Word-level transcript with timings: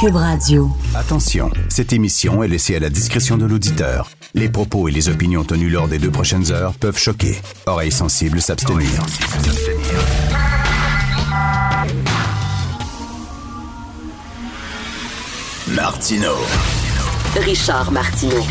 Cube 0.00 0.14
Radio. 0.14 0.70
Attention, 0.94 1.50
cette 1.68 1.92
émission 1.92 2.44
est 2.44 2.48
laissée 2.48 2.76
à 2.76 2.78
la 2.78 2.88
discrétion 2.88 3.36
de 3.36 3.46
l'auditeur. 3.46 4.08
Les 4.34 4.48
propos 4.48 4.86
et 4.86 4.92
les 4.92 5.08
opinions 5.08 5.42
tenues 5.42 5.70
lors 5.70 5.88
des 5.88 5.98
deux 5.98 6.10
prochaines 6.10 6.52
heures 6.52 6.72
peuvent 6.74 6.98
choquer. 6.98 7.36
Oreilles 7.66 7.90
sensibles 7.90 8.40
s'abstenir. 8.40 8.88
Martino. 15.66 16.32
Richard 17.40 17.90
Martineau. 17.90 18.46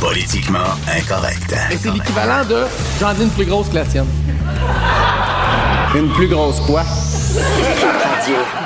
Politiquement 0.00 0.58
incorrect. 0.88 1.54
Et 1.70 1.76
c'est 1.76 1.90
l'équivalent 1.90 2.44
de 2.48 2.64
j'en 2.98 3.12
dis 3.12 3.24
une 3.24 3.30
plus 3.30 3.44
grosse 3.44 3.68
que 3.68 3.74
la 3.74 3.84
tienne. 3.84 4.06
Une 5.94 6.08
plus 6.12 6.28
grosse 6.28 6.60
quoi? 6.60 6.82
Radio. 7.36 8.65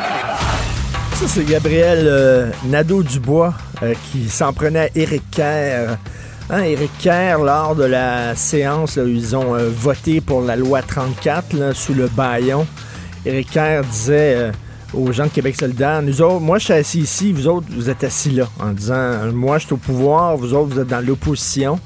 Ça, 1.20 1.28
c'est 1.28 1.44
Gabriel 1.44 2.06
euh, 2.06 2.50
Nadeau-Dubois 2.64 3.52
euh, 3.82 3.92
qui 4.10 4.30
s'en 4.30 4.54
prenait 4.54 4.78
à 4.78 4.88
Éric 4.94 5.22
Kerr. 5.30 5.98
Hein, 6.48 6.62
Éric 6.62 6.90
Kerr, 6.98 7.40
lors 7.40 7.76
de 7.76 7.84
la 7.84 8.34
séance 8.34 8.96
où 8.96 9.06
ils 9.06 9.36
ont 9.36 9.54
euh, 9.54 9.68
voté 9.68 10.22
pour 10.22 10.40
la 10.40 10.56
loi 10.56 10.80
34 10.80 11.52
là, 11.52 11.74
sous 11.74 11.92
le 11.92 12.08
baillon, 12.08 12.66
Éric 13.26 13.50
Kerr 13.50 13.82
disait 13.84 14.34
euh, 14.34 14.52
aux 14.94 15.12
gens 15.12 15.24
de 15.24 15.28
Québec 15.28 15.56
solidaire, 15.60 16.00
nous 16.00 16.22
autres, 16.22 16.40
moi 16.40 16.56
je 16.56 16.64
suis 16.64 16.72
assis 16.72 17.00
ici, 17.00 17.32
vous 17.34 17.48
autres, 17.48 17.66
vous 17.68 17.90
êtes 17.90 18.02
assis 18.02 18.30
là, 18.30 18.48
en 18.58 18.72
disant, 18.72 19.30
moi 19.34 19.58
je 19.58 19.66
suis 19.66 19.74
au 19.74 19.76
pouvoir, 19.76 20.38
vous 20.38 20.54
autres, 20.54 20.74
vous 20.74 20.80
êtes 20.80 20.88
dans 20.88 21.06
l'opposition. 21.06 21.78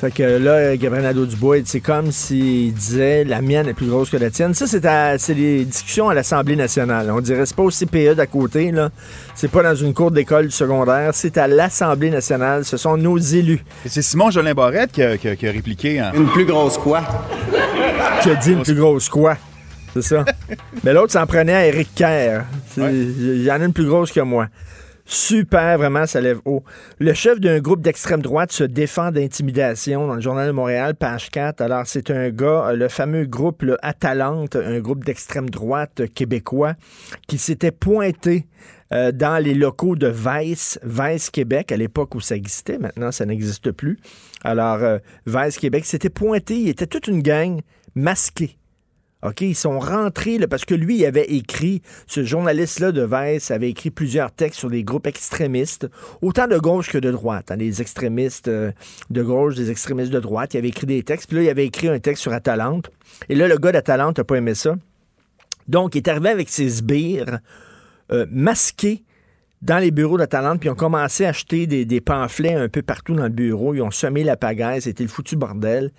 Fait 0.00 0.12
que 0.12 0.22
là, 0.22 0.76
Gabriel 0.76 1.04
Nadeau-Dubois, 1.06 1.62
c'est 1.64 1.80
comme 1.80 2.12
s'il 2.12 2.72
disait 2.72 3.24
la 3.24 3.40
mienne 3.42 3.66
est 3.68 3.74
plus 3.74 3.86
grosse 3.88 4.10
que 4.10 4.16
la 4.16 4.30
tienne. 4.30 4.54
Ça, 4.54 4.68
c'est, 4.68 4.84
à- 4.86 5.18
c'est 5.18 5.34
les 5.34 5.64
discussions 5.64 6.08
à 6.08 6.14
l'Assemblée 6.14 6.54
nationale. 6.54 7.10
On 7.10 7.20
dirait 7.20 7.44
c'est 7.46 7.56
pas 7.56 7.64
au 7.64 7.70
CPE 7.70 8.14
d'à 8.14 8.26
côté, 8.26 8.70
là. 8.70 8.90
C'est 9.34 9.50
pas 9.50 9.64
dans 9.64 9.74
une 9.74 9.92
cour 9.94 10.12
d'école 10.12 10.52
secondaire. 10.52 11.10
C'est 11.14 11.36
à 11.36 11.48
l'Assemblée 11.48 12.10
nationale. 12.10 12.64
Ce 12.64 12.76
sont 12.76 12.96
nos 12.96 13.18
élus. 13.18 13.64
C'est 13.86 14.02
Simon 14.02 14.30
Jolin 14.30 14.54
Barrette 14.54 14.92
qui 14.92 15.02
a, 15.02 15.18
qui 15.18 15.26
a- 15.28 15.34
qui 15.34 15.48
a 15.48 15.50
répliqué. 15.50 15.98
hein. 15.98 16.12
Une 16.14 16.28
plus 16.28 16.44
grosse 16.44 16.78
quoi? 16.78 17.02
qui 18.22 18.30
a 18.30 18.34
dit 18.36 18.52
une 18.52 18.62
plus 18.62 18.74
grosse 18.76 19.08
quoi? 19.08 19.36
C'est 19.94 20.02
ça. 20.02 20.24
Mais 20.84 20.92
l'autre 20.92 21.12
s'en 21.12 21.26
prenait 21.26 21.54
à 21.54 21.66
Eric 21.66 21.88
Kerr. 21.96 22.42
Il 22.76 23.42
y 23.42 23.50
en 23.50 23.60
a 23.60 23.64
une 23.64 23.72
plus 23.72 23.86
grosse 23.86 24.12
que 24.12 24.20
moi. 24.20 24.46
Super, 25.10 25.78
vraiment, 25.78 26.04
ça 26.04 26.20
lève 26.20 26.38
haut. 26.44 26.62
Le 26.98 27.14
chef 27.14 27.40
d'un 27.40 27.60
groupe 27.60 27.80
d'extrême 27.80 28.20
droite 28.20 28.52
se 28.52 28.62
défend 28.62 29.10
d'intimidation 29.10 30.06
dans 30.06 30.16
le 30.16 30.20
Journal 30.20 30.46
de 30.46 30.52
Montréal, 30.52 30.94
page 30.96 31.30
4. 31.30 31.62
Alors, 31.62 31.86
c'est 31.86 32.10
un 32.10 32.28
gars, 32.28 32.66
euh, 32.66 32.76
le 32.76 32.88
fameux 32.88 33.24
groupe 33.24 33.64
Atalante, 33.80 34.56
un 34.56 34.80
groupe 34.80 35.04
d'extrême 35.04 35.48
droite 35.48 36.02
québécois, 36.14 36.74
qui 37.26 37.38
s'était 37.38 37.70
pointé 37.70 38.48
euh, 38.92 39.10
dans 39.10 39.42
les 39.42 39.54
locaux 39.54 39.96
de 39.96 40.08
Vice, 40.08 40.78
Vice 40.84 41.30
Québec, 41.30 41.72
à 41.72 41.78
l'époque 41.78 42.14
où 42.14 42.20
ça 42.20 42.36
existait. 42.36 42.76
Maintenant, 42.76 43.10
ça 43.10 43.24
n'existe 43.24 43.72
plus. 43.72 43.98
Alors, 44.44 44.82
euh, 44.82 44.98
Vice 45.24 45.56
Québec 45.56 45.86
s'était 45.86 46.10
pointé. 46.10 46.60
Il 46.60 46.68
était 46.68 46.86
toute 46.86 47.08
une 47.08 47.22
gang 47.22 47.62
masquée. 47.94 48.58
OK, 49.24 49.40
ils 49.40 49.56
sont 49.56 49.80
rentrés 49.80 50.38
parce 50.46 50.64
que 50.64 50.74
lui, 50.74 50.98
il 50.98 51.04
avait 51.04 51.24
écrit, 51.24 51.82
ce 52.06 52.22
journaliste-là 52.22 52.92
de 52.92 53.02
Vice 53.02 53.50
avait 53.50 53.70
écrit 53.70 53.90
plusieurs 53.90 54.30
textes 54.30 54.60
sur 54.60 54.70
des 54.70 54.84
groupes 54.84 55.08
extrémistes, 55.08 55.88
autant 56.22 56.46
de 56.46 56.56
gauche 56.56 56.88
que 56.88 56.98
de 56.98 57.10
droite. 57.10 57.50
hein, 57.50 57.56
des 57.56 57.80
extrémistes 57.80 58.46
euh, 58.46 58.70
de 59.10 59.22
gauche, 59.22 59.56
des 59.56 59.72
extrémistes 59.72 60.12
de 60.12 60.20
droite. 60.20 60.54
Il 60.54 60.58
avait 60.58 60.68
écrit 60.68 60.86
des 60.86 61.02
textes. 61.02 61.28
Puis 61.28 61.38
là, 61.38 61.42
il 61.42 61.48
avait 61.48 61.66
écrit 61.66 61.88
un 61.88 61.98
texte 61.98 62.22
sur 62.22 62.32
Atalante. 62.32 62.92
Et 63.28 63.34
là, 63.34 63.48
le 63.48 63.58
gars 63.58 63.72
d'Atalante 63.72 64.18
n'a 64.18 64.24
pas 64.24 64.36
aimé 64.36 64.54
ça. 64.54 64.76
Donc, 65.66 65.96
il 65.96 65.98
est 65.98 66.08
arrivé 66.08 66.28
avec 66.28 66.48
ses 66.48 66.68
sbires 66.68 67.40
euh, 68.12 68.24
masqués 68.30 69.02
dans 69.62 69.78
les 69.78 69.90
bureaux 69.90 70.16
d'Atalante, 70.16 70.60
puis 70.60 70.68
ils 70.68 70.72
ont 70.72 70.76
commencé 70.76 71.24
à 71.24 71.30
acheter 71.30 71.66
des, 71.66 71.84
des 71.84 72.00
pamphlets 72.00 72.54
un 72.54 72.68
peu 72.68 72.82
partout 72.82 73.14
dans 73.14 73.24
le 73.24 73.28
bureau. 73.30 73.74
Ils 73.74 73.82
ont 73.82 73.90
semé 73.90 74.22
la 74.22 74.36
pagaille, 74.36 74.80
c'était 74.80 75.02
le 75.02 75.08
foutu 75.08 75.34
bordel. 75.34 75.90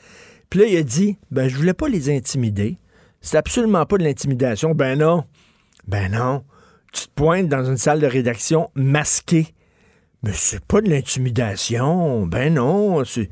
Puis 0.49 0.61
là, 0.61 0.65
il 0.67 0.77
a 0.77 0.83
dit, 0.83 1.17
ben, 1.31 1.49
je 1.49 1.57
voulais 1.57 1.73
pas 1.73 1.89
les 1.89 2.09
intimider. 2.09 2.77
C'est 3.21 3.37
absolument 3.37 3.85
pas 3.85 3.97
de 3.97 4.03
l'intimidation. 4.03 4.73
Ben 4.73 4.97
non. 4.99 5.25
Ben 5.87 6.11
non. 6.11 6.43
Tu 6.93 7.03
te 7.07 7.11
pointes 7.13 7.47
dans 7.49 7.63
une 7.65 7.77
salle 7.77 7.99
de 7.99 8.07
rédaction 8.07 8.69
masquée. 8.75 9.53
Mais 10.23 10.33
c'est 10.33 10.63
pas 10.65 10.81
de 10.81 10.89
l'intimidation. 10.89 12.25
Ben 12.25 12.53
non. 12.53 13.03
C'est 13.05 13.29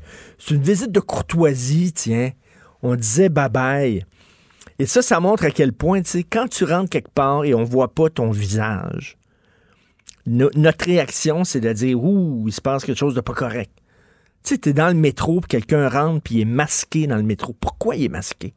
une 0.50 0.62
visite 0.62 0.92
de 0.92 1.00
courtoisie, 1.00 1.92
tiens. 1.92 2.30
On 2.82 2.94
disait 2.94 3.28
bye-bye. 3.28 4.04
Et 4.78 4.86
ça, 4.86 5.02
ça 5.02 5.18
montre 5.18 5.44
à 5.44 5.50
quel 5.50 5.72
point, 5.72 6.00
tu 6.02 6.10
sais, 6.10 6.22
quand 6.22 6.46
tu 6.48 6.62
rentres 6.64 6.90
quelque 6.90 7.10
part 7.10 7.44
et 7.44 7.52
on 7.52 7.64
voit 7.64 7.92
pas 7.92 8.08
ton 8.10 8.30
visage, 8.30 9.18
no- 10.24 10.50
notre 10.54 10.84
réaction, 10.84 11.42
c'est 11.42 11.60
de 11.60 11.72
dire, 11.72 12.00
ouh, 12.02 12.44
il 12.46 12.52
se 12.52 12.60
passe 12.60 12.84
quelque 12.84 12.96
chose 12.98 13.16
de 13.16 13.20
pas 13.20 13.32
correct. 13.34 13.72
Tu 14.44 14.56
sais, 14.62 14.72
dans 14.72 14.86
le 14.86 14.94
métro, 14.94 15.40
puis 15.40 15.48
quelqu'un 15.48 15.88
rentre, 15.88 16.22
puis 16.22 16.36
il 16.36 16.40
est 16.42 16.44
masqué 16.44 17.08
dans 17.08 17.16
le 17.16 17.24
métro. 17.24 17.56
Pourquoi 17.58 17.96
il 17.96 18.04
est 18.04 18.08
masqué? 18.08 18.54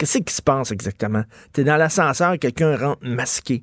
Qu'est-ce 0.00 0.16
qui 0.16 0.32
se 0.32 0.40
passe 0.40 0.70
exactement? 0.70 1.24
T'es 1.52 1.62
dans 1.62 1.76
l'ascenseur, 1.76 2.38
quelqu'un 2.38 2.74
rentre 2.74 3.02
masqué. 3.02 3.62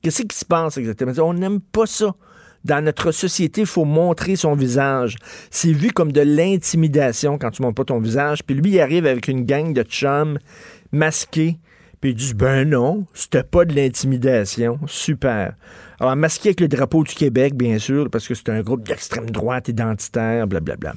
Qu'est-ce 0.00 0.22
qui 0.22 0.34
se 0.34 0.46
passe 0.46 0.78
exactement? 0.78 1.12
On 1.18 1.34
n'aime 1.34 1.60
pas 1.60 1.84
ça. 1.84 2.14
Dans 2.64 2.82
notre 2.82 3.12
société, 3.12 3.60
il 3.60 3.66
faut 3.66 3.84
montrer 3.84 4.36
son 4.36 4.54
visage. 4.54 5.16
C'est 5.50 5.72
vu 5.72 5.90
comme 5.90 6.12
de 6.12 6.22
l'intimidation 6.22 7.36
quand 7.36 7.50
tu 7.50 7.60
montres 7.60 7.74
pas 7.74 7.84
ton 7.84 8.00
visage. 8.00 8.42
Puis 8.42 8.56
lui, 8.56 8.70
il 8.70 8.80
arrive 8.80 9.04
avec 9.04 9.28
une 9.28 9.44
gang 9.44 9.74
de 9.74 9.82
chums 9.82 10.38
masqués. 10.92 11.58
Puis 12.00 12.12
il 12.12 12.16
dit, 12.16 12.32
ben 12.32 12.66
non, 12.66 13.04
c'était 13.12 13.44
pas 13.44 13.66
de 13.66 13.74
l'intimidation. 13.74 14.80
Super. 14.86 15.56
Alors, 16.00 16.16
masqué 16.16 16.48
avec 16.48 16.60
le 16.60 16.68
drapeau 16.68 17.04
du 17.04 17.14
Québec, 17.14 17.54
bien 17.54 17.78
sûr, 17.78 18.08
parce 18.08 18.26
que 18.26 18.34
c'est 18.34 18.48
un 18.48 18.62
groupe 18.62 18.88
d'extrême 18.88 19.28
droite 19.28 19.68
identitaire, 19.68 20.46
blablabla. 20.46 20.94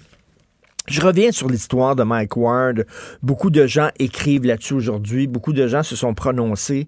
Je 0.88 1.01
reviens 1.01 1.31
sur 1.31 1.47
l'histoire 1.47 1.95
de 1.95 2.03
Mike 2.03 2.35
Ward. 2.35 2.85
Beaucoup 3.22 3.51
de 3.51 3.67
gens 3.67 3.90
écrivent 4.00 4.45
là-dessus 4.45 4.73
aujourd'hui. 4.73 5.28
Beaucoup 5.28 5.53
de 5.53 5.67
gens 5.67 5.84
se 5.84 5.95
sont 5.95 6.16
prononcés. 6.16 6.88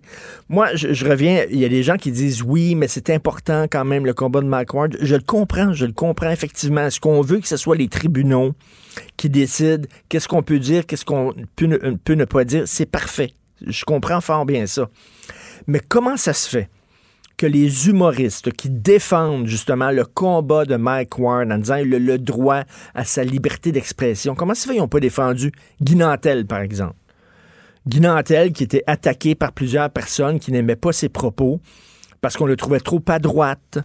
Moi, 0.49 0.69
je, 0.73 1.05
reviens. 1.05 1.45
Il 1.51 1.59
y 1.59 1.65
a 1.65 1.69
des 1.69 1.83
gens 1.83 1.97
qui 1.97 2.11
disent 2.11 2.41
oui, 2.41 2.73
mais 2.73 2.87
c'est 2.87 3.11
important 3.11 3.65
quand 3.69 3.85
même 3.85 4.05
le 4.05 4.13
combat 4.13 4.41
de 4.41 4.47
Mike 4.47 4.73
Ward. 4.73 4.97
Je 4.99 5.15
le 5.15 5.21
comprends. 5.21 5.73
Je 5.73 5.85
le 5.85 5.93
comprends 5.93 6.31
effectivement. 6.31 6.81
Est-ce 6.87 6.99
qu'on 6.99 7.21
veut 7.21 7.39
que 7.39 7.47
ce 7.47 7.57
soit 7.57 7.75
les 7.75 7.89
tribunaux 7.89 8.53
qui 9.17 9.29
décident 9.29 9.87
qu'est-ce 10.09 10.27
qu'on 10.27 10.43
peut 10.43 10.59
dire, 10.59 10.85
qu'est-ce 10.85 11.05
qu'on 11.05 11.33
peut 11.55 12.15
ne 12.15 12.25
pas 12.25 12.43
dire? 12.43 12.63
C'est 12.65 12.87
parfait. 12.87 13.33
Je 13.65 13.85
comprends 13.85 14.21
fort 14.21 14.45
bien 14.45 14.65
ça. 14.65 14.89
Mais 15.67 15.79
comment 15.79 16.17
ça 16.17 16.33
se 16.33 16.49
fait? 16.49 16.69
Que 17.41 17.47
les 17.47 17.87
humoristes 17.87 18.51
qui 18.51 18.69
défendent 18.69 19.47
justement 19.47 19.89
le 19.89 20.05
combat 20.05 20.63
de 20.63 20.75
Mike 20.75 21.17
Ward 21.17 21.51
en 21.51 21.57
disant 21.57 21.81
le, 21.83 22.19
droit 22.19 22.61
à 22.93 23.03
sa 23.03 23.23
liberté 23.23 23.71
d'expression, 23.71 24.35
comment 24.35 24.53
ça 24.53 24.67
fait 24.67 24.73
qu'ils 24.73 24.81
n'ont 24.81 24.87
pas 24.87 24.99
défendu 24.99 25.51
Guy 25.81 25.95
Nantel, 25.95 26.45
par 26.45 26.59
exemple? 26.59 26.93
Guy 27.87 27.99
Nantel 27.99 28.53
qui 28.53 28.61
était 28.61 28.83
attaqué 28.85 29.33
par 29.33 29.53
plusieurs 29.53 29.89
personnes 29.89 30.39
qui 30.39 30.51
n'aimaient 30.51 30.75
pas 30.75 30.91
ses 30.91 31.09
propos 31.09 31.59
parce 32.21 32.37
qu'on 32.37 32.45
le 32.45 32.55
trouvait 32.55 32.79
trop 32.79 33.01
à 33.07 33.17
droite, 33.17 33.79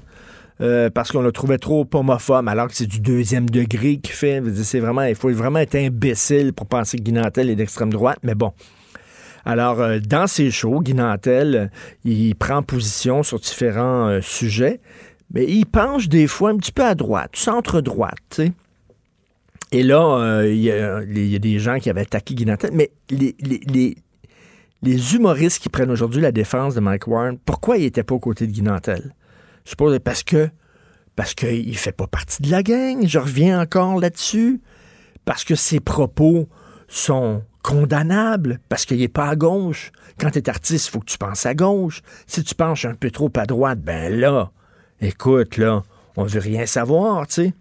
euh, 0.61 0.91
parce 0.91 1.11
qu'on 1.11 1.23
le 1.23 1.33
trouvait 1.33 1.57
trop 1.57 1.89
homophobe, 1.95 2.49
alors 2.49 2.69
que 2.69 2.75
c'est 2.75 2.85
du 2.85 3.01
deuxième 3.01 3.49
degré 3.49 3.97
qu'il 3.97 4.13
fait. 4.13 4.43
C'est 4.65 4.81
vraiment, 4.81 5.05
il 5.05 5.15
faut 5.15 5.33
vraiment 5.33 5.61
être 5.61 5.77
imbécile 5.77 6.53
pour 6.53 6.67
penser 6.67 6.99
que 6.99 7.05
Guy 7.05 7.13
Nantel 7.13 7.49
est 7.49 7.57
d'extrême 7.57 7.91
droite, 7.91 8.19
mais 8.23 8.35
bon. 8.35 8.53
Alors, 9.47 9.81
euh, 9.81 9.99
dans 10.01 10.27
ses 10.27 10.51
shows, 10.51 10.81
Guy 10.81 10.95
Nantel, 10.95 11.55
euh, 11.55 11.67
il 12.05 12.35
prend 12.35 12.63
position 12.63 13.23
sur 13.23 13.41
différents 13.41 14.09
euh, 14.09 14.21
sujets, 14.21 14.81
mais 15.33 15.47
il 15.47 15.65
penche 15.65 16.09
des 16.09 16.27
fois 16.27 16.51
un 16.51 16.57
petit 16.57 16.73
peu 16.73 16.85
à 16.85 16.95
droite, 16.95 17.31
centre-droite, 17.35 18.19
tu 18.31 18.47
sais. 18.47 18.53
Et 19.73 19.83
là, 19.83 20.43
il 20.45 20.59
y, 20.59 20.71
a- 20.71 21.05
des 21.05 21.59
gens 21.59 21.81
qui 21.81 21.91
avaient 21.91 22.03
attaqué 22.03 22.35
Guy 22.35 22.47
Nantel, 22.47 22.71
mais 22.73 22.93
les 23.11 23.95
humoristes 25.15 25.61
qui 25.61 25.69
prennent 25.69 25.91
aujourd'hui 25.91 26.21
la 26.21 26.31
défense 26.31 26.77
de 26.77 26.81
Mike 26.81 27.09
Warren, 27.09 27.37
pourquoi 27.45 27.77
ils 27.77 27.83
n'étaient 27.83 28.05
pas 28.05 28.15
aux 28.15 28.21
côtés 28.21 28.47
de 28.47 28.53
Guy 28.53 28.63
Nantel? 28.63 29.13
Je 29.65 29.71
suppose 29.71 29.99
parce 29.99 30.23
que 30.23 30.49
parce 31.17 31.35
qu'il 31.35 31.69
ne 31.69 31.75
fait 31.75 31.93
pas 31.93 32.07
partie 32.07 32.43
de 32.43 32.51
la 32.51 32.63
gang. 32.63 33.05
Je 33.07 33.19
reviens 33.19 33.61
encore 33.61 33.99
là-dessus. 33.99 34.61
Parce 35.25 35.45
que 35.45 35.55
ses 35.55 35.81
propos 35.81 36.47
sont 36.89 37.43
condamnables, 37.67 38.61
parce 38.69 38.85
qu'il 38.87 39.01
n'est 39.01 39.09
pas 39.09 39.27
à 39.27 39.35
gauche. 39.35 39.91
Quand 40.21 40.31
tu 40.31 40.39
es 40.39 40.49
artiste, 40.49 40.87
il 40.87 40.91
faut 40.93 41.01
que 41.01 41.11
tu 41.11 41.19
penses 41.19 41.47
à 41.47 41.55
gauche. 41.55 42.01
Si 42.29 42.45
tu 42.45 42.55
penches 42.55 42.85
un 42.85 42.95
peu 42.95 43.11
trop 43.11 43.31
à 43.35 43.45
droite, 43.45 43.81
ben 43.81 44.15
là, 44.15 44.53
écoute, 45.01 45.57
là, 45.57 45.83
on 46.17 46.23
veut 46.23 46.39
rien 46.39 46.65
savoir, 46.65 47.27
tu 47.27 47.35
sais. 47.35 47.55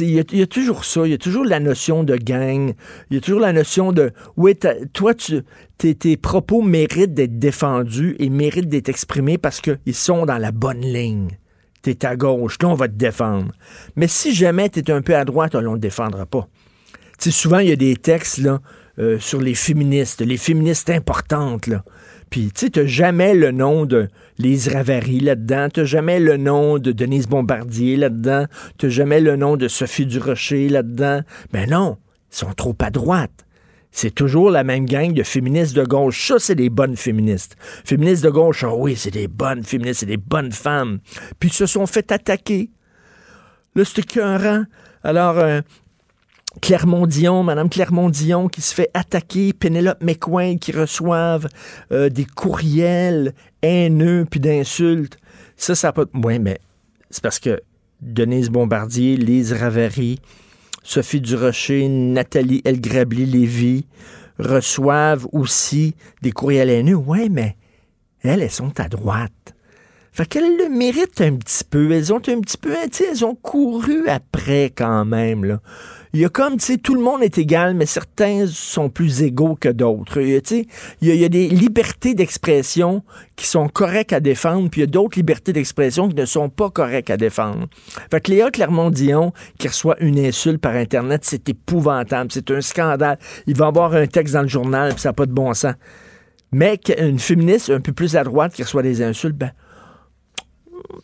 Il 0.00 0.10
y, 0.10 0.42
a- 0.42 0.46
toujours 0.46 0.84
ça, 0.84 1.06
il 1.06 1.10
y 1.10 1.14
a 1.14 1.18
toujours 1.18 1.44
la 1.44 1.60
notion 1.60 2.02
de 2.02 2.16
gang, 2.16 2.72
il 3.10 3.14
y 3.14 3.18
a 3.18 3.20
toujours 3.20 3.38
la 3.38 3.52
notion 3.52 3.92
de 3.92 4.12
oui, 4.36 4.58
toi, 4.94 5.14
tu, 5.14 5.44
tes, 5.76 6.16
propos 6.16 6.62
méritent 6.62 7.14
d'être 7.14 7.38
défendus 7.38 8.16
et 8.18 8.30
méritent 8.30 8.68
d'être 8.68 8.88
exprimés 8.88 9.38
parce 9.38 9.60
qu'ils 9.60 9.94
sont 9.94 10.26
dans 10.26 10.38
la 10.38 10.50
bonne 10.50 10.80
ligne. 10.80 11.38
T'es 11.82 12.04
à 12.04 12.16
gauche, 12.16 12.56
là, 12.62 12.68
on 12.70 12.74
va 12.74 12.88
te 12.88 12.94
défendre. 12.94 13.52
Mais 13.94 14.08
si 14.08 14.34
jamais 14.34 14.70
t'es 14.70 14.90
un 14.90 15.02
peu 15.02 15.14
à 15.14 15.24
droite, 15.24 15.54
on 15.54 15.60
ne 15.74 15.76
défendra 15.76 16.26
pas. 16.26 16.48
Sais, 17.18 17.30
souvent, 17.30 17.58
il 17.58 17.68
y 17.68 17.72
a 17.72 17.76
des 17.76 17.96
textes 17.96 18.40
euh, 18.98 19.18
sur 19.18 19.40
les 19.40 19.54
féministes, 19.54 20.20
les 20.20 20.36
féministes 20.36 20.90
importantes, 20.90 21.66
là. 21.66 21.84
Puis, 22.30 22.50
tu 22.52 22.66
sais, 22.66 22.70
t'as 22.70 22.84
jamais 22.84 23.34
le 23.34 23.52
nom 23.52 23.86
de 23.86 24.08
Lise 24.38 24.68
Ravary 24.68 25.20
là-dedans, 25.20 25.68
t'as 25.72 25.84
jamais 25.84 26.20
le 26.20 26.36
nom 26.36 26.78
de 26.78 26.92
Denise 26.92 27.26
Bombardier 27.26 27.96
là-dedans, 27.96 28.44
t'as 28.76 28.88
jamais 28.88 29.20
le 29.20 29.36
nom 29.36 29.56
de 29.56 29.66
Sophie 29.66 30.04
Durocher 30.04 30.68
là-dedans. 30.68 31.22
Ben 31.52 31.70
non, 31.70 31.96
ils 32.30 32.36
sont 32.36 32.52
trop 32.52 32.76
à 32.80 32.90
droite. 32.90 33.46
C'est 33.90 34.14
toujours 34.14 34.50
la 34.50 34.62
même 34.62 34.84
gang 34.84 35.14
de 35.14 35.22
féministes 35.22 35.74
de 35.74 35.84
gauche. 35.84 36.28
Ça, 36.28 36.38
c'est 36.38 36.54
des 36.54 36.68
bonnes 36.68 36.96
féministes. 36.96 37.56
Féministes 37.84 38.22
de 38.22 38.30
gauche, 38.30 38.62
ah 38.62 38.74
oui, 38.74 38.94
c'est 38.94 39.10
des 39.10 39.26
bonnes 39.26 39.64
féministes, 39.64 40.00
c'est 40.00 40.06
des 40.06 40.18
bonnes 40.18 40.52
femmes. 40.52 40.98
Puis 41.40 41.48
ils 41.48 41.54
se 41.54 41.66
sont 41.66 41.86
fait 41.86 42.12
attaquer. 42.12 42.70
Là, 43.74 43.84
c'était 43.84 44.02
écœurant. 44.02 44.64
Alors, 45.02 45.38
euh, 45.38 45.62
Clermont-Dion, 46.60 47.42
Madame 47.42 47.68
Clermont-Dion 47.68 48.48
qui 48.48 48.60
se 48.60 48.74
fait 48.74 48.90
attaquer, 48.94 49.52
Pénélope 49.52 50.02
McQuain 50.02 50.56
qui 50.58 50.72
reçoivent 50.72 51.48
euh, 51.92 52.08
des 52.08 52.24
courriels 52.24 53.34
haineux 53.62 54.26
puis 54.30 54.40
d'insultes. 54.40 55.16
Ça, 55.56 55.74
ça 55.74 55.92
pas... 55.92 56.04
Oui, 56.14 56.38
mais 56.38 56.58
c'est 57.10 57.22
parce 57.22 57.38
que 57.38 57.60
Denise 58.00 58.50
Bombardier, 58.50 59.16
Lise 59.16 59.52
Ravary, 59.52 60.20
Sophie 60.82 61.20
Durocher, 61.20 61.88
Nathalie 61.88 62.62
Elgrabli-Lévy 62.64 63.86
reçoivent 64.38 65.26
aussi 65.32 65.94
des 66.22 66.32
courriels 66.32 66.70
haineux. 66.70 66.94
Oui, 66.94 67.28
mais 67.30 67.56
elles, 68.22 68.42
elles 68.42 68.50
sont 68.50 68.78
à 68.80 68.88
droite. 68.88 69.32
Fait 70.12 70.26
qu'elles 70.26 70.56
le 70.56 70.68
méritent 70.68 71.20
un 71.20 71.36
petit 71.36 71.64
peu. 71.64 71.92
Elles 71.92 72.12
ont 72.12 72.16
un 72.16 72.40
petit 72.40 72.56
peu, 72.56 72.74
sais, 72.90 73.06
elles 73.10 73.24
ont 73.24 73.34
couru 73.34 74.08
après 74.08 74.72
quand 74.74 75.04
même, 75.04 75.44
là 75.44 75.60
il 76.12 76.20
y 76.20 76.24
a 76.24 76.28
comme, 76.28 76.56
tu 76.56 76.64
sais, 76.64 76.78
tout 76.78 76.94
le 76.94 77.00
monde 77.00 77.22
est 77.22 77.38
égal, 77.38 77.74
mais 77.74 77.86
certains 77.86 78.46
sont 78.46 78.88
plus 78.88 79.22
égaux 79.22 79.56
que 79.60 79.68
d'autres. 79.68 80.20
Tu 80.20 80.40
sais, 80.44 80.66
il 81.00 81.14
y, 81.14 81.24
a 81.24 81.28
des 81.28 81.48
libertés 81.48 82.14
d'expression 82.14 83.02
qui 83.36 83.46
sont 83.46 83.68
correctes 83.68 84.12
à 84.12 84.20
défendre, 84.20 84.70
puis 84.70 84.80
il 84.80 84.84
y 84.84 84.88
a 84.88 84.90
d'autres 84.90 85.18
libertés 85.18 85.52
d'expression 85.52 86.08
qui 86.08 86.14
ne 86.14 86.24
sont 86.24 86.48
pas 86.48 86.70
correctes 86.70 87.10
à 87.10 87.16
défendre. 87.16 87.66
Fait 88.10 88.20
que 88.20 88.30
Léa 88.30 88.50
Clermont-Dion, 88.50 89.32
qui 89.58 89.68
reçoit 89.68 89.96
une 90.00 90.18
insulte 90.18 90.60
par 90.60 90.74
Internet, 90.74 91.22
c'est 91.24 91.48
épouvantable, 91.48 92.30
c'est 92.32 92.50
un 92.50 92.60
scandale. 92.60 93.18
Il 93.46 93.56
va 93.56 93.66
avoir 93.66 93.94
un 93.94 94.06
texte 94.06 94.34
dans 94.34 94.42
le 94.42 94.48
journal, 94.48 94.92
puis 94.92 95.00
ça 95.00 95.10
n'a 95.10 95.14
pas 95.14 95.26
de 95.26 95.32
bon 95.32 95.52
sens. 95.54 95.74
Mais 96.50 96.80
une 96.98 97.18
féministe 97.18 97.68
un 97.70 97.80
peu 97.80 97.92
plus 97.92 98.16
à 98.16 98.24
droite 98.24 98.54
qui 98.54 98.62
reçoit 98.62 98.82
des 98.82 99.02
insultes, 99.02 99.36
ben, 99.36 99.50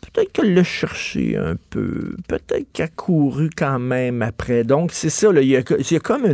peut-être 0.01 0.31
qu'elle 0.31 0.53
l'a 0.53 0.63
cherché 0.63 1.37
un 1.37 1.55
peu. 1.69 2.15
Peut-être 2.27 2.71
qu'elle 2.73 2.85
a 2.85 2.89
couru 2.89 3.49
quand 3.55 3.79
même 3.79 4.21
après. 4.21 4.63
Donc, 4.63 4.91
c'est 4.91 5.09
ça, 5.09 5.29
il, 5.33 5.47
y 5.47 5.55
a, 5.55 5.99
comme 5.99 6.25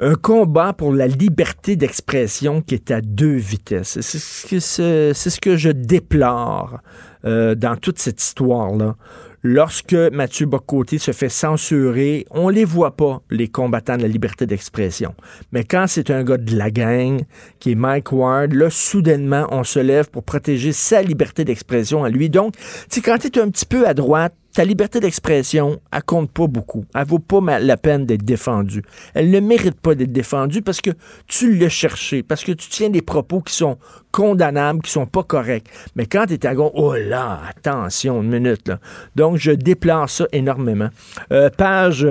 un 0.00 0.14
combat 0.14 0.72
pour 0.72 0.92
la 0.92 1.06
liberté 1.06 1.76
d'expression 1.76 2.62
qui 2.62 2.74
est 2.74 2.90
à 2.90 3.00
deux 3.00 3.36
vitesses. 3.36 4.00
C'est 4.00 4.60
ce 4.60 5.40
que, 5.40 5.56
je 5.56 5.70
déplore 5.70 6.80
euh, 7.24 7.54
dans 7.54 7.76
toute 7.76 7.98
cette 7.98 8.22
histoire-là 8.22 8.96
lorsque 9.42 9.94
Mathieu 9.94 10.46
Bocoté 10.46 10.98
se 10.98 11.12
fait 11.12 11.28
censurer, 11.28 12.26
on 12.30 12.48
les 12.48 12.64
voit 12.64 12.96
pas, 12.96 13.22
les 13.30 13.48
combattants 13.48 13.96
de 13.96 14.02
la 14.02 14.08
liberté 14.08 14.46
d'expression. 14.46 15.14
Mais 15.52 15.64
quand 15.64 15.86
c'est 15.88 16.10
un 16.10 16.24
gars 16.24 16.36
de 16.36 16.56
la 16.56 16.70
gang, 16.70 17.22
qui 17.58 17.72
est 17.72 17.74
Mike 17.74 18.12
Ward, 18.12 18.52
là, 18.52 18.70
soudainement, 18.70 19.46
on 19.50 19.64
se 19.64 19.78
lève 19.78 20.10
pour 20.10 20.22
protéger 20.22 20.72
sa 20.72 21.02
liberté 21.02 21.44
d'expression 21.44 22.04
à 22.04 22.10
lui. 22.10 22.30
Donc, 22.30 22.54
tu 22.90 23.00
quand 23.02 23.18
tu 23.18 23.28
es 23.28 23.38
un 23.38 23.50
petit 23.50 23.66
peu 23.66 23.86
à 23.86 23.94
droite, 23.94 24.34
ta 24.52 24.64
liberté 24.64 25.00
d'expression, 25.00 25.80
elle 25.92 26.02
compte 26.02 26.30
pas 26.30 26.46
beaucoup. 26.46 26.84
Elle 26.94 27.06
vaut 27.06 27.18
pas 27.18 27.40
la 27.58 27.76
peine 27.76 28.06
d'être 28.06 28.24
défendue. 28.24 28.82
Elle 29.14 29.30
ne 29.30 29.40
mérite 29.40 29.80
pas 29.80 29.94
d'être 29.94 30.12
défendue 30.12 30.62
parce 30.62 30.80
que 30.80 30.90
tu 31.26 31.56
l'as 31.56 31.68
cherché, 31.68 32.22
parce 32.22 32.44
que 32.44 32.52
tu 32.52 32.68
tiens 32.68 32.90
des 32.90 33.02
propos 33.02 33.40
qui 33.40 33.54
sont 33.54 33.78
condamnables, 34.10 34.82
qui 34.82 34.90
sont 34.90 35.06
pas 35.06 35.22
corrects. 35.22 35.68
Mais 35.94 36.06
quand 36.06 36.26
tu 36.26 36.34
es 36.34 36.46
à 36.46 36.54
gauche, 36.54 36.72
oh 36.74 36.94
là, 36.94 37.40
attention, 37.48 38.22
une 38.22 38.30
minute, 38.30 38.68
là. 38.68 38.80
Donc, 39.14 39.36
je 39.36 39.52
déplore 39.52 40.10
ça 40.10 40.26
énormément. 40.32 40.88
Euh, 41.32 41.50
page 41.50 42.06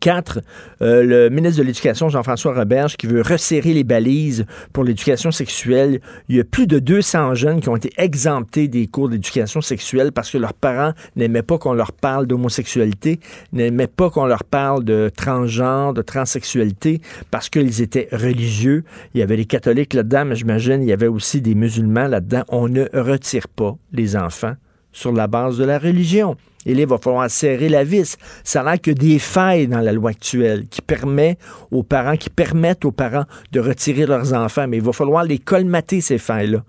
4, 0.00 0.40
euh, 0.82 1.02
le 1.02 1.30
ministre 1.30 1.58
de 1.58 1.66
l'Éducation, 1.66 2.08
Jean-François 2.08 2.54
Roberge, 2.54 2.96
qui 2.96 3.06
veut 3.06 3.22
resserrer 3.22 3.74
les 3.74 3.84
balises 3.84 4.46
pour 4.72 4.84
l'éducation 4.84 5.30
sexuelle. 5.30 6.00
Il 6.28 6.36
y 6.36 6.40
a 6.40 6.44
plus 6.44 6.66
de 6.66 6.78
200 6.78 7.34
jeunes 7.34 7.60
qui 7.60 7.68
ont 7.68 7.76
été 7.76 7.90
exemptés 7.96 8.68
des 8.68 8.86
cours 8.86 9.08
d'éducation 9.08 9.60
sexuelle 9.60 10.12
parce 10.12 10.30
que 10.30 10.38
leurs 10.38 10.54
parents 10.54 10.92
n'aimaient 11.16 11.42
pas 11.42 11.58
qu'on 11.58 11.72
leur 11.72 11.92
parle 11.92 12.26
d'homosexualité, 12.26 13.20
n'aimaient 13.52 13.86
pas 13.86 14.10
qu'on 14.10 14.26
leur 14.26 14.44
parle 14.44 14.84
de 14.84 15.10
transgenre, 15.14 15.94
de 15.94 16.02
transsexualité, 16.02 17.00
parce 17.30 17.48
qu'ils 17.48 17.82
étaient 17.82 18.08
religieux. 18.12 18.84
Il 19.14 19.20
y 19.20 19.22
avait 19.22 19.36
les 19.36 19.46
catholiques 19.46 19.94
là-dedans, 19.94 20.26
mais 20.26 20.36
j'imagine 20.36 20.82
il 20.82 20.88
y 20.88 20.92
avait 20.92 21.06
aussi 21.06 21.40
des 21.40 21.54
musulmans 21.54 22.08
là-dedans. 22.08 22.42
On 22.48 22.68
ne 22.68 22.86
retire 22.92 23.48
pas 23.48 23.76
les 23.92 24.16
enfants 24.16 24.54
sur 24.92 25.12
la 25.12 25.26
base 25.26 25.58
de 25.58 25.64
la 25.64 25.78
religion. 25.78 26.36
Et 26.68 26.74
là, 26.74 26.82
il 26.82 26.86
va 26.86 26.98
falloir 26.98 27.28
serrer 27.30 27.68
la 27.68 27.82
vis. 27.82 28.16
Ça 28.44 28.62
n'a 28.62 28.76
que 28.76 28.90
des 28.90 29.18
failles 29.18 29.66
dans 29.66 29.80
la 29.80 29.92
loi 29.92 30.10
actuelle 30.10 30.66
qui 30.68 30.82
permet 30.82 31.38
aux 31.70 31.82
parents, 31.82 32.16
qui 32.16 32.30
permettent 32.30 32.84
aux 32.84 32.92
parents 32.92 33.24
de 33.52 33.58
retirer 33.58 34.04
leurs 34.04 34.34
enfants, 34.34 34.68
mais 34.68 34.76
il 34.76 34.82
va 34.82 34.92
falloir 34.92 35.24
les 35.24 35.38
colmater, 35.38 36.02
ces 36.02 36.18
failles-là. 36.18 36.62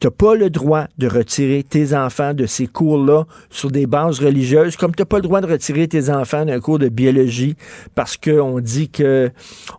Tu 0.00 0.06
n'as 0.06 0.10
pas 0.12 0.34
le 0.34 0.48
droit 0.48 0.86
de 0.96 1.06
retirer 1.06 1.62
tes 1.62 1.94
enfants 1.94 2.32
de 2.32 2.46
ces 2.46 2.66
cours-là 2.66 3.24
sur 3.50 3.70
des 3.70 3.86
bases 3.86 4.18
religieuses, 4.18 4.76
comme 4.76 4.94
tu 4.94 5.02
n'as 5.02 5.06
pas 5.06 5.18
le 5.18 5.22
droit 5.22 5.42
de 5.42 5.46
retirer 5.46 5.88
tes 5.88 6.08
enfants 6.08 6.46
d'un 6.46 6.58
cours 6.58 6.78
de 6.78 6.88
biologie 6.88 7.54
parce 7.94 8.16
qu'on 8.16 8.60
dit 8.60 8.88
que 8.88 9.30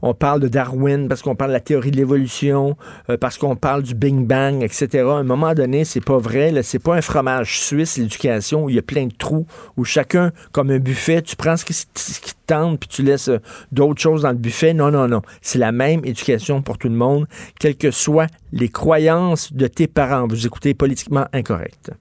on 0.04 0.14
parle 0.14 0.40
de 0.40 0.48
Darwin, 0.48 1.08
parce 1.08 1.24
qu'on 1.24 1.36
parle 1.36 1.50
de 1.50 1.56
la 1.56 1.60
théorie 1.60 1.90
de 1.90 1.98
l'évolution, 1.98 2.78
euh, 3.10 3.18
parce 3.18 3.40
qu'on 3.40 3.56
parle 3.56 3.82
du 3.82 3.96
Big 3.96 4.16
Bang, 4.16 4.62
etc. 4.62 5.00
À 5.00 5.14
un 5.14 5.24
moment 5.24 5.56
donné, 5.56 5.86
c'est 5.86 6.06
pas 6.06 6.20
vrai. 6.20 6.54
C'est 6.62 6.80
pas 6.80 6.96
un 6.96 7.02
fromage 7.02 7.60
suisse, 7.60 7.98
l'éducation, 7.98 8.66
où 8.66 8.70
il 8.70 8.76
y 8.76 8.80
a 8.80 8.84
plein 8.84 9.08
de 9.08 9.14
trous, 9.18 9.48
où 9.76 9.86
chacun, 9.86 10.32
comme 10.52 10.70
un 10.70 10.80
buffet, 10.80 11.24
tu 11.24 11.36
prends 11.36 11.58
ce 11.58 11.66
qui, 11.66 11.74
ce 11.74 11.86
qui 12.20 12.36
puis 12.80 12.90
tu 12.90 13.04
laisses 13.04 13.30
euh, 13.30 13.40
d'autres 13.72 14.02
choses 14.02 14.24
dans 14.24 14.32
le 14.32 14.38
buffet. 14.38 14.74
Non, 14.74 14.92
non, 14.92 15.08
non. 15.08 15.22
C'est 15.42 15.60
la 15.60 15.72
même 15.72 16.02
éducation 16.04 16.62
pour 16.62 16.78
tout 16.78 16.90
le 16.90 16.96
monde, 16.96 17.28
quelles 17.60 17.78
que 17.78 17.92
soient 17.92 18.28
les 18.52 18.70
croyances 18.70 19.54
de 19.54 19.68
tes 19.68 19.88
parents. 19.88 20.28
Vous 20.28 20.46
écoutez 20.46 20.74
politiquement 20.74 21.26
incorrect. 21.34 21.92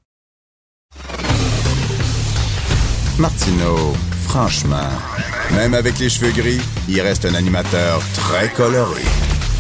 Martineau, 3.19 3.93
franchement, 4.23 4.89
même 5.55 5.75
avec 5.75 5.99
les 5.99 6.09
cheveux 6.09 6.33
gris, 6.33 6.61
il 6.89 7.01
reste 7.01 7.27
un 7.27 7.35
animateur 7.35 8.01
très 8.15 8.49
coloré. 8.49 9.03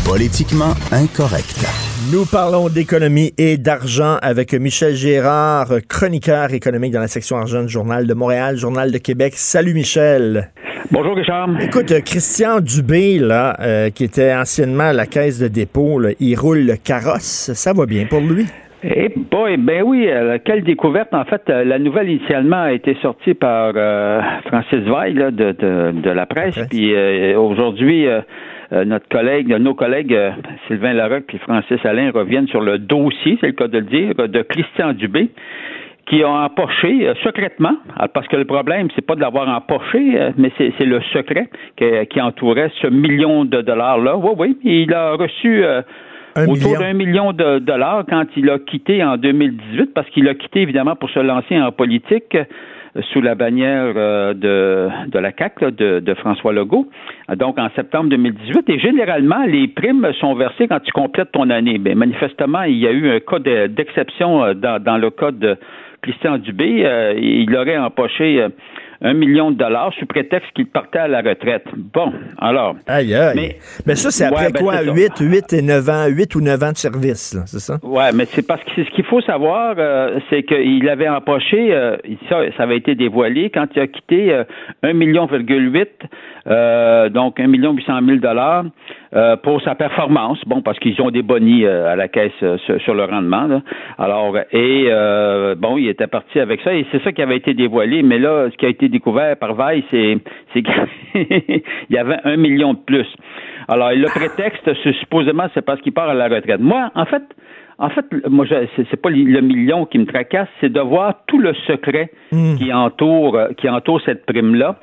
Politiquement 0.04 0.74
incorrect. 0.92 1.66
Nous 2.10 2.24
parlons 2.24 2.70
d'économie 2.70 3.34
et 3.36 3.58
d'argent 3.58 4.16
avec 4.22 4.54
Michel 4.54 4.94
Gérard, 4.94 5.72
chroniqueur 5.86 6.54
économique 6.54 6.92
dans 6.92 7.00
la 7.00 7.08
section 7.08 7.36
argent 7.36 7.62
du 7.62 7.68
Journal 7.68 8.06
de 8.06 8.14
Montréal, 8.14 8.56
Journal 8.56 8.90
de 8.90 8.98
Québec. 8.98 9.34
Salut 9.36 9.74
Michel. 9.74 10.50
Bonjour, 10.90 11.14
Richard. 11.14 11.48
Écoute, 11.60 11.92
euh, 11.92 12.00
Christian 12.00 12.60
Dubé, 12.60 13.18
là, 13.18 13.54
euh, 13.60 13.90
qui 13.90 14.04
était 14.04 14.34
anciennement 14.34 14.88
à 14.88 14.92
la 14.92 15.06
caisse 15.06 15.38
de 15.38 15.48
dépôt, 15.48 16.00
il 16.18 16.34
roule 16.36 16.66
le 16.66 16.74
carrosse. 16.76 17.52
Ça 17.54 17.72
va 17.72 17.86
bien 17.86 18.06
pour 18.06 18.20
lui? 18.20 18.46
Eh 18.82 19.12
boy, 19.30 19.58
ben 19.58 19.82
oui, 19.84 20.08
euh, 20.08 20.38
quelle 20.42 20.64
découverte. 20.64 21.12
En 21.12 21.24
fait, 21.24 21.42
la 21.48 21.78
nouvelle 21.78 22.08
initialement 22.08 22.62
a 22.62 22.72
été 22.72 22.96
sortie 23.02 23.34
par 23.34 23.74
Francis 24.46 24.80
Veil 24.80 25.14
de, 25.14 25.52
de, 25.92 26.10
la 26.10 26.24
presse. 26.24 26.58
Puis 26.70 26.94
aujourd'hui, 27.34 28.06
notre 28.72 29.06
collègue, 29.08 29.48
nos 29.48 29.74
collègues 29.74 30.16
Sylvain 30.66 30.94
Larocque 30.94 31.34
et 31.34 31.38
Francis 31.38 31.78
Alain 31.84 32.10
reviennent 32.10 32.48
sur 32.48 32.62
le 32.62 32.78
dossier, 32.78 33.36
c'est 33.40 33.48
le 33.48 33.52
cas 33.52 33.68
de 33.68 33.78
le 33.78 33.84
dire, 33.84 34.14
de 34.14 34.42
Christian 34.42 34.94
Dubé 34.94 35.28
qui 36.10 36.24
ont 36.24 36.34
empoché 36.34 37.08
euh, 37.08 37.14
secrètement, 37.22 37.76
ah, 37.96 38.08
parce 38.08 38.26
que 38.26 38.36
le 38.36 38.44
problème, 38.44 38.88
c'est 38.96 39.06
pas 39.06 39.14
de 39.14 39.20
l'avoir 39.20 39.48
empoché, 39.48 40.20
euh, 40.20 40.32
mais 40.36 40.50
c'est 40.58 40.84
le 40.84 41.00
secret 41.12 41.48
qui 41.76 42.20
entourait 42.20 42.70
ce 42.82 42.88
million 42.88 43.44
de 43.44 43.62
dollars-là. 43.62 44.16
Oui, 44.16 44.32
oui, 44.36 44.58
il 44.64 44.92
a 44.92 45.12
reçu 45.12 45.64
euh, 45.64 45.82
autour 46.48 46.78
d'un 46.78 46.94
million 46.94 47.32
de 47.32 47.60
dollars 47.60 48.04
quand 48.08 48.24
il 48.36 48.50
a 48.50 48.58
quitté 48.58 49.04
en 49.04 49.16
2018, 49.16 49.94
parce 49.94 50.08
qu'il 50.10 50.28
a 50.28 50.34
quitté 50.34 50.62
évidemment 50.62 50.96
pour 50.96 51.10
se 51.10 51.20
lancer 51.20 51.60
en 51.60 51.70
politique 51.70 52.36
sous 53.12 53.20
la 53.20 53.36
bannière 53.36 53.94
de, 53.94 54.88
de 55.06 55.18
la 55.20 55.30
CAC 55.30 55.62
de, 55.62 56.00
de, 56.00 56.14
François 56.14 56.52
Legault, 56.52 56.88
donc 57.36 57.56
en 57.56 57.68
septembre 57.76 58.10
2018. 58.10 58.68
Et 58.68 58.80
généralement, 58.80 59.44
les 59.46 59.68
primes 59.68 60.08
sont 60.18 60.34
versées 60.34 60.66
quand 60.66 60.80
tu 60.80 60.90
complètes 60.90 61.30
ton 61.30 61.50
année. 61.50 61.78
Mais 61.78 61.94
manifestement, 61.94 62.62
il 62.62 62.78
y 62.78 62.88
a 62.88 62.90
eu 62.90 63.08
un 63.08 63.20
cas 63.20 63.38
d'exception 63.68 64.54
dans, 64.54 64.82
dans 64.82 64.98
le 64.98 65.10
cas 65.10 65.30
de 65.30 65.56
Christian 66.02 66.38
Dubé, 66.38 66.84
euh, 66.84 67.14
il 67.16 67.54
aurait 67.56 67.78
empoché 67.78 68.40
euh, 68.40 68.48
un 69.02 69.14
million 69.14 69.50
de 69.50 69.56
dollars 69.56 69.92
sous 69.98 70.06
prétexte 70.06 70.50
qu'il 70.54 70.66
partait 70.66 70.98
à 70.98 71.08
la 71.08 71.22
retraite. 71.22 71.64
Bon, 71.74 72.12
alors. 72.38 72.76
Aïe, 72.86 73.14
aïe. 73.14 73.56
Mais, 73.86 73.94
ça, 73.94 74.10
c'est 74.10 74.24
après 74.24 74.50
ben, 74.52 74.62
quoi? 74.62 74.82
8, 74.82 75.12
8 75.20 75.52
et 75.54 75.62
9 75.62 75.88
ans, 75.88 76.06
8 76.06 76.34
ou 76.34 76.40
9 76.40 76.62
ans 76.62 76.72
de 76.72 76.76
service, 76.76 77.36
c'est 77.46 77.60
ça? 77.60 77.78
Oui, 77.82 78.04
mais 78.14 78.26
c'est 78.26 78.46
parce 78.46 78.62
que 78.64 78.84
ce 78.84 78.90
qu'il 78.90 79.04
faut 79.04 79.22
savoir, 79.22 79.74
euh, 79.78 80.18
c'est 80.28 80.42
qu'il 80.42 80.86
avait 80.88 81.08
empoché, 81.08 81.72
euh, 81.72 81.96
ça, 82.28 82.40
ça 82.56 82.64
avait 82.64 82.76
été 82.76 82.94
dévoilé 82.94 83.50
quand 83.50 83.66
il 83.74 83.80
a 83.80 83.86
quitté 83.86 84.32
euh, 84.32 84.44
1,8 84.82 84.94
million, 84.94 85.28
euh, 86.46 87.08
donc 87.08 87.40
1 87.40 87.46
million 87.46 87.72
800 87.72 88.00
000 88.04 88.18
dollars 88.18 88.64
euh, 89.12 89.34
pour 89.36 89.60
sa 89.62 89.74
performance. 89.74 90.38
Bon, 90.46 90.62
parce 90.62 90.78
qu'ils 90.78 91.02
ont 91.02 91.10
des 91.10 91.22
bonnies 91.22 91.64
euh, 91.64 91.90
à 91.90 91.96
la 91.96 92.06
caisse 92.06 92.30
euh, 92.44 92.58
sur, 92.78 92.94
le 92.94 93.04
rendement. 93.04 93.48
Là. 93.48 93.60
Alors, 93.98 94.36
et 94.52 94.88
bon, 95.56 95.78
il 95.78 95.88
était 95.88 96.06
parti 96.06 96.38
avec 96.38 96.60
ça 96.60 96.72
et 96.72 96.86
c'est 96.92 97.02
ça 97.02 97.10
qui 97.10 97.20
avait 97.20 97.36
été 97.36 97.52
dévoilé. 97.52 98.04
Mais 98.04 98.20
là, 98.20 98.48
ce 98.52 98.56
qui 98.56 98.66
a 98.66 98.68
été 98.68 98.88
découvert 98.88 99.36
par 99.36 99.56
c'est, 99.90 100.18
c'est 100.54 100.62
qu'il 100.62 101.62
y 101.90 101.98
avait 101.98 102.18
un 102.22 102.36
million 102.36 102.74
de 102.74 102.78
plus. 102.78 103.08
Alors, 103.66 103.90
le 103.90 104.06
prétexte, 104.06 104.72
supposément, 105.00 105.48
c'est 105.54 105.64
parce 105.64 105.80
qu'il 105.80 105.92
part 105.92 106.08
à 106.08 106.14
la 106.14 106.28
retraite. 106.28 106.60
Moi, 106.60 106.90
en 106.94 107.04
fait, 107.04 107.22
en 107.78 107.88
fait, 107.88 108.04
moi, 108.28 108.46
c'est 108.76 109.02
pas 109.02 109.10
le 109.10 109.40
million 109.40 109.86
qui 109.86 109.98
me 109.98 110.06
tracasse, 110.06 110.48
c'est 110.60 110.72
de 110.72 110.80
voir 110.80 111.14
tout 111.26 111.38
le 111.38 111.52
secret 111.66 112.12
hmm. 112.30 112.56
qui 112.58 112.72
entoure 112.72 113.38
qui 113.56 113.68
entoure 113.68 114.00
cette 114.04 114.24
prime 114.24 114.54
là. 114.54 114.76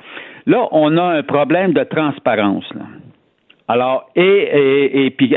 Là, 0.46 0.66
on 0.72 0.96
a 0.96 1.18
un 1.18 1.22
problème 1.22 1.72
de 1.72 1.84
transparence. 1.84 2.64
Là. 2.74 2.82
Alors, 3.70 4.08
et, 4.16 4.22
et, 4.22 5.04
et, 5.04 5.10
puis, 5.10 5.36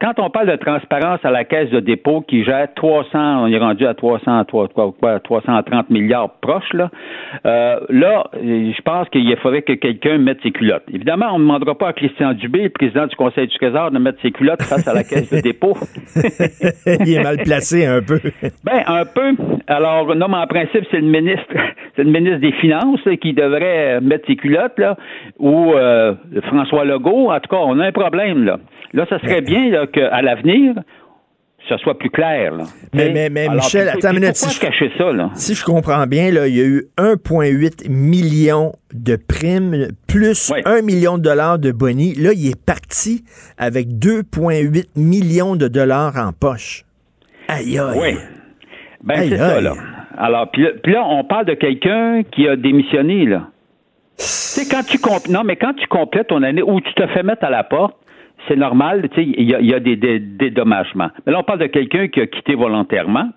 quand 0.00 0.12
on 0.18 0.30
parle 0.30 0.48
de 0.48 0.56
transparence 0.56 1.18
à 1.24 1.32
la 1.32 1.44
caisse 1.44 1.68
de 1.70 1.80
dépôt 1.80 2.20
qui 2.20 2.44
gère 2.44 2.68
300, 2.76 3.42
on 3.42 3.46
est 3.48 3.58
rendu 3.58 3.84
à 3.86 3.94
300, 3.94 4.44
330 4.44 5.90
milliards 5.90 6.30
proches, 6.40 6.72
là, 6.74 6.90
euh, 7.44 7.80
là, 7.88 8.30
je 8.34 8.80
pense 8.82 9.08
qu'il 9.08 9.36
faudrait 9.38 9.62
que 9.62 9.72
quelqu'un 9.72 10.18
mette 10.18 10.40
ses 10.44 10.52
culottes. 10.52 10.84
Évidemment, 10.92 11.26
on 11.32 11.40
ne 11.40 11.44
demandera 11.44 11.76
pas 11.76 11.88
à 11.88 11.92
Christian 11.92 12.34
Dubé, 12.34 12.62
le 12.62 12.70
président 12.70 13.08
du 13.08 13.16
Conseil 13.16 13.48
du 13.48 13.56
Trésor, 13.58 13.90
de 13.90 13.98
mettre 13.98 14.20
ses 14.22 14.30
culottes 14.30 14.62
face 14.62 14.86
à 14.86 14.94
la 14.94 15.02
caisse 15.02 15.32
de 15.32 15.40
dépôt. 15.40 15.76
Il 16.86 17.14
est 17.14 17.22
mal 17.22 17.38
placé 17.38 17.84
un 17.84 18.00
peu. 18.00 18.20
ben, 18.62 18.84
un 18.86 19.04
peu. 19.04 19.34
Alors, 19.66 20.14
non, 20.14 20.28
mais 20.28 20.36
en 20.36 20.46
principe, 20.46 20.84
c'est 20.92 21.00
le 21.00 21.08
ministre, 21.08 21.52
c'est 21.96 22.04
le 22.04 22.10
ministre 22.10 22.38
des 22.38 22.52
Finances 22.52 23.00
qui 23.20 23.32
devrait 23.32 24.00
mettre 24.00 24.26
ses 24.26 24.36
culottes, 24.36 24.78
là, 24.78 24.96
ou 25.38 25.72
euh, 25.74 26.14
François 26.46 26.84
Legault, 26.84 27.30
en 27.30 27.40
tout 27.40 27.48
cas, 27.50 27.62
on 27.62 27.78
a 27.80 27.86
un 27.86 27.92
problème, 27.92 28.44
là. 28.44 28.58
Là, 28.94 29.06
ça 29.08 29.18
serait 29.20 29.40
bien 29.40 29.86
qu'à 29.86 30.20
l'avenir, 30.20 30.74
ça 31.68 31.78
soit 31.78 31.96
plus 31.96 32.10
clair. 32.10 32.52
Mais, 32.92 33.10
mais, 33.10 33.30
mais 33.30 33.48
Michel, 33.48 33.88
attends 33.88 34.10
une 34.10 34.20
minute. 34.20 34.36
Si 34.36 34.54
je, 34.54 34.60
cacher 34.60 34.90
ça, 34.98 35.12
là? 35.12 35.30
si 35.34 35.54
je 35.54 35.64
comprends 35.64 36.06
bien, 36.06 36.30
là, 36.30 36.46
il 36.46 36.56
y 36.56 36.60
a 36.60 36.64
eu 36.64 36.84
1,8 36.98 37.88
million 37.88 38.72
de 38.92 39.16
primes 39.16 39.88
plus 40.06 40.52
1 40.64 40.82
million 40.82 41.18
de 41.18 41.22
dollars 41.22 41.58
de 41.58 41.72
bonus. 41.72 42.18
Là, 42.18 42.32
il 42.34 42.50
est 42.50 42.64
parti 42.64 43.24
avec 43.56 43.88
2,8 43.88 44.88
millions 44.96 45.56
de 45.56 45.68
dollars 45.68 46.16
en 46.16 46.32
poche. 46.32 46.84
Aïe 47.48 47.78
aïe. 47.78 47.98
Oui. 47.98 48.18
Ben, 49.04 49.28
c'est 49.28 49.36
ça, 49.36 49.60
là. 49.60 49.74
Alors, 50.18 50.50
puis 50.50 50.64
là, 50.86 51.04
on 51.06 51.24
parle 51.24 51.46
de 51.46 51.54
quelqu'un 51.54 52.22
qui 52.22 52.48
a 52.48 52.56
démissionné, 52.56 53.26
là. 53.26 53.48
Quand 54.70 54.82
tu 54.86 54.98
non, 55.30 55.42
mais 55.44 55.56
quand 55.56 55.74
tu 55.74 55.86
complètes 55.88 56.28
ton 56.28 56.42
année 56.42 56.62
ou 56.62 56.80
tu 56.80 56.92
te 56.94 57.06
fais 57.08 57.22
mettre 57.22 57.44
à 57.44 57.50
la 57.50 57.64
porte, 57.64 57.96
c'est 58.48 58.56
normal, 58.56 59.08
tu 59.10 59.22
sais, 59.22 59.34
il 59.36 59.48
y 59.48 59.74
a, 59.74 59.80
des, 59.80 59.96
dédommagements. 59.96 61.10
Mais 61.24 61.32
là, 61.32 61.40
on 61.40 61.42
parle 61.42 61.60
de 61.60 61.66
quelqu'un 61.66 62.08
qui 62.08 62.20
a 62.20 62.26
quitté 62.26 62.54
volontairement 62.54 63.28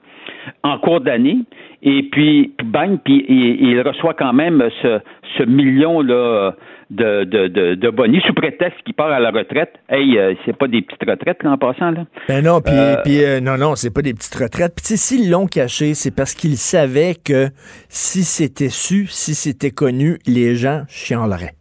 en 0.63 0.77
cours 0.79 1.01
d'année, 1.01 1.39
et 1.81 2.03
puis, 2.03 2.53
bang, 2.63 2.99
puis 3.03 3.25
il, 3.27 3.81
reçoit 3.81 4.13
quand 4.13 4.33
même 4.33 4.67
ce, 4.81 4.99
ce 5.37 5.43
million-là 5.43 6.53
de, 6.89 7.23
de, 7.23 7.47
de, 7.47 7.75
de 7.75 7.89
bonnies 7.89 8.21
sous 8.25 8.33
prétexte 8.33 8.81
qu'il 8.83 8.93
part 8.93 9.11
à 9.11 9.19
la 9.19 9.31
retraite. 9.31 9.73
Hey, 9.89 10.17
euh, 10.17 10.33
c'est 10.45 10.57
pas 10.57 10.67
des 10.67 10.81
petites 10.81 11.07
retraites 11.07 11.43
là, 11.43 11.51
en 11.51 11.57
passant 11.57 11.91
là. 11.91 12.05
Ben 12.27 12.43
non, 12.43 12.61
puis 12.61 12.73
euh, 12.73 12.97
euh, 13.07 13.39
non 13.39 13.57
non, 13.57 13.75
c'est 13.75 13.93
pas 13.93 14.01
des 14.01 14.13
petites 14.13 14.35
retraites. 14.35 14.73
Puis 14.75 14.97
s'ils 14.97 15.29
l'ont 15.29 15.47
caché, 15.47 15.93
c'est 15.93 16.15
parce 16.15 16.33
qu'ils 16.33 16.57
savaient 16.57 17.15
que 17.15 17.49
si 17.89 18.23
c'était 18.23 18.69
su, 18.69 19.07
si 19.07 19.35
c'était 19.35 19.71
connu, 19.71 20.19
les 20.25 20.55
gens 20.55 20.83
chialeraient. 20.87 21.53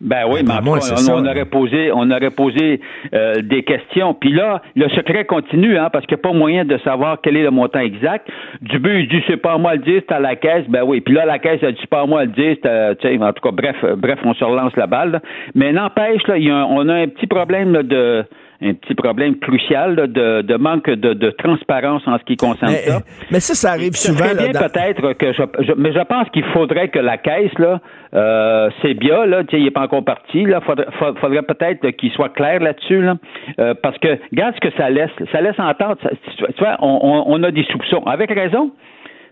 Ben 0.00 0.24
oui, 0.28 0.40
mais 0.46 0.54
on, 0.64 1.26
aurait 1.26 1.44
posé, 1.44 1.90
on 1.92 2.10
aurait 2.10 2.30
posé 2.30 2.80
euh, 3.14 3.42
des 3.42 3.64
questions. 3.64 4.14
Puis 4.14 4.32
là, 4.32 4.62
le 4.76 4.88
secret 4.90 5.24
continue, 5.24 5.76
hein, 5.76 5.88
parce 5.92 6.06
qu'il 6.06 6.16
n'y 6.16 6.20
a 6.20 6.28
pas 6.30 6.32
moyen 6.32 6.64
de 6.64 6.78
savoir 6.78 7.18
quel 7.20 7.36
est 7.36 7.42
le 7.42 7.50
montant 7.50 7.80
exact. 7.80 8.28
Dubé, 8.62 9.00
il 9.00 9.08
dit 9.08 9.22
c'est 9.26 9.36
pas 9.36 9.54
à 9.54 9.58
moi 9.58 9.74
le 9.74 9.82
dire, 9.82 10.02
c'est 10.08 10.14
à 10.14 10.20
la 10.20 10.36
caisse. 10.36 10.64
Ben 10.68 10.82
oui. 10.84 11.00
Puis 11.00 11.14
là, 11.14 11.24
la 11.24 11.38
caisse 11.40 11.62
a 11.64 11.72
dit 11.72 11.78
c'est 11.80 11.90
pas 11.90 12.02
à 12.02 12.06
moi 12.06 12.24
le 12.24 12.30
dire, 12.30 12.56
c'est 12.62 13.18
en 13.18 13.32
tout 13.32 13.42
cas, 13.42 13.50
bref, 13.50 13.76
bref, 13.96 14.18
on 14.24 14.34
se 14.34 14.44
relance 14.44 14.76
la 14.76 14.86
balle. 14.86 15.20
Mais 15.54 15.72
n'empêche, 15.72 16.24
là, 16.28 16.38
y 16.38 16.50
a 16.50 16.64
on 16.66 16.88
a 16.88 16.94
un 16.94 17.08
petit 17.08 17.26
problème 17.26 17.82
de 17.82 18.24
un 18.60 18.74
petit 18.74 18.94
problème 18.94 19.38
crucial 19.38 19.94
de, 19.94 20.42
de, 20.42 20.56
manque 20.56 20.90
de, 20.90 21.14
de, 21.14 21.30
transparence 21.30 22.02
en 22.06 22.18
ce 22.18 22.24
qui 22.24 22.36
concerne 22.36 22.72
ça. 22.72 23.00
Mais 23.30 23.38
ça, 23.38 23.54
ça 23.54 23.70
arrive 23.70 23.94
souvent. 23.94 24.24
Là, 24.24 24.68
peut-être 24.68 25.12
que 25.12 25.32
je, 25.32 25.72
mais 25.76 25.92
je 25.92 26.04
pense 26.04 26.28
qu'il 26.30 26.44
faudrait 26.46 26.88
que 26.88 26.98
la 26.98 27.18
caisse 27.18 27.56
là, 27.58 27.80
euh, 28.14 28.68
c'est 28.82 28.94
bien 28.94 29.26
là, 29.26 29.42
il 29.52 29.62
n'est 29.62 29.70
pas 29.70 29.82
encore 29.82 30.04
parti 30.04 30.44
là. 30.44 30.60
Faudrait, 30.60 30.88
faudrait 31.20 31.42
peut-être 31.42 31.88
qu'il 31.90 32.10
soit 32.12 32.30
clair 32.30 32.60
là-dessus 32.60 33.00
là, 33.00 33.16
euh, 33.60 33.74
parce 33.80 33.98
que 33.98 34.18
regarde 34.32 34.54
ce 34.56 34.68
que 34.68 34.74
ça 34.76 34.90
laisse. 34.90 35.10
Ça 35.30 35.40
laisse 35.40 35.58
entendre. 35.58 35.96
tu 36.00 36.58
vois, 36.58 36.76
on, 36.80 37.24
on 37.26 37.42
a 37.44 37.50
des 37.52 37.64
soupçons 37.64 38.02
avec 38.06 38.30
raison. 38.30 38.72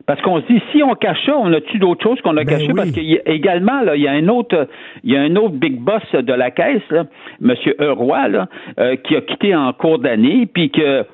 Parce 0.07 0.23
qu'on 0.23 0.41
se 0.41 0.47
dit, 0.47 0.63
si 0.73 0.83
on 0.83 0.95
cache 0.95 1.25
ça, 1.27 1.37
on 1.37 1.53
a-tu 1.53 1.79
d'autres 1.79 2.03
choses 2.03 2.21
qu'on 2.21 2.37
a 2.37 2.45
ben 2.45 2.59
cachées? 2.59 2.73
Parce 2.75 2.93
qu'également, 2.93 3.81
là, 3.81 3.97
il 3.97 4.03
y 4.03 4.09
a 4.09 4.13
un 4.13 4.29
autre, 4.29 4.69
il 5.03 5.13
y 5.13 5.17
a 5.17 5.21
un 5.21 5.35
autre 5.37 5.55
big 5.55 5.81
boss 5.81 6.03
de 6.13 6.33
la 6.33 6.53
caisse, 6.53 6.89
là, 6.91 7.05
M. 7.43 7.55
Euroy, 7.81 8.29
là, 8.29 8.47
euh, 8.79 8.97
qui 8.97 9.17
a 9.17 9.21
quitté 9.21 9.55
en 9.55 9.73
cours 9.73 9.99
d'année, 9.99 10.47
puis 10.47 10.71
que 10.71 11.05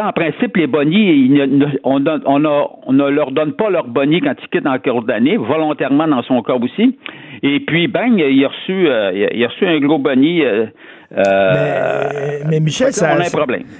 en 0.00 0.12
principe, 0.12 0.56
les 0.56 0.66
bonnies, 0.66 1.40
on, 1.84 2.00
ne 2.00 3.08
leur 3.10 3.30
donne 3.32 3.52
pas 3.52 3.68
leur 3.70 3.86
bonnies 3.86 4.20
quand 4.20 4.34
ils 4.42 4.48
quittent 4.48 4.66
en 4.66 4.78
cours 4.78 5.02
d'année, 5.02 5.36
volontairement 5.36 6.08
dans 6.08 6.22
son 6.22 6.42
cas 6.42 6.54
aussi. 6.54 6.96
Et 7.42 7.60
puis, 7.60 7.88
bang, 7.88 8.12
il 8.16 8.44
a 8.44 8.48
reçu, 8.48 8.88
euh, 8.88 9.28
il 9.32 9.44
a 9.44 9.48
reçu 9.48 9.66
un 9.66 9.78
gros 9.80 9.98
bonnie 9.98 10.44
euh, 10.44 10.66
euh, 11.16 12.40
mais, 12.46 12.60
Michel, 12.60 12.92
ça, 12.92 13.16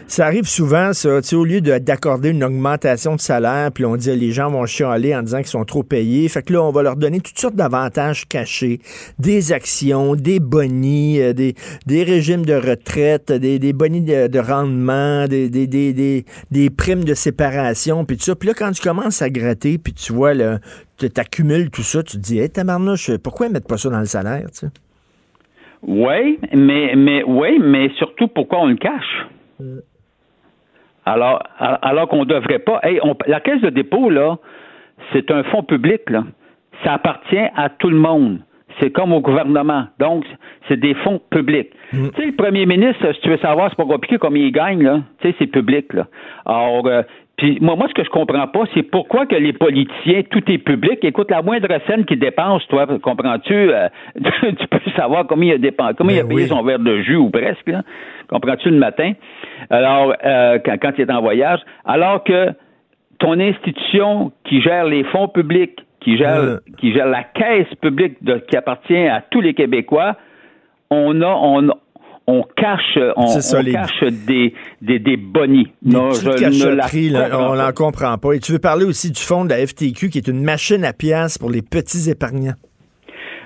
ça, 0.06 0.26
arrive 0.26 0.46
souvent, 0.46 0.94
ça. 0.94 1.20
Au 1.32 1.44
lieu 1.44 1.60
d'accorder 1.60 2.30
une 2.30 2.42
augmentation 2.42 3.16
de 3.16 3.20
salaire, 3.20 3.70
puis 3.70 3.84
on 3.84 3.96
dit 3.96 4.14
les 4.16 4.32
gens 4.32 4.50
vont 4.50 4.64
chialer 4.64 5.14
en 5.14 5.22
disant 5.22 5.38
qu'ils 5.38 5.48
sont 5.48 5.64
trop 5.64 5.82
payés. 5.82 6.26
Fait 6.28 6.42
que 6.42 6.54
là, 6.54 6.62
on 6.62 6.70
va 6.70 6.82
leur 6.82 6.96
donner 6.96 7.20
toutes 7.20 7.38
sortes 7.38 7.54
d'avantages 7.54 8.26
cachés, 8.26 8.80
des 9.18 9.52
actions, 9.52 10.14
des 10.14 10.40
bonnies, 10.40 11.20
euh, 11.20 11.34
des, 11.34 11.54
des 11.86 12.02
régimes 12.02 12.46
de 12.46 12.54
retraite, 12.54 13.30
des, 13.30 13.58
des 13.58 13.72
bonnies 13.74 14.00
de, 14.00 14.38
rendement, 14.38 15.26
des, 15.26 15.50
des, 15.50 15.66
des, 15.66 16.24
des, 16.50 16.70
primes 16.70 17.04
de 17.04 17.14
séparation, 17.14 18.06
puis 18.06 18.16
tout 18.16 18.24
ça. 18.24 18.36
Puis 18.36 18.48
là, 18.48 18.54
quand 18.54 18.72
tu 18.72 18.80
commences 18.80 19.20
à 19.20 19.28
gratter, 19.28 19.76
puis 19.76 19.92
tu 19.92 20.14
vois, 20.14 20.32
tu 20.98 21.20
accumules 21.20 21.70
tout 21.70 21.82
ça, 21.82 22.02
tu 22.02 22.16
te 22.16 22.22
dis, 22.22 22.38
hé, 22.38 22.42
hey, 22.42 22.50
tabarnouche, 22.50 23.16
pourquoi 23.18 23.46
ils 23.46 23.52
mettent 23.52 23.68
pas 23.68 23.78
ça 23.78 23.90
dans 23.90 24.00
le 24.00 24.06
salaire, 24.06 24.46
tu 24.50 24.66
sais? 24.66 24.68
Oui, 25.82 26.38
mais, 26.52 26.94
mais, 26.96 27.22
oui, 27.22 27.58
mais 27.60 27.90
surtout, 27.90 28.28
pourquoi 28.28 28.60
on 28.60 28.66
le 28.66 28.76
cache? 28.76 29.26
Alors, 31.04 31.42
alors 31.58 32.08
qu'on 32.08 32.24
ne 32.24 32.24
devrait 32.24 32.58
pas. 32.58 32.80
la 33.26 33.40
caisse 33.40 33.60
de 33.62 33.70
dépôt, 33.70 34.10
là, 34.10 34.38
c'est 35.12 35.30
un 35.30 35.42
fonds 35.44 35.62
public, 35.62 36.02
là. 36.10 36.24
Ça 36.84 36.94
appartient 36.94 37.46
à 37.56 37.70
tout 37.70 37.90
le 37.90 37.96
monde. 37.96 38.40
C'est 38.78 38.90
comme 38.90 39.12
au 39.12 39.20
gouvernement. 39.20 39.86
Donc, 39.98 40.24
c'est 40.68 40.78
des 40.78 40.94
fonds 40.94 41.20
publics. 41.30 41.70
Mm. 41.92 42.10
Tu 42.10 42.20
sais, 42.20 42.26
le 42.26 42.36
premier 42.36 42.66
ministre, 42.66 43.12
si 43.14 43.20
tu 43.22 43.30
veux 43.30 43.38
savoir, 43.38 43.70
c'est 43.70 43.76
pas 43.76 43.84
compliqué 43.84 44.18
comme 44.18 44.36
il 44.36 44.52
gagne, 44.52 44.82
là. 44.82 45.00
Tu 45.20 45.28
sais, 45.28 45.36
c'est 45.38 45.46
public, 45.46 45.92
là. 45.94 46.06
Alors, 46.44 46.86
euh, 46.86 47.02
puis 47.38 47.56
moi, 47.60 47.76
moi, 47.76 47.86
ce 47.88 47.94
que 47.94 48.02
je 48.02 48.10
comprends 48.10 48.48
pas, 48.48 48.64
c'est 48.74 48.82
pourquoi 48.82 49.24
que 49.24 49.36
les 49.36 49.52
politiciens, 49.52 50.22
tout 50.28 50.42
est 50.50 50.58
public. 50.58 50.98
Écoute, 51.02 51.30
la 51.30 51.40
moindre 51.40 51.68
scène 51.86 52.04
qu'ils 52.04 52.18
dépensent, 52.18 52.66
toi, 52.68 52.84
comprends-tu, 53.00 53.54
euh, 53.54 53.88
tu 54.16 54.66
peux 54.66 54.90
savoir 54.96 55.24
combien 55.28 55.52
il 55.52 55.54
a 55.54 55.58
dépensé, 55.58 55.94
combien 55.96 56.16
il 56.16 56.20
a 56.20 56.24
ben 56.24 56.34
payé 56.34 56.48
son 56.48 56.64
verre 56.64 56.80
de 56.80 57.00
jus 57.02 57.14
ou 57.14 57.30
presque, 57.30 57.70
comprends-tu 58.28 58.70
le 58.70 58.78
matin? 58.78 59.12
Alors, 59.70 60.14
euh, 60.24 60.58
quand, 60.64 60.78
quand 60.82 60.92
il 60.98 61.02
est 61.02 61.12
en 61.12 61.20
voyage, 61.20 61.60
alors 61.84 62.24
que 62.24 62.48
ton 63.20 63.38
institution 63.38 64.32
qui 64.42 64.60
gère 64.60 64.86
les 64.86 65.04
fonds 65.04 65.28
publics, 65.28 65.78
qui 66.00 66.18
gère, 66.18 66.58
qui 66.78 66.92
gère 66.92 67.06
la 67.06 67.22
caisse 67.22 67.72
publique 67.80 68.22
de, 68.22 68.38
qui 68.48 68.56
appartient 68.56 69.06
à 69.06 69.22
tous 69.30 69.40
les 69.40 69.54
Québécois, 69.54 70.16
on 70.90 71.22
a, 71.22 71.28
on, 71.28 71.68
on 72.30 72.42
cache, 72.56 72.98
on, 73.16 73.40
cache 73.72 74.04
des, 74.26 74.52
des, 74.82 74.98
des 74.98 75.16
bonnies. 75.16 75.68
non, 75.82 76.10
je 76.10 76.28
on 77.34 77.54
n'en 77.54 77.72
comprend 77.72 78.18
pas. 78.18 78.34
Et 78.34 78.38
tu 78.38 78.52
veux 78.52 78.58
parler 78.58 78.84
aussi 78.84 79.10
du 79.10 79.20
fonds 79.20 79.46
de 79.46 79.50
la 79.50 79.66
FTQ, 79.66 80.10
qui 80.10 80.18
est 80.18 80.28
une 80.28 80.42
machine 80.42 80.84
à 80.84 80.92
pièces 80.92 81.38
pour 81.38 81.50
les 81.50 81.62
petits 81.62 82.10
épargnants. 82.10 82.54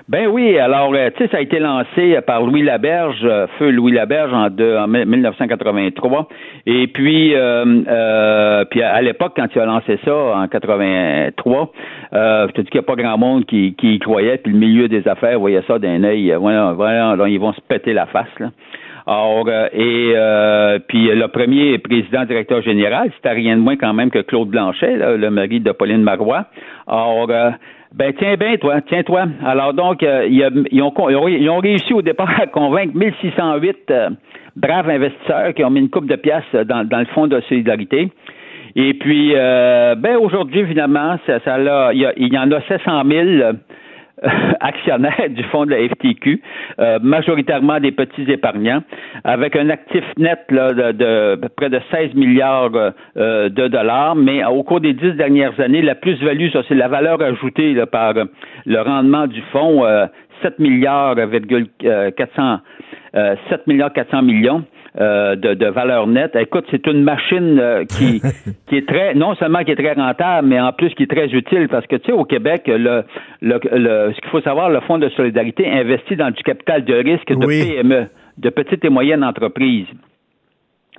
Ben 0.09 0.27
oui, 0.27 0.57
alors, 0.59 0.93
euh, 0.93 1.09
tu 1.15 1.23
sais, 1.23 1.29
ça 1.31 1.37
a 1.37 1.39
été 1.39 1.59
lancé 1.59 2.19
par 2.27 2.41
Louis 2.41 2.61
Laberge, 2.61 3.21
euh, 3.23 3.47
feu 3.57 3.69
Louis 3.69 3.93
Laberge 3.93 4.33
en, 4.33 4.47
en 4.47 4.87
1983. 4.87 6.27
Et 6.65 6.87
puis, 6.87 7.33
euh, 7.33 8.65
puis 8.69 8.81
à, 8.81 9.01
l'époque, 9.01 9.31
quand 9.37 9.47
il 9.55 9.61
a 9.61 9.65
lancé 9.65 9.97
ça 10.03 10.13
en 10.13 10.47
83, 10.49 11.71
je 12.11 12.51
te 12.51 12.61
dis 12.61 12.69
qu'il 12.69 12.81
n'y 12.81 12.85
a 12.85 12.87
pas 12.87 13.01
grand 13.01 13.17
monde 13.17 13.45
qui, 13.45 13.75
qui 13.75 13.95
y 13.95 13.99
croyait, 13.99 14.37
puis 14.37 14.51
le 14.51 14.59
milieu 14.59 14.89
des 14.89 15.07
affaires 15.07 15.39
voyait 15.39 15.63
ça 15.67 15.79
d'un 15.79 16.03
œil, 16.03 16.35
voilà, 16.37 16.73
voilà, 16.73 17.15
ils 17.29 17.39
vont 17.39 17.53
se 17.53 17.61
péter 17.61 17.93
la 17.93 18.05
face, 18.07 18.27
là. 18.39 18.49
Alors, 19.05 19.49
et 19.49 20.13
puis 20.87 21.07
le 21.13 21.27
premier 21.27 21.77
président 21.77 22.23
directeur 22.23 22.61
général, 22.61 23.11
c'était 23.15 23.33
rien 23.35 23.57
de 23.57 23.61
moins 23.61 23.75
quand 23.75 23.93
même 23.93 24.09
que 24.09 24.19
Claude 24.19 24.47
Blanchet, 24.47 24.95
le 25.17 25.29
mari 25.29 25.59
de 25.59 25.73
Pauline 25.73 26.03
Marois. 26.03 26.45
Alors, 26.87 27.27
ben 27.93 28.11
tiens 28.17 28.35
bien, 28.37 28.57
toi, 28.57 28.81
tiens-toi. 28.81 29.25
Alors 29.45 29.73
donc, 29.73 30.01
euh, 30.01 30.25
ils, 30.27 30.81
ont, 30.81 30.93
ils, 31.09 31.49
ont, 31.49 31.59
réussi 31.59 31.93
au 31.93 32.01
départ 32.01 32.39
à 32.41 32.47
convaincre 32.47 32.95
1608 32.95 33.77
euh, 33.91 34.09
braves 34.55 34.89
investisseurs 34.89 35.53
qui 35.53 35.63
ont 35.63 35.69
mis 35.69 35.81
une 35.81 35.89
coupe 35.89 36.07
de 36.07 36.15
pièces 36.15 36.55
dans, 36.65 36.87
dans 36.87 36.99
le 36.99 37.05
fonds 37.05 37.27
de 37.27 37.39
solidarité. 37.41 38.09
Et 38.75 38.95
puis, 38.95 39.33
euh, 39.35 39.93
ben 39.95 40.17
aujourd'hui, 40.17 40.65
finalement, 40.65 41.17
ça, 41.27 41.39
ça 41.41 41.93
il, 41.93 41.99
y 42.17 42.33
y 42.33 42.37
en 42.37 42.51
a 42.51 42.61
700 42.61 43.03
000 43.07 43.51
actionnaires 44.59 45.29
du 45.29 45.43
fonds 45.43 45.65
de 45.65 45.71
la 45.71 45.87
FTQ, 45.89 46.41
euh, 46.79 46.99
majoritairement 47.01 47.79
des 47.79 47.91
petits 47.91 48.29
épargnants, 48.31 48.81
avec 49.23 49.55
un 49.55 49.69
actif 49.69 50.03
net 50.17 50.39
de, 50.49 51.47
près 51.55 51.69
de 51.69 51.79
16 51.91 52.13
milliards 52.15 52.71
euh, 52.75 53.49
de 53.49 53.67
dollars, 53.67 54.15
mais 54.15 54.43
au 54.45 54.63
cours 54.63 54.81
des 54.81 54.93
dix 54.93 55.11
dernières 55.13 55.59
années, 55.59 55.81
la 55.81 55.95
plus-value, 55.95 56.49
ça 56.51 56.61
c'est 56.67 56.75
la 56.75 56.87
valeur 56.87 57.21
ajoutée 57.21 57.75
par 57.91 58.13
le 58.65 58.81
rendement 58.81 59.27
du 59.27 59.41
fonds, 59.51 59.83
7 60.41 60.59
milliards, 60.59 61.15
400, 61.15 62.59
7 63.13 63.67
milliards 63.67 63.93
400 63.93 64.21
millions. 64.21 64.63
Euh, 65.01 65.35
de, 65.35 65.55
de, 65.55 65.65
valeur 65.65 66.05
nette. 66.05 66.35
Écoute, 66.35 66.65
c'est 66.69 66.85
une 66.85 67.01
machine 67.01 67.57
euh, 67.59 67.83
qui, 67.83 68.21
qui 68.67 68.77
est 68.77 68.87
très, 68.87 69.15
non 69.15 69.33
seulement 69.33 69.63
qui 69.63 69.71
est 69.71 69.75
très 69.75 69.93
rentable, 69.93 70.47
mais 70.47 70.59
en 70.59 70.71
plus 70.71 70.93
qui 70.93 71.01
est 71.01 71.09
très 71.09 71.25
utile 71.29 71.67
parce 71.67 71.87
que, 71.87 71.95
tu 71.95 72.05
sais, 72.05 72.11
au 72.11 72.25
Québec, 72.25 72.65
le, 72.67 73.03
le, 73.41 73.59
ce 73.63 74.21
qu'il 74.21 74.29
faut 74.29 74.41
savoir, 74.41 74.69
le 74.69 74.81
Fonds 74.81 74.99
de 74.99 75.09
solidarité 75.09 75.67
investit 75.67 76.15
dans 76.15 76.29
du 76.29 76.43
capital 76.43 76.85
de 76.85 76.93
risque 76.93 77.27
de 77.27 77.43
PME, 77.43 78.05
de 78.37 78.49
petites 78.51 78.85
et 78.85 78.89
moyennes 78.89 79.23
entreprises. 79.23 79.87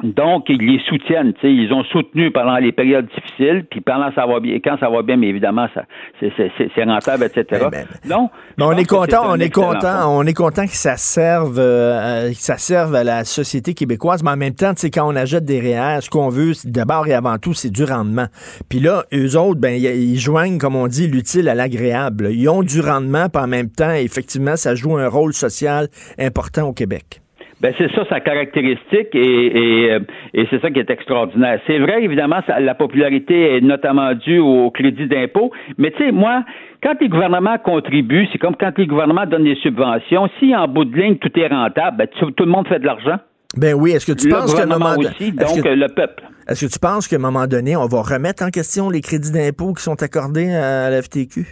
Donc, 0.03 0.47
ils 0.49 0.59
les 0.59 0.81
soutiennent. 0.89 1.33
Ils 1.45 1.73
ont 1.73 1.85
soutenu 1.85 2.33
pendant 2.33 2.57
les 2.57 2.73
périodes 2.73 3.07
difficiles, 3.15 3.65
puis 3.71 3.81
pendant 3.81 4.13
ça 4.13 4.27
va 4.27 4.41
bien, 4.41 4.59
quand 4.63 4.77
ça 4.81 4.91
va 4.91 5.03
bien, 5.03 5.17
mais 5.17 5.29
évidemment, 5.29 5.69
ça, 5.73 5.83
c'est, 6.21 6.85
rentable, 6.85 7.25
etc. 7.25 7.67
Ben, 7.71 7.87
non. 8.05 8.29
Mais 8.59 8.65
on 8.65 8.73
est 8.73 8.89
content, 8.89 9.23
on 9.29 9.39
est 9.39 9.55
content, 9.55 10.09
on 10.09 10.25
est 10.25 10.35
content 10.35 10.67
que 10.67 10.75
ça 10.75 10.97
serve, 10.97 11.59
euh, 11.59 12.31
que 12.31 12.37
ça 12.37 12.59
serve 12.59 12.95
à 12.97 13.05
la 13.05 13.25
société 13.25 13.73
québécoise. 13.73 14.25
Mais 14.25 14.31
en 14.31 14.37
même 14.37 14.55
temps, 14.55 14.73
quand 14.93 15.09
on 15.09 15.15
achète 15.15 15.45
des 15.45 15.61
REER, 15.61 16.01
ce 16.01 16.11
qu'on 16.11 16.29
veut, 16.29 16.53
d'abord 16.65 17.07
et 17.07 17.15
avant 17.15 17.39
tout, 17.39 17.55
c'est 17.55 17.71
du 17.71 17.85
rendement. 17.85 18.27
Puis 18.69 18.81
là, 18.81 19.05
eux 19.13 19.39
autres, 19.39 19.61
ben, 19.61 19.75
ils 19.81 20.19
joignent, 20.19 20.59
comme 20.59 20.75
on 20.75 20.89
dit, 20.89 21.07
l'utile 21.07 21.49
à 21.49 21.55
l'agréable. 21.55 22.31
Ils 22.33 22.49
ont 22.49 22.65
du 22.65 22.81
rendement, 22.81 23.29
puis 23.29 23.43
en 23.43 23.47
même 23.47 23.71
temps, 23.71 23.93
effectivement, 23.93 24.57
ça 24.57 24.75
joue 24.75 24.97
un 24.97 25.09
rôle 25.09 25.33
social 25.33 25.87
important 26.19 26.69
au 26.69 26.73
Québec. 26.73 27.21
Ben 27.64 27.73
c'est 27.78 27.90
ça 27.94 28.04
sa 28.11 28.21
caractéristique 28.21 29.14
et, 29.14 29.47
et, 29.47 29.99
et 30.35 30.47
c'est 30.50 30.61
ça 30.61 30.71
qui 30.71 30.80
est 30.80 30.90
extraordinaire. 30.90 31.59
C'est 31.66 31.78
vrai, 31.78 32.04
évidemment, 32.04 32.40
la 32.61 32.75
popularité 32.75 33.56
est 33.56 33.62
notamment 33.62 34.12
due 34.12 34.38
au 34.38 34.71
crédit 34.71 35.09
d'impôt, 35.09 35.50
mais 35.78 35.90
tu 35.92 36.04
sais, 36.04 36.12
moi, 36.12 36.44
quand 36.83 36.92
les 37.00 37.09
gouvernements 37.09 37.56
contribuent, 37.56 38.28
c'est 38.30 38.38
comme 38.38 38.54
quand 38.54 38.76
les 38.76 38.87
gouvernements 38.87 39.25
donnent 39.25 39.44
des 39.44 39.54
subventions, 39.62 40.28
si 40.38 40.54
en 40.54 40.68
bout 40.68 40.85
de 40.85 40.94
ligne 40.94 41.16
tout 41.16 41.30
est 41.40 41.47
rentable, 41.47 41.97
ben, 41.97 42.09
tout 42.18 42.44
le 42.44 42.50
monde 42.50 42.68
fait 42.68 42.80
de 42.80 42.85
l'argent. 42.85 43.16
Ben 43.56 43.73
oui, 43.73 43.92
est-ce 43.92 44.04
que 44.04 44.12
tu 44.12 44.28
penses 44.28 44.54
qu'à 44.54 44.64
un 44.64 44.66
moment 44.66 44.99
aussi, 44.99 45.33
donc 45.33 45.64
le 45.64 45.87
peuple. 45.87 46.23
Est-ce 46.47 46.66
que 46.66 46.71
tu 46.71 46.78
penses 46.78 47.09
qu'à 47.09 47.16
un 47.16 47.21
moment 47.21 47.47
donné, 47.47 47.76
on 47.76 47.87
va 47.87 48.02
remettre 48.02 48.44
en 48.44 48.50
question 48.50 48.90
les 48.90 49.00
crédits 49.00 49.33
d'impôt 49.33 49.73
qui 49.73 49.83
sont 49.83 50.02
accordés 50.02 50.52
à 50.52 50.90
la 50.90 51.00
FTQ 51.00 51.47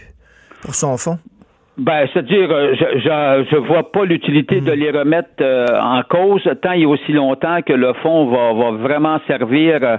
pour 0.61 0.75
son 0.75 0.95
fonds? 0.97 1.17
Ben, 1.77 2.07
c'est-à-dire, 2.13 2.51
euh, 2.51 2.75
je, 2.75 2.99
je, 2.99 3.45
je 3.51 3.57
vois 3.57 3.91
pas 3.91 4.05
l'utilité 4.05 4.61
de 4.61 4.71
les 4.71 4.91
remettre 4.91 5.29
euh, 5.41 5.65
en 5.81 6.03
cause 6.03 6.47
tant 6.61 6.73
et 6.73 6.85
aussi 6.85 7.13
longtemps 7.13 7.61
que 7.65 7.73
le 7.73 7.93
fonds 7.93 8.27
va, 8.27 8.53
va 8.53 8.71
vraiment 8.77 9.19
servir 9.25 9.79
euh, 9.81 9.97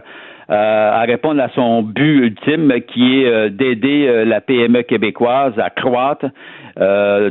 à 0.48 1.00
répondre 1.02 1.42
à 1.42 1.48
son 1.48 1.82
but 1.82 2.26
ultime, 2.26 2.72
qui 2.86 3.24
est 3.24 3.50
d'aider 3.50 4.24
la 4.24 4.40
PME 4.40 4.82
québécoise 4.82 5.54
à 5.56 5.70
croître. 5.70 6.26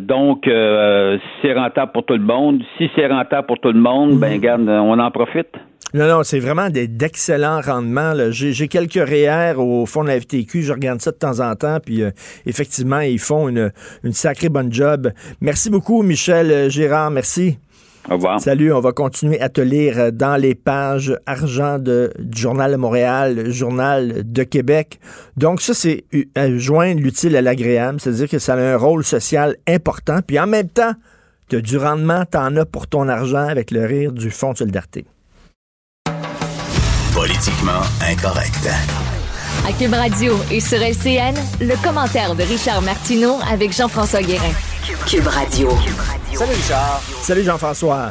donc, 0.01 0.45
c'est 0.45 1.53
rentable 1.53 1.91
pour 1.91 2.05
tout 2.05 2.15
le 2.15 2.19
monde. 2.23 2.63
Si 2.77 2.89
c'est 2.95 3.07
rentable 3.07 3.45
pour 3.45 3.59
tout 3.59 3.71
le 3.71 3.79
monde, 3.79 4.19
ben, 4.19 4.39
garde, 4.39 4.67
on 4.67 4.97
en 4.97 5.11
profite. 5.11 5.55
Non, 5.95 6.07
non, 6.07 6.23
c'est 6.23 6.39
vraiment 6.39 6.71
d'excellents 6.71 7.61
rendements. 7.61 8.13
J'ai 8.31 8.67
quelques 8.67 8.93
REER 8.95 9.53
au 9.57 9.85
fond 9.85 10.01
de 10.01 10.07
la 10.07 10.19
FTQ, 10.19 10.63
je 10.63 10.73
regarde 10.73 10.99
ça 11.01 11.11
de 11.11 11.17
temps 11.17 11.39
en 11.39 11.55
temps, 11.55 11.77
puis 11.79 12.01
euh, 12.01 12.09
effectivement, 12.47 13.01
ils 13.01 13.19
font 13.19 13.47
une, 13.47 13.71
une 14.03 14.13
sacrée 14.13 14.49
bonne 14.49 14.73
job. 14.73 15.11
Merci 15.39 15.69
beaucoup, 15.69 16.01
Michel 16.01 16.51
euh, 16.51 16.69
Gérard, 16.69 17.11
merci. 17.11 17.59
Au 18.09 18.15
revoir. 18.15 18.41
Salut, 18.41 18.73
on 18.73 18.79
va 18.79 18.91
continuer 18.91 19.39
à 19.39 19.49
te 19.49 19.61
lire 19.61 20.11
dans 20.11 20.35
les 20.35 20.55
pages 20.55 21.15
argent 21.27 21.77
de, 21.77 22.11
du 22.17 22.41
Journal 22.41 22.71
de 22.71 22.77
Montréal, 22.77 23.51
Journal 23.51 24.23
de 24.25 24.43
Québec. 24.43 24.99
Donc 25.37 25.61
ça, 25.61 25.75
c'est 25.75 26.05
joindre 26.55 27.01
l'utile 27.01 27.35
à 27.35 27.41
l'agréable, 27.43 28.01
c'est-à-dire 28.01 28.29
que 28.29 28.39
ça 28.39 28.55
a 28.55 28.57
un 28.57 28.77
rôle 28.77 29.03
social 29.03 29.57
important, 29.67 30.21
puis 30.25 30.39
en 30.39 30.47
même 30.47 30.69
temps, 30.69 30.93
tu 31.49 31.57
as 31.57 31.61
du 31.61 31.77
rendement, 31.77 32.23
tu 32.29 32.37
en 32.37 32.57
as 32.57 32.65
pour 32.65 32.87
ton 32.87 33.07
argent 33.07 33.47
avec 33.47 33.69
le 33.69 33.85
rire 33.85 34.11
du 34.11 34.31
Fonds 34.31 34.53
de 34.53 34.57
solidarité. 34.57 35.05
Politiquement 37.23 37.79
incorrect. 38.01 38.67
À 39.65 39.71
Cube 39.71 39.93
Radio 39.93 40.33
et 40.51 40.59
sur 40.59 40.77
LCN, 40.77 41.33
le 41.61 41.81
commentaire 41.81 42.35
de 42.35 42.43
Richard 42.43 42.81
Martineau 42.81 43.37
avec 43.49 43.71
Jean-François 43.71 44.21
Guérin. 44.21 44.51
Cube 45.07 45.27
Radio. 45.27 45.69
Salut 46.33 46.51
Richard. 46.51 47.01
Salut 47.21 47.43
Jean-François. 47.43 48.09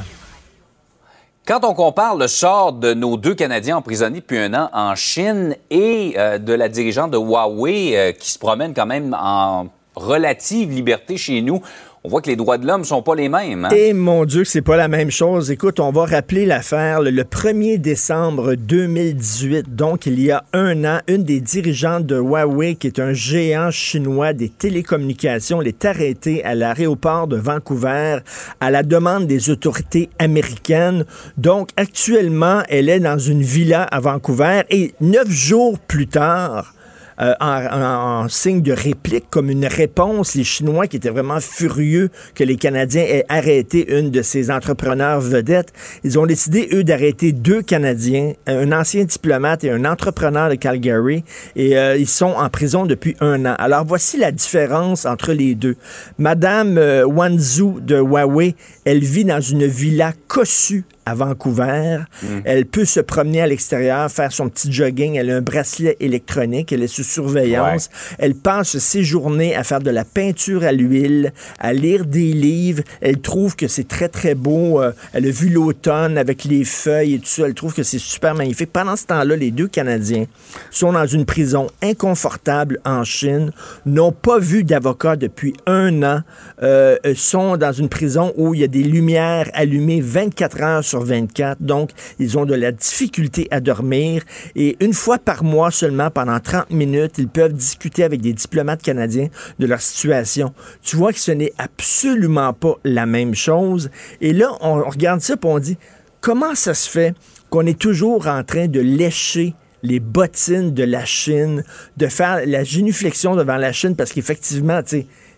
Quand 1.46 1.62
on 1.62 1.75
compare 1.75 2.16
le 2.16 2.27
sort 2.27 2.72
de 2.72 2.94
nos 2.94 3.18
deux 3.18 3.35
Canadiens 3.35 3.77
emprisonnés 3.77 4.20
depuis 4.20 4.38
un 4.38 4.55
an 4.55 4.70
en 4.72 4.94
Chine 4.94 5.57
et 5.68 6.14
euh, 6.16 6.38
de 6.38 6.55
la 6.55 6.70
dirigeante 6.70 7.11
de 7.11 7.18
Huawei 7.18 7.94
euh, 7.94 8.12
qui 8.12 8.31
se 8.31 8.38
promène 8.38 8.72
quand 8.72 8.87
même 8.87 9.14
en 9.20 9.66
relative 9.94 10.70
liberté 10.70 11.18
chez 11.18 11.42
nous, 11.42 11.61
on 12.05 12.09
voit 12.09 12.21
que 12.21 12.31
les 12.31 12.37
droits 12.37 12.59
de 12.59 12.67
l'homme 12.67 12.83
sont 12.83 13.01
pas 13.01 13.15
les 13.15 13.29
mêmes. 13.29 13.65
Hein? 13.65 13.69
Et 13.71 13.93
mon 13.93 14.25
Dieu, 14.25 14.45
c'est 14.45 14.61
pas 14.61 14.77
la 14.77 14.88
même 14.88 15.12
chose. 15.12 15.53
Écoute, 15.53 15.79
on 15.79 15.93
va 15.93 16.05
rappeler 16.05 16.47
l'affaire 16.47 17.01
le 17.01 17.12
1er 17.23 17.79
décembre 17.79 18.57
2018, 18.57 19.77
donc 19.77 20.07
il 20.07 20.21
y 20.21 20.33
a 20.33 20.43
un 20.53 20.85
an, 20.85 20.99
une 21.07 21.23
des 21.23 21.41
dirigeantes 21.41 22.05
de 22.05 22.17
Huawei, 22.17 22.75
qui 22.75 22.88
est 22.88 22.99
un 22.99 23.12
géant 23.12 23.71
chinois 23.71 24.33
des 24.33 24.49
télécommunications, 24.49 25.62
est 25.62 25.85
arrêtée 25.85 26.43
à 26.43 26.57
l'aéroport 26.57 27.29
de 27.29 27.37
Vancouver 27.37 28.19
à 28.61 28.71
la 28.73 28.83
demande 28.83 29.29
des 29.29 29.51
autorités 29.51 30.11
américaines. 30.19 31.05
Donc 31.37 31.69
actuellement, 31.77 32.62
elle 32.69 32.88
est 32.88 33.01
dans 33.01 33.19
une 33.19 33.43
villa 33.43 33.85
à 33.85 34.01
Vancouver 34.01 34.62
et 34.71 34.93
neuf 35.01 35.31
jours 35.31 35.79
plus 35.79 36.09
tard, 36.09 36.75
euh, 37.20 37.35
en, 37.40 38.29
signe 38.29 38.62
de 38.62 38.72
réplique, 38.72 39.25
comme 39.31 39.51
une 39.51 39.66
réponse, 39.66 40.35
les 40.35 40.44
Chinois 40.44 40.87
qui 40.87 40.96
étaient 40.96 41.11
vraiment 41.11 41.40
furieux 41.40 42.11
que 42.35 42.44
les 42.44 42.57
Canadiens 42.57 43.03
aient 43.03 43.25
arrêté 43.29 43.98
une 43.98 44.11
de 44.11 44.22
ces 44.22 44.51
entrepreneurs 44.51 45.20
vedettes, 45.20 45.72
ils 46.05 46.18
ont 46.18 46.27
décidé, 46.27 46.68
eux, 46.72 46.85
d'arrêter 46.85 47.33
deux 47.33 47.62
Canadiens, 47.62 48.33
un 48.46 48.72
ancien 48.72 49.05
diplomate 49.05 49.64
et 49.64 49.70
un 49.70 49.85
entrepreneur 49.85 50.48
de 50.48 50.55
Calgary, 50.55 51.25
et 51.57 51.77
euh, 51.77 51.96
ils 51.96 52.09
sont 52.09 52.35
en 52.37 52.48
prison 52.48 52.87
depuis 52.87 53.16
un 53.20 53.44
an. 53.46 53.55
Alors 53.59 53.85
voici 53.85 54.16
la 54.16 54.33
différence 54.33 55.07
entre 55.07 55.33
les 55.33 55.55
deux. 55.55 55.77
Madame 56.18 56.79
euh, 56.79 57.05
Wanzhou 57.05 57.81
de 57.81 57.96
Huawei, 57.96 58.55
elle 58.85 59.01
vit 59.01 59.25
dans 59.25 59.40
une 59.40 59.66
villa 59.66 60.12
cossue 60.29 60.85
à 61.07 61.15
Vancouver. 61.15 61.99
Elle 62.45 62.67
peut 62.67 62.85
se 62.85 63.01
promener 63.01 63.43
à 63.43 63.47
l'extérieur, 63.47 64.11
faire 64.11 64.33
son 64.33 64.49
petit 64.49 64.73
jogging. 64.73 65.17
Elle 65.17 65.31
a 65.31 65.37
un 65.37 65.41
bracelet 65.41 65.97
électronique. 66.01 66.73
Elle 66.73 66.83
est 66.83 66.88
sous 66.88 67.03
surveillance. 67.03 67.91
Elle 68.19 68.35
passe 68.35 68.79
ses 68.79 69.03
journées 69.03 69.55
à 69.55 69.65
faire 69.65 69.81
de 69.81 69.91
la 69.91 70.05
peinture 70.05 70.65
à 70.65 70.73
l'huile, 70.73 71.33
à 71.59 71.73
lire 71.73 72.05
des 72.05 72.33
livres. 72.33 72.83
Elle 73.01 73.21
trouve 73.21 73.57
que 73.57 73.69
c'est 73.69 73.88
très, 73.88 74.09
très 74.09 74.35
beau. 74.35 74.81
Euh, 74.81 74.93
elle 75.12 75.27
a 75.27 75.31
vu 75.31 75.49
l'automne 75.49 76.19
avec 76.19 76.45
les 76.45 76.65
feuilles 76.65 77.15
et 77.15 77.19
tout 77.19 77.27
ça. 77.27 77.47
Elle 77.47 77.55
trouve 77.55 77.75
que 77.75 77.83
c'est 77.83 77.99
super 77.99 78.35
magnifique. 78.35 78.73
Pendant 78.73 78.97
ce 78.97 79.07
temps-là, 79.07 79.37
les 79.37 79.51
deux 79.51 79.69
Canadiens 79.69 80.27
sont 80.71 80.93
dans 80.93 81.07
une 81.07 81.25
prison 81.25 81.67
inconfortable 81.83 82.81
en 82.85 83.05
Chine, 83.05 83.53
n'ont 83.87 84.12
pas 84.12 84.38
vu 84.38 84.65
d'avocat 84.65 85.17
depuis 85.17 85.55
un 85.67 86.03
an, 86.03 86.21
euh, 86.62 86.97
sont 87.15 87.57
dans 87.57 87.73
une 87.73 87.88
prison 87.88 88.33
où 88.37 88.55
il 88.55 88.61
y 88.61 88.65
a 88.65 88.69
des 88.69 88.83
lumières 88.83 89.51
allumées 89.55 90.01
24 90.01 90.62
heures 90.62 90.85
sur 90.92 91.02
24. 91.02 91.62
Donc, 91.62 91.90
ils 92.18 92.37
ont 92.37 92.44
de 92.44 92.55
la 92.55 92.70
difficulté 92.70 93.48
à 93.50 93.61
dormir. 93.61 94.22
Et 94.55 94.76
une 94.81 94.92
fois 94.92 95.18
par 95.18 95.42
mois 95.42 95.70
seulement, 95.70 96.11
pendant 96.11 96.38
30 96.38 96.70
minutes, 96.70 97.14
ils 97.16 97.28
peuvent 97.28 97.55
discuter 97.55 98.05
avec 98.05 98.20
des 98.20 98.35
diplomates 98.35 98.83
canadiens 98.83 99.28
de 99.59 99.66
leur 99.66 99.81
situation. 99.81 100.52
Tu 100.83 100.96
vois 100.96 101.14
que 101.14 101.18
ce 101.18 101.33
n'est 101.33 101.52
absolument 101.57 102.52
pas 102.52 102.74
la 102.85 103.07
même 103.07 103.35
chose. 103.35 103.90
Et 104.20 104.35
là, 104.35 104.50
on, 104.61 104.83
regarde 104.85 105.20
ça 105.20 105.35
et 105.35 105.46
on 105.46 105.59
dit, 105.59 105.78
comment 106.20 106.55
ça 106.55 106.74
se 106.74 106.90
fait 106.90 107.14
qu'on 107.48 107.64
est 107.64 107.78
toujours 107.78 108.26
en 108.26 108.44
train 108.44 108.66
de 108.68 108.81
lécher 108.81 109.55
les 109.83 109.98
bottines 109.98 110.74
de 110.74 110.85
la 110.85 111.07
Chine, 111.07 111.64
de 111.96 112.07
faire 112.07 112.42
la 112.46 112.64
génuflexion 112.64 113.35
devant 113.35 113.57
la 113.57 113.72
Chine, 113.72 113.96
parce 113.96 114.12
qu'effectivement, 114.12 114.81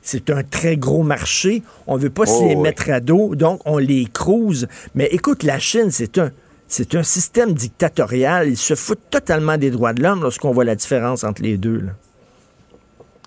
c'est 0.04 0.30
un 0.30 0.42
très 0.42 0.76
gros 0.76 1.02
marché. 1.02 1.62
On 1.86 1.96
ne 1.96 2.02
veut 2.02 2.10
pas 2.10 2.26
s'y 2.26 2.54
oh, 2.54 2.60
mettre 2.60 2.90
à 2.90 3.00
dos, 3.00 3.34
donc 3.34 3.60
on 3.64 3.78
les 3.78 4.04
crouse. 4.04 4.68
Mais 4.94 5.06
écoute, 5.06 5.42
la 5.42 5.58
Chine, 5.58 5.90
c'est 5.90 6.18
un, 6.18 6.30
c'est 6.68 6.94
un 6.94 7.02
système 7.02 7.54
dictatorial. 7.54 8.48
Ils 8.48 8.56
se 8.56 8.74
foutent 8.74 9.10
totalement 9.10 9.56
des 9.56 9.70
droits 9.70 9.94
de 9.94 10.02
l'homme 10.02 10.22
lorsqu'on 10.22 10.52
voit 10.52 10.64
la 10.64 10.76
différence 10.76 11.24
entre 11.24 11.42
les 11.42 11.56
deux. 11.56 11.80
Là. 11.80 11.92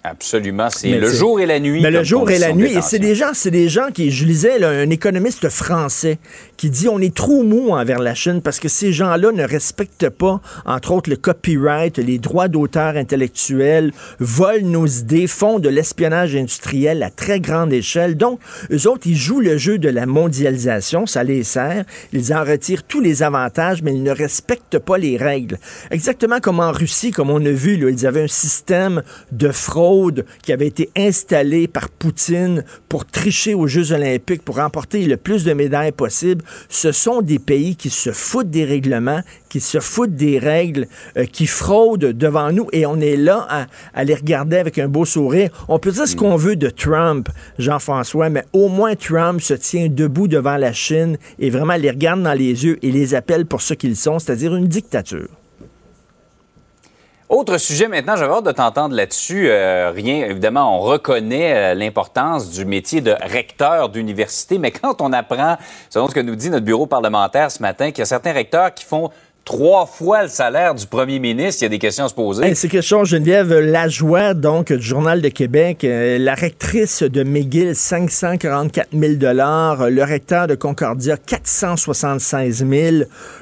Absolument. 0.09 0.69
C'est 0.69 0.97
le 0.97 1.11
jour 1.11 1.39
et 1.39 1.45
la 1.45 1.59
nuit. 1.59 1.81
Mais 1.81 1.91
le 1.91 2.03
jour 2.03 2.29
et 2.31 2.39
la 2.39 2.53
nuit. 2.53 2.71
Et 2.71 2.81
c'est 2.81 2.99
des 2.99 3.15
gens, 3.15 3.31
c'est 3.33 3.51
des 3.51 3.67
gens 3.67 3.89
qui, 3.93 4.09
je 4.11 4.25
lisais, 4.25 4.63
un 4.63 4.89
économiste 4.89 5.49
français 5.49 6.17
qui 6.55 6.69
dit 6.69 6.87
on 6.87 6.99
est 6.99 7.13
trop 7.13 7.43
mou 7.43 7.71
envers 7.71 7.99
la 7.99 8.15
Chine 8.15 8.41
parce 8.41 8.59
que 8.59 8.69
ces 8.69 8.93
gens-là 8.93 9.31
ne 9.31 9.43
respectent 9.43 10.09
pas, 10.09 10.41
entre 10.65 10.91
autres, 10.91 11.09
le 11.09 11.17
copyright, 11.17 11.97
les 11.97 12.19
droits 12.19 12.47
d'auteur 12.47 12.95
intellectuels, 12.95 13.91
volent 14.19 14.67
nos 14.67 14.87
idées, 14.87 15.27
font 15.27 15.59
de 15.59 15.69
l'espionnage 15.69 16.35
industriel 16.35 17.03
à 17.03 17.09
très 17.09 17.39
grande 17.39 17.73
échelle. 17.73 18.15
Donc, 18.15 18.39
eux 18.71 18.87
autres, 18.87 19.07
ils 19.07 19.17
jouent 19.17 19.41
le 19.41 19.57
jeu 19.57 19.77
de 19.77 19.89
la 19.89 20.05
mondialisation, 20.05 21.05
ça 21.05 21.23
les 21.23 21.43
sert. 21.43 21.83
Ils 22.13 22.33
en 22.33 22.43
retirent 22.43 22.83
tous 22.83 23.01
les 23.01 23.23
avantages, 23.23 23.83
mais 23.83 23.93
ils 23.93 24.03
ne 24.03 24.11
respectent 24.11 24.79
pas 24.79 24.97
les 24.97 25.17
règles. 25.17 25.59
Exactement 25.91 26.39
comme 26.39 26.59
en 26.59 26.71
Russie, 26.71 27.11
comme 27.11 27.29
on 27.29 27.45
a 27.45 27.51
vu, 27.51 27.77
là, 27.77 27.89
ils 27.89 28.07
avaient 28.07 28.23
un 28.23 28.27
système 28.27 29.03
de 29.31 29.51
fraude 29.51 29.96
qui 30.43 30.53
avait 30.53 30.67
été 30.67 30.89
installé 30.95 31.67
par 31.67 31.89
Poutine 31.89 32.63
pour 32.89 33.05
tricher 33.05 33.53
aux 33.53 33.67
Jeux 33.67 33.91
olympiques, 33.91 34.43
pour 34.43 34.57
remporter 34.57 35.05
le 35.05 35.17
plus 35.17 35.43
de 35.43 35.53
médailles 35.53 35.91
possible, 35.91 36.43
ce 36.69 36.91
sont 36.91 37.21
des 37.21 37.39
pays 37.39 37.75
qui 37.75 37.89
se 37.89 38.11
foutent 38.11 38.49
des 38.49 38.65
règlements, 38.65 39.21
qui 39.49 39.59
se 39.59 39.79
foutent 39.79 40.15
des 40.15 40.39
règles, 40.39 40.87
euh, 41.17 41.25
qui 41.25 41.47
fraudent 41.47 42.13
devant 42.13 42.51
nous 42.51 42.67
et 42.71 42.85
on 42.85 42.99
est 42.99 43.17
là 43.17 43.67
à, 43.93 44.03
les 44.03 44.15
regarder 44.15 44.57
avec 44.57 44.77
un 44.77 44.87
beau 44.87 45.05
sourire. 45.05 45.49
On 45.67 45.79
peut 45.79 45.91
dire 45.91 46.07
ce 46.07 46.15
qu'on 46.15 46.35
veut 46.35 46.55
de 46.55 46.69
Trump, 46.69 47.29
Jean-François, 47.59 48.29
mais 48.29 48.45
au 48.53 48.69
moins 48.69 48.95
Trump 48.95 49.41
se 49.41 49.53
tient 49.53 49.87
debout 49.89 50.27
devant 50.27 50.57
la 50.57 50.73
Chine 50.73 51.17
et 51.39 51.49
vraiment 51.49 51.75
les 51.75 51.91
regarde 51.91 52.23
dans 52.23 52.33
les 52.33 52.65
yeux 52.65 52.77
et 52.81 52.91
les 52.91 53.15
appelle 53.15 53.45
pour 53.45 53.61
ce 53.61 53.73
qu'ils 53.73 53.95
sont, 53.95 54.19
c'est-à-dire 54.19 54.55
une 54.55 54.67
dictature. 54.67 55.27
Autre 57.29 57.57
sujet 57.57 57.89
maintenant, 57.89 58.15
j'avais 58.15 58.33
hâte 58.33 58.45
de 58.45 58.53
t'entendre 58.53 58.95
là-dessus. 58.95 59.49
Euh, 59.49 59.91
rien, 59.93 60.27
évidemment, 60.27 60.77
on 60.77 60.79
reconnaît 60.79 61.53
euh, 61.53 61.73
l'importance 61.73 62.51
du 62.51 62.63
métier 62.63 63.01
de 63.01 63.11
recteur 63.21 63.89
d'université, 63.89 64.57
mais 64.57 64.71
quand 64.71 65.01
on 65.01 65.11
apprend, 65.11 65.57
selon 65.89 66.07
ce 66.07 66.15
que 66.15 66.21
nous 66.21 66.37
dit 66.37 66.49
notre 66.49 66.63
bureau 66.63 66.85
parlementaire 66.85 67.51
ce 67.51 67.61
matin, 67.61 67.91
qu'il 67.91 67.99
y 67.99 68.01
a 68.03 68.05
certains 68.05 68.31
recteurs 68.31 68.73
qui 68.73 68.85
font 68.85 69.11
trois 69.47 69.85
fois 69.85 70.23
le 70.23 70.27
salaire 70.27 70.75
du 70.75 70.85
premier 70.85 71.19
ministre. 71.19 71.61
Il 71.61 71.65
y 71.65 71.67
a 71.67 71.69
des 71.69 71.79
questions 71.79 72.03
à 72.03 72.09
se 72.09 72.13
poser. 72.13 72.53
c'est 72.53 72.67
quelque 72.67 72.83
chose, 72.83 73.07
Geneviève 73.07 73.53
Lajoie, 73.53 74.33
donc, 74.33 74.73
du 74.73 74.81
Journal 74.81 75.21
de 75.21 75.29
Québec, 75.29 75.85
euh, 75.85 76.17
la 76.19 76.35
rectrice 76.35 77.01
de 77.01 77.23
McGill, 77.23 77.73
544 77.73 78.89
000 78.91 79.13
le 79.13 80.03
recteur 80.03 80.47
de 80.47 80.55
Concordia, 80.55 81.15
476 81.15 82.65
000 82.69 82.95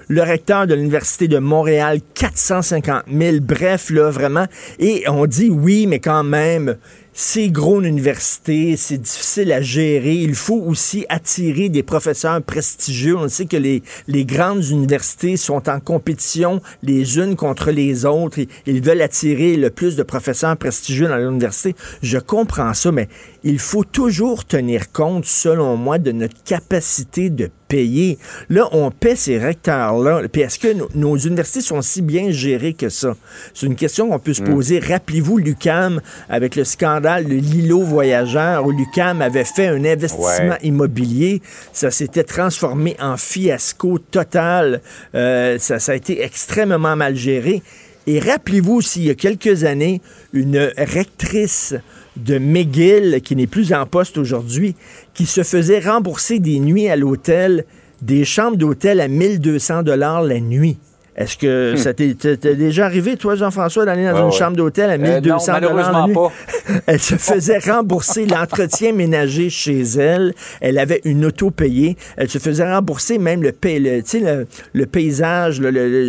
le 0.07 0.21
recteur 0.21 0.67
de 0.67 0.75
l'Université 0.75 1.27
de 1.27 1.39
Montréal, 1.39 1.99
450 2.13 3.05
000 3.11 3.37
Bref, 3.41 3.89
là, 3.89 4.11
vraiment. 4.11 4.45
Et 4.77 5.05
on 5.09 5.25
dit 5.25 5.49
oui, 5.49 5.87
mais 5.87 5.97
quand 5.97 6.23
même, 6.23 6.75
c'est 7.17 7.47
gros 7.47 7.79
une 7.79 7.85
université, 7.85 8.75
c'est 8.75 8.97
difficile 8.97 9.53
à 9.53 9.61
gérer. 9.61 10.15
Il 10.15 10.35
faut 10.35 10.61
aussi 10.67 11.05
attirer 11.07 11.69
des 11.69 11.81
professeurs 11.81 12.41
prestigieux. 12.41 13.15
On 13.15 13.29
sait 13.29 13.45
que 13.45 13.55
les, 13.55 13.83
les 14.09 14.25
grandes 14.25 14.65
universités 14.65 15.37
sont 15.37 15.69
en 15.69 15.79
compétition 15.79 16.61
les 16.83 17.17
unes 17.17 17.37
contre 17.37 17.71
les 17.71 18.03
autres. 18.03 18.39
Ils 18.65 18.81
veulent 18.83 19.01
attirer 19.01 19.55
le 19.55 19.69
plus 19.69 19.95
de 19.95 20.03
professeurs 20.03 20.57
prestigieux 20.57 21.07
dans 21.07 21.15
l'université. 21.15 21.73
Je 22.03 22.17
comprends 22.17 22.73
ça, 22.73 22.91
mais 22.91 23.07
il 23.45 23.59
faut 23.59 23.83
toujours 23.83 24.43
tenir 24.43 24.91
compte, 24.91 25.25
selon 25.25 25.77
moi, 25.77 25.99
de 25.99 26.11
notre 26.11 26.43
capacité 26.43 27.29
de 27.29 27.51
payer. 27.67 28.17
Là, 28.49 28.67
on 28.71 28.89
paie 28.89 29.15
ces 29.15 29.37
recteurs-là. 29.37 30.23
Puis 30.31 30.41
est-ce 30.41 30.57
que 30.57 30.75
nos, 30.95 31.15
universités 31.15 31.61
sont 31.61 31.83
si 31.83 32.01
bien 32.01 32.31
gérées 32.31 32.73
que 32.73 32.89
ça? 32.89 33.15
C'est 33.53 33.67
une 33.67 33.75
question 33.75 34.09
qu'on 34.09 34.17
peut 34.17 34.33
se 34.33 34.41
mm. 34.41 34.49
poser. 34.49 34.79
Rappelez-vous 34.79 35.37
l'UCAM 35.37 36.01
avec 36.27 36.55
le 36.55 36.63
scandale 36.63 37.25
de 37.25 37.35
l'îlot 37.35 37.83
voyageur 37.83 38.65
où 38.65 38.71
l'UCAM 38.71 39.21
avait 39.21 39.45
fait 39.45 39.67
un 39.67 39.85
investissement 39.85 40.57
immobilier. 40.63 41.43
Ça 41.71 41.91
s'était 41.91 42.23
transformé 42.23 42.97
en 42.99 43.15
fiasco 43.15 43.99
total. 43.99 44.81
Euh, 45.13 45.59
ça, 45.59 45.77
ça 45.77 45.91
a 45.91 45.95
été 45.95 46.23
extrêmement 46.23 46.95
mal 46.95 47.15
géré. 47.15 47.61
Et 48.07 48.19
rappelez-vous 48.19 48.73
aussi, 48.73 49.01
il 49.01 49.05
y 49.05 49.09
a 49.11 49.15
quelques 49.15 49.63
années, 49.63 50.01
une 50.33 50.71
rectrice 50.77 51.75
de 52.17 52.37
McGill, 52.37 53.21
qui 53.23 53.35
n'est 53.35 53.47
plus 53.47 53.73
en 53.73 53.85
poste 53.85 54.17
aujourd'hui, 54.17 54.75
qui 55.13 55.25
se 55.25 55.43
faisait 55.43 55.79
rembourser 55.79 56.39
des 56.39 56.59
nuits 56.59 56.87
à 56.87 56.95
l'hôtel, 56.95 57.65
des 58.01 58.25
chambres 58.25 58.57
d'hôtel 58.57 59.01
à 59.01 59.07
1200 59.07 59.83
dollars 59.83 60.23
la 60.23 60.39
nuit. 60.39 60.77
Est-ce 61.15 61.37
que 61.37 61.73
hmm. 61.73 61.77
ça 61.77 61.93
t'est 61.93 62.55
déjà 62.55 62.85
arrivé, 62.85 63.15
toi, 63.15 63.35
Jean-François, 63.35 63.85
d'aller 63.85 64.05
dans 64.05 64.25
une 64.25 64.33
chambre 64.33 64.57
d'hôtel 64.57 64.89
à 64.89 64.97
1200 64.97 65.53
euh, 65.53 65.59
dollars 65.61 66.09
pas. 66.13 66.31
Elle 66.87 66.99
se 66.99 67.15
faisait 67.15 67.59
rembourser 67.59 68.25
l'entretien 68.25 68.91
ménager 68.91 69.49
chez 69.49 69.81
elle. 69.81 70.33
Elle 70.59 70.77
avait 70.77 71.01
une 71.05 71.25
auto 71.25 71.51
payée. 71.51 71.95
Elle 72.17 72.29
se 72.29 72.37
faisait 72.37 72.69
rembourser 72.69 73.17
même 73.17 73.41
le, 73.43 73.53
le, 73.63 74.45
le, 74.73 74.85
paysage, 74.85 75.61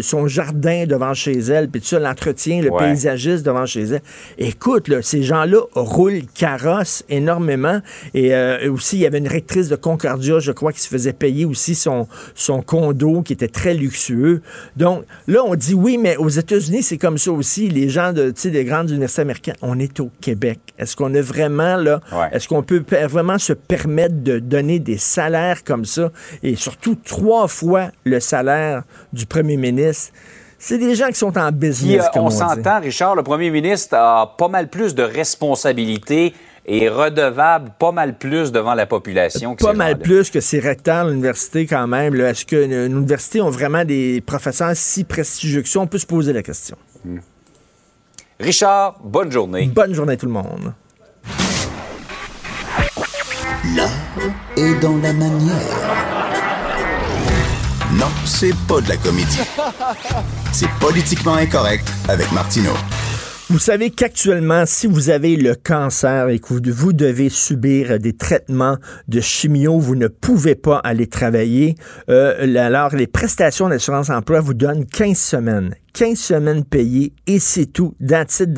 son 0.03 0.27
jardin 0.27 0.87
devant 0.87 1.15
chez 1.15 1.39
elle, 1.39 1.69
puis 1.69 1.81
tout 1.81 1.89
ça, 1.89 1.99
l'entretien, 1.99 2.61
le 2.61 2.71
paysagiste 2.71 3.45
devant 3.45 3.67
chez 3.67 3.85
elle. 3.85 4.03
Écoute, 4.39 4.91
ces 5.03 5.23
gens-là 5.23 5.61
roulent 5.75 6.23
carrosse 6.35 7.05
énormément. 7.09 7.81
Et 8.15 8.35
euh, 8.35 8.73
aussi, 8.73 8.97
il 8.97 9.03
y 9.03 9.07
avait 9.07 9.19
une 9.19 9.29
rectrice 9.29 9.69
de 9.69 9.77
Concordia, 9.77 10.39
je 10.39 10.53
crois, 10.53 10.73
qui 10.73 10.81
se 10.81 10.89
faisait 10.89 11.13
payer 11.13 11.45
aussi 11.45 11.75
son, 11.75 12.09
son 12.35 12.63
condo, 12.63 13.23
qui 13.23 13.33
était 13.33 13.49
très 13.49 13.75
luxueux. 13.75 14.43
Donc, 14.77 14.96
là, 15.27 15.43
on 15.45 15.55
dit 15.55 15.75
oui, 15.75 15.99
mais 15.99 16.17
aux 16.17 16.29
États-Unis, 16.29 16.83
c'est 16.83 16.99
comme 16.99 17.19
ça 17.19 17.31
aussi. 17.33 17.69
Les 17.69 17.89
gens 17.89 18.13
de, 18.13 18.31
des 18.31 18.65
grandes 18.65 18.91
universités 18.91 19.23
américaines, 19.23 19.57
on 19.63 19.79
est 19.79 20.01
au 20.01 20.11
Québec. 20.21 20.59
Est-ce 20.79 20.97
qu'on 20.97 21.15
a 21.15 21.21
vraiment, 21.21 21.77
là, 21.77 22.01
est-ce 22.33 22.49
qu'on 22.49 22.63
peut 22.63 22.83
vraiment 23.09 23.39
se 23.39 23.53
permettre 23.53 24.23
de 24.23 24.39
donner 24.39 24.79
des 24.79 24.99
salaires 24.99 25.65
comme 25.65 25.85
ça? 25.85 26.11
Et 26.43 26.57
surtout 26.57 26.97
trois 26.97 27.49
fois 27.49 27.91
le 28.05 28.21
salaire 28.21 28.83
du 29.13 29.27
premier 29.27 29.57
ministre? 29.57 30.13
C'est 30.59 30.79
des 30.79 30.95
gens 30.95 31.09
qui 31.09 31.17
sont 31.17 31.37
en 31.37 31.53
business. 31.53 32.05
on, 32.15 32.27
on 32.27 32.31
s'entend, 32.31 32.81
Richard, 32.81 33.15
le 33.15 33.23
premier 33.23 33.51
ministre 33.51 33.95
a 33.95 34.35
pas 34.39 34.49
mal 34.49 34.69
plus 34.69 34.95
de 34.95 35.03
responsabilités 35.03 36.33
est 36.67 36.89
redevable 36.89 37.71
pas 37.79 37.93
mal 37.93 38.19
plus 38.19 38.53
devant 38.53 38.75
la 38.75 38.87
population. 38.87 39.55
Que 39.55 39.65
pas 39.65 39.73
mal 39.73 39.99
plus 39.99 40.31
que 40.31 40.41
ces 40.41 40.59
recteurs 40.59 41.07
de 41.07 41.11
l'université 41.11 41.67
quand 41.67 41.87
même. 41.87 42.15
Est-ce 42.21 42.45
qu'une 42.45 42.73
université 42.73 43.41
ont 43.41 43.51
vraiment 43.51 43.85
des 43.85 44.21
professeurs 44.21 44.73
si 44.75 45.05
prestigieux 45.05 45.63
que 45.63 45.69
ça? 45.69 45.81
On 45.81 45.87
peut 45.87 45.99
se 45.99 46.07
poser 46.07 46.33
la 46.33 46.43
question. 46.43 46.77
Hmm. 47.05 47.19
Richard, 48.41 48.99
bonne 49.03 49.31
journée. 49.31 49.67
Bonne 49.67 49.95
journée 49.95 50.17
tout 50.17 50.27
le 50.27 50.33
monde. 50.33 50.75
L'art 53.75 53.89
est 54.57 54.75
dans 54.81 54.97
la 54.99 55.13
manière. 55.13 55.57
Non, 57.93 58.07
c'est 58.25 58.55
pas 58.69 58.81
de 58.81 58.89
la 58.89 58.97
comédie. 58.97 59.41
C'est 60.53 60.69
politiquement 60.81 61.35
incorrect 61.35 61.91
avec 62.09 62.31
Martineau. 62.33 62.75
Vous 63.49 63.61
savez 63.61 63.91
qu'actuellement, 63.91 64.67
si 64.67 64.89
vous 64.89 65.09
avez 65.09 65.37
le 65.37 65.55
cancer 65.55 66.31
et 66.31 66.41
que 66.41 66.53
vous, 66.69 66.93
devez 66.93 67.29
subir 67.29 68.01
des 68.01 68.13
traitements 68.13 68.77
de 69.07 69.21
chimio, 69.21 69.79
vous 69.79 69.95
ne 69.95 70.09
pouvez 70.09 70.57
pas 70.57 70.79
aller 70.79 71.07
travailler. 71.07 71.77
Euh, 72.09 72.57
alors, 72.57 72.97
les 72.97 73.07
prestations 73.07 73.69
d'assurance 73.69 74.11
emploi 74.11 74.41
vous 74.41 74.55
donnent 74.55 74.85
15 74.85 75.17
semaines. 75.17 75.77
15 75.97 76.19
semaines 76.19 76.63
payées 76.63 77.15
et 77.27 77.39
c'est 77.39 77.65
tout. 77.65 77.95
That's 78.07 78.41
it, 78.41 78.51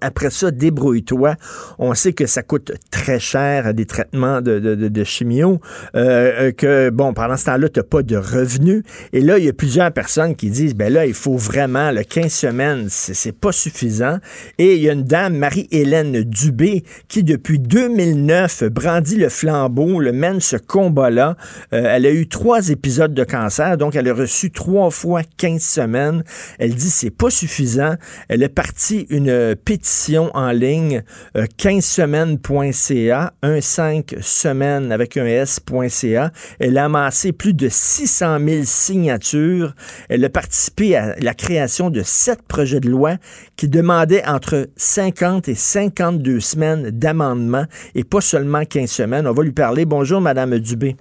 Après 0.00 0.30
ça, 0.30 0.50
débrouille-toi. 0.50 1.34
On 1.78 1.92
sait 1.92 2.14
que 2.14 2.24
ça 2.24 2.42
coûte 2.42 2.72
très 2.90 3.20
cher 3.20 3.74
des 3.74 3.84
traitements 3.84 4.40
de, 4.40 4.58
de, 4.58 4.88
de, 4.88 5.04
chimio, 5.04 5.60
euh, 5.94 6.48
euh, 6.48 6.52
que, 6.52 6.88
bon, 6.88 7.12
pendant 7.12 7.36
ce 7.36 7.44
temps-là, 7.44 7.68
tu 7.68 7.80
n'as 7.80 7.84
pas 7.84 8.02
de 8.02 8.16
revenus. 8.16 8.82
Et 9.12 9.20
là, 9.20 9.36
il 9.36 9.44
y 9.44 9.48
a 9.50 9.52
plusieurs 9.52 9.92
personnes 9.92 10.34
qui 10.34 10.48
disent, 10.48 10.74
ben 10.74 10.90
là, 10.90 11.04
il 11.04 11.12
faut 11.12 11.36
vraiment, 11.36 11.90
le 11.90 12.02
15 12.02 12.32
semaines, 12.32 12.86
c'est 12.88 13.38
pas 13.38 13.52
suffisant. 13.52 14.16
Et 14.56 14.76
il 14.76 14.82
y 14.82 14.88
a 14.88 14.94
une 14.94 15.04
dame, 15.04 15.36
Marie-Hélène 15.36 16.22
Dubé, 16.22 16.84
qui, 17.08 17.24
depuis 17.24 17.58
2009, 17.58 18.64
brandit 18.70 19.16
le 19.16 19.28
flambeau, 19.28 20.00
le 20.00 20.12
mène 20.12 20.40
ce 20.40 20.56
combat-là. 20.56 21.36
Euh, 21.74 21.82
elle 21.94 22.06
a 22.06 22.10
eu 22.10 22.26
trois 22.26 22.70
épisodes 22.70 23.12
de 23.12 23.24
cancer, 23.24 23.76
donc 23.76 23.96
elle 23.96 24.08
a 24.08 24.14
reçu 24.14 24.50
trois 24.50 24.90
fois 24.90 25.20
15 25.36 25.60
semaines. 25.60 26.24
Elle 26.58 26.69
elle 26.70 26.76
dit 26.76 26.90
c'est 26.90 27.10
pas 27.10 27.30
suffisant. 27.30 27.96
Elle 28.28 28.44
est 28.44 28.48
partie 28.48 29.06
une 29.10 29.56
pétition 29.56 30.30
en 30.34 30.52
ligne, 30.52 31.02
15semaines.ca, 31.34 33.32
15 33.42 34.04
semaines 34.20 34.92
avec 34.92 35.16
un 35.16 35.26
s.ca. 35.26 36.30
Elle 36.60 36.78
a 36.78 36.84
amassé 36.84 37.32
plus 37.32 37.54
de 37.54 37.68
600 37.68 38.38
000 38.46 38.62
signatures. 38.64 39.74
Elle 40.08 40.24
a 40.24 40.28
participé 40.28 40.94
à 40.94 41.16
la 41.18 41.34
création 41.34 41.90
de 41.90 42.02
sept 42.04 42.42
projets 42.42 42.78
de 42.78 42.88
loi 42.88 43.16
qui 43.56 43.68
demandaient 43.68 44.24
entre 44.24 44.68
50 44.76 45.48
et 45.48 45.56
52 45.56 46.38
semaines 46.38 46.90
d'amendement 46.90 47.64
et 47.96 48.04
pas 48.04 48.20
seulement 48.20 48.64
15 48.64 48.88
semaines. 48.88 49.26
On 49.26 49.32
va 49.32 49.42
lui 49.42 49.50
parler. 49.50 49.86
Bonjour, 49.86 50.20
Madame 50.20 50.56
Dubé. 50.60 50.94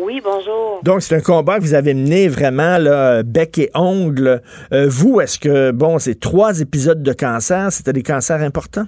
Oui, 0.00 0.20
bonjour. 0.22 0.80
Donc, 0.84 1.02
c'est 1.02 1.16
un 1.16 1.20
combat 1.20 1.56
que 1.56 1.62
vous 1.62 1.74
avez 1.74 1.92
mené 1.92 2.28
vraiment, 2.28 2.78
là, 2.78 3.22
bec 3.24 3.58
et 3.58 3.70
ongle. 3.74 4.40
Euh, 4.72 4.86
vous, 4.88 5.20
est-ce 5.20 5.40
que, 5.40 5.72
bon, 5.72 5.98
ces 5.98 6.14
trois 6.14 6.60
épisodes 6.60 7.02
de 7.02 7.12
cancer, 7.12 7.72
c'était 7.72 7.92
des 7.92 8.04
cancers 8.04 8.40
importants? 8.40 8.86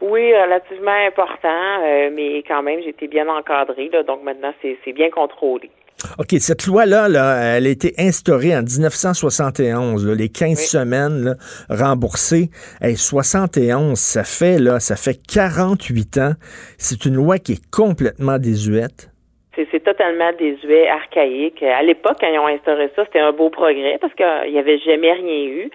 Oui, 0.00 0.32
relativement 0.32 1.06
importants, 1.08 1.82
euh, 1.84 2.10
mais 2.14 2.44
quand 2.46 2.62
même, 2.62 2.80
j'ai 2.82 2.90
été 2.90 3.08
bien 3.08 3.26
encadré, 3.28 3.90
donc 4.06 4.22
maintenant, 4.22 4.52
c'est 4.62 4.92
bien 4.92 5.10
contrôlé. 5.10 5.70
OK, 6.18 6.36
cette 6.38 6.66
loi-là, 6.66 7.08
là, 7.08 7.56
elle 7.56 7.66
a 7.66 7.70
été 7.70 7.94
instaurée 7.98 8.54
en 8.54 8.62
1971, 8.62 10.06
les 10.06 10.28
15 10.28 10.58
semaines 10.58 11.36
remboursées. 11.68 12.50
Et 12.82 12.94
71, 12.94 13.98
ça 13.98 14.22
fait, 14.22 14.58
là, 14.58 14.78
ça 14.78 14.94
fait 14.94 15.18
48 15.26 16.18
ans. 16.18 16.32
C'est 16.78 17.06
une 17.06 17.14
loi 17.14 17.38
qui 17.38 17.52
est 17.52 17.70
complètement 17.70 18.38
désuète. 18.38 19.10
C'est 19.56 19.82
totalement 19.82 20.30
désuet, 20.38 20.88
archaïque. 20.88 21.62
À 21.62 21.82
l'époque, 21.82 22.18
quand 22.20 22.28
ils 22.28 22.38
ont 22.38 22.46
instauré 22.46 22.90
ça, 22.94 23.04
c'était 23.04 23.20
un 23.20 23.32
beau 23.32 23.50
progrès 23.50 23.98
parce 24.00 24.12
qu'il 24.14 24.52
n'y 24.52 24.58
avait 24.58 24.78
jamais 24.78 25.12
rien 25.12 25.44
eu. 25.44 25.70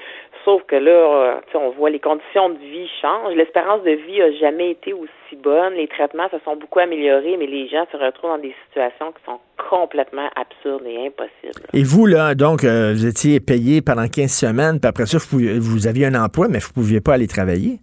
Sauf 0.46 0.64
que 0.64 0.76
là, 0.76 0.92
euh, 0.92 1.36
on 1.56 1.70
voit 1.72 1.90
les 1.90 2.00
conditions 2.00 2.50
de 2.50 2.58
vie 2.58 2.90
changent. 3.02 3.36
L'espérance 3.36 3.84
de 3.84 3.92
vie 3.92 4.22
a 4.22 4.32
jamais 4.34 4.72
été 4.72 4.94
aussi 4.94 5.36
bonne. 5.44 5.74
Les 5.76 5.88
traitements 5.88 6.30
se 6.32 6.38
sont 6.44 6.56
beaucoup 6.56 6.80
améliorés, 6.80 7.38
mais 7.38 7.46
les 7.46 7.68
gens 7.68 7.86
se 7.92 7.98
retrouvent 7.98 8.32
dans 8.32 8.38
des 8.40 8.56
situations 8.68 9.12
qui 9.12 9.24
sont 9.26 9.40
complètement 9.70 10.30
absurdes 10.36 10.86
et 10.88 11.08
impossibles. 11.08 11.68
Et 11.74 11.84
vous, 11.84 12.08
là, 12.08 12.34
donc, 12.34 12.64
euh, 12.64 12.94
vous 12.94 13.06
étiez 13.06 13.40
payé 13.40 13.82
pendant 13.82 14.08
15 14.08 14.32
semaines, 14.32 14.80
puis 14.80 14.90
après 14.90 15.06
ça, 15.06 15.20
vous, 15.30 15.40
vous 15.60 15.88
aviez 15.88 16.08
un 16.08 16.16
emploi, 16.16 16.48
mais 16.50 16.58
vous 16.60 16.70
ne 16.70 16.74
pouviez 16.74 17.02
pas 17.02 17.14
aller 17.14 17.28
travailler? 17.28 17.80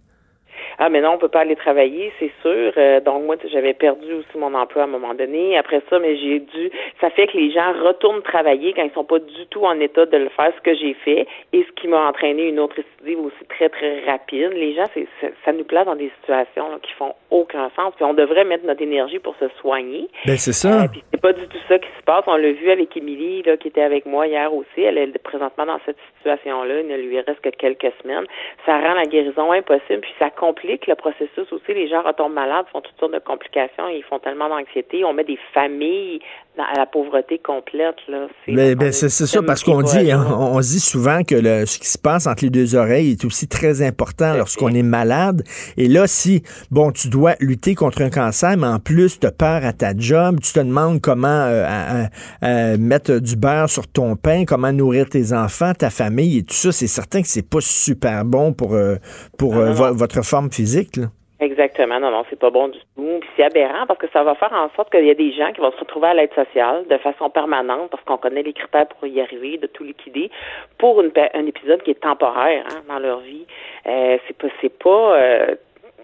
Ah, 0.81 0.87
mais 0.87 1.01
non, 1.01 1.11
on 1.15 1.17
peut 1.17 1.27
pas 1.27 1.41
aller 1.41 1.57
travailler, 1.57 2.13
c'est 2.19 2.31
sûr. 2.41 2.71
Euh, 2.77 3.01
donc 3.01 3.25
moi, 3.25 3.35
j'avais 3.51 3.73
perdu 3.73 4.13
aussi 4.13 4.37
mon 4.37 4.53
emploi 4.53 4.83
à 4.83 4.85
un 4.85 4.87
moment 4.87 5.13
donné. 5.13 5.57
Après 5.57 5.81
ça, 5.89 5.99
mais 5.99 6.15
j'ai 6.15 6.39
dû. 6.39 6.71
Ça 7.01 7.09
fait 7.09 7.27
que 7.27 7.35
les 7.35 7.51
gens 7.51 7.73
retournent 7.83 8.21
travailler 8.21 8.71
quand 8.71 8.83
ils 8.83 8.93
sont 8.93 9.03
pas 9.03 9.19
du 9.19 9.45
tout 9.49 9.65
en 9.65 9.77
état 9.81 10.05
de 10.05 10.15
le 10.15 10.29
faire, 10.29 10.53
ce 10.55 10.61
que 10.61 10.73
j'ai 10.73 10.93
fait, 10.93 11.27
et 11.51 11.65
ce 11.67 11.71
qui 11.73 11.89
m'a 11.89 12.07
entraîné 12.07 12.47
une 12.47 12.61
autre 12.61 12.77
récidive 12.77 13.19
aussi 13.25 13.45
très 13.49 13.67
très 13.67 14.05
rapide. 14.05 14.53
Les 14.53 14.73
gens, 14.73 14.85
c'est 14.93 15.05
ça 15.43 15.51
nous 15.51 15.65
place 15.65 15.85
dans 15.85 15.97
des 15.97 16.11
situations 16.21 16.69
là, 16.71 16.77
qui 16.81 16.93
font 16.93 17.13
aucun 17.29 17.69
sens. 17.75 17.93
Puis 17.97 18.05
on 18.05 18.13
devrait 18.13 18.45
mettre 18.45 18.65
notre 18.65 18.81
énergie 18.81 19.19
pour 19.19 19.35
se 19.35 19.49
soigner. 19.59 20.07
Ben 20.25 20.37
c'est 20.37 20.53
ça. 20.53 20.83
Euh, 20.83 20.87
puis 20.89 21.03
c'est 21.11 21.21
pas 21.21 21.33
du 21.33 21.45
tout 21.45 21.57
ça 21.67 21.77
qui 21.77 21.89
se 21.97 22.03
passe. 22.05 22.23
On 22.25 22.37
l'a 22.37 22.53
vu 22.53 22.71
avec 22.71 22.95
Émilie 22.95 23.43
là, 23.43 23.57
qui 23.57 23.67
était 23.67 23.81
avec 23.81 24.05
moi 24.05 24.27
hier 24.27 24.53
aussi. 24.53 24.81
Elle 24.81 24.97
est 24.97 25.17
présentement 25.21 25.65
dans 25.65 25.79
cette 25.85 25.97
situation-là. 26.19 26.79
Il 26.79 26.87
ne 26.87 26.95
lui 26.95 27.19
reste 27.19 27.41
que 27.41 27.49
quelques 27.49 27.91
semaines. 28.01 28.25
Ça 28.65 28.79
rend 28.79 28.93
la 28.93 29.03
guérison 29.03 29.51
impossible, 29.51 29.99
puis 29.99 30.13
ça 30.19 30.29
complique 30.29 30.68
le 30.87 30.95
processus 30.95 31.51
aussi. 31.51 31.73
Les 31.73 31.87
gens 31.87 32.01
retombent 32.01 32.33
malades, 32.33 32.65
font 32.71 32.81
toutes 32.81 32.99
sortes 32.99 33.13
de 33.13 33.19
complications, 33.19 33.87
ils 33.87 34.03
font 34.03 34.19
tellement 34.19 34.49
d'anxiété. 34.49 35.03
On 35.03 35.13
met 35.13 35.23
des 35.23 35.39
familles 35.53 36.19
à 36.63 36.77
la 36.77 36.85
pauvreté 36.85 37.39
complète. 37.39 37.95
Là. 38.07 38.27
C'est, 38.45 38.53
ben, 38.53 38.75
ben, 38.75 38.91
c'est, 38.91 39.09
ça, 39.09 39.41
parce 39.41 39.63
qu'on 39.63 39.81
dit, 39.81 40.11
hein, 40.11 40.25
on, 40.37 40.59
dit 40.59 40.79
souvent 40.79 41.23
que 41.23 41.35
le, 41.35 41.65
ce 41.65 41.79
qui 41.79 41.87
se 41.87 41.97
passe 41.97 42.27
entre 42.27 42.43
les 42.43 42.49
deux 42.49 42.75
oreilles 42.75 43.11
est 43.11 43.25
aussi 43.25 43.47
très 43.47 43.81
important 43.81 44.33
lorsqu'on 44.35 44.69
est 44.69 44.83
malade. 44.83 45.43
Et 45.77 45.87
là, 45.87 46.07
si, 46.07 46.43
bon, 46.71 46.91
tu 46.91 47.09
dois 47.09 47.35
lutter 47.39 47.75
contre 47.75 48.01
un 48.01 48.09
cancer, 48.09 48.57
mais 48.57 48.67
en 48.67 48.79
plus, 48.79 49.19
tu 49.19 49.27
as 49.27 49.31
peur 49.31 49.65
à 49.65 49.73
ta 49.73 49.95
job, 49.95 50.39
tu 50.41 50.53
te 50.53 50.59
demandes 50.59 51.01
comment 51.01 51.29
euh, 52.43 52.77
mettre 52.77 53.19
du 53.19 53.35
beurre 53.35 53.69
sur 53.69 53.87
ton 53.87 54.15
pain, 54.15 54.45
comment 54.45 54.71
nourrir 54.71 55.09
tes 55.09 55.33
enfants, 55.33 55.73
ta 55.73 55.89
famille 55.89 56.39
et 56.39 56.43
tout 56.43 56.55
ça, 56.55 56.71
c'est 56.71 56.87
certain 56.87 57.21
que 57.21 57.27
c'est 57.27 57.47
pas 57.47 57.61
super 57.61 58.25
bon 58.25 58.53
pour, 58.53 58.73
euh, 58.73 58.95
pour 59.37 59.57
euh, 59.57 59.71
votre 59.73 60.23
forme 60.23 60.51
physique. 60.51 60.97
Là. 60.97 61.07
Exactement. 61.39 61.99
Non, 62.01 62.11
non, 62.11 62.25
c'est 62.29 62.39
pas 62.39 62.49
bon 62.49 62.67
du 62.67 62.79
tout. 62.79 63.19
Puis 63.21 63.29
c'est 63.37 63.43
aberrant 63.43 63.85
parce 63.87 63.99
que 63.99 64.09
ça 64.11 64.23
va 64.23 64.35
faire 64.35 64.51
en 64.51 64.69
sorte 64.75 64.91
qu'il 64.91 65.05
y 65.05 65.09
a 65.09 65.15
des 65.15 65.31
gens 65.31 65.53
qui 65.53 65.61
vont 65.61 65.71
se 65.71 65.79
retrouver 65.79 66.07
à 66.07 66.13
l'aide 66.13 66.33
sociale 66.33 66.85
de 66.89 66.97
façon 66.97 67.29
permanente 67.29 67.89
parce 67.91 68.03
qu'on 68.03 68.17
connaît 68.17 68.43
les 68.43 68.51
critères 68.51 68.87
pour 68.87 69.07
y 69.07 69.21
arriver, 69.21 69.57
de 69.57 69.67
tout 69.67 69.85
liquider, 69.85 70.29
pour 70.77 71.01
une, 71.01 71.11
un 71.33 71.45
épisode 71.45 71.81
qui 71.83 71.91
est 71.91 72.01
temporaire 72.01 72.65
hein, 72.69 72.81
dans 72.89 72.99
leur 72.99 73.19
vie. 73.19 73.45
Euh, 73.87 74.17
c'est 74.27 74.37
pas, 74.37 74.47
c'est 74.61 74.77
pas 74.77 75.15
euh, 75.17 75.55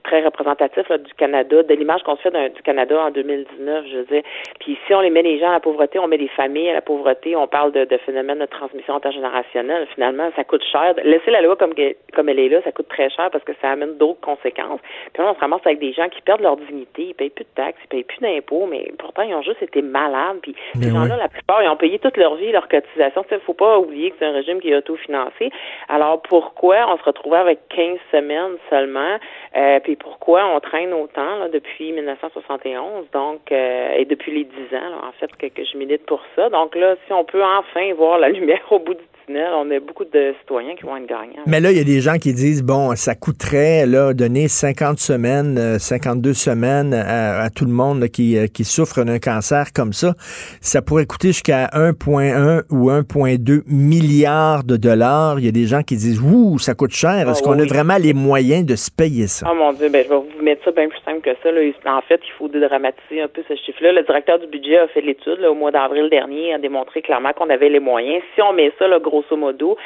très 0.05 0.23
représentatif 0.23 0.89
du 0.91 1.13
Canada, 1.15 1.63
de 1.63 1.73
l'image 1.73 2.03
qu'on 2.03 2.15
se 2.15 2.21
fait 2.21 2.49
du 2.53 2.61
Canada 2.61 2.95
en 3.07 3.11
2019, 3.11 3.85
je 3.91 3.97
veux 3.97 4.03
dire. 4.05 4.23
Puis 4.59 4.77
si 4.85 4.93
on 4.93 5.01
les 5.01 5.09
met 5.09 5.23
les 5.23 5.39
gens 5.39 5.49
à 5.49 5.53
la 5.53 5.59
pauvreté, 5.59 5.99
on 5.99 6.07
met 6.07 6.17
des 6.17 6.27
familles 6.29 6.69
à 6.69 6.73
la 6.73 6.81
pauvreté, 6.81 7.35
on 7.35 7.47
parle 7.47 7.71
de, 7.71 7.85
de 7.85 7.97
phénomènes 7.97 8.39
de 8.39 8.45
transmission 8.45 8.95
intergénérationnelle, 8.95 9.87
finalement, 9.93 10.29
ça 10.35 10.43
coûte 10.43 10.63
cher. 10.71 10.93
Laisser 11.03 11.31
la 11.31 11.41
loi 11.41 11.55
comme, 11.55 11.73
comme 12.13 12.29
elle 12.29 12.39
est 12.39 12.49
là, 12.49 12.61
ça 12.63 12.71
coûte 12.71 12.87
très 12.87 13.09
cher 13.09 13.29
parce 13.31 13.43
que 13.43 13.53
ça 13.61 13.71
amène 13.71 13.97
d'autres 13.97 14.21
conséquences. 14.21 14.79
Puis 15.13 15.23
là, 15.23 15.31
on 15.31 15.35
se 15.35 15.39
ramasse 15.39 15.65
avec 15.65 15.79
des 15.79 15.93
gens 15.93 16.07
qui 16.09 16.21
perdent 16.21 16.41
leur 16.41 16.57
dignité, 16.57 17.07
ils 17.09 17.15
payent 17.15 17.31
plus 17.31 17.45
de 17.45 17.55
taxes, 17.55 17.79
ils 17.83 17.87
payent 17.87 18.03
plus 18.03 18.19
d'impôts, 18.19 18.67
mais 18.67 18.91
pourtant, 18.99 19.23
ils 19.23 19.33
ont 19.33 19.41
juste 19.41 19.61
été 19.63 19.81
malades. 19.81 20.37
Puis 20.41 20.55
ces 20.79 20.91
gens-là, 20.91 21.17
la 21.17 21.29
plupart, 21.29 21.63
ils 21.63 21.69
ont 21.69 21.77
payé 21.77 21.97
toute 21.99 22.17
leur 22.17 22.35
vie, 22.35 22.51
leur 22.51 22.67
cotisation. 22.67 23.25
Il 23.31 23.39
faut 23.39 23.53
pas 23.53 23.79
oublier 23.79 24.11
que 24.11 24.17
c'est 24.19 24.25
un 24.25 24.33
régime 24.33 24.61
qui 24.61 24.69
est 24.69 24.75
autofinancé. 24.75 25.51
Alors 25.89 26.21
pourquoi 26.21 26.77
on 26.93 26.97
se 26.97 27.03
retrouvait 27.03 27.37
avec 27.37 27.59
15 27.69 27.97
semaines 28.11 28.57
seulement? 28.69 29.17
Euh, 29.55 29.79
puis 29.79 29.94
pourquoi 29.95 30.45
on 30.45 30.59
traîne 30.59 30.93
autant 30.93 31.49
depuis 31.51 31.91
1971, 31.91 33.05
donc 33.11 33.51
euh, 33.51 33.93
et 33.97 34.05
depuis 34.05 34.31
les 34.31 34.43
10 34.43 34.75
ans, 34.75 35.07
en 35.07 35.11
fait, 35.13 35.35
que, 35.37 35.47
que, 35.47 35.63
je 35.63 35.77
milite 35.77 36.05
pour 36.05 36.21
ça. 36.35 36.49
Donc 36.49 36.75
là, 36.75 36.95
si 37.05 37.13
on 37.13 37.23
peut 37.23 37.43
enfin 37.43 37.93
voir 37.93 38.19
la 38.19 38.29
lumière 38.35 38.63
au 38.71 38.79
bout 38.79 38.93
du 38.93 39.03
on 39.29 39.71
a 39.71 39.79
beaucoup 39.79 40.05
de 40.05 40.33
citoyens 40.39 40.75
qui 40.75 40.83
vont 40.83 40.97
être 40.97 41.07
gagnants. 41.07 41.43
Mais 41.47 41.59
là, 41.59 41.71
il 41.71 41.77
y 41.77 41.81
a 41.81 41.83
des 41.83 42.01
gens 42.01 42.17
qui 42.17 42.33
disent, 42.33 42.63
bon, 42.63 42.95
ça 42.95 43.15
coûterait 43.15 43.85
là, 43.85 44.13
donner 44.13 44.47
50 44.47 44.99
semaines, 44.99 45.79
52 45.79 46.29
euh, 46.29 46.33
semaines 46.33 46.93
à, 46.93 47.49
tout 47.49 47.65
le 47.65 47.71
monde 47.71 48.07
qui, 48.07 48.37
euh, 48.37 48.47
qui 48.47 48.63
souffre 48.63 49.03
d'un 49.03 49.19
cancer 49.19 49.73
comme 49.73 49.93
ça. 49.93 50.13
Ça 50.61 50.81
pourrait 50.81 51.05
coûter 51.05 51.29
jusqu'à 51.29 51.67
1,1 51.73 52.63
ou 52.71 52.89
1,2 52.89 53.63
milliards 53.67 54.63
de 54.63 54.77
dollars. 54.77 55.39
Il 55.39 55.45
y 55.45 55.49
a 55.49 55.51
des 55.51 55.65
gens 55.65 55.81
qui 55.81 55.95
disent, 55.95 56.21
ouh, 56.21 56.57
ça 56.59 56.73
coûte 56.73 56.91
cher. 56.91 57.29
Est-ce 57.29 57.41
ah 57.43 57.45
qu'on 57.45 57.59
a 57.59 57.65
vraiment 57.65 57.97
les 57.97 58.13
moyens 58.13 58.65
de 58.65 58.75
se 58.75 58.89
payer 58.91 59.27
ça? 59.27 59.47
Oh 59.49 59.55
mon 59.55 59.73
Dieu, 59.73 59.89
ben, 59.89 60.03
je 60.03 60.09
vais 60.09 60.15
vous 60.15 60.43
mettre 60.43 60.63
ça 60.63 60.71
bien 60.71 60.87
plus 60.87 61.01
simple 61.05 61.21
que 61.21 61.31
ça. 61.41 61.49
En 61.85 62.01
fait, 62.01 62.19
il 62.23 62.31
faut 62.37 62.47
dédramatiser 62.47 63.21
un 63.21 63.27
peu 63.27 63.43
ce 63.47 63.55
chiffre-là. 63.55 63.91
Le 63.91 64.03
directeur 64.03 64.39
du 64.39 64.47
budget 64.47 64.77
a 64.77 64.87
fait 64.87 65.01
l'étude 65.01 65.43
au 65.43 65.53
mois 65.53 65.71
d'avril 65.71 66.09
dernier, 66.09 66.53
a 66.53 66.57
démontré 66.57 67.01
clairement 67.01 67.33
qu'on 67.33 67.49
avait 67.49 67.69
les 67.69 67.79
moyens. 67.79 68.21
Si 68.35 68.41
on 68.41 68.53
met 68.53 68.71
ça, 68.79 68.87
le 68.87 68.99
gros 68.99 69.14
grosso 69.15 69.37
modo, 69.37 69.77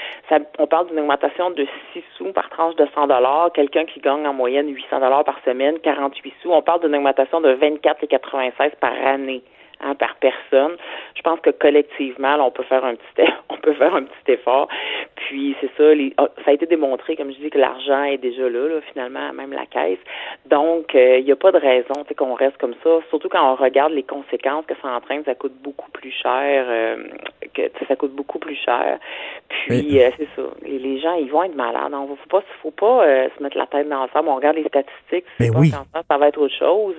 on 0.57 0.67
parle 0.67 0.87
d'une 0.87 0.99
augmentation 0.99 1.51
de 1.51 1.65
6 1.93 2.03
sous 2.17 2.33
par 2.33 2.49
tranche 2.49 2.75
de 2.75 2.87
100 2.93 3.07
dollars. 3.07 3.51
Quelqu'un 3.53 3.85
qui 3.85 3.99
gagne 3.99 4.25
en 4.27 4.33
moyenne 4.33 4.67
800 4.67 4.99
dollars 4.99 5.23
par 5.23 5.39
semaine, 5.45 5.79
48 5.79 6.33
sous. 6.41 6.51
On 6.51 6.61
parle 6.61 6.81
d'une 6.81 6.95
augmentation 6.95 7.41
de 7.41 7.53
24,96 7.53 8.75
par 8.79 8.93
année. 9.05 9.43
Hein, 9.81 9.95
par 9.95 10.15
personne. 10.15 10.75
Je 11.15 11.21
pense 11.21 11.39
que 11.39 11.51
collectivement, 11.51 12.35
on 12.45 12.51
peut 12.51 12.63
faire 12.63 12.83
un 12.83 12.95
petit 12.95 13.31
on 13.49 13.55
peut 13.55 13.73
faire 13.75 13.95
un 13.95 14.03
petit 14.03 14.33
effort. 14.33 14.67
Puis 15.15 15.55
c'est 15.61 15.71
ça, 15.77 15.93
ah, 16.17 16.29
ça 16.43 16.51
a 16.51 16.53
été 16.53 16.65
démontré, 16.65 17.15
comme 17.15 17.31
je 17.31 17.37
dis, 17.37 17.49
que 17.49 17.57
l'argent 17.57 18.03
est 18.03 18.17
déjà 18.17 18.49
là, 18.49 18.81
finalement, 18.91 19.31
même 19.31 19.53
la 19.53 19.65
caisse. 19.65 19.99
Donc, 20.47 20.93
il 20.93 20.99
euh, 20.99 21.21
n'y 21.21 21.31
a 21.31 21.37
pas 21.37 21.53
de 21.53 21.59
raison 21.59 22.03
qu'on 22.17 22.33
reste 22.33 22.57
comme 22.57 22.75
ça. 22.83 22.99
Surtout 23.07 23.29
quand 23.29 23.53
on 23.53 23.55
regarde 23.55 23.93
les 23.93 24.03
conséquences 24.03 24.65
que 24.65 24.73
ça 24.81 24.89
entraîne, 24.89 25.23
ça 25.23 25.33
coûte 25.33 25.55
beaucoup 25.63 25.89
plus 25.91 26.11
cher. 26.11 26.65
Euh, 26.67 27.05
que 27.53 27.61
ça 27.87 27.95
coûte 27.95 28.11
beaucoup 28.11 28.39
plus 28.39 28.55
cher. 28.55 28.99
Puis 29.47 30.01
euh, 30.01 30.09
c'est 30.17 30.27
ça. 30.35 30.43
Les, 30.61 30.99
gens, 30.99 31.13
ils 31.13 31.31
vont 31.31 31.43
être 31.43 31.55
malades. 31.55 31.93
Il 31.93 32.17
faut 32.17 32.29
pas, 32.29 32.43
faut 32.61 32.71
pas 32.71 33.05
se 33.05 33.41
mettre 33.41 33.57
la 33.57 33.67
tête 33.67 33.87
dans 33.87 34.03
le 34.03 34.09
sable. 34.09 34.27
On 34.27 34.35
regarde 34.35 34.57
les 34.57 34.67
statistiques. 34.67 35.25
C'est 35.39 35.55
oui. 35.55 35.69
ça 35.71 36.17
va 36.17 36.27
être 36.27 36.37
autre 36.37 36.55
chose. 36.55 36.95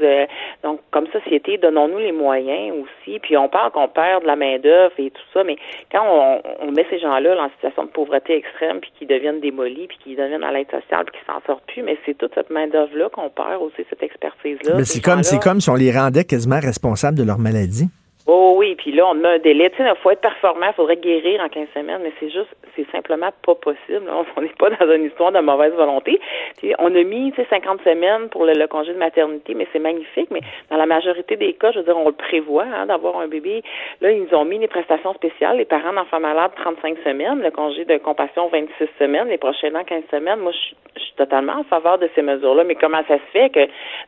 donc, 0.62 0.80
comme 0.90 1.06
société, 1.08 1.58
donnons-nous 1.58 1.98
les 1.98 2.12
moyens 2.12 2.69
aussi. 2.72 3.18
Puis 3.20 3.36
on 3.36 3.48
parle 3.48 3.70
qu'on 3.72 3.88
perd 3.88 4.22
de 4.22 4.26
la 4.26 4.36
main-d'œuvre 4.36 4.92
et 4.98 5.10
tout 5.10 5.22
ça, 5.32 5.44
mais 5.44 5.56
quand 5.90 6.40
on, 6.60 6.70
met 6.70 6.86
ces 6.90 6.98
gens-là 6.98 7.36
en 7.42 7.50
situation 7.50 7.84
de 7.84 7.90
pauvreté 7.90 8.36
extrême, 8.36 8.80
puis 8.80 8.92
qu'ils 8.98 9.08
deviennent 9.08 9.40
démolis, 9.40 9.88
puis 9.88 9.98
qu'ils 10.02 10.16
deviennent 10.16 10.44
à 10.44 10.52
l'aide 10.52 10.70
sociale, 10.70 11.04
puis 11.06 11.18
qu'ils 11.18 11.32
s'en 11.32 11.40
sortent 11.46 11.66
plus, 11.66 11.82
mais 11.82 11.98
c'est 12.06 12.16
toute 12.16 12.34
cette 12.34 12.50
main-d'œuvre-là 12.50 13.08
qu'on 13.10 13.30
perd 13.30 13.62
aussi, 13.62 13.84
cette 13.88 14.02
expertise-là. 14.02 14.76
Mais 14.76 14.84
c'est 14.84 15.00
comme, 15.00 15.22
c'est 15.22 15.42
comme 15.42 15.60
si 15.60 15.70
on 15.70 15.74
les 15.74 15.92
rendait 15.92 16.24
quasiment 16.24 16.60
responsables 16.60 17.18
de 17.18 17.24
leur 17.24 17.38
maladie. 17.38 17.88
Oh 18.26 18.54
oui, 18.56 18.74
puis 18.76 18.92
là, 18.92 19.06
on 19.08 19.24
a 19.24 19.30
un 19.30 19.38
délai. 19.38 19.70
Tu 19.70 19.78
sais, 19.78 19.88
il 19.88 19.96
faut 20.02 20.10
être 20.10 20.20
performant, 20.20 20.66
il 20.68 20.74
faudrait 20.74 20.96
guérir 20.96 21.40
en 21.40 21.48
15 21.48 21.68
semaines, 21.74 22.00
mais 22.02 22.12
c'est 22.20 22.28
juste, 22.28 22.54
c'est 22.76 22.88
simplement 22.90 23.30
pas 23.44 23.54
possible. 23.54 24.08
On 24.36 24.40
n'est 24.40 24.48
pas 24.48 24.70
dans 24.70 24.92
une 24.92 25.04
histoire 25.04 25.32
de 25.32 25.40
mauvaise 25.40 25.72
volonté. 25.72 26.20
Puis 26.58 26.74
on 26.78 26.94
a 26.94 27.02
mis, 27.02 27.32
tu 27.32 27.42
sais, 27.42 27.48
50 27.48 27.82
semaines 27.82 28.28
pour 28.28 28.44
le, 28.44 28.66
congé 28.66 28.92
de 28.92 28.98
maternité, 28.98 29.54
mais 29.54 29.66
c'est 29.72 29.78
magnifique. 29.78 30.28
Mais 30.30 30.40
dans 30.70 30.76
la 30.76 30.86
majorité 30.86 31.36
des 31.36 31.54
cas, 31.54 31.72
je 31.72 31.78
veux 31.78 31.84
dire, 31.84 31.96
on 31.96 32.06
le 32.06 32.12
prévoit, 32.12 32.64
hein, 32.64 32.86
d'avoir 32.86 33.18
un 33.18 33.28
bébé. 33.28 33.62
Là, 34.00 34.10
ils 34.10 34.22
nous 34.22 34.34
ont 34.34 34.44
mis 34.44 34.58
des 34.58 34.68
prestations 34.68 35.14
spéciales. 35.14 35.56
Les 35.56 35.64
parents 35.64 35.92
d'enfants 35.92 36.20
malades, 36.20 36.52
35 36.56 36.98
semaines. 37.04 37.40
Le 37.40 37.50
congé 37.50 37.84
de 37.84 37.96
compassion, 37.98 38.48
26 38.48 38.86
semaines. 38.98 39.28
Les 39.28 39.38
prochains 39.38 39.74
ans, 39.74 39.84
15 39.84 40.02
semaines. 40.10 40.40
Moi, 40.40 40.52
je, 40.52 41.00
suis 41.00 41.14
totalement 41.16 41.54
en 41.54 41.64
faveur 41.64 41.98
de 41.98 42.08
ces 42.14 42.22
mesures-là. 42.22 42.64
Mais 42.64 42.74
comment 42.74 43.02
ça 43.08 43.14
se 43.14 43.30
fait 43.32 43.50
que 43.50 43.60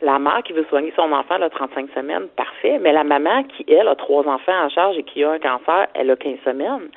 la 0.02 0.18
mère 0.18 0.42
qui 0.44 0.52
veut 0.52 0.66
soigner 0.68 0.92
son 0.96 1.10
enfant, 1.12 1.40
a 1.40 1.48
35 1.48 1.88
semaines? 1.94 2.28
Parfait. 2.36 2.78
Mais 2.80 2.92
la 2.92 3.04
maman 3.04 3.44
qui, 3.44 3.64
elle, 3.72 3.88
a 3.88 3.94
trois 4.02 4.22
enfants 4.22 4.64
en 4.64 4.68
charge 4.68 4.96
et 4.98 5.02
qui 5.04 5.24
a 5.24 5.30
un 5.32 5.38
cancer, 5.38 5.86
elle 5.94 6.10
a 6.10 6.16
15 6.16 6.34
semaines. 6.44 6.88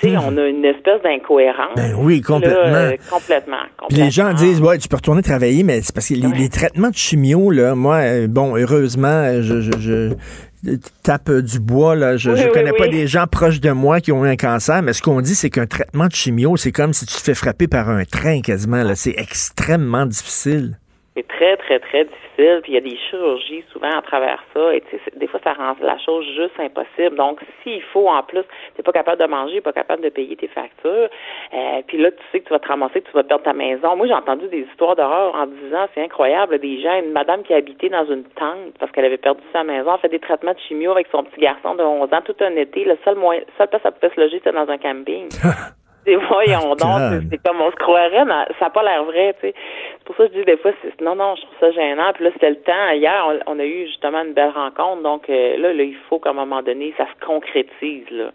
Sais, 0.00 0.16
on 0.16 0.36
a 0.36 0.46
une 0.46 0.64
espèce 0.64 1.00
d'incohérence. 1.02 1.76
Ben 1.76 1.94
oui, 1.98 2.20
complètement. 2.20 2.62
Là, 2.64 2.78
euh, 2.78 2.96
complètement, 3.08 3.62
Puis 3.88 3.98
les 3.98 4.10
gens 4.10 4.32
disent, 4.32 4.60
ouais, 4.60 4.76
tu 4.78 4.88
peux 4.88 4.96
retourner 4.96 5.22
travailler, 5.22 5.62
mais 5.62 5.82
c'est 5.82 5.94
parce 5.94 6.08
que 6.08 6.14
les, 6.14 6.28
les 6.36 6.48
traitements 6.48 6.90
de 6.90 6.96
chimio, 6.96 7.50
là, 7.52 7.76
moi, 7.76 7.96
euh, 7.98 8.26
bon, 8.26 8.56
heureusement, 8.56 9.40
je, 9.40 9.60
je, 9.60 9.70
je 10.64 10.72
tape 11.04 11.30
du 11.30 11.60
bois, 11.60 11.94
là. 11.94 12.16
Je, 12.16 12.30
Oui, 12.32 12.38
je 12.38 12.44
oui, 12.46 12.52
connais 12.52 12.72
pas 12.72 12.84
oui. 12.84 12.90
des 12.90 13.06
gens 13.06 13.26
proches 13.30 13.60
de 13.60 13.70
moi 13.70 14.00
qui 14.00 14.10
ont 14.10 14.24
eu 14.24 14.28
un 14.28 14.36
cancer, 14.36 14.82
mais 14.82 14.92
ce 14.94 15.00
qu'on 15.00 15.20
dit, 15.20 15.36
c'est 15.36 15.50
qu'un 15.50 15.66
traitement 15.66 16.06
de 16.08 16.12
chimio, 16.12 16.56
c'est 16.56 16.72
comme 16.72 16.92
si 16.92 17.06
tu 17.06 17.14
te 17.14 17.20
fais 17.20 17.34
frapper 17.34 17.68
par 17.68 17.88
un 17.88 18.04
train 18.04 18.40
quasiment, 18.40 18.82
là. 18.82 18.96
C'est 18.96 19.14
extrêmement 19.16 20.06
difficile. 20.06 20.76
C'est 21.16 21.28
très, 21.28 21.56
très, 21.56 21.78
très 21.78 22.04
difficile. 22.04 22.60
Puis 22.62 22.72
il 22.72 22.74
y 22.74 22.78
a 22.78 22.80
des 22.80 22.96
chirurgies 22.96 23.64
souvent 23.72 23.90
à 23.90 24.02
travers 24.02 24.42
ça. 24.52 24.74
Et 24.74 24.82
des 25.16 25.26
fois, 25.28 25.40
ça 25.44 25.52
rend 25.52 25.76
la 25.80 25.96
chose 25.98 26.26
juste 26.34 26.58
impossible. 26.58 27.16
Donc, 27.16 27.40
s'il 27.62 27.82
faut, 27.82 28.08
en 28.08 28.22
plus, 28.22 28.42
t'es 28.74 28.82
pas 28.82 28.92
capable 28.92 29.22
de 29.22 29.26
manger, 29.26 29.60
pas 29.60 29.72
capable 29.72 30.02
de 30.02 30.08
payer 30.08 30.34
tes 30.36 30.48
factures, 30.48 31.08
euh, 31.54 31.82
puis 31.86 31.98
là, 31.98 32.10
tu 32.10 32.22
sais 32.32 32.40
que 32.40 32.46
tu 32.46 32.52
vas 32.52 32.58
te 32.58 32.66
ramasser, 32.66 33.00
que 33.00 33.08
tu 33.08 33.14
vas 33.14 33.22
perdre 33.22 33.44
ta 33.44 33.52
maison. 33.52 33.94
Moi, 33.96 34.08
j'ai 34.08 34.14
entendu 34.14 34.48
des 34.48 34.66
histoires 34.70 34.96
d'horreur 34.96 35.34
en 35.36 35.46
disant, 35.46 35.86
c'est 35.94 36.02
incroyable, 36.02 36.58
des 36.58 36.80
gens, 36.80 36.98
une 36.98 37.12
madame 37.12 37.42
qui 37.42 37.54
habitait 37.54 37.88
dans 37.88 38.06
une 38.06 38.24
tente 38.24 38.74
parce 38.80 38.90
qu'elle 38.90 39.04
avait 39.04 39.16
perdu 39.16 39.42
sa 39.52 39.62
maison, 39.62 39.94
elle 39.94 40.00
fait 40.00 40.08
des 40.08 40.18
traitements 40.18 40.52
de 40.52 40.58
chimio 40.58 40.90
avec 40.92 41.06
son 41.12 41.22
petit 41.24 41.40
garçon 41.40 41.74
de 41.74 41.82
11 41.82 42.12
ans 42.12 42.22
tout 42.24 42.36
un 42.40 42.56
été. 42.56 42.84
Le 42.84 42.98
seul 43.04 43.16
moyen, 43.16 43.42
seule 43.56 43.68
place 43.68 43.82
elle 43.84 43.92
pouvait 43.92 44.14
se 44.14 44.20
loger, 44.20 44.38
c'était 44.38 44.52
dans 44.52 44.68
un 44.68 44.78
camping. 44.78 45.28
Des 46.04 46.16
voyons 46.16 46.74
donc, 46.74 46.78
c'est- 47.10 47.28
c'est 47.30 47.42
comme 47.48 47.60
on 47.60 47.70
se 47.70 47.76
croirait, 47.76 48.24
mais 48.24 48.44
ça 48.58 48.66
n'a 48.66 48.70
pas 48.70 48.82
l'air 48.82 49.04
vrai, 49.04 49.34
tu 49.40 49.48
sais. 49.48 49.54
C'est 49.98 50.04
pour 50.04 50.16
ça 50.16 50.26
que 50.28 50.34
je 50.34 50.38
dis 50.40 50.44
des 50.44 50.56
fois, 50.58 50.72
c'est 50.82 51.00
non, 51.00 51.14
non, 51.16 51.34
je 51.36 51.42
trouve 51.42 51.56
ça 51.60 51.70
gênant. 51.70 52.12
Puis 52.14 52.24
là, 52.24 52.30
c'était 52.34 52.50
le 52.50 52.60
temps. 52.60 52.90
Hier, 52.94 53.26
on, 53.46 53.52
on 53.54 53.58
a 53.58 53.64
eu 53.64 53.86
justement 53.86 54.22
une 54.22 54.34
belle 54.34 54.50
rencontre, 54.54 55.02
donc 55.02 55.28
euh, 55.30 55.56
là, 55.56 55.72
là, 55.72 55.82
il 55.82 55.96
faut 56.08 56.18
qu'à 56.18 56.30
un 56.30 56.34
moment 56.34 56.62
donné, 56.62 56.92
ça 56.98 57.06
se 57.06 57.26
concrétise, 57.26 58.10
là, 58.10 58.30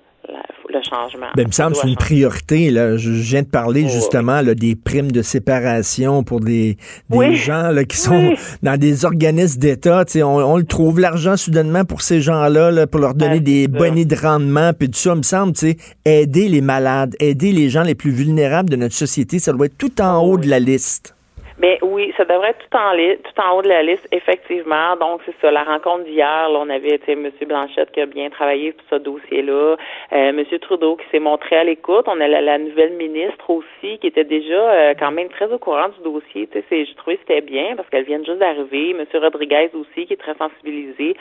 le 0.72 0.80
changement. 0.88 1.28
Ben, 1.36 1.44
il 1.44 1.48
me 1.48 1.52
semble 1.52 1.72
que 1.72 1.78
c'est 1.78 1.88
une 1.88 1.94
changer. 1.96 2.06
priorité. 2.06 2.70
Là. 2.72 2.96
Je 2.98 3.12
je 3.14 3.22
viens 3.32 3.42
de 3.42 3.48
parler 3.48 3.84
Oh, 3.88 3.92
justement 3.92 4.42
là, 4.42 4.54
des 4.56 4.76
primes 4.76 5.12
de 5.12 5.22
séparation 5.22 6.24
pour 6.24 6.40
des, 6.42 6.78
des 7.10 7.18
Oui. 7.18 7.36
gens 7.36 7.70
là, 7.70 7.84
qui 7.86 7.98
sont 7.98 8.16
Oui. 8.30 8.36
dans 8.62 8.78
des 8.78 9.04
organismes 9.06 9.60
d'État. 9.60 10.04
On, 10.18 10.22
on 10.26 10.58
le 10.58 10.64
trouve 10.66 11.00
l'argent 11.00 11.38
soudainement 11.38 11.86
pour 11.86 12.02
ces 12.02 12.22
gens-là, 12.22 12.72
là, 12.72 12.86
pour 12.88 13.00
leur 13.02 13.16
donner 13.16 13.34
Ouais, 13.36 13.40
des 13.40 13.68
bonnets 13.68 14.06
de 14.06 14.16
rendement, 14.16 14.72
puis 14.78 14.90
tout 14.90 14.98
ça. 15.00 15.12
Il 15.14 15.18
me 15.18 15.24
semble, 15.24 15.54
aider 16.06 16.48
les 16.50 16.62
malades, 16.62 17.16
aider 17.20 17.52
les 17.52 17.70
gens 17.70 17.84
les 17.84 17.96
plus 17.96 18.12
vulnérables 18.12 18.70
de 18.70 18.76
notre 18.76 18.96
société, 18.96 19.40
ça 19.40 19.52
doit 19.54 19.66
être 19.66 19.78
tout 19.78 20.02
en 20.02 20.20
haut 20.24 20.38
de 20.38 20.48
la 20.48 20.60
liste. 20.60 21.16
Mais 21.60 21.78
oui, 21.82 22.14
ça 22.18 22.24
devrait 22.26 22.52
être 22.52 22.60
tout 22.70 22.78
en 22.78 22.92
tout 22.96 23.42
en 23.42 23.58
haut 23.58 23.62
de 23.62 23.68
la 23.68 23.84
liste, 23.84 24.08
effectivement. 24.12 24.96
Donc, 25.00 25.22
c'est 25.26 25.36
ça, 25.42 25.52
la 25.52 25.64
rencontre 25.64 26.06
d'hier, 26.06 26.50
là, 26.50 26.60
on 26.62 26.70
avait, 26.70 27.00
M. 27.08 27.30
Blanchette 27.48 27.92
qui 27.92 28.02
a 28.02 28.06
bien 28.06 28.30
travaillé 28.30 28.72
sur 28.74 28.98
ce 28.98 29.04
dossier-là, 29.04 29.76
euh, 30.14 30.30
M. 30.30 30.44
Trudeau 30.62 30.96
qui 30.96 31.06
s'est 31.12 31.20
montré 31.20 31.58
à 31.58 31.64
l'écoute, 31.64 32.06
on 32.08 32.20
a 32.22 32.28
la, 32.28 32.42
la 32.42 32.58
nouvelle 32.58 32.94
ministre 32.94 33.50
aussi 33.50 33.98
qui 34.00 34.08
était 34.08 34.24
déjà 34.24 34.54
euh, 34.54 34.94
quand 34.98 35.12
même 35.12 35.30
très 35.30 35.52
au 35.52 35.58
courant 35.58 35.90
du 35.90 36.04
dossier, 36.04 36.48
tu 36.48 36.60
sais, 36.70 36.86
j'ai 36.86 36.96
trouvé 36.96 37.18
que 37.18 37.24
c'était 37.28 37.42
bien 37.42 37.76
parce 37.76 37.90
qu'elle 37.90 38.04
vient 38.06 38.20
juste 38.24 38.38
d'arriver, 38.40 38.92
M. 38.92 39.06
Rodriguez 39.22 39.70
aussi 39.74 40.06
qui 40.06 40.14
est 40.14 40.18
très 40.18 40.36
sensibilisé. 40.36 41.16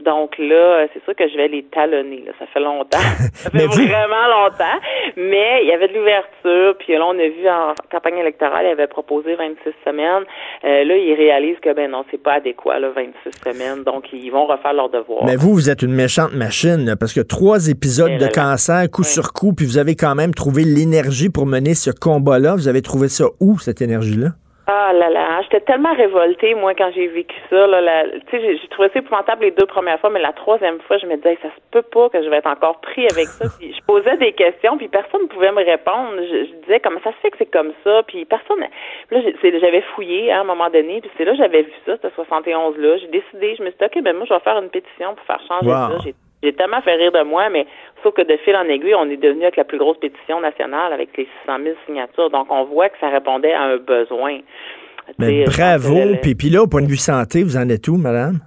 Donc 0.00 0.36
là, 0.38 0.54
euh, 0.54 0.86
c'est 0.92 1.04
sûr 1.04 1.14
que 1.14 1.28
je 1.28 1.36
vais 1.36 1.48
les 1.48 1.62
talonner, 1.64 2.24
là. 2.26 2.32
ça 2.38 2.46
fait 2.46 2.60
longtemps, 2.60 2.98
ça 3.34 3.50
fait 3.50 3.66
vous- 3.66 3.86
vraiment 3.86 4.26
longtemps, 4.42 4.80
mais 5.16 5.60
il 5.62 5.68
y 5.68 5.72
avait 5.72 5.88
de 5.88 5.94
l'ouverture, 5.94 6.76
puis 6.78 6.94
là, 6.94 7.04
on 7.06 7.18
a 7.18 7.28
vu 7.28 7.48
en 7.48 7.74
campagne 7.90 8.18
électorale, 8.18 8.64
il 8.66 8.70
avait 8.70 8.86
proposé 8.86 9.34
26 9.34 9.72
semaines. 9.84 10.24
Euh, 10.64 10.84
là, 10.84 10.96
ils 10.96 11.14
réalisent 11.14 11.58
que, 11.62 11.74
ben 11.74 11.90
non, 11.90 12.04
c'est 12.10 12.22
pas 12.22 12.34
adéquat, 12.34 12.78
là, 12.78 12.88
26 12.94 13.30
semaines, 13.52 13.84
donc 13.84 14.04
ils 14.12 14.30
vont 14.30 14.46
refaire 14.46 14.72
leur 14.72 14.88
devoir. 14.90 15.24
Mais 15.24 15.36
vous, 15.36 15.52
vous 15.54 15.70
êtes 15.70 15.82
une 15.82 15.92
méchante 15.94 16.32
machine, 16.34 16.84
là, 16.86 16.96
parce 16.96 17.12
que 17.12 17.20
trois 17.20 17.68
épisodes 17.68 18.10
Eh 18.14 18.18
de 18.18 18.24
là. 18.24 18.30
cancer, 18.30 18.90
coup 18.90 19.02
Oui. 19.02 19.08
sur 19.08 19.32
coup, 19.32 19.52
puis 19.52 19.66
vous 19.66 19.78
avez 19.78 19.94
quand 19.96 20.14
même 20.14 20.34
trouvé 20.34 20.64
l'énergie 20.64 21.28
pour 21.30 21.46
mener 21.46 21.74
ce 21.74 21.90
combat-là. 21.90 22.54
Vous 22.54 22.68
avez 22.68 22.82
trouvé 22.82 23.08
ça 23.08 23.24
où, 23.40 23.58
cette 23.58 23.82
énergie-là? 23.82 24.30
Ah 24.66 24.94
là 24.94 25.10
là, 25.10 25.42
j'étais 25.42 25.60
tellement 25.60 25.92
révoltée, 25.92 26.54
moi, 26.54 26.74
quand 26.74 26.90
j'ai 26.94 27.06
vécu 27.06 27.36
ça. 27.50 27.66
Là, 27.66 28.04
tu 28.30 28.30
sais, 28.30 28.40
j'ai- 28.58 28.68
trouvé 28.68 28.88
ça 28.88 28.98
épouvantable 29.00 29.44
les 29.44 29.50
deux 29.50 29.66
premières 29.66 30.00
fois, 30.00 30.08
mais 30.08 30.22
la 30.22 30.32
troisième 30.32 30.80
fois, 30.80 30.96
je 30.96 31.04
me 31.06 31.16
disais, 31.16 31.36
ça 31.42 31.48
se 31.50 31.60
peut 31.70 31.82
pas 31.82 32.08
que 32.08 32.22
je 32.22 32.30
vais 32.30 32.36
être 32.38 32.46
encore 32.48 32.80
pris 32.80 33.06
avec 33.06 33.30
ça. 33.38 33.44
Puis 33.58 33.74
je 33.74 33.80
posais 33.86 34.16
des 34.16 34.32
questions, 34.32 34.78
puis 34.78 34.88
personne 34.88 35.22
ne 35.24 35.26
pouvait 35.26 35.52
me 35.52 35.62
répondre. 35.62 36.14
Je, 36.18 36.46
je 36.46 36.52
disais, 36.64 36.80
comment 36.80 36.98
ça 37.04 37.10
se 37.12 37.16
fait 37.18 37.30
que 37.30 37.36
c'est 37.38 37.50
comme 37.52 37.72
ça? 37.84 38.02
Puis 38.04 38.24
personne... 38.24 38.64
Puis 39.10 39.20
là, 39.50 39.58
j'avais 39.60 39.82
fouillé 39.94 40.32
hein, 40.32 40.38
à 40.38 40.40
un 40.40 40.44
moment 40.44 40.70
donné, 40.70 41.02
puis 41.02 41.10
c'est 41.18 41.26
là 41.26 41.32
que 41.32 41.38
j'avais 41.38 41.62
vu 41.62 41.72
ça, 41.84 41.98
ce 42.00 42.08
71-là. 42.08 42.96
J'ai 42.96 43.08
décidé, 43.08 43.56
je 43.56 43.62
me 43.64 43.68
suis 43.68 43.78
dit, 43.78 43.84
OK, 43.84 44.02
ben 44.02 44.16
moi, 44.16 44.24
je 44.26 44.32
vais 44.32 44.40
faire 44.40 44.56
une 44.58 44.70
pétition 44.70 45.14
pour 45.14 45.26
faire 45.26 45.42
changer 45.46 45.66
Wow. 45.68 45.74
ça. 45.90 45.98
J'ai 46.04 46.14
j'ai 46.44 46.52
tellement 46.52 46.80
fait 46.82 46.94
rire 46.94 47.12
de 47.12 47.22
moi, 47.22 47.48
mais 47.50 47.66
sauf 48.02 48.14
que 48.14 48.22
de 48.22 48.36
fil 48.44 48.54
en 48.54 48.68
aiguille, 48.68 48.94
on 48.94 49.10
est 49.10 49.16
devenu 49.16 49.42
avec 49.42 49.56
la 49.56 49.64
plus 49.64 49.78
grosse 49.78 49.98
pétition 49.98 50.40
nationale 50.40 50.92
avec 50.92 51.16
les 51.16 51.26
600 51.46 51.58
000 51.62 51.76
signatures. 51.86 52.30
Donc, 52.30 52.46
on 52.50 52.64
voit 52.64 52.88
que 52.88 52.98
ça 53.00 53.08
répondait 53.08 53.52
à 53.52 53.62
un 53.62 53.76
besoin. 53.78 54.38
Mais 55.18 55.44
bravo. 55.44 55.94
puis 56.22 56.50
là, 56.50 56.62
au 56.62 56.66
point 56.66 56.82
de 56.82 56.86
vue 56.86 56.96
santé, 56.96 57.42
vous 57.42 57.56
en 57.56 57.68
êtes 57.68 57.88
où, 57.88 57.96
madame? 57.96 58.38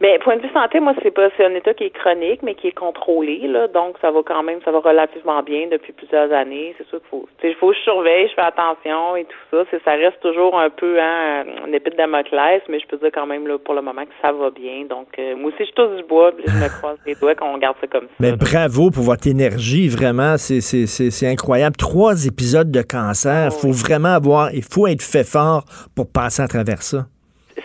Mais 0.00 0.18
point 0.18 0.36
de 0.36 0.42
vue 0.42 0.52
santé, 0.52 0.80
moi, 0.80 0.94
c'est 1.02 1.10
pas 1.10 1.28
c'est 1.36 1.44
un 1.44 1.54
état 1.54 1.74
qui 1.74 1.84
est 1.84 1.90
chronique, 1.90 2.42
mais 2.42 2.54
qui 2.54 2.68
est 2.68 2.72
contrôlé, 2.72 3.46
là. 3.46 3.68
Donc, 3.68 3.96
ça 4.00 4.10
va 4.10 4.20
quand 4.24 4.42
même, 4.42 4.60
ça 4.64 4.70
va 4.70 4.80
relativement 4.80 5.42
bien 5.42 5.68
depuis 5.70 5.92
plusieurs 5.92 6.32
années. 6.32 6.74
C'est 6.78 6.86
sûr 6.88 7.00
qu'il 7.00 7.08
faut, 7.10 7.28
il 7.42 7.54
faut 7.54 7.70
que 7.70 7.76
je 7.76 7.82
surveille, 7.82 8.28
je 8.28 8.34
fais 8.34 8.42
attention 8.42 9.16
et 9.16 9.24
tout 9.24 9.38
ça. 9.50 9.64
Ça 9.84 9.92
reste 9.92 10.20
toujours 10.20 10.58
un 10.58 10.70
peu 10.70 11.00
hein, 11.00 11.44
une 11.66 11.74
épée 11.74 11.90
de 11.90 11.96
Damoclès, 11.96 12.62
mais 12.68 12.80
je 12.80 12.86
peux 12.86 12.96
dire 12.96 13.10
quand 13.12 13.26
même 13.26 13.46
là, 13.46 13.58
pour 13.58 13.74
le 13.74 13.82
moment 13.82 14.04
que 14.04 14.14
ça 14.22 14.32
va 14.32 14.50
bien. 14.50 14.84
Donc, 14.88 15.08
euh, 15.18 15.36
moi 15.36 15.50
aussi, 15.52 15.64
je 15.68 15.72
touche 15.72 15.96
du 15.96 16.02
bois, 16.04 16.32
puis 16.32 16.44
je 16.46 16.52
me 16.52 16.68
croise 16.78 16.98
les 17.06 17.14
doigts 17.14 17.34
qu'on 17.34 17.58
garde 17.58 17.76
ça 17.80 17.86
comme 17.86 18.04
ça. 18.04 18.14
Mais 18.20 18.32
bravo 18.32 18.90
pour 18.90 19.04
votre 19.04 19.26
énergie, 19.26 19.88
vraiment, 19.88 20.36
c'est, 20.36 20.60
c'est, 20.60 21.26
incroyable. 21.26 21.76
Trois 21.76 22.26
épisodes 22.26 22.70
de 22.70 22.82
cancer, 22.82 23.44
Oh, 23.46 23.50
faut 23.50 23.72
vraiment 23.72 24.14
avoir, 24.14 24.52
il 24.54 24.62
faut 24.62 24.86
être 24.86 25.02
fait 25.02 25.24
fort 25.24 25.64
pour 25.96 26.10
passer 26.10 26.42
à 26.42 26.48
travers 26.48 26.82
ça. 26.82 27.06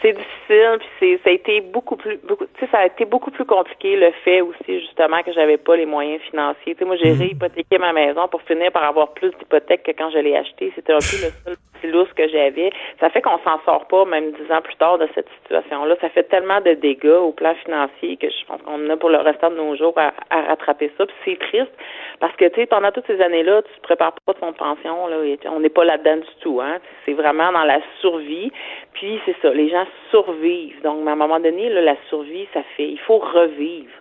c'est 0.02 0.14
difficile, 0.14 0.78
puis 0.80 0.90
c'est, 1.00 1.20
ça 1.24 1.30
a 1.30 1.34
été 1.34 1.62
beaucoup 1.62 1.96
plus, 1.96 2.18
beaucoup, 2.18 2.46
tu 2.46 2.60
sais, 2.60 2.72
ça 2.72 2.80
a 2.80 2.86
été 2.86 3.06
beaucoup 3.06 3.32
plus 3.32 3.46
compliqué 3.46 3.96
le 3.96 4.12
fait 4.24 4.42
aussi 4.42 4.80
justement 4.80 5.22
que 5.24 5.32
j'avais 5.34 5.58
pas 5.58 5.76
les 5.76 5.86
moyens 5.86 6.22
financiers. 6.30 6.76
Tu 6.76 6.80
sais, 6.80 6.86
moi, 6.86 6.96
j'ai 6.98 7.14
réhypothéqué 7.14 7.78
ma 7.78 7.94
maison 7.94 8.28
pour 8.28 8.42
finir 8.44 8.72
par 8.72 8.84
avoir 8.84 9.14
plus 9.14 9.32
d'hypothèques 9.32 9.84
que 9.84 9.92
quand 9.92 10.10
je 10.12 10.20
l'ai 10.20 10.36
acheté. 10.36 10.72
C'était 10.76 10.94
un 10.94 10.98
peu 10.98 11.18
le 11.24 11.32
seul 11.46 11.56
petit 11.74 11.92
lousse 11.92 12.12
que 12.16 12.28
j'avais. 12.28 12.72
Ça 13.00 13.10
fait 13.10 13.22
qu'on 13.22 13.40
s'en 13.40 13.60
sort 13.66 13.86
pas, 13.88 14.06
même 14.06 14.32
dix 14.32 14.52
ans 14.52 14.62
plus 14.62 14.76
tard, 14.76 14.98
de 14.98 15.08
cette 15.16 15.28
situation-là. 15.42 15.96
Ça 16.02 16.10
fait 16.10 16.24
tellement 16.24 16.62
de 16.62 16.74
dégâts 16.74 17.08
au 17.08 17.32
plan 17.32 17.56
financier 17.64 18.18
que 18.18 18.28
je 18.30 18.46
pense 18.46 18.62
qu'on 18.62 18.90
a 18.90 18.98
pour 18.98 19.10
le 19.10 19.18
restant 19.18 19.50
de 19.50 19.56
nos 19.56 19.76
jours 19.76 19.94
à, 19.98 20.14
à 20.30 20.42
rattraper 20.42 20.92
ça. 20.98 21.06
Puis 21.06 21.16
c'est 21.26 21.40
triste 21.40 21.72
parce 22.20 22.36
que, 22.36 22.46
tu 22.46 22.56
sais, 22.56 22.66
pendant 22.66 22.92
toutes 22.92 23.08
ces 23.08 23.22
années-là, 23.22 23.62
tu 23.62 23.74
te 23.80 23.82
prépares 23.82 24.14
pas 24.26 24.34
de 24.34 24.40
ton 24.40 24.54
pension, 24.54 25.08
là. 25.08 25.24
et 25.24 25.40
on 25.48 25.60
n'est 25.60 25.70
pas 25.70 25.86
là-dedans 25.86 26.18
du 26.18 26.36
tout, 26.42 26.60
hein. 26.62 26.80
C'est 27.06 27.14
vraiment 27.14 27.52
dans 27.52 27.64
la 27.64 27.80
survie. 28.02 28.52
Puis 28.94 29.20
c'est 29.26 29.36
ça, 29.42 29.54
les 29.54 29.70
gens 29.70 29.86
survivent. 30.12 30.82
Donc, 30.90 31.08
à 31.08 31.12
un 31.12 31.16
moment 31.16 31.40
donné, 31.40 31.70
là, 31.70 31.82
la 31.82 31.96
survie, 32.10 32.48
ça 32.52 32.62
fait, 32.76 32.90
il 32.90 33.00
faut 33.06 33.20
revivre. 33.20 33.92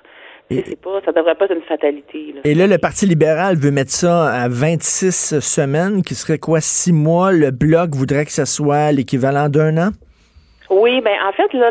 C'est 0.50 0.80
pas, 0.80 1.02
ça 1.04 1.12
devrait 1.12 1.34
pas 1.34 1.44
être 1.44 1.54
une 1.54 1.62
fatalité. 1.62 2.32
Là. 2.34 2.40
Et 2.44 2.54
là, 2.54 2.66
le 2.66 2.78
Parti 2.78 3.04
libéral 3.04 3.56
veut 3.56 3.70
mettre 3.70 3.90
ça 3.90 4.30
à 4.30 4.48
26 4.48 5.40
semaines, 5.40 6.02
qui 6.02 6.14
serait 6.14 6.38
quoi, 6.38 6.62
six 6.62 6.94
mois? 6.94 7.32
Le 7.32 7.50
Bloc 7.50 7.90
voudrait 7.94 8.24
que 8.24 8.32
ça 8.32 8.46
soit 8.46 8.90
l'équivalent 8.92 9.50
d'un 9.50 9.76
an? 9.76 9.90
Oui, 10.70 11.00
ben 11.00 11.16
en 11.26 11.32
fait, 11.32 11.50
là, 11.54 11.70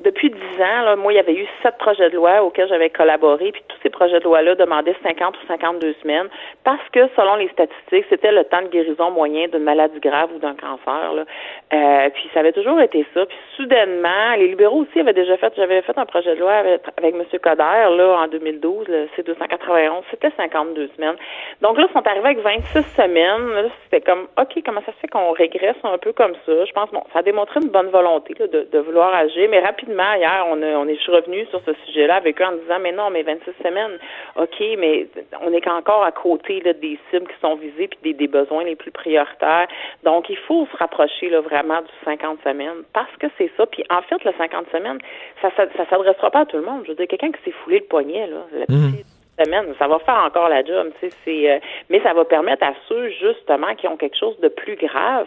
depuis 0.00 0.28
dix 0.28 0.60
ans, 0.60 0.82
là, 0.84 0.96
moi, 0.96 1.14
il 1.14 1.16
y 1.16 1.18
avait 1.18 1.34
eu 1.34 1.46
sept 1.62 1.78
projets 1.78 2.10
de 2.10 2.16
loi 2.16 2.42
auxquels 2.42 2.68
j'avais 2.68 2.90
collaboré, 2.90 3.52
puis 3.52 3.62
tous 3.68 3.78
ces 3.82 3.88
projets 3.88 4.18
de 4.18 4.24
loi-là 4.24 4.54
demandaient 4.54 4.94
50 5.02 5.34
ou 5.34 5.46
52 5.46 5.94
semaines, 6.02 6.28
parce 6.62 6.86
que 6.92 7.08
selon 7.16 7.36
les 7.36 7.48
statistiques, 7.48 8.04
c'était 8.10 8.32
le 8.32 8.44
temps 8.44 8.60
de 8.60 8.68
guérison 8.68 9.10
moyen 9.10 9.48
d'une 9.48 9.62
maladie 9.62 9.98
grave 9.98 10.28
ou 10.34 10.38
d'un 10.40 10.54
cancer. 10.56 11.14
Là. 11.14 11.24
Euh, 11.72 12.10
puis 12.10 12.28
ça 12.34 12.40
avait 12.40 12.52
toujours 12.52 12.78
été 12.82 13.06
ça. 13.14 13.24
Puis 13.24 13.36
soudainement, 13.56 14.34
les 14.36 14.48
libéraux 14.48 14.82
aussi 14.82 15.00
avaient 15.00 15.14
déjà 15.14 15.38
fait, 15.38 15.52
j'avais 15.56 15.80
fait 15.80 15.96
un 15.96 16.04
projet 16.04 16.34
de 16.34 16.40
loi 16.40 16.52
avec, 16.52 16.82
avec 16.98 17.14
M. 17.14 17.22
Coder 17.40 17.96
là, 17.96 18.24
en 18.24 18.28
2012, 18.28 18.88
le 18.88 19.08
C291, 19.16 20.02
c'était 20.10 20.30
52 20.36 20.90
semaines. 20.96 21.16
Donc 21.62 21.78
là, 21.78 21.86
ils 21.88 21.92
sont 21.94 22.06
arrivés 22.06 22.26
avec 22.26 22.40
26 22.40 22.82
semaines. 22.94 23.70
C'était 23.84 24.02
comme, 24.02 24.28
OK, 24.38 24.62
comment 24.66 24.82
ça 24.84 24.92
se 24.92 24.98
fait 24.98 25.08
qu'on 25.08 25.32
régresse 25.32 25.76
un 25.82 25.96
peu 25.96 26.12
comme 26.12 26.34
ça? 26.44 26.64
Je 26.66 26.72
pense, 26.72 26.90
bon, 26.90 27.02
ça 27.14 27.20
a 27.20 27.22
démontré 27.22 27.60
une 27.62 27.70
bonne 27.70 27.88
volonté 27.88 28.33
là, 28.38 28.46
de, 28.46 28.68
de, 28.70 28.78
vouloir 28.78 29.14
agir. 29.14 29.48
Mais 29.50 29.60
rapidement, 29.60 30.14
hier, 30.14 30.46
on, 30.48 30.60
a, 30.62 30.66
on 30.76 30.86
est, 30.86 30.98
revenu 31.06 31.46
sur 31.46 31.60
ce 31.64 31.72
sujet-là 31.86 32.16
avec 32.16 32.40
eux 32.40 32.44
en 32.44 32.52
disant, 32.52 32.78
mais 32.80 32.92
non, 32.92 33.10
mais 33.10 33.22
26 33.22 33.50
semaines, 33.62 33.98
OK, 34.36 34.60
mais 34.78 35.06
on 35.42 35.52
est 35.52 35.66
encore 35.68 36.02
à 36.04 36.12
côté 36.12 36.60
là, 36.60 36.72
des 36.72 36.98
cibles 37.10 37.26
qui 37.26 37.40
sont 37.40 37.56
visées 37.56 37.88
puis 37.88 37.98
des, 38.02 38.14
des 38.14 38.28
besoins 38.28 38.64
les 38.64 38.76
plus 38.76 38.90
prioritaires. 38.90 39.68
Donc, 40.02 40.28
il 40.30 40.36
faut 40.36 40.66
se 40.72 40.76
rapprocher 40.76 41.28
là, 41.28 41.40
vraiment 41.40 41.80
du 41.80 41.92
50 42.04 42.38
semaines 42.42 42.82
parce 42.92 43.14
que 43.18 43.26
c'est 43.38 43.50
ça. 43.56 43.66
Puis 43.66 43.84
en 43.90 44.02
fait, 44.02 44.22
le 44.24 44.32
50 44.36 44.66
semaines, 44.72 44.98
ça 45.42 45.48
ne 45.48 45.84
s'adressera 45.90 46.30
pas 46.30 46.40
à 46.40 46.46
tout 46.46 46.56
le 46.56 46.64
monde. 46.64 46.82
Je 46.84 46.90
veux 46.90 46.96
dire, 46.96 47.06
quelqu'un 47.08 47.32
qui 47.32 47.42
s'est 47.44 47.56
foulé 47.62 47.80
le 47.80 47.84
poignet, 47.84 48.26
là, 48.26 48.44
la 48.52 48.64
Mhm. 48.68 49.13
Semaine, 49.38 49.74
ça 49.78 49.88
va 49.88 49.98
faire 50.00 50.22
encore 50.26 50.48
la 50.48 50.64
job, 50.64 50.90
tu 51.00 51.08
sais, 51.08 51.16
c'est, 51.24 51.50
euh, 51.50 51.58
mais 51.90 52.00
ça 52.02 52.12
va 52.12 52.24
permettre 52.24 52.64
à 52.64 52.72
ceux 52.88 53.08
justement 53.10 53.74
qui 53.76 53.88
ont 53.88 53.96
quelque 53.96 54.16
chose 54.16 54.38
de 54.40 54.48
plus 54.48 54.76
grave 54.76 55.26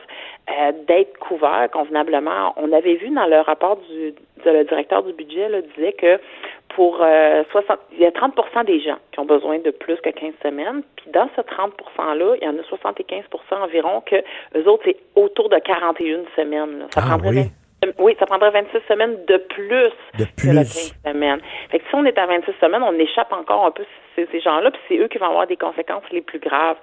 euh, 0.50 0.72
d'être 0.88 1.18
couverts 1.20 1.70
convenablement. 1.72 2.54
On 2.58 2.72
avait 2.72 2.96
vu 2.96 3.10
dans 3.10 3.26
le 3.26 3.40
rapport 3.42 3.78
du, 3.90 4.14
de 4.46 4.52
le 4.52 4.64
directeur 4.64 5.04
du 5.04 5.14
budget 5.14 5.50
là, 5.50 5.62
disait 5.76 5.94
que 5.94 6.20
pour 6.70 7.00
euh, 7.02 7.44
60, 7.52 7.78
il 7.94 8.00
y 8.00 8.06
a 8.06 8.12
30% 8.12 8.66
des 8.66 8.80
gens 8.80 8.98
qui 9.12 9.20
ont 9.20 9.26
besoin 9.26 9.60
de 9.60 9.72
plus 9.72 9.98
que 9.98 10.10
15 10.10 10.34
semaines, 10.44 10.84
puis 10.96 11.12
dans 11.12 11.30
ce 11.36 11.42
30% 11.42 12.18
là, 12.18 12.36
il 12.42 12.46
y 12.46 12.48
en 12.48 12.58
a 12.58 12.62
75% 12.62 13.24
environ 13.64 14.02
que 14.02 14.18
eux 14.56 14.68
autres 14.70 14.84
c'est 14.86 14.98
autour 15.16 15.50
de 15.50 15.58
41 15.58 16.24
semaines. 16.36 16.80
Là. 16.80 16.86
Ça 16.92 17.02
Ah 17.04 17.18
prendrait 17.18 17.30
oui. 17.30 17.67
20 17.98 18.04
oui, 18.04 18.16
ça 18.20 18.26
prendrait 18.26 18.52
26 18.52 18.78
semaines 18.88 19.18
de 19.28 19.38
plus, 19.38 19.92
De 20.18 20.26
que 20.26 20.48
le 20.48 20.64
plus. 20.64 20.94
15 21.04 21.14
semaines. 21.14 21.40
Fait 21.72 21.80
que 21.80 21.86
si 21.88 21.96
on 21.96 22.06
est 22.06 22.18
à 22.18 22.26
26 22.26 22.52
semaines, 22.62 22.84
on 22.84 22.94
échappe 22.94 23.32
encore 23.32 23.66
un 23.66 23.72
peu 23.72 23.84
ces, 24.18 24.28
ces 24.32 24.40
gens-là, 24.42 24.72
puis 24.72 24.82
c'est 24.88 24.98
eux 24.98 25.08
qui 25.08 25.18
vont 25.18 25.28
avoir 25.28 25.48
des 25.48 25.58
conséquences 25.58 26.04
les 26.12 26.22
plus 26.22 26.40
graves. 26.40 26.78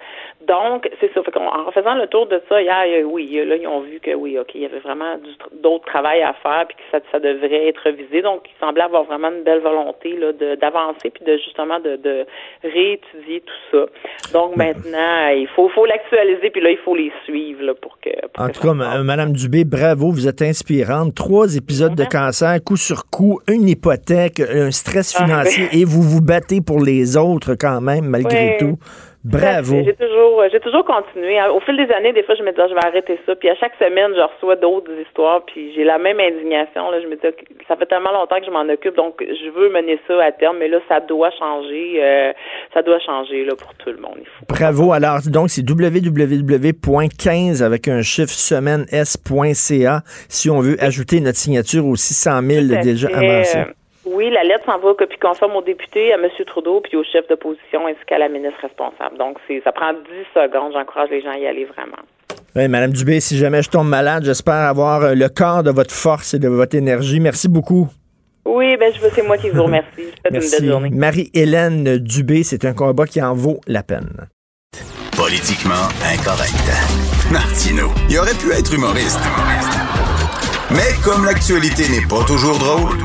Donc, 0.47 0.89
c'est 1.01 1.12
ça. 1.12 1.22
Fait 1.22 1.37
en 1.37 1.70
faisant 1.72 1.95
le 1.95 2.07
tour 2.07 2.26
de 2.26 2.41
ça 2.49 2.62
hier, 2.62 3.07
oui, 3.07 3.41
là, 3.45 3.57
ils 3.57 3.66
ont 3.66 3.80
vu 3.80 3.99
que 4.01 4.14
oui, 4.14 4.39
OK, 4.39 4.51
il 4.55 4.62
y 4.62 4.66
avait 4.66 4.78
vraiment 4.78 5.16
d'autres 5.62 5.85
travail 5.85 6.22
à 6.22 6.35
faire, 6.43 6.66
puis 6.68 6.76
que 6.76 6.82
ça, 6.91 7.05
ça 7.12 7.18
devrait 7.18 7.68
être 7.68 7.80
revisé. 7.85 8.22
Donc, 8.22 8.43
il 8.47 8.59
semblait 8.61 8.82
avoir 8.82 9.05
vraiment 9.05 9.28
une 9.30 9.43
belle 9.43 9.61
volonté 9.61 10.16
là, 10.16 10.32
d'avancer, 10.57 11.11
puis 11.11 11.24
de 11.24 11.37
justement 11.39 11.78
de, 11.80 11.97
de 11.97 12.26
réétudier 12.62 13.41
tout 13.41 13.62
ça. 13.70 13.87
Donc, 14.32 14.57
maintenant, 14.57 15.28
il 15.28 15.49
faut, 15.55 15.68
faut 15.68 15.87
l'actualiser, 15.87 16.51
puis 16.51 16.61
là, 16.61 16.70
il 16.70 16.78
faut 16.78 16.95
les 16.95 17.12
suivre 17.24 17.62
là, 17.62 17.74
pour 17.74 17.99
que. 18.01 18.11
pour 18.32 18.45
En 18.45 18.49
que 18.49 18.53
tout 18.53 18.62
cas, 18.62 18.74
Madame 18.74 19.32
Dubé, 19.32 19.64
bravo, 19.64 20.11
vous 20.11 20.28
êtes 20.28 20.43
inspirante. 20.43 21.14
Trois 21.14 21.57
épisodes 21.57 21.95
de 21.95 22.05
cancer, 22.05 22.57
coup 22.64 22.76
sur 22.76 23.05
coup, 23.11 23.41
une 23.49 23.68
hypothèque, 23.68 24.41
un 24.41 24.70
stress 24.70 25.14
Ah, 25.16 25.24
financier, 25.24 25.68
et 25.72 25.85
vous 25.85 26.03
vous 26.03 26.20
battez 26.20 26.61
pour 26.61 26.80
les 26.80 27.16
autres 27.16 27.24
quand 27.59 27.81
même, 27.81 28.07
malgré 28.07 28.57
tout. 28.59 28.79
Bravo. 29.25 29.81
J'ai 29.83 29.95
toujours, 29.95 30.43
j'ai 30.53 30.61
toujours 30.61 30.85
continué. 30.85 31.39
Au 31.49 31.59
fil 31.61 31.79
des 31.79 31.91
années, 31.95 32.12
des 32.12 32.22
fois, 32.25 32.35
je 32.35 32.43
me 32.43 32.51
disais, 32.51 32.68
je 32.68 32.75
vais 32.75 32.85
arrêter 32.85 33.18
ça. 33.25 33.35
Puis 33.35 33.49
à 33.49 33.55
chaque 33.55 33.72
semaine, 33.79 34.12
je 34.14 34.20
reçois 34.20 34.57
d'autres 34.57 34.91
histoires. 35.01 35.43
Puis 35.47 35.72
j'ai 35.75 35.83
la 35.83 35.97
même 35.97 36.20
indignation. 36.20 36.91
Là. 36.91 37.01
Je 37.01 37.07
me 37.07 37.14
dis, 37.16 37.22
ça 37.66 37.75
fait 37.77 37.87
tellement 37.87 38.12
longtemps 38.12 38.39
que 38.39 38.45
je 38.45 38.51
m'en 38.51 38.68
occupe, 38.70 38.95
donc 38.97 39.14
je 39.20 39.49
veux 39.49 39.70
mener 39.70 39.99
ça 40.07 40.22
à 40.22 40.31
terme. 40.31 40.59
Mais 40.59 40.68
là, 40.68 40.79
ça 40.89 41.01
doit 41.01 41.31
changer. 41.39 42.05
euh, 42.05 42.35
ça 42.75 42.83
doit 42.83 42.99
changer 43.01 43.47
là 43.47 43.55
pour 43.57 43.72
tout 43.77 43.89
le 43.91 43.97
monde. 43.97 44.18
Il 44.20 44.27
faut. 44.27 44.45
Bravo. 44.47 44.93
Alors, 44.93 45.20
donc, 45.27 45.49
c'est 45.49 45.62
www.15 45.62 47.62
avec 47.64 47.89
un 47.89 48.03
chiffre 48.03 48.29
semaine 48.29 48.85
s.ca 48.93 50.03
si 50.29 50.51
on 50.51 50.61
veut 50.61 50.77
ajouter 50.81 51.22
notre 51.22 51.39
signature 51.39 51.87
aux 51.87 51.97
600 51.97 52.43
000 52.43 52.66
Tout 52.66 52.75
à 52.75 52.83
déjà 52.83 53.09
amassés. 53.09 53.64
Oui, 54.07 54.30
la 54.30 54.44
lettre 54.44 54.64
s'en 54.66 54.78
va 54.78 54.88
au 54.88 54.94
copie 54.94 55.16
conforme 55.18 55.57
aux 55.57 55.62
députés, 55.62 56.12
à 56.12 56.16
M. 56.16 56.28
Trudeau, 56.46 56.80
puis 56.80 56.96
au 56.96 57.05
chef 57.05 57.26
d'opposition 57.28 57.86
ainsi 57.86 57.98
qu'à 58.07 58.18
la 58.18 58.28
ministre 58.28 58.59
responsable. 58.61 59.16
Donc, 59.18 59.38
ça 59.64 59.72
prend 59.72 59.92
10 59.92 59.98
secondes. 60.34 60.72
J'encourage 60.74 61.11
les 61.11 61.22
gens 61.22 61.30
à 61.30 61.38
y 61.38 61.46
aller 61.46 61.64
vraiment. 61.64 62.02
Oui, 62.55 62.68
Madame 62.68 62.92
Dubé, 62.92 63.20
si 63.20 63.36
jamais 63.36 63.62
je 63.62 63.70
tombe 63.70 63.88
malade, 63.88 64.24
j'espère 64.24 64.55
avoir 64.55 65.02
euh, 65.02 65.14
le 65.14 65.28
corps 65.28 65.62
de 65.62 65.70
votre 65.70 65.92
force 65.94 66.34
et 66.34 66.38
de 66.38 66.48
votre 66.48 66.76
énergie. 66.76 67.18
Merci 67.18 67.48
beaucoup. 67.48 67.88
Oui, 68.44 68.76
ben, 68.76 68.92
je 68.94 69.00
veux, 69.00 69.11
c'est 69.14 69.22
moi 69.22 69.38
qui 69.38 69.48
vous 69.50 69.62
remercie. 69.62 69.88
Je 69.96 70.02
vous 70.02 70.11
souhaite 70.11 70.26
une 70.26 70.32
Merci. 70.32 70.61
belle 70.61 70.70
journée. 70.70 70.90
Marie-Hélène 70.92 71.98
Dubé, 71.98 72.42
c'est 72.42 72.64
un 72.64 72.74
combat 72.74 73.07
qui 73.07 73.22
en 73.22 73.34
vaut 73.34 73.59
la 73.66 73.82
peine. 73.82 74.28
Politiquement 75.16 75.88
incorrect. 76.05 76.52
Martino, 77.32 77.88
il 78.11 78.18
aurait 78.18 78.34
pu 78.34 78.52
être 78.52 78.74
humoriste. 78.74 79.20
Mais 80.70 80.92
comme 81.02 81.24
l'actualité 81.24 81.84
n'est 81.88 82.07
pas 82.07 82.24
toujours 82.24 82.59
drôle, 82.59 82.98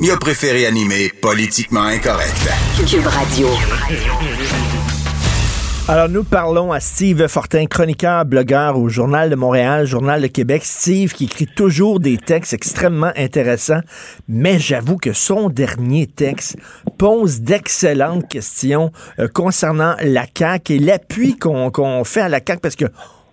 il 0.00 0.10
a 0.10 0.16
préféré 0.16 0.66
animer 0.66 1.10
Politiquement 1.20 1.84
incorrect. 1.84 2.34
Cube 2.86 3.06
Radio. 3.06 3.48
Alors, 5.88 6.08
nous 6.08 6.24
parlons 6.24 6.72
à 6.72 6.80
Steve 6.80 7.28
Fortin, 7.28 7.66
chroniqueur, 7.66 8.24
blogueur 8.24 8.76
au 8.76 8.88
Journal 8.88 9.30
de 9.30 9.36
Montréal, 9.36 9.86
Journal 9.86 10.20
de 10.20 10.26
Québec. 10.26 10.62
Steve 10.64 11.12
qui 11.12 11.26
écrit 11.26 11.46
toujours 11.46 12.00
des 12.00 12.16
textes 12.16 12.52
extrêmement 12.52 13.12
intéressants, 13.16 13.80
mais 14.28 14.58
j'avoue 14.58 14.96
que 14.96 15.12
son 15.12 15.48
dernier 15.48 16.08
texte 16.08 16.56
pose 16.98 17.40
d'excellentes 17.40 18.28
questions 18.28 18.90
euh, 19.20 19.28
concernant 19.28 19.94
la 20.02 20.26
CAQ 20.36 20.74
et 20.74 20.78
l'appui 20.80 21.38
qu'on 21.38 21.70
qu'on 21.70 22.02
fait 22.02 22.22
à 22.22 22.28
la 22.28 22.40
CAQ 22.44 22.60
parce 22.60 22.76
que 22.76 22.86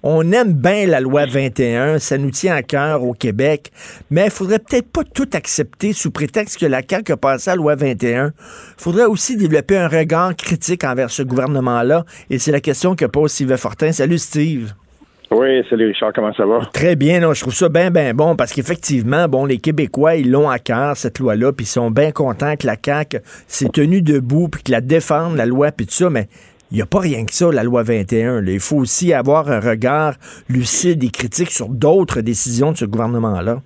on 0.03 0.33
aime 0.33 0.53
bien 0.53 0.85
la 0.85 0.99
loi 0.99 1.25
21, 1.25 1.97
ça 1.97 2.17
nous 2.17 2.29
tient 2.29 2.55
à 2.55 2.61
cœur 2.61 3.03
au 3.03 3.13
Québec, 3.13 3.71
mais 4.11 4.25
il 4.25 4.31
faudrait 4.31 4.59
peut-être 4.59 4.91
pas 4.91 5.03
tout 5.05 5.29
accepter 5.33 5.93
sous 5.93 6.11
prétexte 6.11 6.59
que 6.59 6.65
la 6.65 6.81
CAQ 6.87 7.13
a 7.13 7.17
passé 7.17 7.49
à 7.49 7.53
la 7.53 7.57
loi 7.57 7.75
21. 7.75 8.27
Il 8.27 8.31
faudrait 8.77 9.05
aussi 9.05 9.37
développer 9.37 9.77
un 9.77 9.87
regard 9.87 10.35
critique 10.35 10.83
envers 10.83 11.09
ce 11.09 11.23
gouvernement-là, 11.23 12.03
et 12.29 12.37
c'est 12.37 12.51
la 12.51 12.59
question 12.59 12.95
que 12.95 13.05
pose 13.05 13.31
Steve 13.31 13.55
Fortin. 13.55 13.93
Salut 13.93 14.17
Steve. 14.17 14.73
Oui, 15.31 15.63
salut 15.67 15.87
Richard, 15.87 16.11
comment 16.13 16.33
ça 16.33 16.45
va? 16.45 16.59
Très 16.73 16.95
bien, 16.95 17.21
non, 17.21 17.33
je 17.33 17.41
trouve 17.41 17.55
ça 17.55 17.67
bien, 17.67 17.89
bien 17.89 18.13
bon, 18.13 18.35
parce 18.35 18.51
qu'effectivement, 18.51 19.27
bon, 19.27 19.45
les 19.45 19.57
Québécois, 19.57 20.15
ils 20.15 20.29
l'ont 20.29 20.49
à 20.49 20.59
cœur, 20.59 20.95
cette 20.95 21.17
loi-là, 21.17 21.51
puis 21.53 21.65
ils 21.65 21.69
sont 21.69 21.89
bien 21.89 22.11
contents 22.11 22.55
que 22.55 22.67
la 22.67 22.75
CAQ 22.83 23.19
s'est 23.47 23.69
tenue 23.69 24.03
debout, 24.03 24.49
puis 24.49 24.61
que 24.61 24.71
la 24.71 24.81
défende, 24.81 25.35
la 25.35 25.47
loi, 25.47 25.71
puis 25.71 25.87
tout 25.87 25.93
ça, 25.93 26.09
mais 26.11 26.27
il 26.73 26.77
n'y 26.77 26.81
a 26.81 26.87
pas 26.87 27.01
rien 27.01 27.23
que 27.23 27.31
ça, 27.31 27.51
la 27.51 27.63
loi 27.63 27.83
21. 27.83 28.41
là. 28.41 28.51
Il 28.51 28.59
faut 28.59 28.77
aussi 28.77 29.13
avoir 29.13 29.47
un 29.51 29.59
regard 29.59 30.15
lucide 30.49 31.03
et 31.03 31.09
critique 31.11 31.51
sur 31.51 31.69
d'autres 31.69 32.21
décisions 32.21 32.71
de 32.71 32.77
ce 32.77 32.85
gouvernement-là. 32.85 33.57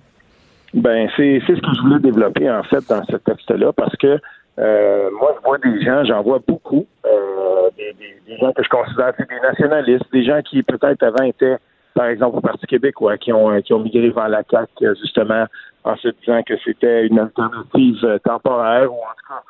Ben, 0.74 1.08
c'est 1.16 1.40
ce 1.40 1.54
que 1.54 1.74
je 1.74 1.80
voulais 1.80 2.00
développer, 2.00 2.50
en 2.50 2.62
fait, 2.64 2.86
dans 2.86 3.02
ce 3.04 3.16
texte-là, 3.16 3.72
parce 3.72 3.96
que 3.96 4.20
euh, 4.58 5.08
moi, 5.18 5.34
je 5.38 5.42
vois 5.42 5.56
des 5.56 5.82
gens, 5.82 6.04
j'en 6.04 6.22
vois 6.22 6.40
beaucoup, 6.46 6.86
euh, 7.06 7.70
des, 7.78 8.36
gens 8.36 8.52
que 8.52 8.62
je 8.62 8.68
considère 8.68 9.14
des 9.18 9.40
nationalistes, 9.40 10.04
des 10.12 10.24
gens 10.24 10.42
qui 10.42 10.62
peut-être 10.62 11.02
avant 11.02 11.24
étaient, 11.24 11.56
par 11.94 12.08
exemple, 12.08 12.36
au 12.36 12.40
Parti 12.42 12.66
québécois, 12.66 13.16
qui 13.16 13.32
ont, 13.32 13.50
euh, 13.50 13.62
qui 13.62 13.72
ont 13.72 13.80
migré 13.80 14.10
vers 14.10 14.28
la 14.28 14.42
CAQ, 14.50 14.94
justement, 15.00 15.46
en 15.84 15.96
se 15.96 16.08
disant 16.08 16.42
que 16.42 16.58
c'était 16.62 17.06
une 17.06 17.18
alternative 17.18 18.18
temporaire 18.22 18.92
ou 18.92 18.96
en 18.96 19.14
tout 19.16 19.32
cas 19.32 19.42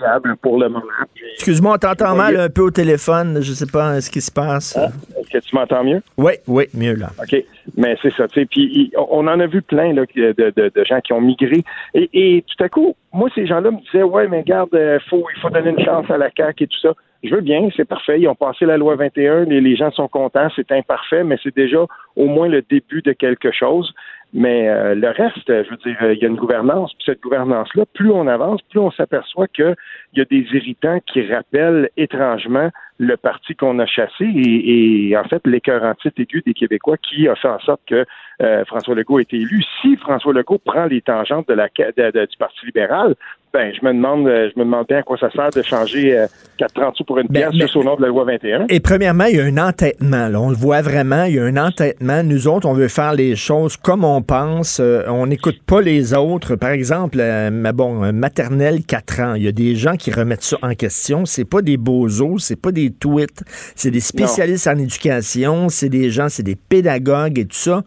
viable 0.00 0.36
pour 0.42 0.58
le 0.58 0.68
moment. 0.68 0.84
Puis, 1.14 1.24
Excuse-moi, 1.34 1.74
on 1.74 1.78
t'entend 1.78 2.14
mal 2.16 2.36
un 2.38 2.48
peu 2.48 2.62
au 2.62 2.70
téléphone. 2.70 3.38
Je 3.40 3.52
sais 3.52 3.66
pas 3.66 3.92
euh, 3.94 4.00
ce 4.00 4.10
qui 4.10 4.20
se 4.20 4.30
passe. 4.32 4.76
Ah, 4.76 4.88
Est-ce 5.18 5.30
que 5.30 5.38
tu 5.38 5.54
m'entends 5.54 5.84
mieux? 5.84 6.02
Oui, 6.16 6.32
oui, 6.46 6.64
mieux 6.74 6.94
là. 6.94 7.10
OK. 7.22 7.42
Mais 7.76 7.96
c'est 8.02 8.12
ça, 8.14 8.26
tu 8.28 8.40
sais. 8.40 8.46
Puis 8.46 8.92
on 8.96 9.26
en 9.28 9.38
a 9.40 9.46
vu 9.46 9.62
plein 9.62 9.92
là, 9.92 10.02
de, 10.14 10.32
de, 10.36 10.72
de 10.74 10.84
gens 10.84 11.00
qui 11.00 11.12
ont 11.12 11.20
migré. 11.20 11.62
Et, 11.94 12.08
et 12.12 12.42
tout 12.42 12.64
à 12.64 12.68
coup, 12.68 12.94
moi, 13.12 13.28
ces 13.34 13.46
gens-là 13.46 13.70
me 13.70 13.80
disaient 13.90 14.02
Ouais, 14.02 14.26
mais 14.28 14.38
regarde, 14.40 14.74
euh, 14.74 14.98
faut, 15.08 15.24
il 15.36 15.40
faut 15.40 15.50
donner 15.50 15.70
une 15.70 15.84
chance 15.84 16.10
à 16.10 16.18
la 16.18 16.30
CAQ 16.36 16.64
et 16.64 16.66
tout 16.66 16.80
ça. 16.80 16.94
Je 17.22 17.34
veux 17.34 17.42
bien, 17.42 17.68
c'est 17.76 17.84
parfait. 17.84 18.18
Ils 18.18 18.28
ont 18.28 18.34
passé 18.34 18.64
la 18.64 18.78
loi 18.78 18.96
21, 18.96 19.44
les, 19.44 19.60
les 19.60 19.76
gens 19.76 19.90
sont 19.90 20.08
contents, 20.08 20.48
c'est 20.56 20.72
imparfait, 20.72 21.22
mais 21.22 21.36
c'est 21.42 21.54
déjà 21.54 21.84
au 22.16 22.26
moins 22.26 22.48
le 22.48 22.62
début 22.62 23.02
de 23.02 23.12
quelque 23.12 23.52
chose. 23.52 23.92
Mais 24.32 24.68
euh, 24.68 24.94
le 24.94 25.08
reste, 25.08 25.48
je 25.48 25.70
veux 25.70 25.76
dire, 25.78 25.96
euh, 26.02 26.14
il 26.14 26.20
y 26.20 26.24
a 26.24 26.28
une 26.28 26.36
gouvernance, 26.36 26.92
puis 26.94 27.04
cette 27.06 27.20
gouvernance-là, 27.20 27.84
plus 27.94 28.12
on 28.12 28.28
avance, 28.28 28.60
plus 28.70 28.78
on 28.78 28.92
s'aperçoit 28.92 29.48
qu'il 29.48 29.74
y 30.14 30.20
a 30.20 30.24
des 30.24 30.46
irritants 30.52 31.00
qui 31.06 31.26
rappellent 31.26 31.90
étrangement 31.96 32.70
le 32.98 33.16
parti 33.16 33.56
qu'on 33.56 33.78
a 33.80 33.86
chassé 33.86 34.24
et, 34.24 35.16
en 35.16 35.24
fait 35.24 35.40
l'écœur 35.46 35.82
titre 35.96 36.20
aigu 36.20 36.42
des 36.44 36.52
Québécois 36.52 36.98
qui 36.98 37.26
a 37.28 37.34
fait 37.34 37.48
en 37.48 37.58
sorte 37.60 37.80
que 37.86 38.04
euh, 38.42 38.64
François 38.66 38.94
Legault 38.94 39.18
ait 39.18 39.22
été 39.22 39.36
élu. 39.36 39.64
Si 39.80 39.96
François 39.96 40.34
Legault 40.34 40.58
prend 40.58 40.84
les 40.84 41.00
tangentes 41.00 41.48
de 41.48 41.54
la 41.54 41.68
du 41.68 42.36
Parti 42.38 42.66
libéral, 42.66 43.14
ben 43.52 43.72
je 43.78 43.84
me 43.84 43.92
demande 43.92 44.26
euh, 44.28 44.48
je 44.54 44.58
me 44.58 44.64
demande 44.64 44.86
bien 44.88 44.98
à 44.98 45.02
quoi 45.02 45.16
ça 45.18 45.30
sert 45.30 45.50
de 45.50 45.62
changer 45.62 46.16
euh, 46.16 46.26
4,30 46.58 46.94
sous 46.96 47.04
pour 47.04 47.18
une 47.18 47.26
Ben, 47.28 47.48
pièce 47.50 47.60
juste 47.62 47.74
au 47.76 47.82
nom 47.82 47.96
de 47.96 48.02
la 48.02 48.08
loi 48.08 48.24
21. 48.24 48.66
Et 48.68 48.80
premièrement, 48.80 49.24
il 49.24 49.36
y 49.36 49.40
a 49.40 49.44
un 49.44 49.56
entêtement. 49.56 50.28
là. 50.28 50.38
On 50.40 50.50
le 50.50 50.56
voit 50.56 50.82
vraiment, 50.82 51.24
il 51.24 51.34
y 51.36 51.38
a 51.38 51.44
un 51.44 51.56
entêtement. 51.56 52.22
Nous 52.22 52.48
autres, 52.48 52.68
on 52.68 52.74
veut 52.74 52.88
faire 52.88 53.14
les 53.14 53.34
choses 53.34 53.76
comme 53.78 54.04
on 54.04 54.20
pense. 54.22 54.78
Euh, 54.78 55.02
on 55.08 55.26
n'écoute 55.26 55.56
pas 55.66 55.80
les 55.80 56.12
autres. 56.14 56.56
Par 56.56 56.70
exemple, 56.70 57.18
euh, 57.18 57.50
ma- 57.50 57.72
bon, 57.72 58.12
maternelle 58.12 58.84
4 58.84 59.20
ans. 59.20 59.34
Il 59.34 59.42
y 59.42 59.48
a 59.48 59.52
des 59.52 59.74
gens 59.74 59.96
qui 59.96 60.10
remettent 60.12 60.42
ça 60.42 60.58
en 60.62 60.74
question. 60.74 61.24
C'est 61.24 61.46
pas 61.46 61.62
des 61.62 61.78
bozos, 61.78 62.38
c'est 62.40 62.60
pas 62.60 62.72
des 62.72 62.90
tweets. 62.90 63.42
C'est 63.74 63.90
des 63.90 64.00
spécialistes 64.00 64.66
en 64.68 64.76
éducation. 64.76 65.70
C'est 65.70 65.88
des 65.88 66.10
gens, 66.10 66.28
c'est 66.28 66.42
des 66.42 66.56
pédagogues 66.56 67.38
et 67.38 67.46
tout 67.46 67.56
ça. 67.56 67.82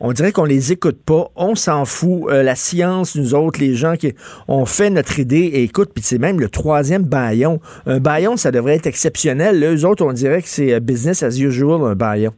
On 0.00 0.12
dirait 0.12 0.32
qu'on 0.32 0.44
les 0.44 0.72
écoute 0.72 0.98
pas. 1.04 1.28
On 1.36 1.54
s'en 1.54 1.84
fout. 1.84 2.30
Euh, 2.30 2.42
la 2.42 2.54
science, 2.54 3.16
nous 3.16 3.34
autres, 3.34 3.60
les 3.60 3.74
gens 3.74 3.94
qui 3.94 4.12
on 4.48 4.66
fait 4.66 4.90
notre 4.90 5.18
idée 5.18 5.50
et 5.54 5.62
écoute, 5.62 5.90
puis 5.94 6.02
c'est 6.02 6.18
même 6.18 6.40
le 6.40 6.48
troisième 6.48 7.02
baillon. 7.02 7.60
Un 7.86 7.98
baillon, 7.98 8.36
ça 8.36 8.50
devrait 8.50 8.76
être 8.76 8.86
exceptionnel. 8.86 9.58
Là, 9.58 9.74
eux 9.74 9.86
autres, 9.86 10.04
on 10.04 10.12
dirait 10.12 10.42
que 10.42 10.48
c'est 10.48 10.74
euh, 10.74 10.80
business 10.80 11.22
as 11.22 11.38
usual, 11.40 11.80
un 11.82 11.94
baillon. 11.94 12.32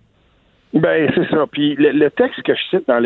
Ben, 0.73 1.11
c'est 1.15 1.29
ça. 1.31 1.47
Puis 1.51 1.75
le, 1.77 2.09
texte 2.11 2.43
que 2.43 2.55
je 2.55 2.77
cite 2.77 2.87
dans, 2.87 3.01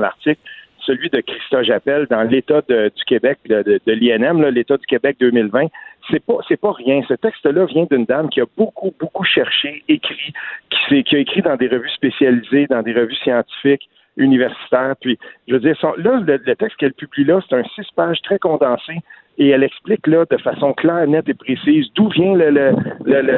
l'article, 0.00 0.40
celui 0.86 1.10
de 1.10 1.20
Christophe 1.20 1.64
Jappel 1.64 2.06
dans 2.08 2.22
l'État 2.22 2.62
du 2.68 3.04
Québec, 3.06 3.38
de, 3.48 3.80
de, 3.84 3.92
l'INM, 3.92 4.42
l'État 4.48 4.76
du 4.76 4.86
Québec 4.86 5.16
2020, 5.20 5.66
c'est 6.10 6.24
pas 6.24 6.38
c'est 6.48 6.60
pas 6.60 6.72
rien. 6.72 7.02
Ce 7.08 7.14
texte-là 7.14 7.66
vient 7.66 7.86
d'une 7.90 8.04
dame 8.04 8.28
qui 8.28 8.40
a 8.40 8.46
beaucoup 8.56 8.92
beaucoup 8.98 9.24
cherché, 9.24 9.82
écrit, 9.88 10.32
qui, 10.70 11.04
qui 11.04 11.16
a 11.16 11.18
écrit 11.18 11.42
dans 11.42 11.56
des 11.56 11.68
revues 11.68 11.90
spécialisées, 11.90 12.66
dans 12.66 12.82
des 12.82 12.92
revues 12.92 13.16
scientifiques 13.16 13.88
universitaires. 14.18 14.94
Puis, 15.00 15.18
je 15.46 15.54
veux 15.54 15.60
dire, 15.60 15.76
là, 15.96 16.20
le, 16.26 16.56
texte 16.56 16.76
qu'elle 16.76 16.92
publie 16.92 17.24
là, 17.24 17.40
c'est 17.48 17.54
un 17.54 17.64
six 17.74 17.86
pages 17.94 18.20
très 18.22 18.38
condensé 18.38 18.94
et 19.38 19.50
elle 19.50 19.62
explique 19.62 20.06
là 20.06 20.24
de 20.28 20.36
façon 20.38 20.72
claire, 20.72 21.06
nette 21.06 21.28
et 21.28 21.34
précise 21.34 21.86
d'où 21.94 22.08
vient 22.08 22.34
le, 22.34 22.50
le, 22.50 22.72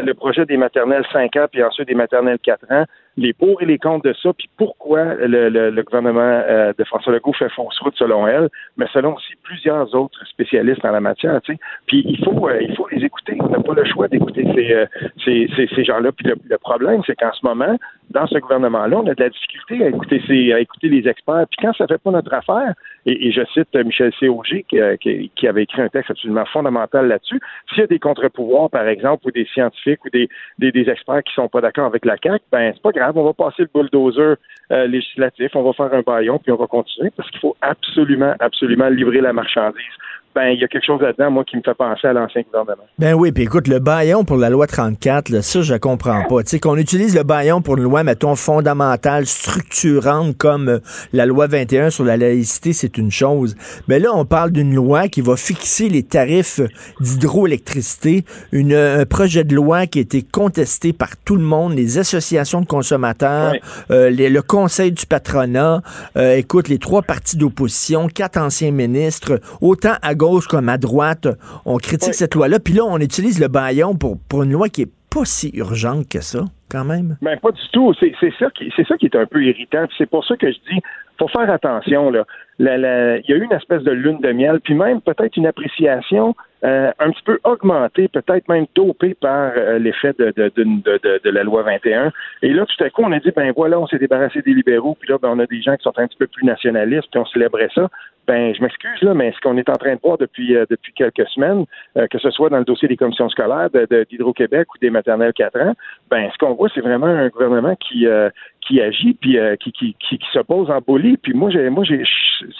le, 0.02 0.14
projet 0.14 0.46
des 0.46 0.56
maternelles 0.56 1.04
5 1.12 1.36
ans 1.36 1.46
puis 1.52 1.62
ensuite 1.62 1.88
des 1.88 1.94
maternelles 1.94 2.38
4 2.42 2.72
ans, 2.72 2.84
les 3.20 3.34
pour 3.34 3.60
et 3.60 3.66
les 3.66 3.78
contre 3.78 4.08
de 4.08 4.14
ça, 4.14 4.32
puis 4.32 4.48
pourquoi 4.56 5.14
le, 5.14 5.82
gouvernement 5.82 6.20
euh, 6.22 6.72
de 6.76 6.84
François 6.84 7.12
Legault 7.12 7.34
fait 7.34 7.50
fausse 7.50 7.78
route 7.80 7.94
selon 7.96 8.26
elle, 8.26 8.48
mais 8.78 8.86
selon 8.94 9.14
aussi 9.14 9.34
plusieurs 9.42 9.94
autres 9.94 10.26
spécialistes 10.26 10.84
en 10.86 10.92
la 10.92 11.00
matière. 11.00 11.38
Puis 11.42 11.58
il 12.06 12.24
faut 12.24 12.48
euh, 12.48 12.62
il 12.62 12.74
faut 12.74 12.88
les 12.90 13.04
écouter. 13.04 13.36
On 13.40 13.50
n'a 13.50 13.60
pas 13.60 13.74
le 13.74 13.84
choix 13.84 14.08
d'écouter 14.08 14.46
ces, 14.54 14.72
euh, 14.72 14.86
ces, 15.24 15.84
gens-là. 15.84 16.12
Puis 16.12 16.28
le, 16.28 16.58
problème, 16.58 17.02
c'est 17.06 17.14
qu'en 17.14 17.32
ce 17.32 17.44
moment, 17.44 17.76
dans 18.10 18.26
ce 18.26 18.38
gouvernement-là, 18.38 18.98
on 18.98 19.06
a 19.06 19.14
de 19.14 19.22
la 19.22 19.28
difficulté 19.28 19.84
à 19.84 19.88
écouter 19.88 20.22
ces, 20.26 20.52
à 20.54 20.60
écouter 20.60 20.88
les 20.88 21.06
experts. 21.06 21.44
Puis 21.50 21.66
quand 21.66 21.74
ça 21.74 21.86
fait 21.86 22.00
pas 22.00 22.10
notre 22.10 22.32
affaire, 22.32 22.74
et, 23.06 23.32
je 23.32 23.42
cite 23.52 23.74
Michel 23.74 24.12
C. 24.18 24.28
qui, 24.68 25.30
qui, 25.34 25.48
avait 25.48 25.62
écrit 25.62 25.82
un 25.82 25.88
texte 25.88 26.10
absolument 26.10 26.44
fondamental 26.46 27.08
là-dessus, 27.08 27.40
s'il 27.68 27.78
y 27.78 27.82
a 27.82 27.86
des 27.86 27.98
contre-pouvoirs, 27.98 28.70
par 28.70 28.86
exemple, 28.88 29.26
ou 29.26 29.30
des 29.30 29.46
scientifiques 29.46 30.04
ou 30.04 30.10
des, 30.10 30.28
des, 30.58 30.90
experts 30.90 31.22
qui 31.24 31.34
sont 31.34 31.48
pas 31.48 31.60
d'accord 31.60 31.86
avec 31.86 32.04
la 32.04 32.16
CAQ, 32.22 32.44
ben 32.50 32.72
c'est 32.74 32.82
pas 32.82 32.92
grave 32.92 33.09
on 33.16 33.24
va 33.24 33.32
passer 33.32 33.62
le 33.62 33.70
bulldozer 33.74 34.34
euh, 34.72 34.86
législatif, 34.86 35.54
on 35.54 35.62
va 35.62 35.72
faire 35.72 35.92
un 35.92 36.02
baillon, 36.02 36.38
puis 36.38 36.52
on 36.52 36.56
va 36.56 36.66
continuer 36.66 37.10
parce 37.16 37.30
qu'il 37.30 37.40
faut 37.40 37.56
absolument, 37.60 38.34
absolument 38.40 38.88
livrer 38.88 39.20
la 39.20 39.32
marchandise 39.32 39.96
ben, 40.34 40.50
il 40.50 40.60
y 40.60 40.64
a 40.64 40.68
quelque 40.68 40.86
chose 40.86 41.00
là-dedans, 41.00 41.30
moi, 41.30 41.44
qui 41.44 41.56
me 41.56 41.62
fait 41.62 41.74
penser 41.74 42.06
à 42.06 42.12
l'ancien 42.12 42.42
gouvernement. 42.42 42.84
Ben 42.98 43.14
oui, 43.14 43.32
puis 43.32 43.44
écoute, 43.44 43.66
le 43.66 43.80
baillon 43.80 44.24
pour 44.24 44.36
la 44.36 44.48
loi 44.48 44.68
34, 44.68 45.42
ça, 45.42 45.62
je 45.62 45.74
comprends 45.74 46.22
pas. 46.28 46.42
Tu 46.44 46.50
sais, 46.50 46.60
qu'on 46.60 46.76
utilise 46.76 47.16
le 47.16 47.24
baillon 47.24 47.62
pour 47.62 47.76
une 47.76 47.82
loi, 47.82 48.04
mettons, 48.04 48.36
fondamentale, 48.36 49.26
structurante, 49.26 50.36
comme 50.36 50.68
euh, 50.68 50.78
la 51.12 51.26
loi 51.26 51.48
21 51.48 51.90
sur 51.90 52.04
la 52.04 52.16
laïcité, 52.16 52.72
c'est 52.72 52.96
une 52.96 53.10
chose. 53.10 53.56
Mais 53.88 53.98
là, 53.98 54.10
on 54.14 54.24
parle 54.24 54.52
d'une 54.52 54.72
loi 54.72 55.08
qui 55.08 55.20
va 55.20 55.36
fixer 55.36 55.88
les 55.88 56.04
tarifs 56.04 56.60
d'hydroélectricité, 57.00 58.24
une, 58.52 58.74
un 58.74 59.06
projet 59.06 59.42
de 59.42 59.54
loi 59.54 59.86
qui 59.86 59.98
a 59.98 60.02
été 60.02 60.22
contesté 60.22 60.92
par 60.92 61.16
tout 61.24 61.36
le 61.36 61.42
monde, 61.42 61.74
les 61.74 61.98
associations 61.98 62.60
de 62.60 62.66
consommateurs, 62.66 63.54
euh, 63.90 64.10
le 64.10 64.40
conseil 64.42 64.92
du 64.92 65.06
patronat, 65.06 65.82
euh, 66.16 66.36
écoute, 66.36 66.68
les 66.68 66.78
trois 66.78 67.02
partis 67.02 67.36
d'opposition, 67.36 68.06
quatre 68.06 68.36
anciens 68.36 68.70
ministres, 68.70 69.40
autant 69.60 69.94
à 70.02 70.14
gauche 70.20 70.46
comme 70.46 70.68
à 70.68 70.76
droite, 70.76 71.28
on 71.64 71.78
critique 71.78 72.12
cette 72.12 72.34
loi-là. 72.34 72.60
Puis 72.60 72.74
là, 72.74 72.82
on 72.84 72.98
utilise 72.98 73.40
le 73.40 73.48
baillon 73.48 73.94
pour, 73.96 74.18
pour 74.28 74.42
une 74.42 74.52
loi 74.52 74.68
qui 74.68 74.82
est 74.82 74.92
pas 75.10 75.24
si 75.24 75.50
urgente 75.54 76.08
que 76.08 76.20
ça, 76.20 76.44
quand 76.70 76.84
même. 76.84 77.16
Ben, 77.22 77.38
pas 77.38 77.50
du 77.50 77.68
tout. 77.72 77.94
C'est 77.98 78.12
ça, 78.38 78.50
qui, 78.50 78.70
ça 78.86 78.96
qui 78.98 79.06
est 79.06 79.16
un 79.16 79.26
peu 79.26 79.42
irritant. 79.42 79.86
C'est 79.96 80.08
pour 80.08 80.24
ça 80.26 80.36
que 80.36 80.52
je 80.52 80.58
dis, 80.70 80.80
faut 81.18 81.28
faire 81.28 81.50
attention. 81.50 82.10
Là. 82.10 82.24
il 82.58 83.24
y 83.28 83.32
a 83.32 83.36
eu 83.36 83.42
une 83.42 83.52
espèce 83.52 83.82
de 83.82 83.90
lune 83.90 84.20
de 84.20 84.32
miel, 84.32 84.60
puis 84.62 84.74
même 84.74 85.00
peut-être 85.00 85.36
une 85.36 85.46
appréciation 85.46 86.36
euh, 86.62 86.92
un 86.98 87.10
petit 87.10 87.22
peu 87.24 87.40
augmentée, 87.44 88.08
peut-être 88.08 88.46
même 88.48 88.66
dopée 88.74 89.14
par 89.14 89.52
euh, 89.56 89.78
l'effet 89.78 90.12
de, 90.18 90.32
de, 90.36 90.52
de, 90.54 91.20
de, 91.24 91.30
la 91.30 91.42
loi 91.42 91.62
21. 91.62 92.12
Et 92.42 92.52
là, 92.52 92.66
tout 92.66 92.84
à 92.84 92.90
coup, 92.90 93.02
on 93.02 93.12
a 93.12 93.18
dit, 93.18 93.30
ben 93.34 93.52
voilà, 93.56 93.80
on 93.80 93.86
s'est 93.86 93.98
débarrassé 93.98 94.42
des 94.42 94.52
libéraux, 94.52 94.96
puis 95.00 95.08
là, 95.08 95.16
ben, 95.20 95.30
on 95.32 95.38
a 95.38 95.46
des 95.46 95.62
gens 95.62 95.74
qui 95.76 95.82
sont 95.84 95.98
un 95.98 96.06
petit 96.06 96.18
peu 96.18 96.26
plus 96.26 96.44
nationalistes, 96.44 97.08
puis 97.10 97.20
on 97.20 97.24
célébrait 97.26 97.70
ça 97.74 97.88
ben 98.30 98.54
je 98.54 98.62
m'excuse 98.62 99.02
là, 99.02 99.12
mais 99.12 99.32
ce 99.32 99.40
qu'on 99.40 99.56
est 99.56 99.68
en 99.68 99.74
train 99.74 99.96
de 99.96 100.00
voir 100.00 100.16
depuis 100.16 100.54
euh, 100.54 100.64
depuis 100.70 100.92
quelques 100.92 101.26
semaines, 101.30 101.64
euh, 101.96 102.06
que 102.06 102.20
ce 102.20 102.30
soit 102.30 102.48
dans 102.48 102.58
le 102.58 102.64
dossier 102.64 102.86
des 102.86 102.96
commissions 102.96 103.28
scolaires 103.28 103.70
d'Hydro-Québec 103.70 104.72
ou 104.72 104.78
des 104.78 104.90
maternelles 104.90 105.32
4 105.32 105.60
ans, 105.60 105.74
ben 106.12 106.30
ce 106.32 106.38
qu'on 106.38 106.54
voit, 106.54 106.68
c'est 106.72 106.80
vraiment 106.80 107.08
un 107.08 107.26
gouvernement 107.26 107.74
qui 107.74 108.06
euh, 108.06 108.30
qui 108.60 108.80
agit 108.80 109.14
puis 109.14 109.36
qui, 109.58 109.72
qui, 109.72 109.96
qui, 109.98 110.18
qui 110.18 110.26
s'oppose 110.32 110.70
en 110.70 110.78
bolie. 110.78 111.16
Puis 111.16 111.34
moi, 111.34 111.50
j'ai 111.50 111.70
moi 111.70 111.82
j'ai 111.82 112.04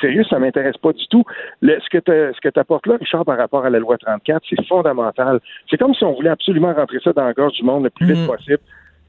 sérieux, 0.01 0.25
ça 0.25 0.41
m'intéresse 0.41 0.77
pas 0.77 0.93
du 0.93 1.07
tout. 1.07 1.23
Le, 1.63 1.79
ce 1.79 1.89
que 1.89 2.01
ce 2.05 2.41
que 2.41 2.59
apportes 2.59 2.89
là, 2.89 2.97
Richard, 2.99 3.25
par 3.25 3.39
rapport 3.39 3.65
à 3.65 3.71
la 3.71 3.79
loi 3.79 3.97
34, 3.97 4.43
c'est 4.51 4.67
fondamental. 4.67 5.39
C'est 5.71 5.77
comme 5.77 5.95
si 5.95 6.03
on 6.03 6.15
voulait 6.15 6.31
absolument 6.31 6.73
rentrer 6.73 6.99
ça 7.05 7.13
dans 7.13 7.27
la 7.27 7.33
gorge 7.33 7.53
du 7.53 7.63
monde 7.63 7.85
le 7.85 7.91
plus 7.91 8.07
vite 8.07 8.25
mm. 8.25 8.27
possible. 8.27 8.59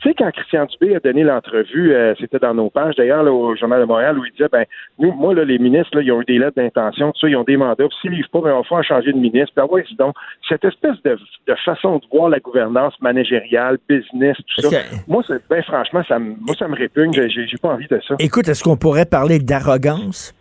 Tu 0.02 0.10
sais, 0.10 0.16
quand 0.18 0.32
Christian 0.32 0.66
Dubé 0.66 0.96
a 0.96 1.00
donné 1.00 1.24
l'entrevue, 1.24 1.94
euh, 1.94 2.16
c'était 2.20 2.40
dans 2.40 2.56
nos 2.56 2.72
pages 2.72 2.96
d'ailleurs 2.96 3.24
au 3.32 3.56
Journal 3.56 3.82
de 3.82 3.86
Montréal, 3.86 4.18
où 4.18 4.26
il 4.26 4.32
disait 4.32 4.50
ben 4.52 4.66
nous, 4.98 5.12
moi, 5.12 5.36
là, 5.36 5.44
les 5.44 5.60
ministres, 5.60 5.96
là, 5.96 6.02
ils 6.02 6.12
ont 6.12 6.22
eu 6.22 6.26
des 6.26 6.40
lettres 6.40 6.56
d'intention, 6.58 7.12
tout 7.12 7.20
ça, 7.20 7.30
ils 7.30 7.36
ont 7.36 7.44
des 7.44 7.58
mandats, 7.58 7.88
puis 7.88 7.98
s'ils 8.02 8.12
livrent 8.12 8.30
pas, 8.30 8.42
ben, 8.42 8.54
on 8.54 8.62
va 8.62 8.64
faire 8.64 8.84
changer 8.84 9.14
de 9.14 9.18
ministre. 9.18 9.54
Ah 9.58 9.66
ouais, 9.68 9.86
donc, 10.00 10.16
cette 10.50 10.66
espèce 10.66 11.02
de, 11.04 11.20
de, 11.48 11.56
façon 11.64 11.98
de 11.98 12.04
voir 12.12 12.30
la 12.30 12.40
gouvernance 12.40 13.00
managériale, 13.00 13.78
business, 13.88 14.38
tout 14.56 14.62
ça. 14.62 14.78
Moi, 15.08 15.24
ben 15.50 15.62
franchement, 15.62 16.02
ça 16.08 16.18
moi, 16.18 16.56
ça 16.58 16.68
me 16.68 16.76
répugne, 16.76 17.14
j'ai 17.14 17.58
pas 17.62 17.70
envie 17.70 17.88
de 17.88 18.02
ça. 18.08 18.16
Écoute, 18.20 18.48
est-ce 18.48 18.64
qu'on 18.64 18.78
pourrait 18.78 19.06
parler 19.06 19.38
d'arrogance? 19.38 20.34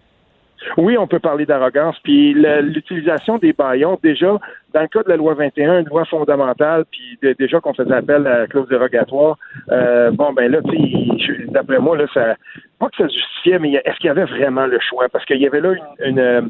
Oui, 0.77 0.97
on 0.99 1.07
peut 1.07 1.19
parler 1.19 1.47
d'arrogance. 1.47 1.97
Puis 2.03 2.35
l'utilisation 2.35 3.39
des 3.39 3.53
baillons, 3.53 3.99
déjà, 4.03 4.39
dans 4.75 4.83
le 4.83 4.89
cas 4.89 5.03
de 5.03 5.09
la 5.09 5.17
loi 5.17 5.35
21, 5.35 5.81
une 5.81 5.89
loi 5.89 6.05
fondamentale, 6.05 6.85
puis 6.91 7.19
déjà 7.39 7.61
qu'on 7.61 7.75
faisait 7.75 7.95
appel 7.95 8.27
à 8.27 8.41
la 8.41 8.47
clause 8.47 8.69
dérogatoire, 8.69 9.37
euh, 9.71 10.11
bon, 10.11 10.33
ben 10.33 10.51
là, 10.51 10.61
d'après 11.49 11.79
moi, 11.79 11.97
là, 11.97 12.07
ça, 12.13 12.37
pas 12.79 12.89
que 12.89 12.97
ça 12.97 13.09
justifiait, 13.09 13.59
mais 13.59 13.73
est-ce 13.73 13.97
qu'il 13.97 14.07
y 14.07 14.11
avait 14.11 14.25
vraiment 14.25 14.67
le 14.67 14.79
choix? 14.81 15.09
Parce 15.09 15.25
qu'il 15.25 15.41
y 15.41 15.47
avait 15.47 15.61
là 15.61 15.75
une, 16.05 16.19
euh, 16.19 16.43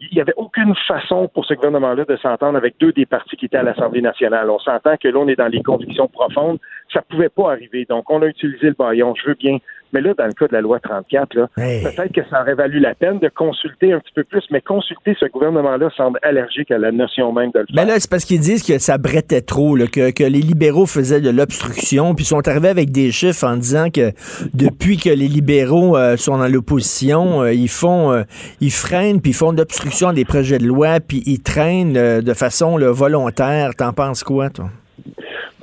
il 0.00 0.14
n'y 0.14 0.20
avait 0.20 0.34
aucune 0.36 0.74
façon 0.86 1.28
pour 1.28 1.44
ce 1.44 1.54
gouvernement-là 1.54 2.04
de 2.04 2.16
s'entendre 2.16 2.56
avec 2.56 2.74
deux 2.78 2.92
des 2.92 3.06
partis 3.06 3.36
qui 3.36 3.46
étaient 3.46 3.56
à 3.56 3.62
l'Assemblée 3.62 4.00
nationale. 4.00 4.48
On 4.48 4.58
s'entend 4.58 4.96
que 4.96 5.08
là, 5.08 5.18
on 5.18 5.28
est 5.28 5.36
dans 5.36 5.48
les 5.48 5.62
convictions 5.62 6.06
profondes. 6.08 6.58
Ça 6.92 7.00
ne 7.00 7.14
pouvait 7.14 7.28
pas 7.28 7.52
arriver. 7.52 7.84
Donc, 7.88 8.08
on 8.10 8.22
a 8.22 8.26
utilisé 8.26 8.68
le 8.68 8.76
baillon. 8.78 9.14
Je 9.16 9.28
veux 9.28 9.34
bien 9.34 9.58
mais 9.92 10.00
là, 10.00 10.14
dans 10.14 10.26
le 10.26 10.32
cas 10.32 10.46
de 10.46 10.52
la 10.52 10.60
loi 10.60 10.80
34, 10.80 11.34
là, 11.34 11.48
peut-être 11.56 12.12
que 12.12 12.20
ça 12.30 12.42
aurait 12.42 12.54
valu 12.54 12.80
la 12.80 12.94
peine 12.94 13.18
de 13.18 13.28
consulter 13.28 13.92
un 13.92 14.00
petit 14.00 14.12
peu 14.14 14.24
plus, 14.24 14.42
mais 14.50 14.60
consulter 14.60 15.16
ce 15.18 15.26
gouvernement-là 15.26 15.90
semble 15.96 16.18
allergique 16.22 16.70
à 16.70 16.78
la 16.78 16.92
notion 16.92 17.32
même 17.32 17.50
de 17.52 17.60
le 17.60 17.66
faire. 17.66 17.74
Mais 17.74 17.84
là, 17.84 17.98
c'est 17.98 18.10
parce 18.10 18.24
qu'ils 18.24 18.40
disent 18.40 18.62
que 18.62 18.78
ça 18.78 18.98
brettait 18.98 19.40
trop, 19.40 19.76
que, 19.76 20.10
que, 20.10 20.24
les 20.24 20.40
libéraux 20.40 20.86
faisaient 20.86 21.20
de 21.20 21.30
l'obstruction, 21.30 22.14
puis 22.14 22.24
ils 22.24 22.28
sont 22.28 22.46
arrivés 22.46 22.68
avec 22.68 22.90
des 22.90 23.10
chiffres 23.10 23.46
en 23.46 23.56
disant 23.56 23.90
que 23.90 24.12
depuis 24.54 24.96
que 24.96 25.10
les 25.10 25.28
libéraux 25.28 25.96
euh, 25.96 26.16
sont 26.16 26.38
dans 26.38 26.48
l'opposition, 26.48 27.42
euh, 27.42 27.52
ils 27.52 27.68
font, 27.68 28.12
euh, 28.12 28.22
ils 28.60 28.70
freinent, 28.70 29.20
puis 29.20 29.30
ils 29.30 29.34
font 29.34 29.52
de 29.52 29.58
l'obstruction 29.58 30.12
des 30.12 30.24
projets 30.24 30.58
de 30.58 30.66
loi, 30.66 31.00
puis 31.00 31.22
ils 31.26 31.40
traînent 31.40 31.92
de 31.92 32.34
façon 32.34 32.78
volontaire. 32.78 33.74
T'en 33.74 33.92
penses 33.92 34.22
quoi, 34.22 34.50
toi? 34.50 34.70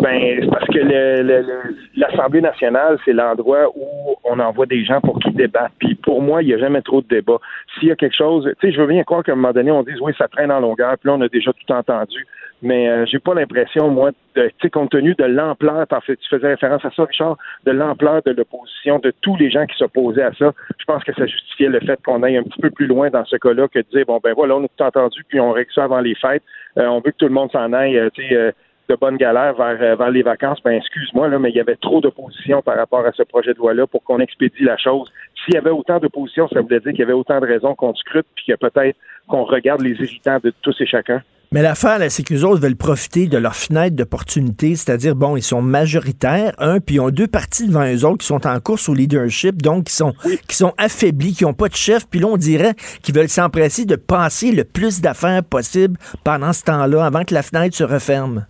Ben, 0.06 0.38
c'est 0.40 0.50
parce 0.52 0.68
que 0.68 2.00
l'Assemblée 2.00 2.42
nationale, 2.42 3.00
c'est 3.04 3.12
l'endroit 3.12 3.70
où 3.76 4.16
on 4.24 4.40
envoie 4.40 4.68
des 4.68 4.86
gens 4.86 5.02
pour 5.02 5.18
qu'ils 5.18 5.34
débattent. 5.34 5.72
Puis 5.80 5.96
pour 5.96 6.22
moi, 6.22 6.44
il 6.44 6.46
n'y 6.46 6.54
a 6.54 6.60
jamais 6.60 6.84
trop 6.84 7.02
de 7.02 7.08
débat. 7.08 7.40
S'il 7.74 7.88
y 7.88 7.92
a 7.92 7.96
quelque 7.96 8.16
chose, 8.16 8.48
tu 8.60 8.68
sais, 8.68 8.72
je 8.72 8.80
veux 8.80 8.86
bien 8.86 9.04
croire 9.04 9.24
qu'à 9.24 9.32
un 9.32 9.36
moment 9.36 9.52
donné, 9.52 9.72
on 9.72 9.82
dise 9.82 10.00
oui, 10.02 10.14
ça 10.16 10.28
traîne 10.28 10.52
en 10.52 10.60
longueur, 10.60 10.96
puis 11.00 11.10
là, 11.10 11.16
on 11.16 11.22
a 11.22 11.28
déjà 11.28 11.52
tout 11.54 11.74
entendu. 11.74 12.24
Mais 12.62 12.88
euh, 12.88 13.06
j'ai 13.08 13.18
pas 13.18 13.34
l'impression, 13.34 13.90
moi, 13.90 14.12
tu 14.36 14.42
sais, 14.62 14.70
compte 14.70 14.92
tenu 14.92 15.16
de 15.16 15.24
l'ampleur, 15.24 15.88
en 15.90 16.02
fait, 16.02 16.18
tu 16.18 16.30
faisais 16.30 16.50
référence 16.50 16.86
à 16.86 16.92
ça, 16.92 17.04
Richard, 17.04 17.38
de 17.66 17.72
l'ampleur 17.72 18.22
de 18.24 18.32
l'opposition, 18.32 19.00
de 19.00 19.12
tous 19.22 19.36
les 19.38 19.50
gens 19.50 19.66
qui 19.66 19.76
s'opposaient 19.76 20.22
à 20.22 20.34
ça, 20.34 20.54
je 20.78 20.86
pense 20.86 21.04
que 21.04 21.14
ça 21.14 21.26
justifiait 21.26 21.70
le 21.70 21.80
fait 21.80 22.00
qu'on 22.06 22.22
aille 22.22 22.38
un 22.38 22.44
petit 22.44 22.62
peu 22.62 22.70
plus 22.70 22.86
loin 22.86 23.10
dans 23.10 23.26
ce 23.26 23.38
cas-là 23.38 23.68
que 23.70 23.80
de 23.80 23.86
dire, 23.92 24.06
bon, 24.06 24.20
ben 24.24 24.34
voilà, 24.36 24.56
on 24.56 24.64
a 24.66 24.68
tout 24.68 24.84
entendu, 24.84 25.24
puis 25.28 25.40
on 25.40 25.52
règle 25.52 25.72
ça 25.74 25.86
avant 25.86 26.00
les 26.00 26.14
fêtes. 26.14 26.44
Euh, 26.78 26.86
on 26.86 26.98
veut 26.98 27.12
que 27.12 27.18
tout 27.18 27.28
le 27.28 27.34
monde 27.34 27.52
s'en 27.52 27.74
aille, 27.74 27.98
euh, 27.98 28.10
tu 28.14 28.28
sais, 28.28 28.54
de 28.90 28.96
bonne 28.96 29.18
galère 29.18 29.56
vers, 29.56 29.78
euh, 29.82 29.96
vers 29.96 30.12
les 30.12 30.24
vacances, 30.24 30.60
ben 30.64 30.72
excuse-moi, 30.72 31.28
là, 31.28 31.40
mais 31.40 31.50
il 31.50 31.56
y 31.56 31.60
avait 31.60 31.76
trop 31.76 32.02
d'opposition 32.02 32.62
par 32.62 32.78
rapport 32.78 33.06
à 33.06 33.12
ce 33.12 33.24
projet 33.24 33.54
de 33.54 33.58
loi-là 33.58 33.88
pour 33.88 34.04
qu'on 34.04 34.20
expédie 34.20 34.64
la 34.64 34.78
chose. 34.78 35.12
S'il 35.44 35.56
y 35.56 35.58
avait 35.58 35.72
autant 35.72 36.00
d'opposition, 36.00 36.48
ça 36.50 36.62
voulait 36.62 36.80
dire 36.80 36.92
qu'il 36.92 37.00
y 37.00 37.04
avait 37.04 37.14
autant 37.14 37.40
de 37.40 37.46
raisons 37.46 37.76
qu'on 37.76 37.94
scrute, 37.96 38.28
puis 38.36 38.46
que 38.48 38.56
peut-être 38.56 38.98
qu'on 39.28 39.44
regarde 39.44 39.82
les 39.82 39.92
irritants 39.92 40.40
de 40.44 40.54
tous 40.62 40.76
et 40.80 40.86
chacun. 40.86 41.22
Mais 41.52 41.62
l'affaire, 41.62 42.00
c'est 42.10 42.24
que 42.24 42.34
les 42.34 42.44
autres 42.44 42.62
veulent 42.62 42.76
profiter 42.76 43.28
de 43.28 43.38
leur 43.38 43.56
fenêtre 43.56 43.96
d'opportunité, 43.96 44.76
c'est-à-dire, 44.76 45.16
bon, 45.16 45.38
ils 45.38 45.44
sont 45.44 45.62
majoritaires, 45.62 46.54
un, 46.58 46.80
puis 46.80 46.96
ils 46.96 47.00
ont 47.00 47.12
deux 47.12 47.28
partis 47.28 47.68
devant 47.68 47.86
eux 47.86 48.04
autres 48.04 48.18
qui 48.18 48.28
sont 48.28 48.46
en 48.46 48.60
course 48.60 48.90
au 48.90 48.94
leadership, 48.94 49.62
donc 49.62 49.86
qui 49.86 49.94
sont, 49.94 50.14
qui 50.48 50.56
sont 50.56 50.74
affaiblis, 50.78 51.34
qui 51.34 51.44
n'ont 51.44 51.54
pas 51.54 51.70
de 51.70 51.76
chef, 51.76 52.08
puis 52.10 52.20
là, 52.20 52.28
on 52.28 52.38
dirait 52.38 52.74
qu'ils 53.04 53.16
veulent 53.16 53.30
s'empresser 53.30 53.86
de 53.86 53.96
passer 53.96 54.52
le 54.52 54.64
plus 54.64 55.02
d'affaires 55.02 55.44
possible 55.44 55.98
pendant 56.24 56.52
ce 56.52 56.64
temps-là, 56.64 57.06
avant 57.06 57.24
que 57.24 57.34
la 57.34 57.44
fenêtre 57.44 57.76
se 57.76 57.84
referme 57.84 58.46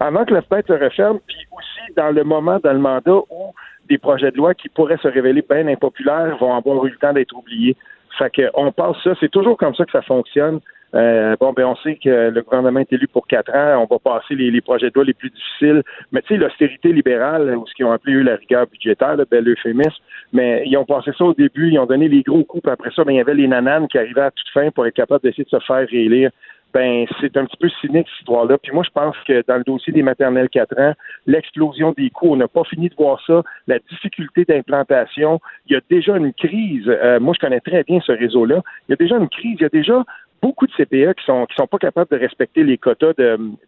avant 0.00 0.24
que 0.24 0.34
la 0.34 0.42
fenêtre 0.42 0.68
se 0.68 0.84
referme, 0.84 1.18
puis 1.26 1.38
aussi 1.52 1.94
dans 1.96 2.10
le 2.10 2.24
moment, 2.24 2.58
dans 2.62 2.72
le 2.72 2.78
mandat 2.78 3.18
où 3.30 3.52
des 3.88 3.98
projets 3.98 4.30
de 4.30 4.36
loi 4.36 4.54
qui 4.54 4.68
pourraient 4.68 4.98
se 4.98 5.08
révéler 5.08 5.44
bien 5.48 5.66
impopulaires 5.68 6.36
vont 6.38 6.54
avoir 6.54 6.84
eu 6.86 6.90
le 6.90 6.96
temps 6.96 7.12
d'être 7.12 7.36
oubliés. 7.36 7.76
Fait 8.18 8.30
que 8.30 8.50
on 8.54 8.72
passe 8.72 8.96
ça, 9.04 9.12
c'est 9.20 9.30
toujours 9.30 9.56
comme 9.56 9.74
ça 9.74 9.84
que 9.84 9.92
ça 9.92 10.02
fonctionne. 10.02 10.60
Euh, 10.94 11.36
bon, 11.38 11.52
ben 11.52 11.66
on 11.66 11.76
sait 11.76 11.96
que 11.96 12.30
le 12.30 12.42
gouvernement 12.42 12.80
est 12.80 12.92
élu 12.92 13.08
pour 13.08 13.26
quatre 13.26 13.52
ans, 13.54 13.86
on 13.90 13.92
va 13.92 13.98
passer 13.98 14.34
les, 14.34 14.60
projets 14.60 14.88
de 14.88 14.94
loi 14.94 15.04
les 15.04 15.14
plus 15.14 15.30
difficiles. 15.30 15.82
Mais 16.12 16.22
tu 16.22 16.28
sais, 16.28 16.36
l'austérité 16.36 16.92
libérale, 16.92 17.56
ou 17.56 17.66
ce 17.66 17.74
qu'ils 17.74 17.84
ont 17.84 17.92
appelé 17.92 18.14
eux 18.14 18.22
la 18.22 18.36
rigueur 18.36 18.66
budgétaire, 18.66 19.16
le 19.16 19.24
bel 19.24 19.46
euphémisme, 19.48 20.02
mais 20.32 20.62
ils 20.64 20.76
ont 20.76 20.84
passé 20.84 21.10
ça 21.18 21.24
au 21.24 21.34
début, 21.34 21.70
ils 21.70 21.78
ont 21.78 21.86
donné 21.86 22.08
les 22.08 22.22
gros 22.22 22.44
coups, 22.44 22.66
après 22.68 22.90
ça, 22.94 23.04
ben, 23.04 23.12
il 23.12 23.16
y 23.16 23.20
avait 23.20 23.34
les 23.34 23.48
nananes 23.48 23.88
qui 23.88 23.98
arrivaient 23.98 24.22
à 24.22 24.30
toute 24.30 24.48
fin 24.50 24.70
pour 24.70 24.86
être 24.86 24.94
capables 24.94 25.22
d'essayer 25.22 25.44
de 25.44 25.50
se 25.50 25.60
faire 25.60 25.86
réélire 25.88 26.30
ben 26.76 27.06
c'est 27.22 27.34
un 27.38 27.46
petit 27.46 27.56
peu 27.56 27.70
cynique 27.80 28.06
cette 28.06 28.20
histoire-là. 28.20 28.58
Puis 28.58 28.70
moi, 28.72 28.84
je 28.84 28.90
pense 28.90 29.16
que 29.26 29.42
dans 29.48 29.56
le 29.56 29.64
dossier 29.64 29.94
des 29.94 30.02
maternelles 30.02 30.50
4 30.50 30.78
ans, 30.78 30.92
l'explosion 31.26 31.94
des 31.96 32.10
coûts, 32.10 32.32
on 32.32 32.36
n'a 32.36 32.48
pas 32.48 32.64
fini 32.64 32.90
de 32.90 32.94
voir 32.94 33.18
ça, 33.26 33.42
la 33.66 33.78
difficulté 33.78 34.44
d'implantation, 34.44 35.40
il 35.66 35.72
y 35.72 35.76
a 35.76 35.80
déjà 35.88 36.18
une 36.18 36.34
crise. 36.34 36.86
Euh, 36.86 37.18
moi, 37.18 37.32
je 37.34 37.40
connais 37.40 37.60
très 37.60 37.82
bien 37.84 38.00
ce 38.04 38.12
réseau-là. 38.12 38.60
Il 38.86 38.90
y 38.90 38.92
a 38.92 38.96
déjà 38.96 39.16
une 39.16 39.30
crise, 39.30 39.56
il 39.58 39.62
y 39.62 39.64
a 39.64 39.70
déjà 39.70 40.04
beaucoup 40.42 40.66
de 40.66 40.72
CPE 40.72 41.14
qui 41.18 41.24
sont 41.24 41.46
qui 41.46 41.54
sont 41.56 41.66
pas 41.66 41.78
capables 41.78 42.10
de 42.10 42.18
respecter 42.18 42.62
les 42.62 42.78
quotas 42.78 43.12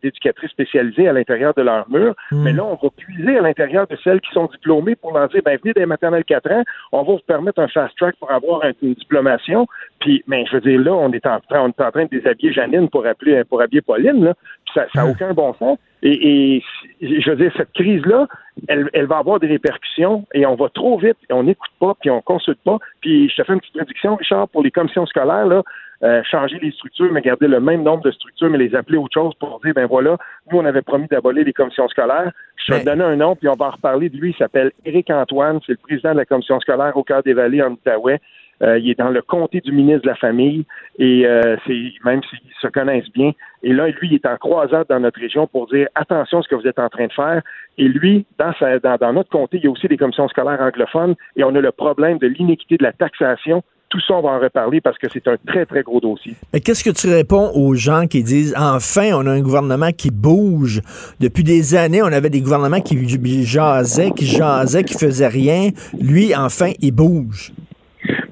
d'éducatrices 0.03 0.51
spécialisées 0.51 1.09
à 1.09 1.13
l'intérieur 1.13 1.55
de 1.55 1.63
leur 1.63 1.89
mur. 1.91 2.15
Hmm. 2.31 2.43
Mais 2.43 2.53
là, 2.53 2.65
on 2.65 2.79
va 2.83 2.91
puiser 2.97 3.39
à 3.39 3.43
l'intérieur 3.43 3.87
de 3.87 3.97
celles 4.03 4.21
qui 4.21 4.31
sont 4.33 4.47
diplômées 4.47 4.97
pour 4.97 5.13
leur 5.13 5.29
dire, 5.29 5.43
ben 5.45 5.59
venez 5.63 5.73
des 5.75 5.87
maternelles 5.87 6.25
4 6.25 6.51
ans, 6.53 6.65
on 6.93 7.03
va 7.03 7.13
vous 7.15 7.19
permettre 7.27 7.61
un 7.61 7.69
fast 7.69 7.97
track 7.97 8.17
pour 8.17 8.31
avoir 8.31 8.63
une 8.83 8.95
diplomation. 8.95 9.67
Puis, 10.01 10.23
ben, 10.29 10.47
je 10.47 10.55
veux 10.57 10.61
dire, 10.61 10.81
là, 10.81 10.93
on 10.93 11.13
est 11.13 11.27
en 11.27 11.41
train, 11.41 11.63
on 11.63 11.69
est 11.69 11.81
en 11.81 11.91
train 11.91 12.05
de 12.05 12.11
déshabiller 12.11 12.53
Janine 12.53 12.89
pour 12.89 13.07
appeler 13.07 13.43
pour 13.45 13.61
habiller 13.61 13.81
Pauline, 13.81 14.25
là. 14.25 14.35
Puis 14.65 14.75
ça 14.75 14.87
n'a 14.95 15.07
hmm. 15.07 15.11
aucun 15.11 15.35
bon 15.35 15.55
sens. 15.55 15.79
Et, 16.03 16.57
et, 16.57 16.65
je 17.01 17.31
veux 17.31 17.37
dire, 17.37 17.53
cette 17.57 17.73
crise-là, 17.73 18.29
elle, 18.69 18.89
elle, 18.93 19.07
va 19.07 19.19
avoir 19.19 19.41
des 19.41 19.49
répercussions 19.49 20.25
et 20.33 20.47
on 20.47 20.55
va 20.55 20.69
trop 20.69 20.97
vite, 20.99 21.17
et 21.29 21.33
on 21.33 21.43
n'écoute 21.43 21.71
pas, 21.81 21.95
puis 22.01 22.11
on 22.11 22.21
consulte 22.21 22.61
pas. 22.65 22.79
Puis 23.01 23.29
je 23.29 23.37
te 23.37 23.45
fais 23.45 23.53
une 23.53 23.61
petite 23.61 23.75
prédiction, 23.75 24.15
Richard, 24.15 24.49
pour 24.49 24.63
les 24.63 24.71
commissions 24.71 25.07
scolaires, 25.07 25.47
là, 25.47 25.63
euh, 26.05 26.23
changer 26.23 26.59
les 26.61 26.71
structures, 26.73 27.13
mais 27.13 27.21
garder 27.21 27.49
le 27.49 27.61
même 27.61 27.83
nombre 27.83 28.05
de 28.05 28.11
structures, 28.11 28.51
mais 28.51 28.59
les 28.59 28.75
appeler 28.75 28.99
autre 28.99 29.15
chose 29.15 29.35
pour 29.41 29.61
dire, 29.65 29.75
ben 29.75 29.87
voilà, 29.87 30.17
nous, 30.51 30.59
on 30.59 30.65
avait 30.65 30.83
promis 30.83 31.09
d'abolir 31.09 31.45
les 31.45 31.53
commissions 31.53 31.89
scolaires. 31.89 32.31
Je 32.57 32.73
vais 32.73 32.81
te 32.81 32.85
donner 32.85 33.05
un 33.05 33.17
nom, 33.17 33.35
puis 33.35 33.49
on 33.49 33.55
va 33.55 33.67
en 33.67 33.71
reparler 33.71 34.09
de 34.09 34.17
lui. 34.17 34.31
Il 34.31 34.37
s'appelle 34.37 34.73
Éric 34.85 35.11
Antoine, 35.11 35.61
c'est 35.67 35.73
le 35.73 35.79
président 35.79 36.13
de 36.13 36.19
la 36.19 36.25
commission 36.25 36.61
scolaire 36.61 36.97
au 36.97 37.03
cœur 37.03 37.23
des 37.23 37.33
vallées 37.33 37.63
en 37.63 37.73
Outaouais. 37.73 38.21
Euh, 38.63 38.79
il 38.79 38.91
est 38.91 38.99
dans 38.99 39.11
le 39.11 39.23
comté 39.23 39.61
du 39.61 39.71
ministre 39.71 40.03
de 40.03 40.09
la 40.09 40.17
Famille 40.17 40.65
et 40.99 41.27
euh, 41.27 41.57
c'est 41.67 41.93
même 42.05 42.21
s'ils 42.25 42.41
se 42.61 42.67
connaissent 42.67 43.11
bien. 43.13 43.33
Et 43.63 43.73
là, 43.73 43.87
lui, 43.89 44.09
il 44.09 44.15
est 44.15 44.27
en 44.27 44.37
croisade 44.37 44.87
dans 44.89 44.99
notre 44.99 45.21
région 45.21 45.47
pour 45.47 45.69
dire 45.69 45.87
attention 45.95 46.41
à 46.41 46.43
ce 46.43 46.49
que 46.49 46.57
vous 46.57 46.67
êtes 46.67 46.79
en 46.79 46.89
train 46.89 47.07
de 47.07 47.13
faire. 47.13 47.43
Et 47.77 47.87
lui, 47.87 48.27
dans, 48.39 48.53
sa, 48.59 48.79
dans, 48.81 48.97
dans 48.97 49.13
notre 49.13 49.31
comté, 49.31 49.59
il 49.59 49.65
y 49.65 49.67
a 49.69 49.71
aussi 49.71 49.87
des 49.87 49.97
commissions 49.97 50.29
scolaires 50.29 50.61
anglophones 50.61 51.15
et 51.37 51.45
on 51.45 51.55
a 51.55 51.61
le 51.61 51.71
problème 51.73 52.19
de 52.19 52.27
l'inéquité 52.27 52.77
de 52.77 52.83
la 52.83 52.93
taxation 52.93 53.63
tout 53.89 54.01
ça, 54.01 54.15
on 54.15 54.23
va 54.23 54.31
en 54.31 54.41
reparler 54.41 54.81
parce 54.81 54.99
que 54.99 55.07
c'est 55.13 55.27
un 55.29 55.37
très, 55.47 55.65
très 55.65 55.83
gros 55.83 56.01
dossier. 56.01 56.35
Mais 56.53 56.61
qu'est-ce 56.61 56.85
que 56.85 56.91
tu 56.91 57.09
réponds 57.09 57.51
aux 57.55 57.75
gens 57.75 58.07
qui 58.07 58.23
disent 58.23 58.55
enfin, 58.57 59.11
on 59.15 59.27
a 59.27 59.31
un 59.31 59.41
gouvernement 59.41 59.93
qui 59.93 60.11
bouge? 60.11 60.81
Depuis 61.21 61.45
des 61.45 61.75
années, 61.75 62.03
on 62.03 62.13
avait 62.13 62.31
des 62.31 62.41
gouvernements 62.41 62.81
qui 62.81 62.99
jasaient, 63.45 64.11
qui 64.11 64.27
jasaient, 64.27 64.85
qui 64.85 64.95
faisaient 64.95 65.29
rien. 65.29 65.71
Lui, 65.99 66.35
enfin, 66.37 66.73
il 66.81 66.93
bouge. 66.93 67.53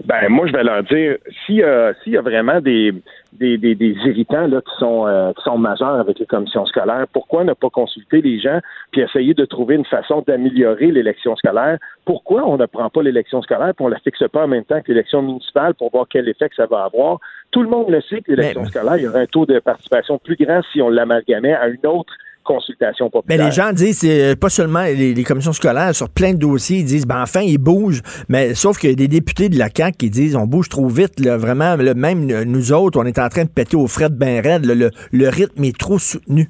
Ben, 0.05 0.29
moi, 0.29 0.47
je 0.47 0.53
vais 0.53 0.63
leur 0.63 0.83
dire, 0.85 1.17
s'il 1.45 1.57
y 1.57 2.17
a 2.17 2.23
vraiment 2.23 2.61
des, 2.61 2.93
des, 3.37 3.59
des, 3.59 3.75
des 3.75 3.93
irritants 4.05 4.47
là, 4.47 4.61
qui, 4.61 4.77
sont, 4.79 5.07
euh, 5.07 5.33
qui 5.33 5.43
sont 5.43 5.59
majeurs 5.59 6.01
avec 6.01 6.19
les 6.19 6.27
commissions 6.27 6.67
scolaires. 6.67 7.07
Pourquoi 7.13 7.45
ne 7.45 7.53
pas 7.53 7.71
consulter 7.71 8.21
les 8.21 8.41
gens 8.41 8.61
puis 8.91 9.03
essayer 9.03 9.35
de 9.35 9.45
trouver 9.45 9.77
une 9.77 9.85
façon 9.85 10.25
d'améliorer 10.27 10.91
l'élection 10.91 11.37
scolaire? 11.37 11.79
Pourquoi 12.05 12.47
on 12.47 12.57
ne 12.57 12.67
prend 12.67 12.91
pas 12.91 13.03
l'élection 13.03 13.43
scolaire 13.43 13.73
puis 13.75 13.85
on 13.85 13.89
la 13.89 13.99
fixe 14.01 14.23
pas 14.33 14.45
en 14.45 14.49
même 14.49 14.65
temps 14.65 14.81
que 14.81 14.89
l'élection 14.93 15.23
municipale 15.23 15.75
pour 15.75 15.91
voir 15.91 16.07
quel 16.09 16.29
effet 16.29 16.49
que 16.49 16.57
ça 16.57 16.67
va 16.67 16.85
avoir? 16.85 17.21
Tout 17.51 17.63
le 17.63 17.69
monde 17.69 17.91
le 17.91 18.01
sait 18.03 18.21
que 18.21 18.33
l'élection 18.33 18.65
scolaire, 18.65 18.97
il 18.97 19.05
y 19.05 19.09
aurait 19.09 19.23
un 19.23 19.27
taux 19.27 19.47
de 19.47 19.59
participation 19.59 20.19
plus 20.19 20.37
grand 20.37 20.61
si 20.73 20.83
on 20.83 20.89
l'amalgamait 20.89 21.55
à 21.55 21.69
une 21.69 21.87
autre 21.87 22.13
consultation 22.47 23.11
populaire. 23.11 23.39
Mais 23.39 23.45
les 23.45 23.51
gens 23.51 23.73
disent, 23.73 23.99
c'est 23.99 24.33
euh, 24.33 24.35
pas 24.35 24.49
seulement 24.49 24.85
les, 24.85 25.25
commissions 25.25 25.53
scolaires, 25.53 25.95
sur 25.95 26.09
plein 26.09 26.33
de 26.33 26.39
dossiers, 26.39 26.79
ils 26.79 26.85
disent, 26.85 27.07
ben 27.07 27.21
enfin, 27.21 27.41
ils 27.41 27.59
bougent. 27.59 28.03
Mais 28.29 28.55
sauf 28.55 28.79
qu'il 28.79 28.91
y 28.91 28.93
a 28.93 28.97
des 28.97 29.09
députés 29.09 29.49
de 29.49 29.59
la 29.59 29.69
CAQ 29.69 29.97
qui 29.99 30.11
disent, 30.11 30.37
on 30.37 30.47
bouge 30.47 30.69
trop 30.69 30.89
vite, 30.89 31.21
là, 31.21 31.37
vraiment, 31.37 31.77
même 31.77 32.27
nous 32.45 32.73
autres, 32.73 32.99
on 32.99 33.05
est 33.05 33.19
en 33.19 33.29
train 33.29 33.45
de 33.45 33.51
péter 33.51 33.77
aux 33.77 33.89
frais 33.89 34.09
de 34.09 34.15
ben 34.15 34.41
raide, 34.41 34.65
le, 34.65 35.29
rythme 35.29 35.65
est 35.65 35.77
trop 35.77 35.99
soutenu. 35.99 36.49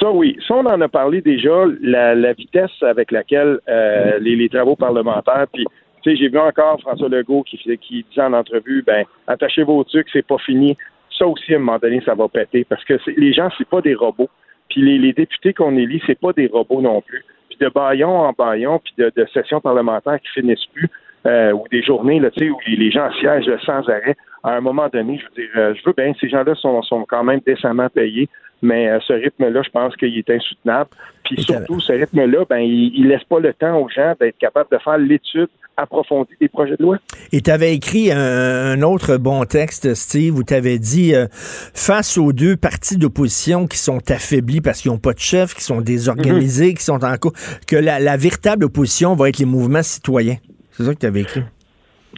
Ça, 0.00 0.10
oui. 0.10 0.38
Ça, 0.46 0.54
on 0.54 0.66
en 0.66 0.80
a 0.80 0.88
parlé 0.88 1.20
déjà, 1.20 1.64
la, 1.82 2.32
vitesse 2.32 2.70
avec 2.82 3.10
laquelle 3.10 3.58
euh, 3.68 4.18
les, 4.20 4.48
travaux 4.48 4.76
parlementaires, 4.76 5.46
puis 5.52 5.66
tu 6.02 6.10
sais, 6.10 6.16
j'ai 6.16 6.28
vu 6.28 6.38
encore 6.38 6.80
François 6.80 7.08
Legault 7.08 7.42
qui, 7.42 7.56
qui 7.56 8.04
disait 8.08 8.22
en 8.22 8.34
entrevue, 8.34 8.82
ben, 8.86 9.04
attachez 9.26 9.64
vos 9.64 9.82
trucs, 9.84 10.08
c'est 10.12 10.26
pas 10.26 10.38
fini. 10.38 10.76
Ça 11.18 11.26
aussi, 11.26 11.54
à 11.54 11.56
un 11.56 11.60
moment 11.60 11.78
donné, 11.78 12.02
ça 12.04 12.14
va 12.14 12.28
péter 12.28 12.64
parce 12.64 12.84
que 12.84 12.94
les 13.16 13.32
gens, 13.32 13.48
c'est 13.56 13.68
pas 13.68 13.80
des 13.80 13.94
robots. 13.94 14.28
Puis 14.74 14.98
les, 14.98 15.12
députés 15.12 15.54
qu'on 15.54 15.76
élit, 15.76 16.02
c'est 16.04 16.18
pas 16.18 16.32
des 16.32 16.48
robots 16.48 16.82
non 16.82 17.00
plus. 17.00 17.24
Puis 17.48 17.56
de 17.60 17.68
baillon 17.68 18.10
en 18.10 18.32
baillon, 18.32 18.80
puis 18.80 18.92
de, 18.98 19.26
sessions 19.32 19.60
parlementaires 19.60 20.18
qui 20.18 20.40
finissent 20.40 20.66
plus, 20.72 20.90
euh, 21.26 21.52
ou 21.52 21.64
des 21.70 21.82
journées 21.82 22.20
là, 22.20 22.28
où 22.28 22.58
les, 22.66 22.90
gens 22.90 23.10
siègent 23.20 23.56
sans 23.64 23.88
arrêt. 23.88 24.16
À 24.42 24.56
un 24.56 24.60
moment 24.60 24.88
donné, 24.92 25.18
je 25.18 25.24
veux 25.24 25.46
dire, 25.46 25.52
euh, 25.56 25.74
je 25.74 25.82
veux 25.86 25.94
bien, 25.96 26.12
ces 26.20 26.28
gens-là 26.28 26.54
sont, 26.54 26.82
sont 26.82 27.06
quand 27.08 27.24
même 27.24 27.40
décemment 27.46 27.88
payés, 27.88 28.28
mais 28.62 28.88
euh, 28.88 28.98
ce 29.06 29.12
rythme-là, 29.12 29.62
je 29.62 29.70
pense 29.70 29.96
qu'il 29.96 30.16
est 30.16 30.30
insoutenable. 30.30 30.90
Puis 31.24 31.42
surtout, 31.42 31.80
ce 31.80 31.92
rythme-là, 31.92 32.44
ben, 32.48 32.58
il, 32.58 33.08
laisse 33.08 33.24
pas 33.24 33.40
le 33.40 33.54
temps 33.54 33.80
aux 33.80 33.88
gens 33.88 34.14
d'être 34.20 34.38
capables 34.38 34.68
de 34.70 34.78
faire 34.78 34.98
l'étude 34.98 35.48
approfondi 35.76 36.30
des 36.40 36.48
projets 36.48 36.76
de 36.76 36.82
loi. 36.82 36.98
Et 37.32 37.40
tu 37.40 37.50
avais 37.50 37.74
écrit 37.74 38.12
un, 38.12 38.80
autre 38.82 39.16
bon 39.16 39.44
texte, 39.44 39.94
Steve, 39.94 40.36
où 40.36 40.44
tu 40.44 40.54
avais 40.54 40.78
dit, 40.78 41.14
euh, 41.14 41.26
face 41.32 42.16
aux 42.16 42.32
deux 42.32 42.56
partis 42.56 42.96
d'opposition 42.96 43.66
qui 43.66 43.78
sont 43.78 43.98
affaiblis 44.10 44.60
parce 44.60 44.80
qu'ils 44.80 44.92
n'ont 44.92 44.98
pas 44.98 45.12
de 45.12 45.18
chef, 45.18 45.54
qui 45.54 45.64
sont 45.64 45.80
désorganisés, 45.80 46.68
mhm. 46.68 46.74
qui 46.74 46.84
sont 46.84 47.04
en 47.04 47.16
cours, 47.16 47.32
que 47.66 47.76
la, 47.76 48.16
véritable 48.16 48.64
opposition 48.64 49.14
va 49.14 49.28
être 49.28 49.38
les 49.38 49.46
mouvements 49.46 49.82
citoyens. 49.82 50.36
C'est 50.76 50.82
ça 50.82 50.94
que 50.94 50.98
tu 50.98 51.06
avais 51.06 51.20
écrit? 51.20 51.42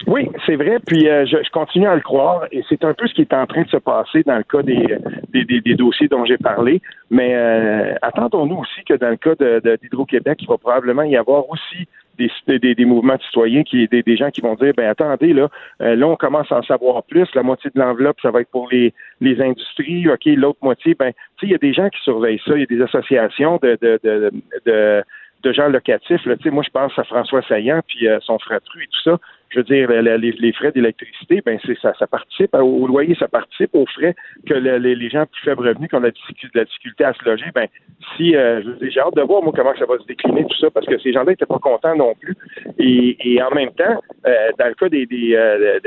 Oui, 0.07 0.28
c'est 0.44 0.57
vrai. 0.57 0.78
Puis 0.86 1.09
euh, 1.09 1.24
je, 1.26 1.50
continue 1.50 1.86
à 1.86 1.94
le 1.94 2.00
croire, 2.00 2.46
et 2.52 2.62
c'est 2.68 2.84
un 2.84 2.94
peu 2.94 3.07
ce 3.07 3.14
qui 3.14 3.22
est 3.22 3.32
en 3.32 3.46
train 3.46 3.62
de 3.62 3.68
se 3.68 3.76
passer 3.76 4.22
dans 4.24 4.36
le 4.36 4.42
cas 4.42 4.62
des, 4.62 4.98
des, 5.44 5.74
dossiers 5.74 6.09
dont 6.09 6.24
j'ai 6.24 6.36
parlé. 6.36 6.82
Mais 7.11 7.34
euh, 7.34 7.94
attendons-nous 8.02 8.57
aussi 8.57 8.84
que 8.86 8.94
dans 8.94 9.09
le 9.09 9.16
cas 9.16 9.34
d'Hydro-Québec, 9.82 10.38
il 10.42 10.48
va 10.48 10.59
probablement 10.59 11.02
y 11.02 11.16
avoir 11.16 11.48
aussi 11.48 11.86
des, 12.18 12.74
des, 12.74 12.84
mouvements 12.84 13.18
citoyens, 13.26 13.62
qui, 13.62 13.88
des, 13.88 14.02
des 14.02 14.16
gens 14.16 14.30
qui 14.30 14.40
vont 14.40 14.54
dire, 14.54 14.72
ben 14.76 14.88
attendez, 14.88 15.32
là, 15.32 15.48
euh, 15.82 15.96
là, 15.96 16.07
on 16.07 16.16
commence 16.16 16.50
à 16.50 16.59
en 16.59 16.62
savoir 16.62 17.02
plus. 17.04 17.26
La 17.34 17.42
moitié 17.42 17.70
de 17.74 17.78
l'enveloppe, 17.78 18.16
ça 18.22 18.30
va 18.30 18.40
être 18.40 18.50
pour 18.50 18.68
les, 18.70 18.94
les 19.20 19.40
industries. 19.40 20.09
OK, 20.09 20.24
l'autre 20.26 20.59
moitié, 20.62 20.94
ben, 20.94 21.12
tu 21.12 21.18
sais, 21.40 21.46
il 21.46 21.50
y 21.50 21.54
a 21.54 21.59
des 21.59 21.72
gens 21.72 21.88
qui 21.88 22.00
surveillent 22.02 22.40
ça. 22.46 22.54
Il 22.54 22.61
y 22.61 22.62
a 22.62 22.66
des 22.66 22.82
associations 22.82 23.59
de, 23.62 23.78
de, 23.80 24.00
de, 24.02 24.32
de 24.64 25.04
de 25.43 25.53
gens 25.53 25.68
locatifs. 25.68 26.24
Là. 26.26 26.34
Moi, 26.47 26.62
je 26.64 26.70
pense 26.70 26.99
à 26.99 27.05
François 27.05 27.43
Saillant, 27.43 27.80
puis 27.87 28.09
euh, 28.09 28.18
son 28.22 28.39
fratru 28.39 28.84
et 28.84 28.87
tout 28.87 29.11
ça 29.11 29.18
je 29.51 29.59
veux 29.59 29.64
dire, 29.64 29.89
les, 29.91 30.53
frais 30.53 30.72
d'électricité, 30.72 31.41
ben 31.45 31.59
c'est 31.64 31.78
ça, 31.78 31.95
ça 31.99 32.07
participe 32.07 32.55
au 32.55 32.87
loyer, 32.87 33.14
ça 33.18 33.28
participe 33.28 33.74
aux 33.74 33.87
frais 33.87 34.14
que 34.47 34.55
les, 34.55 35.09
gens 35.09 35.24
plus 35.26 35.43
faibles 35.45 35.68
revenus 35.68 35.89
qui 35.89 35.95
ont 35.95 36.01
la 36.01 36.11
difficulté, 36.11 37.05
à 37.05 37.12
se 37.12 37.24
loger. 37.24 37.47
Ben 37.55 37.68
si 38.16 38.34
euh, 38.34 38.62
j'ai 38.82 39.01
hâte 39.01 39.14
de 39.14 39.22
voir 39.22 39.43
moi 39.43 39.53
comment 39.55 39.72
ça 39.78 39.87
va 39.87 39.99
se 39.99 40.07
décliner 40.07 40.45
tout 40.45 40.57
ça, 40.59 40.70
parce 40.70 40.87
que 40.87 40.99
ces 40.99 41.12
gens-là 41.12 41.30
n'étaient 41.30 41.47
pas 41.47 41.59
contents 41.59 41.95
non 41.95 42.14
plus. 42.14 42.37
Et, 42.78 43.41
en 43.43 43.55
même 43.55 43.70
temps, 43.70 44.03
euh, 44.26 44.51
dans 44.59 44.66
le 44.66 44.74
cas 44.74 44.89
des, 44.89 45.07
euh, 45.34 45.78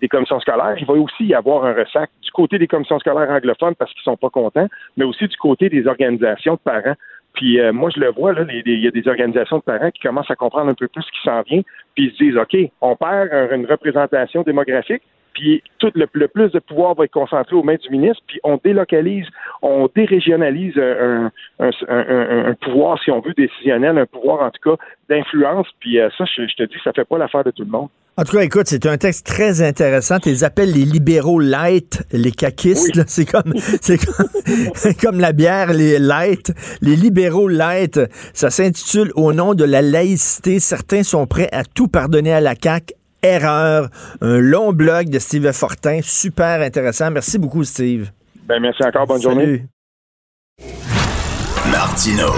des, 0.00 0.08
commissions 0.08 0.40
scolaires, 0.40 0.74
il 0.78 0.86
va 0.86 0.94
aussi 0.94 1.24
y 1.24 1.34
avoir 1.34 1.64
un 1.64 1.72
ressac 1.72 2.10
du 2.22 2.30
côté 2.30 2.58
des 2.58 2.66
commissions 2.66 2.98
scolaires 2.98 3.30
anglophones 3.30 3.74
parce 3.74 3.92
qu'ils 3.92 4.02
sont 4.02 4.16
pas 4.16 4.30
contents, 4.30 4.68
mais 4.96 5.04
aussi 5.04 5.26
du 5.26 5.36
côté 5.36 5.68
des 5.68 5.86
organisations 5.86 6.54
de 6.54 6.60
parents. 6.60 6.96
Puis 7.34 7.60
euh, 7.60 7.72
moi, 7.72 7.90
je 7.94 8.00
le 8.00 8.10
vois, 8.10 8.32
là, 8.32 8.44
il 8.48 8.80
y 8.80 8.86
a 8.86 8.90
des 8.90 9.08
organisations 9.08 9.58
de 9.58 9.62
parents 9.62 9.90
qui 9.90 10.02
commencent 10.02 10.30
à 10.30 10.36
comprendre 10.36 10.70
un 10.70 10.74
peu 10.74 10.88
plus 10.88 11.02
ce 11.02 11.10
qui 11.12 11.22
s'en 11.24 11.42
vient, 11.42 11.62
puis 11.94 12.06
ils 12.06 12.12
se 12.12 12.16
disent, 12.16 12.36
OK, 12.36 12.56
on 12.80 12.96
perd 12.96 13.52
une 13.52 13.66
représentation 13.66 14.42
démographique, 14.42 15.02
puis 15.34 15.62
tout 15.78 15.90
le, 15.94 16.06
plus 16.06 16.50
de 16.50 16.58
pouvoir 16.58 16.94
va 16.94 17.04
être 17.04 17.12
concentré 17.12 17.56
aux 17.56 17.62
mains 17.62 17.76
du 17.76 17.90
ministre, 17.90 18.22
puis 18.26 18.38
on 18.44 18.58
délocalise, 18.62 19.26
on 19.62 19.88
dérégionalise 19.94 20.78
un, 20.78 21.30
pouvoir, 22.60 23.02
si 23.02 23.10
on 23.10 23.20
veut, 23.20 23.32
décisionnel, 23.36 23.98
un 23.98 24.06
pouvoir 24.06 24.42
en 24.42 24.50
tout 24.50 24.76
cas 24.76 24.84
d'influence, 25.08 25.68
puis 25.80 26.00
euh, 26.00 26.10
ça, 26.16 26.24
je, 26.24 26.54
te 26.54 26.62
dis, 26.64 26.76
ça 26.84 26.92
fait 26.92 27.04
pas 27.04 27.18
l'affaire 27.18 27.44
de 27.44 27.50
tout 27.50 27.64
le 27.64 27.70
monde. 27.70 27.88
En 28.18 28.24
tout 28.24 28.36
cas, 28.36 28.42
écoute, 28.42 28.66
c'est 28.66 28.84
un 28.84 28.98
texte 28.98 29.26
très 29.26 29.62
intéressant. 29.62 30.18
Tu 30.18 30.28
les 30.28 30.44
appelles 30.44 30.70
les 30.70 30.84
libéraux 30.84 31.40
light, 31.40 32.02
les 32.12 32.30
caquistes. 32.30 33.02
C'est 33.06 33.24
comme, 33.24 33.54
c'est 34.74 35.00
comme, 35.00 35.18
la 35.18 35.32
bière, 35.32 35.72
les 35.72 35.98
light. 35.98 36.52
Les 36.82 36.94
libéraux 36.94 37.48
light, 37.48 37.98
ça 38.34 38.50
s'intitule 38.50 39.12
Au 39.14 39.32
nom 39.32 39.54
de 39.54 39.64
la 39.64 39.80
laïcité, 39.80 40.60
certains 40.60 41.02
sont 41.02 41.26
prêts 41.26 41.48
à 41.52 41.64
tout 41.64 41.88
pardonner 41.88 42.32
à 42.32 42.40
la 42.40 42.54
CAQ. 42.60 42.94
Erreur. 43.22 43.88
Un 44.20 44.38
long 44.38 44.72
blog 44.72 45.08
de 45.08 45.18
Steve 45.18 45.50
Fortin. 45.52 46.00
Super 46.02 46.60
intéressant. 46.60 47.10
Merci 47.10 47.38
beaucoup, 47.38 47.64
Steve. 47.64 48.10
Ben, 48.46 48.60
merci 48.60 48.82
encore. 48.84 49.06
Bonne 49.06 49.22
journée. 49.22 49.64
Martino. 51.70 52.28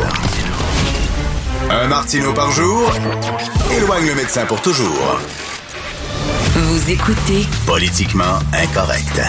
Un 1.70 1.88
Martino 1.88 2.32
par 2.32 2.50
jour 2.50 2.92
éloigne 3.76 4.06
le 4.06 4.14
médecin 4.14 4.44
pour 4.46 4.60
toujours. 4.60 5.18
Vous 6.56 6.88
écoutez 6.88 7.48
Politiquement 7.66 8.38
incorrect. 8.52 9.20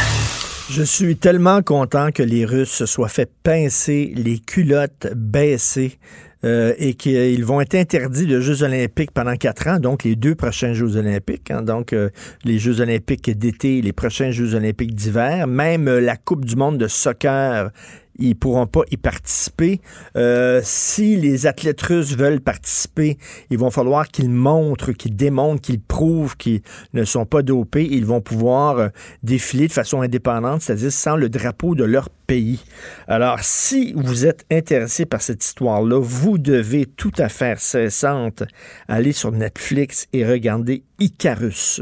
Je 0.70 0.84
suis 0.84 1.18
tellement 1.18 1.64
content 1.64 2.12
que 2.12 2.22
les 2.22 2.46
Russes 2.46 2.70
se 2.70 2.86
soient 2.86 3.10
fait 3.10 3.28
pincer 3.42 4.14
les 4.16 4.38
culottes 4.38 5.08
baissées 5.16 5.98
euh, 6.44 6.76
et 6.78 6.94
qu'ils 6.94 7.44
vont 7.44 7.62
être 7.62 7.74
interdits 7.74 8.28
de 8.28 8.42
Jeux 8.42 8.62
olympiques 8.62 9.10
pendant 9.10 9.36
quatre 9.38 9.68
ans, 9.68 9.80
donc 9.80 10.04
les 10.04 10.16
deux 10.16 10.36
prochains 10.36 10.76
Jeux 10.76 10.98
olympiques, 10.98 11.50
hein, 11.50 11.64
donc 11.64 11.94
euh, 11.94 12.12
les 12.44 12.60
Jeux 12.60 12.80
olympiques 12.80 13.32
d'été, 13.36 13.82
les 13.82 13.94
prochains 13.94 14.30
Jeux 14.30 14.54
olympiques 14.54 14.94
d'hiver, 14.94 15.48
même 15.48 15.88
euh, 15.88 16.00
la 16.00 16.18
Coupe 16.18 16.46
du 16.46 16.56
monde 16.56 16.78
de 16.78 16.88
soccer 16.88 17.72
ils 18.18 18.36
pourront 18.36 18.68
pas 18.68 18.82
y 18.92 18.98
participer. 18.98 19.82
Euh, 20.16 20.62
si 20.64 21.18
les 21.18 21.48
athlètes 21.48 21.82
russes 21.82 22.16
veulent 22.16 22.42
participer, 22.42 23.18
il 23.50 23.58
va 23.58 23.70
falloir 23.72 24.08
qu'ils 24.08 24.30
montrent, 24.30 24.92
qu'ils 24.92 25.16
démontrent, 25.16 25.62
qu'ils 25.62 25.82
prouvent 25.82 26.38
qu'ils 26.38 26.62
ne 26.94 27.04
sont 27.04 27.26
pas 27.26 27.42
dopés. 27.42 27.88
Ils 27.90 28.06
vont 28.06 28.22
pouvoir 28.22 28.78
euh, 28.78 28.88
défiler 29.24 29.68
de 29.68 29.74
façon 29.74 30.02
indépendante, 30.02 30.62
c'est-à-dire 30.62 30.92
sans 30.92 31.16
le 31.16 31.30
drapeau 31.30 31.76
de 31.76 31.84
leur 31.84 32.10
pays. 32.10 32.64
Alors, 33.08 33.40
si 33.42 33.94
vous 33.96 34.26
êtes 34.26 34.46
intéressé 34.52 35.06
par 35.06 35.22
cette 35.22 35.44
histoire-là, 35.44 36.00
vous 36.02 36.38
devez 36.38 36.86
tout 36.86 37.14
à 37.18 37.30
fait 37.30 37.60
cessante 37.60 38.44
aller 38.88 39.12
sur 39.12 39.32
Netflix 39.32 40.08
et 40.14 40.26
regarder 40.26 40.84
Icarus 41.00 41.82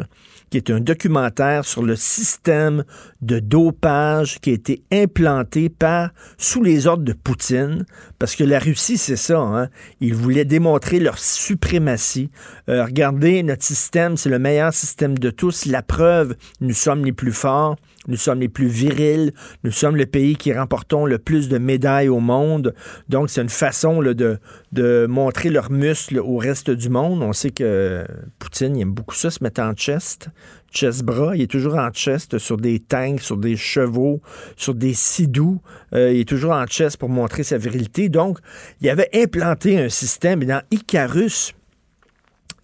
qui 0.53 0.57
est 0.57 0.69
un 0.69 0.81
documentaire 0.81 1.65
sur 1.65 1.81
le 1.81 1.95
système 1.95 2.83
de 3.23 3.39
dopage 3.39 4.39
qui 4.39 4.51
a 4.51 4.53
été 4.53 4.83
implanté 4.91 5.67
par 5.67 6.11
sous 6.37 6.61
les 6.61 6.85
ordres 6.85 7.03
de 7.03 7.13
Poutine, 7.13 7.87
parce 8.19 8.35
que 8.35 8.43
la 8.43 8.59
Russie, 8.59 8.99
c'est 8.99 9.15
ça, 9.15 9.39
hein? 9.39 9.69
ils 9.99 10.13
voulaient 10.13 10.45
démontrer 10.45 10.99
leur 10.99 11.17
suprématie. 11.17 12.29
Euh, 12.69 12.85
regardez, 12.85 13.41
notre 13.41 13.63
système, 13.63 14.15
c'est 14.15 14.29
le 14.29 14.37
meilleur 14.37 14.75
système 14.75 15.17
de 15.17 15.31
tous. 15.31 15.65
La 15.65 15.81
preuve, 15.81 16.35
nous 16.61 16.75
sommes 16.75 17.03
les 17.03 17.13
plus 17.13 17.33
forts. 17.33 17.75
Nous 18.07 18.17
sommes 18.17 18.39
les 18.39 18.49
plus 18.49 18.67
virils. 18.67 19.33
Nous 19.63 19.71
sommes 19.71 19.95
le 19.95 20.05
pays 20.05 20.35
qui 20.35 20.53
remportons 20.53 21.05
le 21.05 21.17
plus 21.17 21.49
de 21.49 21.57
médailles 21.57 22.09
au 22.09 22.19
monde. 22.19 22.73
Donc, 23.09 23.29
c'est 23.29 23.41
une 23.41 23.49
façon 23.49 24.01
de, 24.01 25.07
montrer 25.07 25.49
leurs 25.49 25.71
muscles 25.71 26.19
au 26.19 26.37
reste 26.37 26.69
du 26.69 26.89
monde. 26.89 27.23
On 27.23 27.33
sait 27.33 27.51
que 27.51 28.05
Poutine, 28.39 28.77
aime 28.77 28.91
beaucoup 28.91 29.15
ça, 29.15 29.29
se 29.29 29.43
mettre 29.43 29.61
en 29.61 29.73
chest. 29.73 30.29
Chest 30.71 31.03
bras, 31.03 31.35
il 31.35 31.43
est 31.43 31.51
toujours 31.51 31.75
en 31.75 31.91
chest 31.91 32.39
sur 32.39 32.57
des 32.57 32.79
tanks, 32.79 33.21
sur 33.21 33.37
des 33.37 33.55
chevaux, 33.55 34.21
sur 34.57 34.73
des 34.73 34.93
sidous. 34.93 35.61
Euh, 35.93 36.11
il 36.11 36.21
est 36.21 36.27
toujours 36.27 36.53
en 36.53 36.65
chest 36.65 36.97
pour 36.97 37.09
montrer 37.09 37.43
sa 37.43 37.57
virilité. 37.57 38.09
Donc, 38.09 38.39
il 38.81 38.89
avait 38.89 39.09
implanté 39.13 39.79
un 39.79 39.89
système. 39.89 40.43
Dans 40.43 40.61
Icarus, 40.71 41.53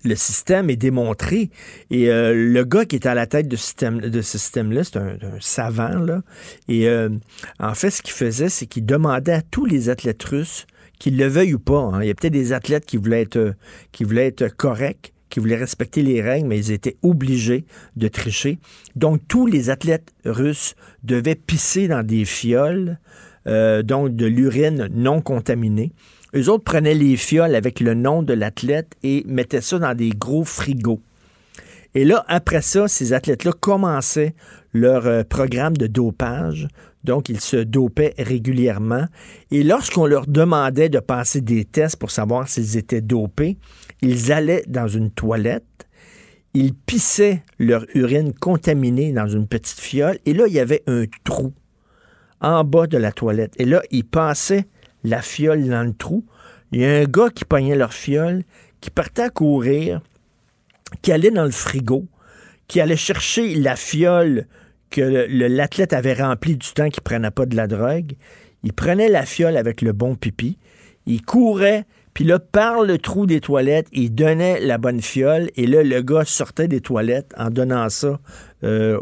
le 0.03 0.15
système 0.15 0.69
est 0.69 0.75
démontré. 0.75 1.49
Et 1.89 2.09
euh, 2.09 2.33
le 2.33 2.63
gars 2.63 2.85
qui 2.85 2.95
est 2.95 3.05
à 3.05 3.13
la 3.13 3.27
tête 3.27 3.47
de, 3.47 3.55
ce 3.55 4.37
système-là, 4.37 4.83
c'est 4.83 4.97
un, 4.97 5.17
savant. 5.39 5.99
Là. 5.99 6.21
Et 6.67 6.87
euh, 6.87 7.09
en 7.59 7.73
fait, 7.73 7.89
ce 7.89 8.01
qu'il 8.01 8.13
faisait, 8.13 8.49
c'est 8.49 8.65
qu'il 8.65 8.85
demandait 8.85 9.33
à 9.33 9.41
tous 9.41 9.65
les 9.65 9.89
athlètes 9.89 10.23
russes, 10.23 10.65
qu'ils 10.99 11.17
le 11.17 11.27
veuillent 11.27 11.53
ou 11.53 11.59
pas, 11.59 11.79
hein. 11.79 12.01
il 12.01 12.07
y 12.07 12.11
a 12.11 12.13
peut-être 12.13 12.33
des 12.33 12.51
athlètes 12.51 12.85
qui 12.85 12.97
voulaient 12.97 13.21
être, 13.21 13.37
euh, 13.37 13.53
qui 13.91 14.03
voulaient 14.03 14.27
être 14.27 14.47
corrects, 14.55 15.13
qui 15.29 15.39
voulaient 15.39 15.55
respecter 15.55 16.01
les 16.01 16.21
règles, 16.21 16.47
mais 16.47 16.57
ils 16.57 16.71
étaient 16.71 16.97
obligés 17.03 17.65
de 17.95 18.07
tricher. 18.07 18.57
Donc, 18.95 19.21
tous 19.27 19.45
les 19.45 19.69
athlètes 19.69 20.11
russes 20.25 20.75
devaient 21.03 21.35
pisser 21.35 21.87
dans 21.87 22.05
des 22.05 22.25
fioles, 22.25 22.97
donc 23.45 24.15
de 24.15 24.25
l'urine 24.25 24.89
non 24.91 25.21
contaminée. 25.21 25.91
Eux 26.35 26.49
autres 26.49 26.63
prenaient 26.63 26.93
les 26.93 27.17
fioles 27.17 27.55
avec 27.55 27.79
le 27.79 27.93
nom 27.93 28.21
de 28.21 28.33
l'athlète 28.33 28.95
et 29.03 29.23
mettaient 29.27 29.61
ça 29.61 29.79
dans 29.79 29.95
des 29.95 30.09
gros 30.09 30.43
frigos. 30.43 31.01
Et 31.95 32.05
là, 32.05 32.23
après 32.27 32.61
ça, 32.61 32.87
ces 32.87 33.13
athlètes-là 33.13 33.51
commençaient 33.59 34.35
leur 34.73 35.07
euh, 35.07 35.23
programme 35.23 35.75
de 35.75 35.87
dopage. 35.87 36.67
Donc, 37.03 37.29
ils 37.29 37.39
se 37.39 37.57
dopaient 37.57 38.13
régulièrement. 38.19 39.05
Et 39.49 39.63
lorsqu'on 39.63 40.05
leur 40.05 40.27
demandait 40.27 40.89
de 40.89 40.99
passer 40.99 41.41
des 41.41 41.65
tests 41.65 41.95
pour 41.95 42.11
savoir 42.11 42.47
s'ils 42.47 42.77
étaient 42.77 43.01
dopés, 43.01 43.57
ils 44.01 44.31
allaient 44.31 44.63
dans 44.67 44.87
une 44.87 45.09
toilette, 45.09 45.63
ils 46.53 46.73
pissaient 46.73 47.43
leur 47.57 47.85
urine 47.95 48.33
contaminée 48.33 49.11
dans 49.11 49.27
une 49.27 49.47
petite 49.47 49.79
fiole, 49.79 50.19
et 50.25 50.33
là, 50.33 50.45
il 50.47 50.53
y 50.53 50.59
avait 50.59 50.83
un 50.87 51.05
trou 51.23 51.53
en 52.41 52.63
bas 52.63 52.87
de 52.87 52.97
la 52.97 53.11
toilette. 53.11 53.53
Et 53.57 53.65
là, 53.65 53.81
ils 53.91 54.05
passaient 54.05 54.65
la 55.03 55.21
fiole 55.21 55.67
dans 55.67 55.83
le 55.83 55.93
trou. 55.93 56.25
Il 56.71 56.81
y 56.81 56.85
a 56.85 56.99
un 56.99 57.05
gars 57.05 57.29
qui 57.33 57.45
pognait 57.45 57.75
leur 57.75 57.93
fiole, 57.93 58.43
qui 58.81 58.89
partait 58.89 59.23
à 59.23 59.29
courir, 59.29 60.01
qui 61.01 61.11
allait 61.11 61.31
dans 61.31 61.45
le 61.45 61.51
frigo, 61.51 62.05
qui 62.67 62.79
allait 62.81 62.95
chercher 62.95 63.55
la 63.55 63.75
fiole 63.75 64.45
que 64.89 65.01
l'athlète 65.01 65.93
avait 65.93 66.13
remplie 66.13 66.57
du 66.57 66.71
temps 66.73 66.89
qu'il 66.89 67.03
prenait 67.03 67.31
pas 67.31 67.45
de 67.45 67.55
la 67.55 67.67
drogue. 67.67 68.13
Il 68.63 68.73
prenait 68.73 69.09
la 69.09 69.25
fiole 69.25 69.57
avec 69.57 69.81
le 69.81 69.93
bon 69.93 70.15
pipi, 70.15 70.57
il 71.05 71.21
courait, 71.21 71.85
puis 72.13 72.23
là, 72.23 72.39
par 72.39 72.83
le 72.83 72.97
trou 72.97 73.25
des 73.25 73.39
toilettes, 73.39 73.87
il 73.91 74.13
donnait 74.13 74.59
la 74.59 74.77
bonne 74.77 75.01
fiole, 75.01 75.49
et 75.55 75.67
là, 75.67 75.83
le 75.83 76.01
gars 76.01 76.25
sortait 76.25 76.67
des 76.67 76.81
toilettes 76.81 77.33
en 77.37 77.49
donnant 77.49 77.87
ça 77.89 78.19
euh, 78.63 78.99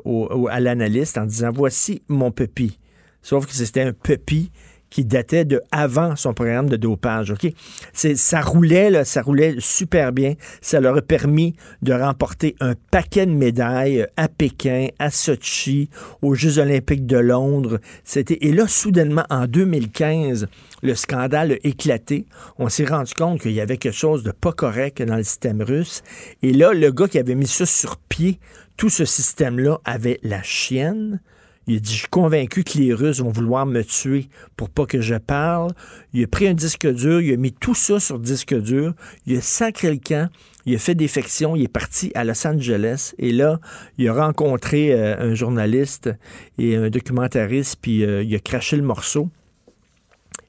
à 0.50 0.60
l'analyste, 0.60 1.18
en 1.18 1.26
disant, 1.26 1.52
voici 1.52 2.04
mon 2.08 2.32
pipi. 2.32 2.78
Sauf 3.22 3.46
que 3.46 3.54
c'était 3.54 3.82
un 3.82 3.94
pipi 3.94 4.52
qui 4.90 5.06
datait 5.06 5.46
de 5.46 5.62
avant 5.72 6.16
son 6.16 6.34
programme 6.34 6.70
de 6.70 6.78
dopage. 6.78 7.32
Ok, 7.32 7.52
ça 7.94 8.42
roulait 8.42 8.90
là, 8.90 9.06
ça 9.06 9.22
roulait 9.22 9.56
super 9.60 10.12
bien. 10.12 10.36
Ça 10.62 10.80
leur 10.80 10.98
a 10.98 11.02
permis 11.02 11.56
de 11.82 11.94
remporter 11.94 12.56
un 12.60 12.74
paquet 12.92 13.26
de 13.26 13.32
médailles 13.32 14.08
à 14.18 14.28
Pékin, 14.28 14.88
à 15.00 15.12
Sochi, 15.12 15.90
aux 16.22 16.36
Jeux 16.36 16.60
Olympiques 16.60 17.06
de 17.06 17.18
Londres. 17.18 17.80
Et 18.16 18.52
là 18.52 18.68
soudainement 18.68 19.26
en 19.30 19.48
2015, 19.48 20.48
le 20.84 20.96
scandale 20.96 21.54
a 21.54 21.56
éclaté. 21.64 22.26
On 22.58 22.70
s'est 22.70 22.86
rendu 22.86 23.14
compte 23.14 23.42
qu'il 23.42 23.52
y 23.52 23.62
avait 23.62 23.78
quelque 23.78 23.94
chose 23.94 24.24
de 24.24 24.32
pas 24.32 24.52
correct 24.52 25.02
dans 25.02 25.16
le 25.16 25.24
système 25.24 25.62
russe. 25.62 26.04
Et 26.44 26.54
là, 26.54 26.74
le 26.74 26.92
gars 26.92 27.08
qui 27.08 27.20
avait 27.20 27.36
mis 27.36 27.48
ça 27.48 27.66
sur 27.66 27.98
pied, 27.98 28.40
tout 28.78 28.90
ce 28.90 29.06
système-là 29.06 29.80
avait 29.86 30.20
la 30.24 30.44
chienne 30.44 31.20
il 31.68 31.76
a 31.76 31.80
dit, 31.80 31.94
je 31.94 32.00
suis 32.00 32.08
convaincu 32.08 32.64
que 32.64 32.78
les 32.78 32.94
Russes 32.94 33.20
vont 33.20 33.30
vouloir 33.30 33.66
me 33.66 33.84
tuer 33.84 34.30
pour 34.56 34.70
pas 34.70 34.86
que 34.86 35.02
je 35.02 35.16
parle. 35.16 35.72
Il 36.14 36.24
a 36.24 36.28
pris 36.28 36.48
un 36.48 36.54
disque 36.54 36.88
dur, 36.88 37.20
il 37.20 37.34
a 37.34 37.38
mis 37.38 37.52
tout 37.52 37.76
ça 37.76 38.00
sur 38.00 38.20
disque 38.20 38.56
dur, 38.56 38.94
il 39.26 39.38
a 39.38 39.42
sacré 39.42 39.92
le 39.92 39.98
camp, 39.98 40.30
il 40.66 40.76
a 40.76 40.78
fait 40.78 40.96
défection, 40.96 41.58
il 41.58 41.64
est 41.64 41.68
parti 41.68 42.12
à 42.16 42.24
Los 42.24 42.48
Angeles 42.48 43.14
et 43.20 43.34
là, 43.34 43.60
il 43.98 44.08
a 44.08 44.14
rencontré 44.14 44.94
euh, 44.94 45.32
un 45.32 45.36
journaliste 45.36 46.10
et 46.58 46.78
un 46.78 46.90
documentariste, 46.90 47.78
puis 47.82 48.06
euh, 48.06 48.24
il 48.24 48.34
a 48.34 48.40
craché 48.40 48.78
le 48.78 48.84
morceau. 48.84 49.30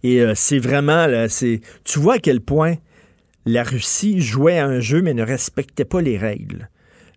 Et 0.05 0.21
euh, 0.21 0.35
c'est 0.37 0.61
vraiment, 0.61 1.09
là, 1.09 1.29
c'est, 1.29 1.61
tu 1.83 1.99
vois 1.99 2.15
à 2.15 2.19
quel 2.19 2.41
point 2.41 2.77
la 3.45 3.65
Russie 3.65 4.21
jouait 4.21 4.59
à 4.59 4.67
un 4.67 4.79
jeu 4.79 5.03
mais 5.03 5.15
ne 5.15 5.25
respectait 5.25 5.85
pas 5.85 6.01
les 6.01 6.17
règles. 6.17 6.69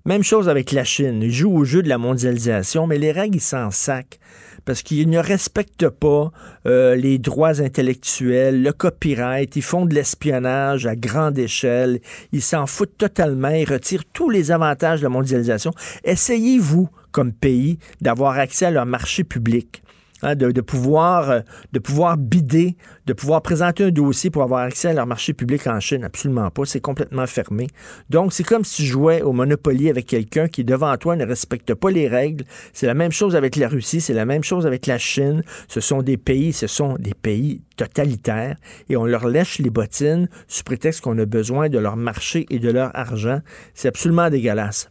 Même 0.05 0.23
chose 0.23 0.49
avec 0.49 0.71
la 0.71 0.83
Chine. 0.83 1.21
Ils 1.21 1.31
jouent 1.31 1.55
au 1.55 1.63
jeu 1.63 1.83
de 1.83 1.89
la 1.89 1.99
mondialisation, 1.99 2.87
mais 2.87 2.97
les 2.97 3.11
règles, 3.11 3.37
ils 3.37 3.41
s'en 3.41 3.69
sacent 3.69 4.19
parce 4.65 4.81
qu'ils 4.81 5.09
ne 5.09 5.19
respectent 5.19 5.89
pas 5.89 6.31
euh, 6.65 6.95
les 6.95 7.17
droits 7.17 7.61
intellectuels, 7.61 8.61
le 8.61 8.73
copyright, 8.73 9.55
ils 9.55 9.61
font 9.61 9.85
de 9.85 9.93
l'espionnage 9.93 10.85
à 10.85 10.95
grande 10.95 11.37
échelle, 11.37 11.99
ils 12.31 12.41
s'en 12.41 12.67
foutent 12.67 12.97
totalement, 12.97 13.49
ils 13.49 13.69
retirent 13.69 14.05
tous 14.13 14.29
les 14.29 14.51
avantages 14.51 14.99
de 14.99 15.05
la 15.05 15.09
mondialisation. 15.09 15.71
Essayez-vous, 16.03 16.89
comme 17.11 17.33
pays, 17.33 17.79
d'avoir 18.01 18.37
accès 18.37 18.65
à 18.65 18.71
leur 18.71 18.85
marché 18.85 19.23
public. 19.23 19.83
Hein, 20.23 20.35
de, 20.35 20.61
pouvoir, 20.61 21.31
euh, 21.31 21.39
de 21.73 21.79
pouvoir 21.79 22.15
bider, 22.15 22.75
de 23.07 23.13
pouvoir 23.13 23.41
présenter 23.41 23.85
un 23.85 23.89
dossier 23.89 24.29
pour 24.29 24.43
avoir 24.43 24.61
accès 24.61 24.89
à 24.89 24.93
leur 24.93 25.07
marché 25.07 25.33
public 25.33 25.65
en 25.65 25.79
Chine. 25.79 26.03
Absolument 26.03 26.51
pas. 26.51 26.63
C'est 26.65 26.79
complètement 26.79 27.25
fermé. 27.25 27.67
Donc, 28.09 28.31
c'est 28.31 28.43
comme 28.43 28.63
si 28.63 28.83
tu 28.83 28.87
jouais 28.87 29.23
au 29.23 29.33
Monopoly 29.33 29.89
avec 29.89 30.05
quelqu'un 30.05 30.47
qui, 30.47 30.63
devant 30.63 30.95
toi, 30.97 31.15
ne 31.15 31.25
respecte 31.25 31.73
pas 31.73 31.89
les 31.89 32.07
règles. 32.07 32.45
C'est 32.71 32.85
la 32.85 32.93
même 32.93 33.11
chose 33.11 33.35
avec 33.35 33.55
la 33.55 33.67
Russie, 33.67 33.99
c'est 33.99 34.13
la 34.13 34.25
même 34.25 34.43
chose 34.43 34.67
avec 34.67 34.85
la 34.85 34.99
Chine. 34.99 35.43
Ce 35.67 35.79
sont 35.79 36.03
des 36.03 36.17
pays, 36.17 36.53
ce 36.53 36.67
sont 36.67 36.97
des 36.99 37.15
pays 37.15 37.61
totalitaires 37.75 38.57
et 38.89 38.97
on 38.97 39.05
leur 39.05 39.27
lèche 39.27 39.57
les 39.57 39.71
bottines 39.71 40.29
sous 40.47 40.63
prétexte 40.63 41.01
qu'on 41.01 41.17
a 41.17 41.25
besoin 41.25 41.67
de 41.67 41.79
leur 41.79 41.97
marché 41.97 42.45
et 42.51 42.59
de 42.59 42.69
leur 42.69 42.95
argent. 42.95 43.39
C'est 43.73 43.87
absolument 43.87 44.29
dégueulasse. 44.29 44.89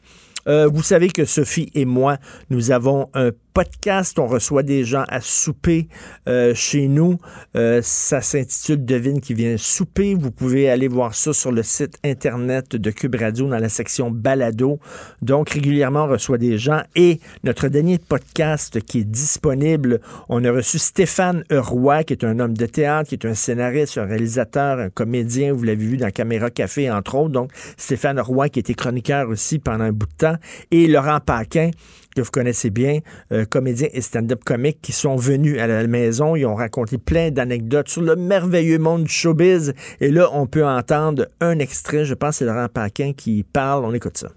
Euh, 0.49 0.69
vous 0.73 0.83
savez 0.83 1.09
que 1.09 1.25
Sophie 1.25 1.71
et 1.75 1.85
moi, 1.85 2.17
nous 2.49 2.71
avons 2.71 3.09
un 3.15 3.31
podcast. 3.53 4.19
On 4.19 4.27
reçoit 4.27 4.63
des 4.63 4.85
gens 4.85 5.05
à 5.09 5.21
souper 5.21 5.89
euh, 6.29 6.55
chez 6.55 6.89
nous. 6.89 7.19
Euh, 7.57 7.81
ça 7.83 8.21
s'intitule 8.21 8.85
Devine 8.85 9.21
qui 9.21 9.35
vient 9.35 9.57
souper. 9.57 10.15
Vous 10.15 10.31
pouvez 10.31 10.71
aller 10.71 10.89
voir 10.89 11.15
ça 11.15 11.33
sur 11.33 11.53
le 11.53 11.63
site 11.63 11.99
Internet 12.05 12.77
de 12.77 12.91
Cube 12.91 13.15
Radio 13.15 13.49
dans 13.49 13.59
la 13.59 13.69
section 13.69 14.11
Balado. 14.11 14.79
Donc, 15.23 15.51
régulièrement, 15.51 16.05
on 16.05 16.09
reçoit 16.09 16.39
des 16.39 16.59
gens. 16.59 16.83
Et 16.97 17.21
notre 17.45 17.69
dernier 17.69 17.99
podcast 17.99 18.81
qui 18.81 19.01
est 19.01 19.05
disponible, 19.05 20.01
on 20.29 20.45
a 20.45 20.51
reçu 20.51 20.79
Stéphane 20.79 21.45
Roy, 21.51 22.05
qui 22.05 22.13
est 22.13 22.25
un 22.25 22.39
homme 22.39 22.57
de 22.57 22.67
théâtre, 22.67 23.09
qui 23.09 23.15
est 23.15 23.27
un 23.27 23.35
scénariste, 23.35 23.99
un 23.99 24.07
réalisateur, 24.07 24.79
un 24.79 24.91
comédien. 24.91 25.53
Vous 25.53 25.65
l'avez 25.65 25.85
vu 25.85 25.97
dans 25.97 26.11
Caméra 26.11 26.51
Café, 26.51 26.91
entre 26.91 27.17
autres. 27.17 27.31
Donc, 27.31 27.53
Stéphane 27.77 28.21
Roy, 28.21 28.49
qui 28.49 28.61
était 28.61 28.75
chroniqueur 28.75 29.29
aussi 29.29 29.59
pendant 29.59 29.85
un 29.85 29.93
bout 29.93 30.07
de 30.07 30.13
temps. 30.17 30.37
Et 30.71 30.87
Laurent 30.87 31.21
Paquin, 31.21 31.71
que 32.15 32.23
vous 32.23 32.31
connaissez 32.31 32.71
bien, 32.71 33.01
euh, 33.33 33.45
comédien 33.45 33.89
et 33.93 34.01
stand-up 34.01 34.43
comique, 34.45 34.81
qui 34.83 34.93
sont 34.93 35.17
venus 35.17 35.59
à 35.61 35.67
la 35.67 35.87
maison. 35.87 36.37
Ils 36.37 36.47
ont 36.47 36.55
raconté 36.55 36.99
plein 36.99 37.31
d'anecdotes 37.31 37.89
sur 37.89 38.03
le 38.03 38.17
merveilleux 38.17 38.79
monde 38.79 39.05
du 39.05 39.13
showbiz. 39.13 39.75
Et 40.01 40.11
là, 40.11 40.29
on 40.33 40.47
peut 40.47 40.67
entendre 40.67 41.27
un 41.41 41.59
extrait. 41.59 42.05
Je 42.05 42.15
pense 42.15 42.31
que 42.31 42.37
c'est 42.37 42.45
Laurent 42.45 42.69
Paquin 42.73 43.13
qui 43.17 43.43
parle. 43.43 43.85
On 43.85 43.95
écoute 43.95 44.19
ça. 44.19 44.29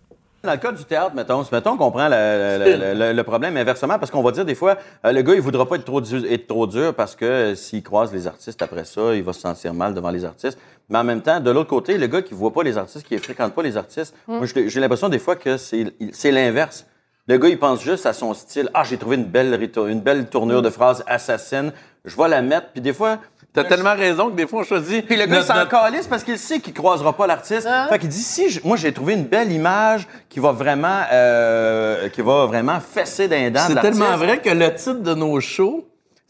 Dans 0.43 0.51
le 0.51 0.57
cas 0.57 0.73
du 0.73 0.83
théâtre, 0.83 1.15
mettons, 1.15 1.41
mettons 1.53 1.77
qu'on 1.77 1.89
prend 1.89 2.09
le, 2.09 2.93
le, 2.95 3.13
le, 3.13 3.23
problème 3.23 3.55
inversement, 3.55 3.97
parce 3.97 4.11
qu'on 4.11 4.21
va 4.21 4.31
dire 4.31 4.43
des 4.43 4.55
fois, 4.55 4.77
euh, 5.05 5.13
le 5.13 5.21
gars, 5.21 5.35
il 5.35 5.39
voudra 5.39 5.65
pas 5.65 5.77
être 5.77 5.85
trop, 5.85 6.01
dur, 6.01 6.21
être 6.29 6.47
trop 6.47 6.67
dur 6.67 6.93
parce 6.93 7.15
que 7.15 7.23
euh, 7.23 7.55
s'il 7.55 7.81
croise 7.81 8.11
les 8.11 8.27
artistes 8.27 8.61
après 8.61 8.83
ça, 8.83 9.15
il 9.15 9.23
va 9.23 9.31
se 9.31 9.39
sentir 9.39 9.73
mal 9.73 9.93
devant 9.93 10.11
les 10.11 10.25
artistes. 10.25 10.59
Mais 10.89 10.97
en 10.97 11.05
même 11.05 11.21
temps, 11.21 11.39
de 11.39 11.49
l'autre 11.49 11.69
côté, 11.69 11.97
le 11.97 12.07
gars 12.07 12.21
qui 12.21 12.33
voit 12.33 12.51
pas 12.51 12.61
les 12.61 12.77
artistes, 12.77 13.07
qui 13.07 13.13
ne 13.13 13.19
fréquente 13.19 13.55
pas 13.55 13.63
les 13.63 13.77
artistes, 13.77 14.13
Mm. 14.27 14.37
moi, 14.37 14.45
j'ai 14.67 14.79
l'impression 14.81 15.07
des 15.07 15.19
fois 15.19 15.37
que 15.37 15.55
c'est 15.55 16.31
l'inverse. 16.31 16.85
Le 17.27 17.37
gars, 17.37 17.47
il 17.47 17.57
pense 17.57 17.81
juste 17.81 18.05
à 18.05 18.11
son 18.13 18.33
style. 18.33 18.69
Ah, 18.73 18.83
j'ai 18.83 18.97
trouvé 18.97 19.15
une 19.15 19.23
belle, 19.25 19.69
une 19.87 20.01
belle 20.01 20.25
tournure 20.27 20.61
de 20.61 20.69
phrase 20.69 21.03
assassine. 21.07 21.71
Je 22.03 22.17
vais 22.17 22.27
la 22.27 22.41
mettre. 22.41 22.67
Puis 22.73 22.81
des 22.81 22.93
fois. 22.93 23.19
T'as 23.53 23.63
tellement 23.65 23.93
raison 23.93 24.31
que 24.31 24.35
des 24.35 24.47
fois, 24.47 24.61
on 24.61 24.63
choisit. 24.63 25.05
Puis 25.05 25.15
le 25.15 25.27
gars, 25.27 25.43
s'en 25.43 25.65
calisse 25.67 26.07
parce 26.07 26.23
qu'il 26.23 26.39
sait 26.39 26.59
qu'il 26.59 26.73
croisera 26.73 27.13
pas 27.13 27.27
l'artiste. 27.27 27.67
Fait 27.89 27.99
qu'il 27.99 28.09
dit 28.09 28.17
si 28.23 28.49
je- 28.49 28.59
moi 28.63 28.75
j'ai 28.77 28.91
trouvé 28.91 29.13
une 29.13 29.25
belle 29.25 29.51
image 29.51 30.07
qui 30.27 30.39
va 30.39 30.51
vraiment 30.51 31.01
euh, 31.11 32.09
qui 32.09 32.21
va 32.23 32.47
vraiment 32.47 32.79
fesser 32.79 33.27
d'un 33.27 33.51
C'est 33.67 33.75
tellement 33.79 34.17
vrai 34.17 34.39
que 34.39 34.49
le 34.49 34.73
titre 34.73 35.01
de 35.03 35.13
nos 35.13 35.39
shows, 35.39 35.85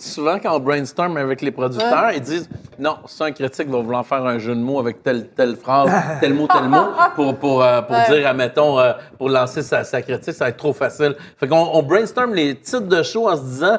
souvent 0.09 0.39
quand 0.39 0.55
on 0.55 0.59
brainstorm 0.59 1.17
avec 1.17 1.41
les 1.41 1.51
producteurs, 1.51 2.11
ils 2.13 2.21
disent 2.21 2.49
non, 2.79 2.97
c'est 3.05 3.23
un 3.23 3.31
critique 3.31 3.69
va 3.69 3.79
vouloir 3.79 4.05
faire 4.05 4.25
un 4.25 4.39
jeu 4.39 4.55
de 4.55 4.59
mots 4.59 4.79
avec 4.79 5.03
telle 5.03 5.27
telle 5.29 5.55
phrase, 5.55 5.91
tel 6.19 6.33
mot, 6.33 6.47
tel 6.47 6.67
mot, 6.67 6.87
pour 7.15 7.35
pour 7.37 7.63
euh, 7.63 7.81
pour 7.81 7.95
Ouais. 7.95 8.09
dire, 8.19 8.27
admettons, 8.27 8.79
euh, 8.79 8.93
pour 9.17 9.29
lancer 9.29 9.61
sa, 9.61 9.83
sa 9.83 10.01
critique, 10.01 10.33
ça 10.33 10.45
va 10.45 10.49
être 10.49 10.57
trop 10.57 10.73
facile. 10.73 11.15
Fait 11.37 11.47
qu'on 11.47 11.69
on 11.73 11.83
brainstorm 11.83 12.33
les 12.33 12.55
titres 12.55 12.87
de 12.87 13.03
show 13.03 13.29
en 13.29 13.35
se 13.37 13.41
disant 13.43 13.77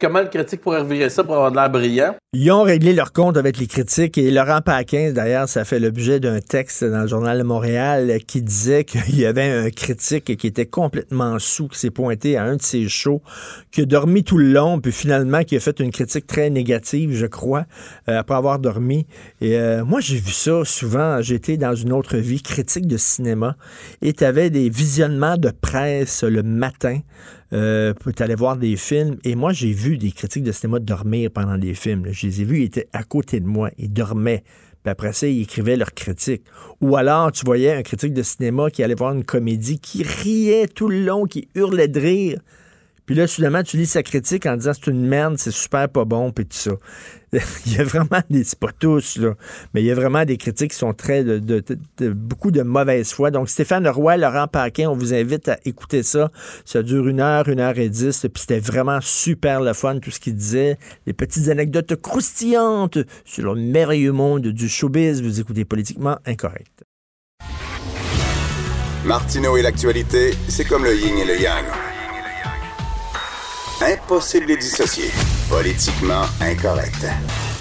comment 0.00 0.20
le 0.20 0.28
critique 0.28 0.60
pourrait 0.60 0.80
revirer 0.80 1.10
ça 1.10 1.24
pour 1.24 1.34
avoir 1.34 1.50
de 1.50 1.56
l'air 1.56 1.70
brillant. 1.70 2.16
Ils 2.32 2.50
ont 2.52 2.62
réglé 2.62 2.92
leur 2.92 3.12
compte 3.12 3.36
avec 3.36 3.58
les 3.58 3.66
critiques 3.66 4.16
et 4.18 4.30
Laurent 4.30 4.60
Paquin, 4.60 5.12
d'ailleurs, 5.12 5.48
ça 5.48 5.64
fait 5.64 5.80
l'objet 5.80 6.20
d'un 6.20 6.40
texte 6.40 6.84
dans 6.84 7.02
le 7.02 7.08
Journal 7.08 7.42
Montréal 7.42 8.18
qui 8.26 8.42
disait 8.42 8.84
qu'il 8.84 9.18
y 9.18 9.26
avait 9.26 9.50
un 9.50 9.70
critique 9.70 10.36
qui 10.36 10.46
était 10.46 10.66
complètement 10.66 11.38
sous, 11.38 11.68
qui 11.68 11.78
s'est 11.78 11.90
pointé 11.90 12.36
à 12.36 12.44
un 12.44 12.56
de 12.56 12.62
ses 12.62 12.88
shows, 12.88 13.22
qui 13.70 13.82
a 13.82 13.84
dormi 13.84 14.24
tout 14.24 14.38
le 14.38 14.52
long, 14.52 14.80
puis 14.80 14.92
finalement 14.92 15.42
qui 15.42 15.56
a 15.56 15.60
fait 15.60 15.80
une 15.80 15.90
critique 15.90 16.26
très 16.26 16.50
négative, 16.50 17.12
je 17.14 17.26
crois, 17.26 17.66
euh, 18.08 18.18
après 18.18 18.34
avoir 18.34 18.58
dormi. 18.58 19.06
Et 19.40 19.56
euh, 19.56 19.84
moi, 19.84 20.00
j'ai 20.00 20.16
vu 20.16 20.32
ça 20.32 20.64
souvent. 20.64 21.20
J'étais 21.22 21.56
dans 21.56 21.74
une 21.74 21.92
autre 21.92 22.16
vie, 22.16 22.42
critique 22.42 22.86
de 22.86 22.96
cinéma, 22.96 23.56
et 24.02 24.12
tu 24.12 24.24
avais 24.24 24.50
des 24.50 24.68
visionnements 24.68 25.36
de 25.36 25.50
presse 25.50 26.22
le 26.22 26.42
matin. 26.42 27.00
Euh, 27.52 27.92
tu 28.16 28.22
allais 28.22 28.34
voir 28.34 28.56
des 28.56 28.76
films. 28.76 29.16
Et 29.24 29.34
moi, 29.34 29.52
j'ai 29.52 29.72
vu 29.72 29.98
des 29.98 30.12
critiques 30.12 30.44
de 30.44 30.52
cinéma 30.52 30.78
dormir 30.78 31.30
pendant 31.30 31.58
des 31.58 31.74
films. 31.74 32.06
Je 32.10 32.26
les 32.26 32.42
ai 32.42 32.44
vus, 32.44 32.60
ils 32.60 32.64
étaient 32.64 32.88
à 32.92 33.02
côté 33.02 33.40
de 33.40 33.46
moi. 33.46 33.70
Ils 33.78 33.92
dormaient. 33.92 34.44
Puis 34.82 34.90
après 34.90 35.12
ça, 35.12 35.26
ils 35.26 35.42
écrivaient 35.42 35.76
leurs 35.76 35.92
critiques. 35.92 36.44
Ou 36.80 36.96
alors, 36.96 37.32
tu 37.32 37.44
voyais 37.44 37.72
un 37.72 37.82
critique 37.82 38.14
de 38.14 38.22
cinéma 38.22 38.70
qui 38.70 38.82
allait 38.82 38.94
voir 38.94 39.12
une 39.12 39.24
comédie, 39.24 39.78
qui 39.78 40.02
riait 40.02 40.68
tout 40.68 40.88
le 40.88 41.04
long, 41.04 41.26
qui 41.26 41.48
hurlait 41.54 41.88
de 41.88 42.00
rire. 42.00 42.40
Puis 43.10 43.18
là, 43.18 43.26
soudainement, 43.26 43.64
tu 43.64 43.76
lis 43.76 43.86
sa 43.86 44.04
critique 44.04 44.46
en 44.46 44.56
disant 44.56 44.70
c'est 44.72 44.88
une 44.88 45.04
merde, 45.04 45.34
c'est 45.36 45.50
super 45.50 45.88
pas 45.88 46.04
bon, 46.04 46.30
puis 46.30 46.46
tout 46.46 46.56
ça. 46.56 46.70
il 47.66 47.76
y 47.76 47.80
a 47.80 47.82
vraiment 47.82 48.20
des. 48.30 48.44
C'est 48.44 48.60
pas 48.60 48.70
tous, 48.70 49.16
là. 49.16 49.34
Mais 49.74 49.82
il 49.82 49.86
y 49.86 49.90
a 49.90 49.96
vraiment 49.96 50.24
des 50.24 50.36
critiques 50.36 50.70
qui 50.70 50.76
sont 50.76 50.92
très. 50.92 51.24
de, 51.24 51.64
beaucoup 52.12 52.52
de 52.52 52.62
mauvaise 52.62 53.10
foi. 53.10 53.32
Donc, 53.32 53.48
Stéphane 53.48 53.88
Roy, 53.88 54.16
Laurent 54.16 54.46
Paquin, 54.46 54.90
on 54.90 54.94
vous 54.94 55.12
invite 55.12 55.48
à 55.48 55.58
écouter 55.64 56.04
ça. 56.04 56.30
Ça 56.64 56.84
dure 56.84 57.08
une 57.08 57.18
heure, 57.18 57.48
une 57.48 57.58
heure 57.58 57.76
et 57.80 57.88
dix. 57.88 58.20
Puis 58.32 58.42
c'était 58.42 58.60
vraiment 58.60 59.00
super 59.00 59.60
le 59.60 59.72
fun, 59.72 59.98
tout 59.98 60.12
ce 60.12 60.20
qu'il 60.20 60.36
disait. 60.36 60.78
Les 61.04 61.12
petites 61.12 61.48
anecdotes 61.48 62.00
croustillantes 62.00 62.98
sur 63.24 63.52
le 63.52 63.60
merveilleux 63.60 64.12
monde 64.12 64.46
du 64.46 64.68
showbiz. 64.68 65.20
Vous 65.20 65.40
écoutez 65.40 65.64
politiquement 65.64 66.16
incorrect. 66.26 66.84
Martineau 69.04 69.56
et 69.56 69.62
l'actualité, 69.62 70.30
c'est 70.46 70.64
comme 70.64 70.84
le 70.84 70.94
yin 70.94 71.18
et 71.18 71.24
le 71.24 71.40
yang. 71.40 71.89
Impossible 73.82 74.46
de 74.46 74.56
dissocier. 74.56 75.06
Politiquement 75.48 76.24
incorrect. 76.42 77.06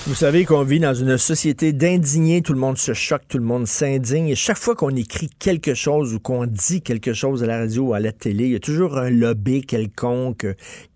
Vous 0.05 0.15
savez 0.15 0.43
qu'on 0.43 0.63
vit 0.63 0.81
dans 0.81 0.93
une 0.93 1.17
société 1.17 1.71
d'indignés, 1.71 2.41
tout 2.41 2.51
le 2.51 2.59
monde 2.59 2.77
se 2.77 2.93
choque, 2.93 3.21
tout 3.29 3.37
le 3.37 3.45
monde 3.45 3.65
s'indigne. 3.67 4.27
Et 4.27 4.35
chaque 4.35 4.57
fois 4.57 4.75
qu'on 4.75 4.93
écrit 4.97 5.29
quelque 5.39 5.73
chose 5.73 6.13
ou 6.13 6.19
qu'on 6.19 6.45
dit 6.45 6.81
quelque 6.81 7.13
chose 7.13 7.41
à 7.41 7.47
la 7.47 7.59
radio 7.59 7.83
ou 7.83 7.93
à 7.93 8.01
la 8.01 8.11
télé, 8.11 8.45
il 8.45 8.51
y 8.51 8.55
a 8.55 8.59
toujours 8.59 8.97
un 8.97 9.09
lobby 9.09 9.61
quelconque 9.61 10.45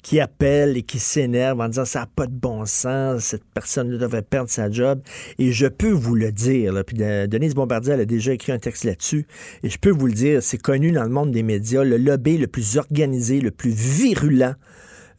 qui 0.01 0.19
appelle 0.19 0.75
et 0.75 0.83
qui 0.83 0.99
s'énerve 0.99 1.61
en 1.61 1.69
disant 1.69 1.85
ça 1.85 2.01
n'a 2.01 2.07
pas 2.07 2.27
de 2.27 2.33
bon 2.33 2.65
sens, 2.65 3.23
cette 3.23 3.45
personne 3.45 3.97
devrait 3.97 4.23
perdre 4.23 4.49
sa 4.49 4.69
job. 4.69 4.99
Et 5.39 5.53
je 5.53 5.67
peux 5.67 5.91
vous 5.91 6.15
le 6.15 6.33
dire, 6.33 6.73
là, 6.73 6.83
puis 6.83 6.97
euh, 6.99 7.27
Denise 7.27 7.55
Bombardier 7.55 7.93
elle 7.93 8.01
a 8.01 8.05
déjà 8.05 8.33
écrit 8.33 8.51
un 8.51 8.59
texte 8.59 8.83
là-dessus, 8.83 9.25
et 9.63 9.69
je 9.69 9.77
peux 9.77 9.91
vous 9.91 10.07
le 10.07 10.13
dire, 10.13 10.43
c'est 10.43 10.61
connu 10.61 10.91
dans 10.91 11.03
le 11.03 11.09
monde 11.09 11.31
des 11.31 11.43
médias, 11.43 11.85
le 11.85 11.95
lobby 11.95 12.37
le 12.37 12.47
plus 12.47 12.75
organisé, 12.77 13.39
le 13.39 13.51
plus 13.51 13.71
virulent, 13.71 14.55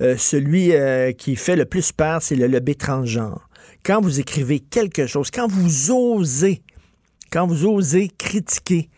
euh, 0.01 0.17
celui 0.17 0.73
euh, 0.73 1.13
qui 1.13 1.37
fait 1.37 1.57
le 1.57 1.65
plus 1.65 1.93
peur, 1.93 2.23
c'est 2.23 2.37
le 2.37 2.47
lobby 2.47 2.77
transgenre. 2.77 3.49
Quand 3.85 4.01
vous 4.01 4.21
écrivez 4.21 4.61
quelque 4.61 5.07
chose, 5.07 5.31
quand 5.31 5.47
vous 5.47 5.91
osez, 5.91 6.63
quand 7.31 7.47
vous 7.47 7.67
osez 7.67 8.11
critiquer 8.19 8.89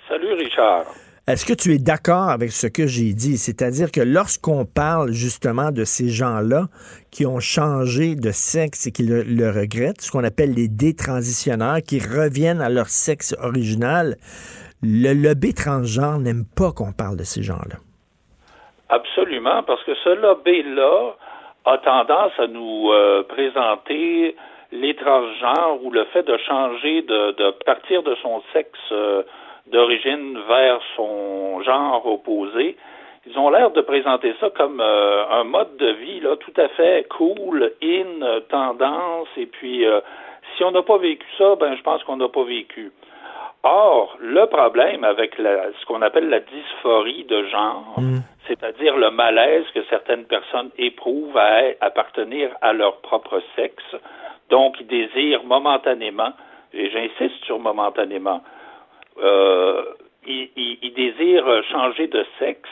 Salut 0.09 0.33
Richard. 0.33 0.87
Est-ce 1.27 1.47
que 1.47 1.55
tu 1.55 1.73
es 1.73 1.79
d'accord 1.79 2.29
avec 2.29 2.51
ce 2.51 2.67
que 2.67 2.87
j'ai 2.87 3.15
dit? 3.15 3.39
C'est-à-dire 3.39 3.91
que 3.91 4.03
lorsqu'on 4.03 4.67
parle 4.67 5.13
justement 5.13 5.71
de 5.73 5.85
ces 5.85 6.11
gens-là 6.11 6.69
qui 7.11 7.25
ont 7.25 7.41
changé 7.41 8.15
de 8.15 8.29
sexe 8.29 8.87
et 8.87 8.93
qui 8.93 9.05
le, 9.09 9.49
regrettent, 9.49 10.03
ce 10.03 10.13
qu'on 10.13 10.23
appelle 10.23 10.53
les 10.53 10.69
détransitionneurs, 10.69 11.79
qui 11.81 11.99
reviennent 11.99 12.61
à 12.61 12.69
leur 12.69 12.89
sexe 12.93 13.35
original, 13.41 14.17
le 14.83 15.15
lobby 15.15 15.55
transgenre 15.55 16.19
n'aime 16.19 16.45
pas 16.45 16.73
qu'on 16.77 16.93
parle 16.93 17.17
de 17.17 17.25
ces 17.25 17.43
gens-là. 17.43 17.81
Absolument, 18.91 19.63
parce 19.63 19.83
que 19.85 19.95
ce 20.05 20.11
lobby-là 20.21 21.17
a 21.65 21.79
tendance 21.79 22.33
à 22.37 22.49
nous 22.49 22.93
euh, 22.93 23.23
présenter 23.23 24.37
les 24.73 24.95
transgenres 24.95 25.83
ou 25.83 25.91
le 25.91 26.05
fait 26.13 26.25
de 26.25 26.37
changer, 26.37 27.01
de, 27.01 27.33
de 27.33 27.51
partir 27.65 28.03
de 28.03 28.15
son 28.17 28.43
sexe 28.53 28.69
euh, 28.93 29.23
d'origine 29.67 30.39
vers 30.49 30.81
son 30.97 31.63
genre 31.63 32.07
opposé. 32.07 32.77
Ils 33.27 33.39
ont 33.39 33.49
l'air 33.49 33.71
de 33.71 33.81
présenter 33.81 34.35
ça 34.39 34.51
comme 34.51 34.81
euh, 34.81 35.25
un 35.31 35.45
mode 35.45 35.77
de 35.79 35.93
vie 35.93 36.21
là 36.21 36.37
tout 36.37 36.53
à 36.57 36.69
fait 36.69 37.09
cool, 37.09 37.73
in, 37.83 38.41
tendance, 38.51 39.29
et 39.37 39.47
puis 39.47 39.87
euh, 39.87 40.01
si 40.57 40.65
on 40.65 40.71
n'a 40.71 40.83
pas 40.83 40.99
vécu 40.99 41.27
ça, 41.39 41.57
ben 41.57 41.75
je 41.77 41.83
pense 41.83 42.03
qu'on 42.05 42.19
n'a 42.19 42.29
pas 42.29 42.45
vécu. 42.45 42.93
Or, 43.63 44.15
le 44.21 44.45
problème 44.45 45.05
avec 45.05 45.39
la, 45.39 45.73
ce 45.81 45.87
qu'on 45.87 46.03
appelle 46.03 46.29
la 46.29 46.41
dysphorie 46.41 47.25
de 47.25 47.45
genre, 47.45 47.97
c'est-à-dire 48.47 48.95
le 48.99 49.11
malaise 49.11 49.65
que 49.75 49.83
certaines 49.89 50.27
personnes 50.27 50.71
éprouvent 50.77 51.37
à 51.39 51.61
appartenir 51.81 52.51
à 52.61 52.75
leur 52.75 52.99
propre 52.99 53.41
sexe, 53.57 53.97
donc 54.51 54.77
ils 54.81 54.87
désirent 54.87 55.45
momentanément, 55.45 56.33
et 56.75 56.91
j'insiste 56.91 57.43
sur 57.47 57.59
momentanément, 57.59 58.43
ils, 59.23 60.49
ils- 60.57 60.79
ils 60.83 60.95
désirent 60.95 61.63
changer 61.71 62.07
de 62.09 62.25
sexe, 62.39 62.69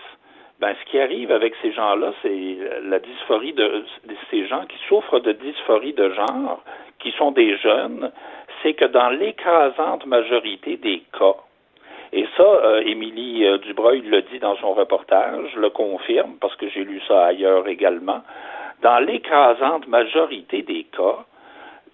ben, 0.61 0.75
ce 0.81 0.91
qui 0.91 1.01
arrive 1.01 1.33
avec 1.33 1.55
ces 1.61 1.73
gens-là, 1.73 2.13
c'est 2.23 2.57
la 2.85 2.99
dysphorie 3.01 3.53
de, 3.53 3.85
ces 4.31 4.47
gens 4.47 4.65
qui 4.67 4.79
souffrent 4.89 5.19
de 5.19 5.33
dysphorie 5.33 5.93
de 5.93 6.11
genre, 6.11 6.63
qui 7.01 7.11
sont 7.13 7.33
des 7.33 7.57
jeunes, 7.59 8.13
c'est 8.63 8.75
que 8.75 8.85
dans 8.85 9.11
l'écrasante 9.11 10.07
majorité 10.07 10.77
des 10.77 11.03
cas, 11.19 11.35
et 12.13 12.27
ça, 12.37 12.43
euh, 12.45 12.83
Émilie 12.85 13.45
euh, 13.47 13.59
Dubreuil 13.59 14.03
le 14.03 14.23
dit 14.23 14.39
dans 14.39 14.55
son 14.57 14.73
reportage, 14.75 15.55
le 15.57 15.71
confirme 15.71 16.37
parce 16.41 16.55
que 16.57 16.69
j'ai 16.69 16.85
lu 16.85 17.01
ça 17.09 17.25
ailleurs 17.27 17.67
également, 17.67 18.23
dans 18.83 18.99
l'écrasante 19.01 19.89
majorité 19.89 20.63
des 20.63 20.85
cas, 20.97 21.25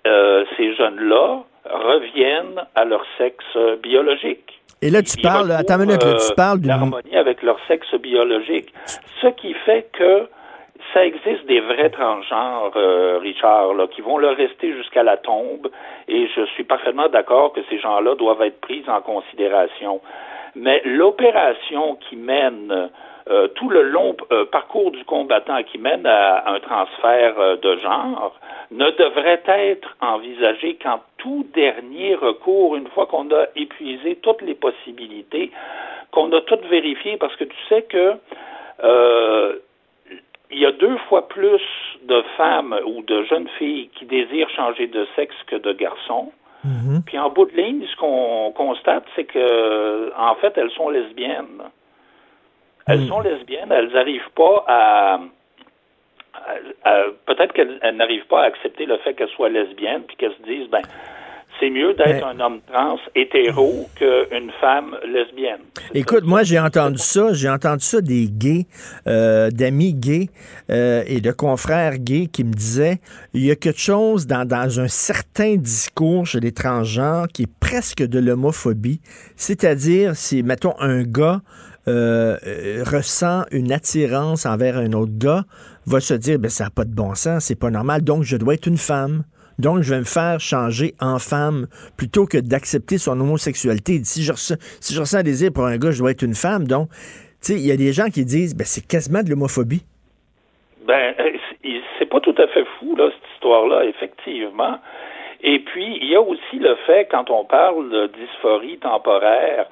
euh, 0.06 0.44
ces 0.56 0.74
jeunes-là 0.74 1.44
reviennent 1.64 2.62
à 2.74 2.84
leur 2.84 3.04
sexe 3.16 3.56
biologique. 3.82 4.60
Et 4.80 4.90
là, 4.90 5.02
tu 5.02 5.18
Ils 5.18 5.22
parles, 5.22 5.50
attends 5.50 5.74
une 5.80 5.86
minute, 5.86 6.04
là, 6.04 6.14
tu 6.14 6.32
euh, 6.32 6.34
parles 6.36 6.60
d'une. 6.60 6.68
l'harmonie 6.68 7.16
avec 7.16 7.42
leur 7.42 7.58
sexe 7.66 7.92
biologique. 7.96 8.72
Ce 9.20 9.26
qui 9.28 9.52
fait 9.54 9.88
que 9.92 10.28
ça 10.92 11.04
existe 11.04 11.44
des 11.46 11.60
vrais 11.60 11.90
transgenres, 11.90 12.72
euh, 12.76 13.18
Richard, 13.20 13.74
là, 13.74 13.86
qui 13.88 14.00
vont 14.00 14.18
le 14.18 14.28
rester 14.28 14.72
jusqu'à 14.74 15.02
la 15.02 15.16
tombe, 15.16 15.68
et 16.06 16.28
je 16.34 16.44
suis 16.46 16.64
parfaitement 16.64 17.08
d'accord 17.08 17.52
que 17.52 17.60
ces 17.68 17.78
gens-là 17.78 18.14
doivent 18.14 18.42
être 18.42 18.60
pris 18.60 18.84
en 18.88 19.00
considération. 19.00 20.00
Mais 20.54 20.80
l'opération 20.84 21.96
qui 22.08 22.16
mène 22.16 22.90
euh, 23.28 23.48
tout 23.48 23.68
le 23.68 23.82
long 23.82 24.16
euh, 24.32 24.46
parcours 24.46 24.90
du 24.90 25.04
combattant 25.04 25.62
qui 25.64 25.78
mène 25.78 26.06
à 26.06 26.50
un 26.50 26.60
transfert 26.60 27.58
de 27.58 27.76
genre 27.78 28.34
ne 28.70 28.90
devrait 28.90 29.42
être 29.46 29.96
envisagée 30.00 30.78
qu'en 30.82 31.00
tout 31.18 31.46
dernier 31.54 32.14
recours, 32.14 32.76
une 32.76 32.88
fois 32.88 33.06
qu'on 33.06 33.30
a 33.30 33.46
épuisé 33.56 34.16
toutes 34.16 34.42
les 34.42 34.54
possibilités, 34.54 35.50
qu'on 36.10 36.32
a 36.32 36.40
toutes 36.42 36.64
vérifiées, 36.66 37.16
parce 37.16 37.36
que 37.36 37.44
tu 37.44 37.56
sais 37.68 37.82
que 37.82 38.14
euh, 38.82 39.56
il 40.50 40.58
y 40.58 40.66
a 40.66 40.72
deux 40.72 40.96
fois 41.08 41.28
plus 41.28 41.60
de 42.04 42.22
femmes 42.36 42.74
ou 42.86 43.02
de 43.02 43.22
jeunes 43.24 43.48
filles 43.58 43.90
qui 43.94 44.06
désirent 44.06 44.48
changer 44.50 44.86
de 44.86 45.06
sexe 45.14 45.36
que 45.46 45.56
de 45.56 45.72
garçons. 45.72 46.32
Puis 47.06 47.18
en 47.18 47.30
bout 47.30 47.46
de 47.46 47.56
ligne, 47.56 47.86
ce 47.86 47.96
qu'on 47.96 48.52
constate, 48.52 49.04
c'est 49.14 49.24
que 49.24 50.12
en 50.18 50.34
fait, 50.36 50.56
elles 50.56 50.70
sont 50.72 50.88
lesbiennes. 50.88 51.62
Elles 52.86 53.06
sont 53.06 53.20
lesbiennes, 53.20 53.70
elles 53.70 53.90
n'arrivent 53.90 54.30
pas 54.34 54.64
à, 54.66 55.20
à- 56.84 56.90
à- 56.90 57.04
peut-être 57.26 57.52
qu'elles 57.52 57.78
elles 57.82 57.96
n'arrivent 57.96 58.26
pas 58.28 58.42
à 58.42 58.46
accepter 58.46 58.86
le 58.86 58.98
fait 58.98 59.14
qu'elles 59.14 59.28
soient 59.36 59.48
lesbiennes, 59.48 60.02
puis 60.06 60.16
qu'elles 60.16 60.34
se 60.40 60.42
disent, 60.50 60.68
ben, 60.70 60.82
c'est 61.60 61.70
mieux 61.70 61.92
d'être 61.94 62.24
un 62.24 62.38
homme 62.38 62.60
trans 62.72 62.98
hétéro 63.16 63.88
qu'une 63.96 64.52
femme 64.60 64.96
lesbienne. 65.04 65.58
Écoute, 65.92 66.22
moi, 66.22 66.44
j'ai 66.44 66.60
entendu 66.60 66.98
ça. 66.98 67.32
J'ai 67.32 67.48
entendu 67.48 67.84
ça 67.84 68.00
des 68.00 68.28
gays, 68.30 68.66
euh, 69.08 69.50
d'amis 69.50 69.92
gays 69.92 70.28
euh, 70.70 71.02
et 71.08 71.20
de 71.20 71.32
confrères 71.32 71.98
gays 71.98 72.26
qui 72.26 72.44
me 72.44 72.52
disaient 72.52 72.98
il 73.34 73.44
y 73.44 73.50
a 73.50 73.56
quelque 73.56 73.80
chose 73.80 74.28
dans, 74.28 74.46
dans 74.46 74.78
un 74.78 74.86
certain 74.86 75.56
discours 75.56 76.26
chez 76.26 76.38
les 76.38 76.52
transgenres 76.52 77.26
qui 77.26 77.42
est 77.42 77.52
presque 77.58 78.04
de 78.06 78.20
l'homophobie. 78.20 79.00
C'est-à-dire, 79.34 80.14
si, 80.14 80.44
mettons, 80.44 80.74
un 80.78 81.02
gars 81.02 81.40
euh, 81.88 82.36
euh, 82.46 82.84
ressent 82.86 83.44
une 83.50 83.72
attirance 83.72 84.46
envers 84.46 84.76
un 84.76 84.92
autre 84.92 85.16
gars, 85.16 85.44
va 85.88 86.00
se 86.00 86.14
dire 86.14 86.38
ben, 86.38 86.50
ça 86.50 86.64
n'a 86.64 86.70
pas 86.70 86.84
de 86.84 86.94
bon 86.94 87.14
sens, 87.14 87.46
c'est 87.46 87.58
pas 87.58 87.70
normal, 87.70 88.02
donc 88.02 88.22
je 88.22 88.36
dois 88.36 88.54
être 88.54 88.66
une 88.66 88.78
femme. 88.78 89.24
Donc, 89.58 89.82
je 89.82 89.92
vais 89.92 89.98
me 89.98 90.04
faire 90.04 90.38
changer 90.38 90.94
en 91.00 91.18
femme 91.18 91.66
plutôt 91.96 92.26
que 92.26 92.38
d'accepter 92.38 92.96
son 92.96 93.18
homosexualité. 93.18 94.00
Si 94.04 94.22
je, 94.22 94.30
ressens, 94.30 94.54
si 94.80 94.94
je 94.94 95.16
un 95.16 95.22
désir 95.24 95.50
pour 95.52 95.66
un 95.66 95.76
gars, 95.78 95.90
je 95.90 95.98
dois 95.98 96.12
être 96.12 96.22
une 96.22 96.36
femme. 96.36 96.68
Donc, 96.68 96.88
tu 96.90 96.98
sais, 97.40 97.54
il 97.54 97.66
y 97.66 97.72
a 97.72 97.76
des 97.76 97.92
gens 97.92 98.06
qui 98.06 98.24
disent, 98.24 98.54
ben, 98.54 98.64
c'est 98.64 98.86
quasiment 98.86 99.22
de 99.22 99.30
l'homophobie. 99.30 99.84
Ben, 100.86 101.12
euh, 101.18 101.30
c'est- 101.98 102.06
pas 102.06 102.20
tout 102.20 102.34
à 102.38 102.46
fait 102.48 102.64
fou, 102.78 102.96
cette 102.96 103.34
histoire-là, 103.34 103.84
effectivement. 103.84 104.78
Et 105.42 105.58
puis, 105.58 105.98
il 106.00 106.08
y 106.08 106.16
a 106.16 106.22
aussi 106.22 106.58
le 106.58 106.74
fait, 106.86 107.06
quand 107.10 107.28
on 107.28 107.44
parle 107.44 107.90
de 107.90 108.06
dysphorie 108.18 108.78
temporaire, 108.78 109.66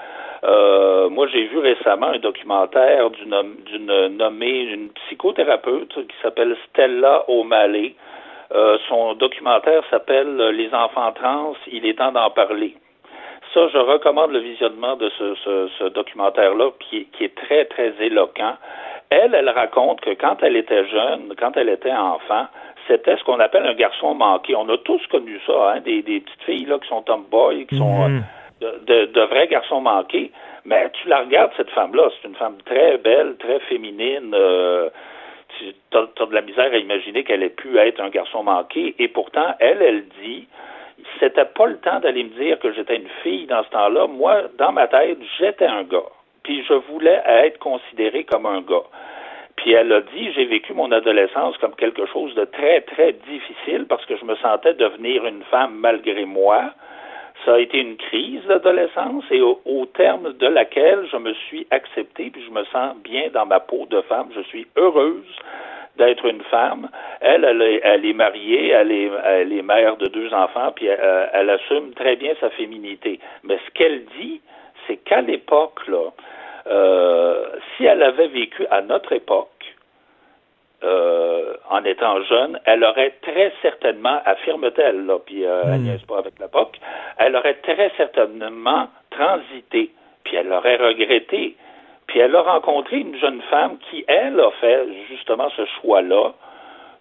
euh, 0.47 1.09
moi, 1.09 1.27
j'ai 1.33 1.45
vu 1.47 1.59
récemment 1.59 2.09
un 2.09 2.19
documentaire 2.19 3.11
d'une 3.11 4.17
nommée, 4.17 4.61
une 4.63 4.91
psychothérapeute 4.91 5.93
qui 5.95 6.17
s'appelle 6.23 6.57
Stella 6.69 7.25
O'Malley. 7.29 7.95
Euh, 8.55 8.79
son 8.89 9.15
documentaire 9.15 9.83
s'appelle 9.91 10.37
Les 10.51 10.73
enfants 10.73 11.13
trans, 11.13 11.55
il 11.73 11.85
est 11.85 11.99
temps 11.99 12.13
d'en 12.13 12.31
parler. 12.31 12.77
Ça, 13.55 13.69
je 13.73 13.79
recommande 13.79 14.33
le 14.33 14.39
visionnement 14.39 14.97
de 14.97 15.11
ce, 15.19 15.35
ce- 15.79 15.89
documentaire-là, 15.89 16.71
qui, 16.81 17.09
est 17.21 17.35
très, 17.35 17.65
très 17.65 17.95
éloquent. 18.01 18.55
Elle, 19.11 19.35
elle 19.35 19.49
raconte 19.49 20.01
que 20.01 20.11
quand 20.11 20.37
elle 20.43 20.57
était 20.57 20.87
jeune, 20.87 21.33
quand 21.39 21.57
elle 21.57 21.71
était 21.71 21.93
enfant, 21.93 22.47
c'était 22.87 23.17
ce 23.17 23.25
qu'on 23.25 23.41
appelle 23.41 23.67
un 23.67 23.75
garçon 23.75 24.15
manqué. 24.15 24.55
On 24.55 24.69
a 24.69 24.77
tous 24.79 25.05
connu 25.09 25.41
ça, 25.47 25.73
hein, 25.73 25.81
des, 25.81 26.03
petites 26.03 26.43
filles 26.45 26.67
là, 26.67 26.79
qui 26.79 26.89
sont 26.89 27.03
tomboys, 27.03 27.65
qui 27.67 27.79
sont 27.79 28.05
euh, 28.05 28.19
de, 28.61 29.05
de- 29.07 29.21
vrais 29.23 29.47
garçons 29.49 29.81
manqués. 29.81 30.31
Mais 30.65 30.91
tu 30.91 31.09
la 31.09 31.21
regardes, 31.21 31.53
cette 31.57 31.71
femme-là, 31.71 32.11
c'est 32.21 32.29
une 32.29 32.35
femme 32.35 32.57
très 32.65 32.99
belle, 32.99 33.37
très 33.39 33.61
féminine. 33.61 34.33
euh, 34.35 34.89
tu 35.59 35.73
as, 35.97 36.27
de 36.27 36.35
la 36.35 36.43
misère 36.43 36.73
à 36.73 36.77
imaginer 36.77 37.25
qu'elle 37.25 37.43
ait 37.43 37.49
pu 37.51 37.79
être 37.79 38.01
un 38.01 38.09
garçon 38.11 38.43
manqué. 38.43 38.95
Et 38.99 39.09
pourtant, 39.09 39.55
elle, 39.61 39.81
elle 39.81 40.05
dit, 40.23 40.47
c'était 41.21 41.45
pas 41.45 41.67
le 41.67 41.79
temps 41.79 42.01
d'aller 42.01 42.25
me 42.25 42.31
dire 42.31 42.59
que 42.59 42.73
j'étais 42.73 42.97
une 42.97 43.09
fille 43.23 43.47
dans 43.47 43.63
ce 43.65 43.71
temps-là. 43.71 44.07
Moi, 44.07 44.43
dans 44.59 44.73
ma 44.73 44.87
tête, 44.89 45.19
j'étais 45.39 45.67
un 45.67 45.85
gars. 45.85 46.03
Puis 46.43 46.65
je 46.69 46.75
voulais 46.75 47.23
être 47.27 47.59
considéré 47.59 48.25
comme 48.25 48.47
un 48.47 48.61
gars. 48.61 48.85
Puis 49.57 49.73
elle 49.73 49.93
a 49.93 50.01
dit, 50.03 50.33
j'ai 50.33 50.45
vécu 50.45 50.75
mon 50.75 50.93
adolescence 50.93 51.57
comme 51.59 51.75
quelque 51.77 52.05
chose 52.07 52.35
de 52.35 52.45
très, 52.45 52.83
très 52.83 53.13
difficile 53.13 53.87
parce 53.89 54.05
que 54.07 54.17
je 54.17 54.25
me 54.25 54.35
sentais 54.37 54.75
devenir 54.75 55.25
une 55.27 55.43
femme 55.45 55.75
malgré 55.77 56.25
moi. 56.25 56.73
Ça 57.47 57.55
a 57.55 57.59
été 57.61 57.79
une 57.79 57.97
crise 57.97 58.45
d'adolescence 58.47 59.25
et 59.31 59.41
au, 59.41 59.87
terme 59.95 60.33
de 60.35 60.47
laquelle 60.49 61.07
je 61.11 61.17
me 61.17 61.33
suis 61.33 61.67
accepté 61.71 62.29
puis 62.31 62.43
je 62.45 62.51
me 62.51 62.65
sens 62.65 62.97
bien 63.05 63.31
dans 63.33 63.47
ma 63.47 63.61
peau 63.61 63.87
de 63.89 64.01
femme. 64.03 64.29
Je 64.35 64.43
suis 64.43 64.67
heureuse 64.77 65.25
d'être 65.97 66.27
une 66.27 66.43
femme. 66.43 66.89
Elle, 67.21 67.45
elle 67.45 67.63
est, 67.63 67.81
elle 67.85 68.05
est 68.05 68.13
mariée, 68.13 68.71
elle 68.71 68.91
est, 68.91 69.11
elle 69.25 69.53
est 69.53 69.63
mère 69.63 69.97
de 69.97 70.09
deux 70.09 70.35
enfants, 70.35 70.73
puis 70.75 70.87
elle, 70.87 71.31
elle 71.33 71.49
assume 71.49 71.95
très 71.95 72.17
bien 72.17 72.35
sa 72.41 72.51
féminité. 72.51 73.21
Mais 73.45 73.59
ce 73.65 73.71
qu'elle 73.71 74.05
dit, 74.21 74.41
c'est 74.87 74.97
qu'à 74.97 75.23
l'époque, 75.23 75.87
là, 75.87 76.11
euh, 76.67 77.47
si 77.77 77.85
elle 77.85 78.03
avait 78.03 78.29
vécu 78.29 78.67
à 78.71 78.83
notre 78.83 79.13
époque, 79.13 79.56
euh, 80.85 81.55
en 81.71 81.85
étant 81.85 82.23
jeune, 82.25 82.61
elle 82.65 82.85
aurait 82.85 83.15
très 83.23 83.53
certainement, 83.63 84.21
affirme-t-elle, 84.25 85.07
là, 85.07 85.19
puis 85.25 85.45
euh, 85.45 85.63
elle 85.65 85.81
niaise 85.81 86.03
pas 86.03 86.19
avec 86.19 86.39
la 86.39 86.49
POC, 86.49 86.79
elle 87.19 87.35
aurait 87.37 87.55
très 87.55 87.91
certainement 87.97 88.89
transité, 89.11 89.91
puis 90.25 90.37
elle 90.37 90.53
aurait 90.53 90.77
regretté, 90.77 91.57
puis 92.07 92.19
elle 92.21 92.37
a 92.37 92.43
rencontré 92.43 92.99
une 92.99 93.17
jeune 93.17 93.41
femme 93.51 93.79
qui, 93.91 94.05
elle, 94.07 94.39
a 94.39 94.51
fait 94.61 94.87
justement 95.09 95.49
ce 95.57 95.65
choix-là, 95.81 96.33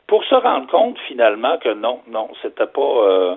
pour 0.07 0.23
se 0.23 0.35
rendre 0.35 0.67
compte 0.67 0.97
finalement 1.07 1.57
que 1.57 1.73
non, 1.73 1.99
non, 2.07 2.29
c'était 2.41 2.67
pas. 2.67 2.81
euh, 2.81 3.35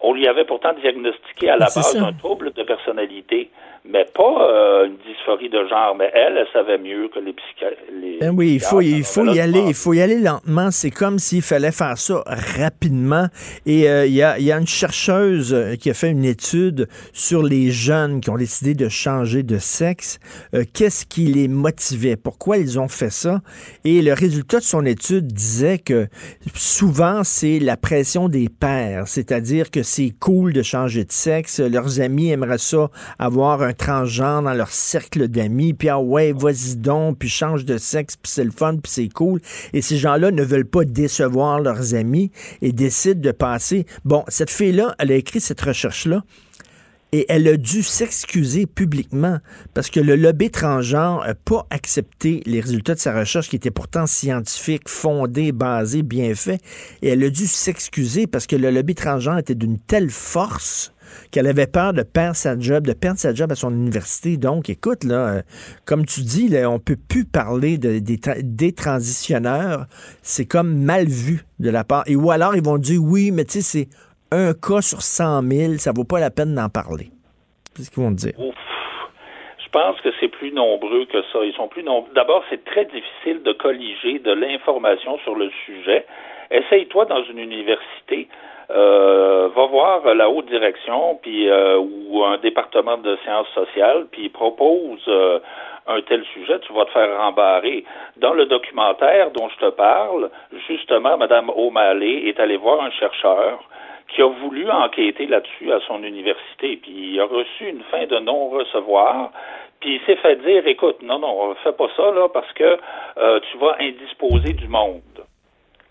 on 0.00 0.14
lui 0.14 0.26
avait 0.26 0.44
pourtant 0.44 0.72
diagnostiqué 0.80 1.50
à 1.50 1.56
la 1.56 1.66
base 1.66 1.96
un 1.96 2.12
trouble 2.12 2.52
de 2.52 2.62
personnalité, 2.62 3.50
mais 3.84 4.06
pas 4.14 4.48
euh, 4.48 4.86
une 4.86 4.96
dysphorie 5.06 5.48
de 5.48 5.66
genre. 5.68 5.94
Mais 5.98 6.10
elle, 6.14 6.36
elle 6.36 6.46
savait 6.52 6.78
mieux 6.78 7.08
que 7.08 7.18
les 7.18 7.32
psychiatres. 7.32 7.76
Ben 8.20 8.34
oui, 8.34 8.54
il 8.54 8.60
faut, 8.60 8.80
il 8.80 9.04
faut 9.04 9.24
y 9.24 9.40
aller, 9.40 9.62
il 9.66 9.74
faut 9.74 9.94
y 9.94 10.00
aller 10.02 10.18
lentement. 10.18 10.70
C'est 10.70 10.90
comme 10.90 11.18
s'il 11.18 11.42
fallait 11.42 11.72
faire 11.72 11.96
ça 11.96 12.22
rapidement. 12.26 13.26
Et 13.66 13.88
euh, 13.88 14.06
il 14.06 14.14
y, 14.14 14.22
a, 14.22 14.38
y 14.38 14.52
a 14.52 14.58
une 14.58 14.66
chercheuse 14.66 15.54
euh, 15.54 15.76
qui 15.76 15.90
a 15.90 15.94
fait 15.94 16.10
une 16.10 16.24
étude 16.24 16.88
sur 17.12 17.42
les 17.42 17.70
jeunes 17.70 18.20
qui 18.20 18.28
ont 18.30 18.36
décidé 18.36 18.74
de 18.74 18.88
changer 18.88 19.42
de 19.42 19.58
sexe. 19.58 20.18
Euh, 20.54 20.64
Qu'est-ce 20.74 21.06
qui 21.06 21.22
les 21.26 21.48
motivait? 21.48 22.16
Pourquoi 22.16 22.58
ils 22.58 22.78
ont 22.78 22.88
fait 22.88 23.10
ça? 23.10 23.40
Et 23.84 24.02
le 24.02 24.12
résultat 24.12 24.58
de 24.58 24.64
son 24.64 24.84
étude 24.84 25.26
disait 25.26 25.78
que 25.78 26.06
souvent, 26.54 27.24
c'est 27.24 27.58
la 27.58 27.78
pression 27.78 28.28
des 28.28 28.48
pères. 28.48 29.08
C'est-à-dire 29.08 29.70
que 29.70 29.82
c'est 29.90 30.14
cool 30.20 30.52
de 30.52 30.62
changer 30.62 31.04
de 31.04 31.10
sexe. 31.10 31.58
Leurs 31.58 32.00
amis 32.00 32.30
aimeraient 32.30 32.58
ça, 32.58 32.90
avoir 33.18 33.62
un 33.62 33.72
transgenre 33.72 34.42
dans 34.42 34.54
leur 34.54 34.70
cercle 34.70 35.26
d'amis. 35.26 35.74
Puis, 35.74 35.88
ah 35.88 36.00
ouais, 36.00 36.32
vas-y 36.32 36.76
donc, 36.76 37.18
puis 37.18 37.28
change 37.28 37.64
de 37.64 37.76
sexe, 37.76 38.16
puis 38.16 38.30
c'est 38.30 38.44
le 38.44 38.52
fun, 38.52 38.76
puis 38.76 38.90
c'est 38.92 39.08
cool. 39.08 39.40
Et 39.72 39.82
ces 39.82 39.96
gens-là 39.96 40.30
ne 40.30 40.44
veulent 40.44 40.64
pas 40.64 40.84
décevoir 40.84 41.60
leurs 41.60 41.94
amis 41.94 42.30
et 42.62 42.72
décident 42.72 43.20
de 43.20 43.32
passer. 43.32 43.84
Bon, 44.04 44.24
cette 44.28 44.50
fille-là, 44.50 44.94
elle 44.98 45.10
a 45.10 45.16
écrit 45.16 45.40
cette 45.40 45.60
recherche-là. 45.60 46.22
Et 47.12 47.26
elle 47.28 47.48
a 47.48 47.56
dû 47.56 47.82
s'excuser 47.82 48.66
publiquement 48.66 49.38
parce 49.74 49.90
que 49.90 49.98
le 50.00 50.14
lobby 50.14 50.50
transgenre 50.50 51.24
n'a 51.26 51.34
pas 51.34 51.66
accepté 51.70 52.42
les 52.46 52.60
résultats 52.60 52.94
de 52.94 53.00
sa 53.00 53.18
recherche 53.18 53.48
qui 53.48 53.56
étaient 53.56 53.72
pourtant 53.72 54.06
scientifiques, 54.06 54.88
fondés, 54.88 55.50
basés, 55.52 56.02
bien 56.02 56.34
faits. 56.34 56.62
Et 57.02 57.08
elle 57.08 57.24
a 57.24 57.30
dû 57.30 57.46
s'excuser 57.46 58.26
parce 58.26 58.46
que 58.46 58.56
le 58.56 58.70
lobby 58.70 58.94
transgenre 58.94 59.38
était 59.38 59.56
d'une 59.56 59.78
telle 59.78 60.10
force 60.10 60.92
qu'elle 61.30 61.46
avait 61.46 61.66
peur 61.66 61.92
de 61.92 62.02
perdre 62.02 62.36
sa 62.36 62.58
job, 62.58 62.86
de 62.86 62.92
perdre 62.92 63.18
sa 63.18 63.34
job 63.34 63.50
à 63.50 63.54
son 63.54 63.72
université. 63.72 64.36
Donc, 64.36 64.70
écoute, 64.70 65.04
là, 65.04 65.26
euh, 65.26 65.42
comme 65.84 66.06
tu 66.06 66.22
dis, 66.22 66.48
là, 66.48 66.70
on 66.70 66.78
peut 66.78 66.96
plus 66.96 67.24
parler 67.24 67.78
de, 67.78 67.98
des 67.98 68.72
transitionneurs. 68.72 69.86
C'est 70.22 70.46
comme 70.46 70.82
mal 70.82 71.06
vu 71.08 71.44
de 71.58 71.70
la 71.70 71.84
part. 71.84 72.04
Et 72.06 72.16
ou 72.16 72.30
alors, 72.30 72.54
ils 72.54 72.62
vont 72.62 72.78
dire, 72.78 73.02
oui, 73.02 73.30
mais 73.30 73.44
tu 73.44 73.60
sais, 73.60 73.62
c'est 73.62 73.88
un 74.32 74.52
cas 74.54 74.80
sur 74.80 75.02
100 75.02 75.42
000, 75.42 75.72
ça 75.78 75.92
vaut 75.94 76.04
pas 76.04 76.20
la 76.20 76.30
peine 76.30 76.54
d'en 76.54 76.68
parler. 76.68 77.10
C'est 77.74 77.84
ce 77.84 77.90
qu'ils 77.90 78.02
vont 78.02 78.10
dire. 78.10 78.34
Je 78.36 79.68
pense 79.70 80.00
que 80.00 80.08
c'est 80.18 80.28
plus 80.28 80.52
nombreux 80.52 81.04
que 81.06 81.22
ça. 81.32 81.44
Ils 81.44 81.54
sont 81.54 81.68
plus 81.68 81.84
nombreux. 81.84 82.10
D'abord, 82.14 82.42
c'est 82.50 82.64
très 82.64 82.86
difficile 82.86 83.42
de 83.44 83.52
colliger 83.52 84.18
de 84.18 84.32
l'information 84.32 85.18
sur 85.18 85.36
le 85.36 85.50
sujet. 85.64 86.06
Essaye-toi 86.50 87.04
dans 87.04 87.22
une 87.24 87.38
université. 87.38 88.28
Euh, 88.70 89.48
va 89.54 89.66
voir 89.66 90.14
la 90.14 90.30
haute 90.30 90.46
direction 90.46 91.18
puis 91.20 91.48
euh, 91.48 91.78
ou 91.78 92.22
un 92.22 92.38
département 92.38 92.98
de 92.98 93.16
sciences 93.24 93.48
sociales 93.48 94.06
puis 94.12 94.28
propose 94.28 95.02
euh, 95.08 95.40
un 95.88 96.00
tel 96.02 96.24
sujet, 96.34 96.60
tu 96.60 96.72
vas 96.72 96.84
te 96.84 96.92
faire 96.92 97.18
rembarrer. 97.18 97.84
Dans 98.18 98.32
le 98.32 98.46
documentaire 98.46 99.32
dont 99.32 99.48
je 99.48 99.66
te 99.66 99.70
parle, 99.70 100.30
justement, 100.68 101.16
Mme 101.16 101.50
O'Malley 101.50 102.28
est 102.28 102.38
allée 102.38 102.56
voir 102.56 102.80
un 102.82 102.90
chercheur 102.90 103.60
qui 104.10 104.22
a 104.22 104.26
voulu 104.26 104.70
enquêter 104.70 105.26
là-dessus 105.26 105.72
à 105.72 105.80
son 105.86 106.02
université, 106.02 106.76
puis 106.76 107.12
il 107.12 107.20
a 107.20 107.24
reçu 107.24 107.68
une 107.68 107.82
fin 107.90 108.06
de 108.06 108.18
non-recevoir, 108.18 109.30
puis 109.80 109.94
il 109.94 110.00
s'est 110.02 110.20
fait 110.20 110.36
dire, 110.36 110.66
écoute, 110.66 111.02
non, 111.02 111.18
non, 111.18 111.54
fais 111.62 111.72
pas 111.72 111.88
ça, 111.96 112.10
là, 112.10 112.28
parce 112.28 112.52
que 112.52 112.78
euh, 113.18 113.40
tu 113.50 113.58
vas 113.58 113.76
indisposer 113.80 114.52
du 114.52 114.68
monde. 114.68 115.00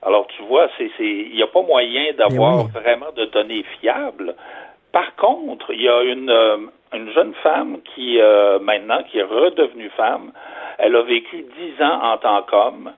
Alors, 0.01 0.27
tu 0.27 0.43
vois, 0.43 0.69
c'est, 0.77 0.89
c'est, 0.97 1.03
il 1.03 1.35
n'y 1.35 1.43
a 1.43 1.47
pas 1.47 1.61
moyen 1.61 2.13
d'avoir 2.17 2.67
vraiment 2.67 3.11
de 3.15 3.25
données 3.25 3.65
fiables. 3.79 4.35
Par 4.91 5.15
contre, 5.15 5.73
il 5.73 5.81
y 5.81 5.89
a 5.89 6.03
une, 6.03 6.29
euh, 6.29 6.57
une 6.93 7.11
jeune 7.11 7.33
femme 7.43 7.79
qui, 7.93 8.19
euh, 8.19 8.59
maintenant, 8.59 9.03
qui 9.03 9.19
est 9.19 9.23
redevenue 9.23 9.89
femme. 9.97 10.31
Elle 10.77 10.95
a 10.95 11.01
vécu 11.01 11.45
dix 11.57 11.83
ans 11.83 11.99
en 12.01 12.17
tant 12.17 12.41
qu'homme. 12.43 12.91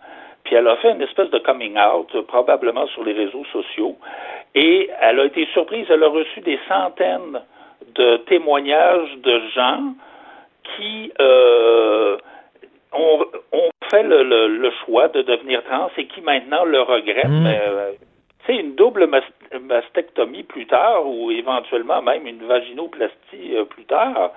Puis 0.51 0.57
elle 0.57 0.67
a 0.67 0.75
fait 0.75 0.91
une 0.91 1.01
espèce 1.01 1.29
de 1.29 1.39
coming 1.39 1.77
out, 1.77 2.13
euh, 2.13 2.23
probablement 2.23 2.85
sur 2.87 3.05
les 3.05 3.13
réseaux 3.13 3.45
sociaux. 3.53 3.95
Et 4.53 4.89
elle 4.99 5.21
a 5.21 5.23
été 5.23 5.45
surprise. 5.53 5.85
Elle 5.89 6.03
a 6.03 6.09
reçu 6.09 6.41
des 6.41 6.59
centaines 6.67 7.39
de 7.95 8.17
témoignages 8.27 9.15
de 9.23 9.39
gens 9.55 9.93
qui 10.75 11.13
euh, 11.21 12.17
ont, 12.91 13.25
ont 13.53 13.69
fait 13.89 14.03
le, 14.03 14.23
le, 14.23 14.47
le 14.49 14.71
choix 14.83 15.07
de 15.07 15.21
devenir 15.21 15.63
trans 15.63 15.89
et 15.95 16.05
qui 16.07 16.19
maintenant 16.19 16.65
le 16.65 16.81
regrettent. 16.81 17.29
Mm. 17.29 17.43
Mais, 17.43 17.61
euh, 17.69 17.91
tu 18.45 18.53
sais, 18.53 18.59
une 18.59 18.75
double 18.75 19.07
mas- 19.07 19.23
mastectomie 19.57 20.43
plus 20.43 20.67
tard 20.67 21.07
ou 21.07 21.31
éventuellement 21.31 22.01
même 22.01 22.27
une 22.27 22.45
vaginoplastie 22.45 23.55
euh, 23.55 23.63
plus 23.63 23.85
tard, 23.85 24.31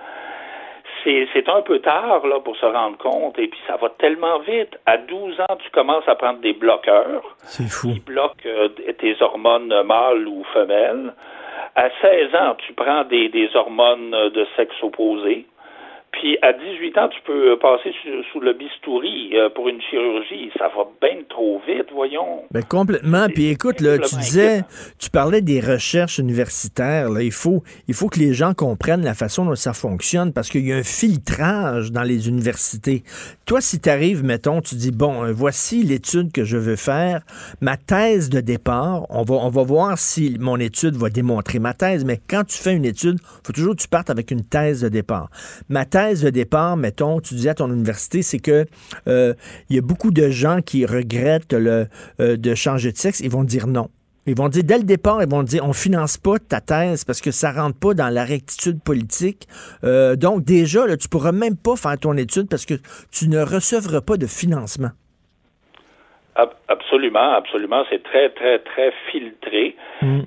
c'est, 1.05 1.27
c'est 1.31 1.47
un 1.47 1.61
peu 1.61 1.79
tard 1.79 2.27
là 2.27 2.39
pour 2.41 2.57
se 2.57 2.65
rendre 2.65 2.97
compte 2.97 3.39
et 3.39 3.47
puis 3.47 3.59
ça 3.67 3.77
va 3.77 3.87
tellement 3.97 4.39
vite. 4.39 4.77
À 4.85 4.97
12 4.97 5.39
ans, 5.39 5.55
tu 5.59 5.69
commences 5.69 6.07
à 6.07 6.15
prendre 6.15 6.39
des 6.39 6.51
bloqueurs 6.53 7.23
C'est 7.43 7.69
fou. 7.69 7.93
qui 7.93 7.99
bloquent 8.01 8.45
euh, 8.47 8.67
tes 8.97 9.15
hormones 9.21 9.73
mâles 9.83 10.27
ou 10.27 10.43
femelles. 10.53 11.13
À 11.75 11.89
16 12.01 12.35
ans, 12.35 12.55
tu 12.57 12.73
prends 12.73 13.03
des, 13.05 13.29
des 13.29 13.55
hormones 13.55 14.11
de 14.11 14.45
sexe 14.57 14.75
opposé. 14.81 15.45
Puis 16.19 16.37
à 16.41 16.53
18 16.53 16.97
ans, 16.97 17.09
tu 17.09 17.19
peux 17.25 17.51
euh, 17.51 17.57
passer 17.57 17.91
sous, 18.31 18.39
le 18.39 18.53
bistouri 18.53 19.31
euh, 19.33 19.49
pour 19.49 19.67
une 19.67 19.81
chirurgie. 19.81 20.49
Ça 20.57 20.69
va 20.75 20.87
bien 21.01 21.21
trop 21.27 21.61
vite, 21.67 21.87
voyons. 21.93 22.43
Ben 22.51 22.63
complètement. 22.63 23.27
Puis 23.27 23.47
écoute, 23.47 23.81
là, 23.81 23.97
tu 23.99 24.15
disais, 24.15 24.61
tu 24.97 25.09
parlais 25.09 25.41
des 25.41 25.59
recherches 25.59 26.17
universitaires. 26.17 27.09
Là, 27.09 27.21
il 27.21 27.33
faut, 27.33 27.63
il 27.89 27.93
faut 27.93 28.07
que 28.07 28.19
les 28.19 28.33
gens 28.33 28.53
comprennent 28.53 29.03
la 29.03 29.13
façon 29.13 29.45
dont 29.45 29.55
ça 29.55 29.73
fonctionne 29.73 30.31
parce 30.31 30.49
qu'il 30.49 30.65
y 30.65 30.71
a 30.71 30.77
un 30.77 30.83
filtrage 30.83 31.91
dans 31.91 32.03
les 32.03 32.29
universités. 32.29 33.03
Toi, 33.45 33.59
si 33.59 33.81
tu 33.81 33.89
arrives, 33.89 34.23
mettons, 34.23 34.61
tu 34.61 34.75
dis 34.75 34.91
bon, 34.91 35.25
euh, 35.25 35.33
voici 35.33 35.83
l'étude 35.83 36.31
que 36.31 36.45
je 36.45 36.57
veux 36.57 36.77
faire, 36.77 37.21
ma 37.59 37.75
thèse 37.75 38.29
de 38.29 38.39
départ. 38.39 39.05
On 39.09 39.23
va, 39.23 39.35
on 39.35 39.49
va 39.49 39.63
voir 39.63 39.97
si 39.97 40.37
mon 40.39 40.57
étude 40.57 40.95
va 40.95 41.09
démontrer 41.09 41.59
ma 41.59 41.73
thèse. 41.73 42.05
Mais 42.05 42.21
quand 42.29 42.45
tu 42.45 42.57
fais 42.57 42.73
une 42.73 42.85
étude, 42.85 43.19
faut 43.43 43.53
toujours 43.53 43.75
que 43.75 43.81
tu 43.81 43.89
partes 43.89 44.09
avec 44.09 44.31
une 44.31 44.45
thèse 44.45 44.81
de 44.81 44.89
départ. 44.89 45.29
Ma 45.67 45.83
thèse 45.85 46.04
de 46.13 46.29
départ, 46.29 46.77
mettons, 46.77 47.19
tu 47.19 47.33
disais 47.33 47.49
à 47.49 47.53
ton 47.55 47.71
université, 47.71 48.21
c'est 48.21 48.39
que 48.39 48.65
euh, 49.07 49.33
il 49.69 49.75
y 49.75 49.79
a 49.79 49.81
beaucoup 49.81 50.11
de 50.11 50.29
gens 50.29 50.61
qui 50.61 50.85
regrettent 50.85 51.53
le, 51.53 51.87
euh, 52.19 52.37
de 52.37 52.55
changer 52.55 52.91
de 52.91 52.97
sexe. 52.97 53.19
Ils 53.19 53.31
vont 53.31 53.43
dire 53.43 53.67
non. 53.67 53.89
Ils 54.27 54.35
vont 54.35 54.49
dire 54.49 54.63
dès 54.63 54.77
le 54.77 54.83
départ, 54.83 55.21
ils 55.21 55.29
vont 55.29 55.43
dire 55.43 55.63
on 55.65 55.73
finance 55.73 56.17
pas 56.17 56.39
ta 56.39 56.59
thèse 56.59 57.03
parce 57.03 57.21
que 57.21 57.29
ça 57.31 57.51
rentre 57.51 57.77
pas 57.79 57.93
dans 57.93 58.09
la 58.09 58.23
rectitude 58.23 58.81
politique. 58.81 59.47
Euh, 59.83 60.15
donc 60.15 60.43
déjà, 60.43 60.87
là, 60.87 60.97
tu 60.97 61.07
pourras 61.09 61.31
même 61.31 61.55
pas 61.57 61.75
faire 61.75 61.97
ton 61.99 62.17
étude 62.17 62.47
parce 62.49 62.65
que 62.65 62.75
tu 63.11 63.29
ne 63.29 63.39
recevras 63.39 64.01
pas 64.01 64.17
de 64.17 64.25
financement. 64.25 64.89
Ab- 66.35 66.55
Absolument, 66.67 67.33
absolument. 67.33 67.83
C'est 67.89 68.03
très, 68.03 68.29
très, 68.29 68.59
très 68.59 68.91
filtré. 69.11 69.75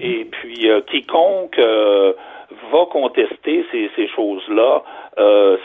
Et 0.01 0.29
puis, 0.31 0.69
quiconque 0.91 1.59
va 2.73 2.87
contester 2.87 3.65
ces, 3.71 3.91
ces 3.97 4.09
choses-là, 4.09 4.83
euh, 5.19 5.57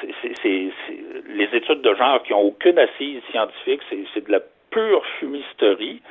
les 1.28 1.50
études 1.54 1.82
de 1.82 1.96
genre 1.96 2.22
qui 2.24 2.34
n'ont 2.34 2.42
aucune 2.42 2.78
assise 2.78 3.22
scientifique, 3.32 3.82
c'est 3.90 4.04
c'est 4.14 4.26
de 4.26 4.32
la 4.32 4.42
pure 4.72 5.06
fumisterie. 5.20 6.02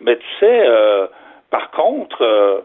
Mais 0.00 0.16
tu 0.16 0.26
sais, 0.38 0.66
euh, 0.66 1.06
par 1.50 1.70
contre, 1.70 2.22
euh, 2.22 2.60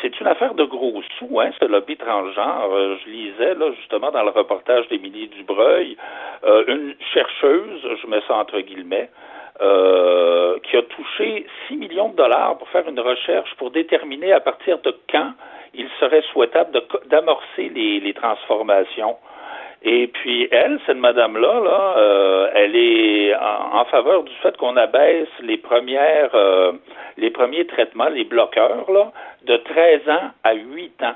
c'est 0.00 0.18
une 0.20 0.26
affaire 0.26 0.54
de 0.54 0.64
gros 0.64 1.02
sous, 1.18 1.40
hein, 1.40 1.50
ce 1.60 1.66
lobby 1.66 1.96
transgenre. 1.96 2.70
Euh, 2.72 2.96
je 3.04 3.10
lisais, 3.10 3.54
là, 3.54 3.72
justement, 3.72 4.10
dans 4.10 4.22
le 4.22 4.30
reportage 4.30 4.88
d'Émilie 4.88 5.28
Dubreuil, 5.28 5.96
euh, 6.44 6.64
une 6.68 6.94
chercheuse, 7.12 7.86
je 8.00 8.06
mets 8.06 8.22
ça 8.26 8.36
entre 8.36 8.58
guillemets, 8.60 9.10
euh, 9.60 10.58
qui 10.62 10.76
a 10.76 10.82
touché 10.82 11.46
6 11.68 11.76
millions 11.76 12.08
de 12.08 12.16
dollars 12.16 12.56
pour 12.58 12.68
faire 12.70 12.88
une 12.88 12.98
recherche 12.98 13.54
pour 13.56 13.70
déterminer 13.70 14.32
à 14.32 14.40
partir 14.40 14.78
de 14.78 14.96
quand 15.10 15.32
il 15.74 15.88
serait 16.00 16.22
souhaitable 16.32 16.82
d'amorcer 17.06 17.68
les, 17.70 18.14
transformations. 18.14 19.16
Et 19.82 20.06
puis 20.06 20.46
elle, 20.52 20.78
cette 20.86 20.98
madame-là, 20.98 21.60
là, 21.60 21.94
euh, 21.96 22.50
elle 22.54 22.76
est 22.76 23.34
en, 23.34 23.80
en 23.80 23.84
faveur 23.86 24.22
du 24.22 24.32
fait 24.42 24.56
qu'on 24.56 24.76
abaisse 24.76 25.28
les 25.40 25.56
premières, 25.56 26.34
euh, 26.34 26.72
les 27.16 27.30
premiers 27.30 27.66
traitements, 27.66 28.08
les 28.08 28.24
bloqueurs, 28.24 28.90
là, 28.90 29.12
de 29.44 29.56
13 29.56 30.08
ans 30.08 30.30
à 30.44 30.54
8 30.54 31.02
ans. 31.02 31.14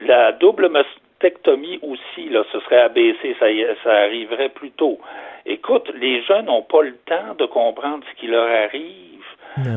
La 0.00 0.32
double 0.32 0.68
mastectomie 0.68 1.78
aussi, 1.82 2.28
là, 2.30 2.42
ce 2.52 2.58
serait 2.60 2.80
abaissé, 2.80 3.36
ça, 3.38 3.46
ça 3.84 3.92
arriverait 3.92 4.48
plus 4.48 4.70
tôt. 4.70 4.98
Écoute, 5.46 5.90
les 5.94 6.22
jeunes 6.22 6.46
n'ont 6.46 6.62
pas 6.62 6.82
le 6.82 6.96
temps 7.06 7.34
de 7.38 7.46
comprendre 7.46 8.04
ce 8.10 8.20
qui 8.20 8.26
leur 8.26 8.46
arrive. 8.46 9.09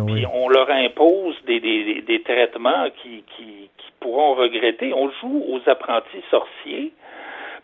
Puis 0.05 0.26
on 0.32 0.49
leur 0.49 0.69
impose 0.69 1.36
des, 1.45 1.59
des, 1.59 1.84
des- 1.84 2.01
des 2.01 2.21
traitements 2.21 2.86
qui, 3.01 3.24
qui, 3.36 3.69
qui 3.78 3.91
pourront 3.99 4.36
regretter. 4.36 4.93
On 4.93 5.09
joue 5.21 5.43
aux 5.49 5.61
apprentis 5.69 6.24
sorciers. 6.30 6.91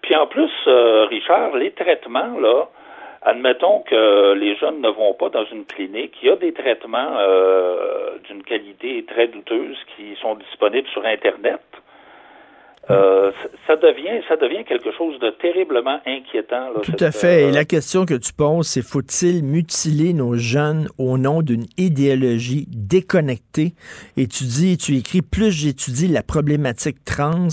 Puis 0.02 0.16
en 0.16 0.28
plus, 0.28 0.52
euh, 0.68 1.06
Richard, 1.06 1.56
les 1.56 1.72
traitements, 1.72 2.40
là, 2.40 2.68
admettons 3.22 3.80
que 3.82 4.34
les 4.34 4.56
jeunes 4.56 4.82
ne 4.82 4.90
vont 4.90 5.14
pas 5.14 5.30
dans 5.30 5.46
une 5.46 5.66
clinique, 5.66 6.16
il 6.22 6.30
y 6.30 6.32
a 6.32 6.36
des 6.38 6.54
traitements 6.54 7.18
euh, 7.20 8.18
d'une 8.28 8.44
qualité 8.44 9.04
très 9.06 9.28
douteuse 9.28 9.78
qui 9.96 10.16
sont 10.22 10.36
disponibles 10.36 10.88
sur 10.90 11.06
Internet. 11.06 11.60
Euh, 12.92 13.32
ça 13.68 13.76
devient 13.76 14.22
ça 14.28 14.36
devient 14.36 14.66
quelque 14.66 14.92
chose 14.98 15.20
de 15.20 15.30
terriblement 15.42 16.00
inquiétant. 16.08 16.72
là, 16.74 16.80
Tout 16.82 16.92
cette, 16.92 17.02
à 17.04 17.12
fait. 17.12 17.44
euh, 17.44 17.50
Et 17.50 17.52
la 17.52 17.64
question 17.66 18.06
que 18.06 18.16
tu 18.16 18.34
poses, 18.34 18.68
c'est 18.68 18.82
faut-il 18.82 19.44
mutiler 19.44 20.14
nos 20.14 20.36
jeunes 20.38 20.88
au 20.98 21.20
nom 21.20 21.44
d'une 21.44 21.66
idéologie 21.78 22.66
déconnectée? 22.70 23.74
Et 24.18 24.26
tu 24.28 24.44
dis, 24.46 24.78
tu 24.78 24.96
écris, 24.98 25.22
plus 25.22 25.52
j'étudie 25.52 26.08
la 26.08 26.24
problématique 26.24 27.04
trans 27.06 27.48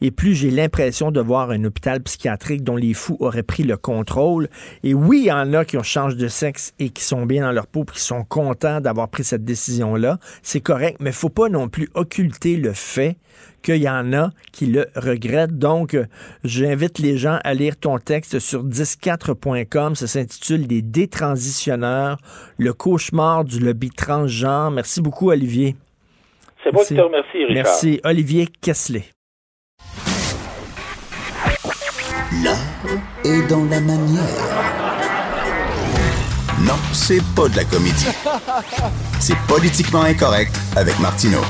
et 0.00 0.10
plus 0.10 0.34
j'ai 0.34 0.50
l'impression 0.50 1.12
de 1.12 1.20
voir 1.20 1.50
un 1.50 1.62
hôpital 1.64 2.00
psychiatrique 2.02 2.64
dont 2.64 2.76
les 2.76 2.92
fous 2.94 3.16
auraient 3.20 3.44
pris 3.44 3.62
le 3.62 3.76
contrôle. 3.76 4.48
Et 4.82 4.94
oui, 4.94 5.20
il 5.22 5.26
y 5.26 5.32
en 5.32 5.52
a 5.54 5.64
qui 5.64 5.76
ont 5.76 5.82
changé 5.84 6.16
de 6.16 6.28
sexe 6.28 6.74
et 6.80 6.90
qui 6.90 7.04
sont 7.04 7.24
bien 7.24 7.42
dans 7.44 7.52
leur 7.52 7.68
peau, 7.68 7.84
puis 7.84 7.96
qui 7.96 8.02
sont 8.02 8.24
contents 8.24 8.80
d'avoir 8.80 9.08
pris 9.08 9.22
cette 9.22 9.44
décision-là. 9.44 10.18
C'est 10.42 10.60
correct, 10.60 10.96
mais 11.00 11.12
faut 11.12 11.28
pas 11.28 11.48
non 11.48 11.68
plus 11.68 11.88
occulter 11.94 12.56
le 12.56 12.72
fait 12.72 13.16
qu'il 13.62 13.76
y 13.76 13.88
en 13.88 14.12
a 14.12 14.30
qui 14.52 14.66
le 14.66 14.86
regrettent. 14.96 15.58
Donc, 15.58 15.94
euh, 15.94 16.06
j'invite 16.44 16.98
les 16.98 17.16
gens 17.16 17.38
à 17.44 17.54
lire 17.54 17.76
ton 17.76 17.98
texte 17.98 18.38
sur 18.38 18.62
104.com. 18.64 19.94
Ça 19.94 20.06
s'intitule 20.06 20.66
Les 20.68 20.82
détransitionneurs, 20.82 22.18
le 22.58 22.72
cauchemar 22.72 23.44
du 23.44 23.60
lobby 23.60 23.90
transgenre. 23.90 24.70
Merci 24.70 25.00
beaucoup, 25.00 25.30
Olivier. 25.30 25.76
C'est 26.64 26.72
moi 26.72 26.84
qui 26.84 26.94
te 26.94 27.00
remercie, 27.00 27.44
Richard. 27.44 27.54
Merci, 27.54 28.00
Olivier 28.04 28.48
Kessler. 28.60 29.04
L'art 32.42 32.56
est 33.24 33.48
dans 33.48 33.64
la 33.64 33.80
manière. 33.80 34.82
Non, 36.60 36.74
c'est 36.92 37.22
pas 37.34 37.48
de 37.48 37.56
la 37.56 37.64
comédie. 37.64 38.06
C'est 39.18 39.36
politiquement 39.48 40.02
incorrect 40.02 40.56
avec 40.76 40.98
Martineau. 41.00 41.42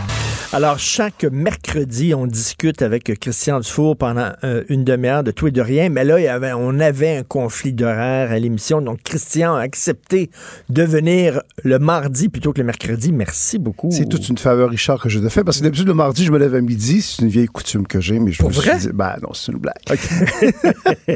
Alors, 0.55 0.79
chaque 0.79 1.25
mercredi, 1.25 2.13
on 2.15 2.27
discute 2.27 2.83
avec 2.83 3.19
Christian 3.19 3.61
Dufour 3.61 3.97
pendant 3.97 4.33
euh, 4.45 4.65
une 4.69 4.85
demi-heure 4.85 5.25
de 5.25 5.31
tout 5.31 5.47
et 5.49 5.51
de 5.51 5.63
rien. 5.63 5.89
Mais 5.89 6.05
là, 6.05 6.21
il 6.21 6.25
y 6.25 6.29
avait, 6.29 6.53
on 6.53 6.79
avait 6.79 7.17
un 7.17 7.23
conflit 7.23 7.73
d'horaire 7.73 8.31
à 8.31 8.39
l'émission. 8.39 8.83
Donc, 8.83 8.99
Christian 9.03 9.55
a 9.55 9.61
accepté 9.61 10.31
de 10.69 10.83
venir 10.83 11.41
le 11.65 11.79
mardi 11.79 12.29
plutôt 12.29 12.53
que 12.53 12.59
le 12.59 12.67
mercredi. 12.67 13.13
Merci 13.13 13.59
beaucoup. 13.59 13.89
C'est 13.93 14.07
toute 14.07 14.29
une 14.29 14.37
faveur, 14.37 14.69
Richard, 14.69 15.01
que 15.03 15.09
je 15.09 15.21
te 15.21 15.29
fais. 15.31 15.43
Parce 15.43 15.57
que 15.59 15.63
d'habitude, 15.65 15.87
le 15.87 15.95
mardi, 15.95 16.27
je 16.27 16.31
me 16.31 16.39
lève 16.39 16.55
à 16.55 16.61
midi. 16.61 17.01
C'est 17.01 17.23
une 17.23 17.29
vieille 17.29 17.47
coutume 17.47 17.87
que 17.87 18.03
j'ai. 18.03 18.19
Mais 18.19 18.33
je 18.33 18.39
Pour 18.41 18.51
me 18.51 18.55
vrai? 18.55 18.79
suis 18.79 18.89
dit, 18.89 18.93
ben 18.95 19.15
non, 19.23 19.33
c'est 19.33 19.53
une 19.53 19.59
blague. 19.59 19.77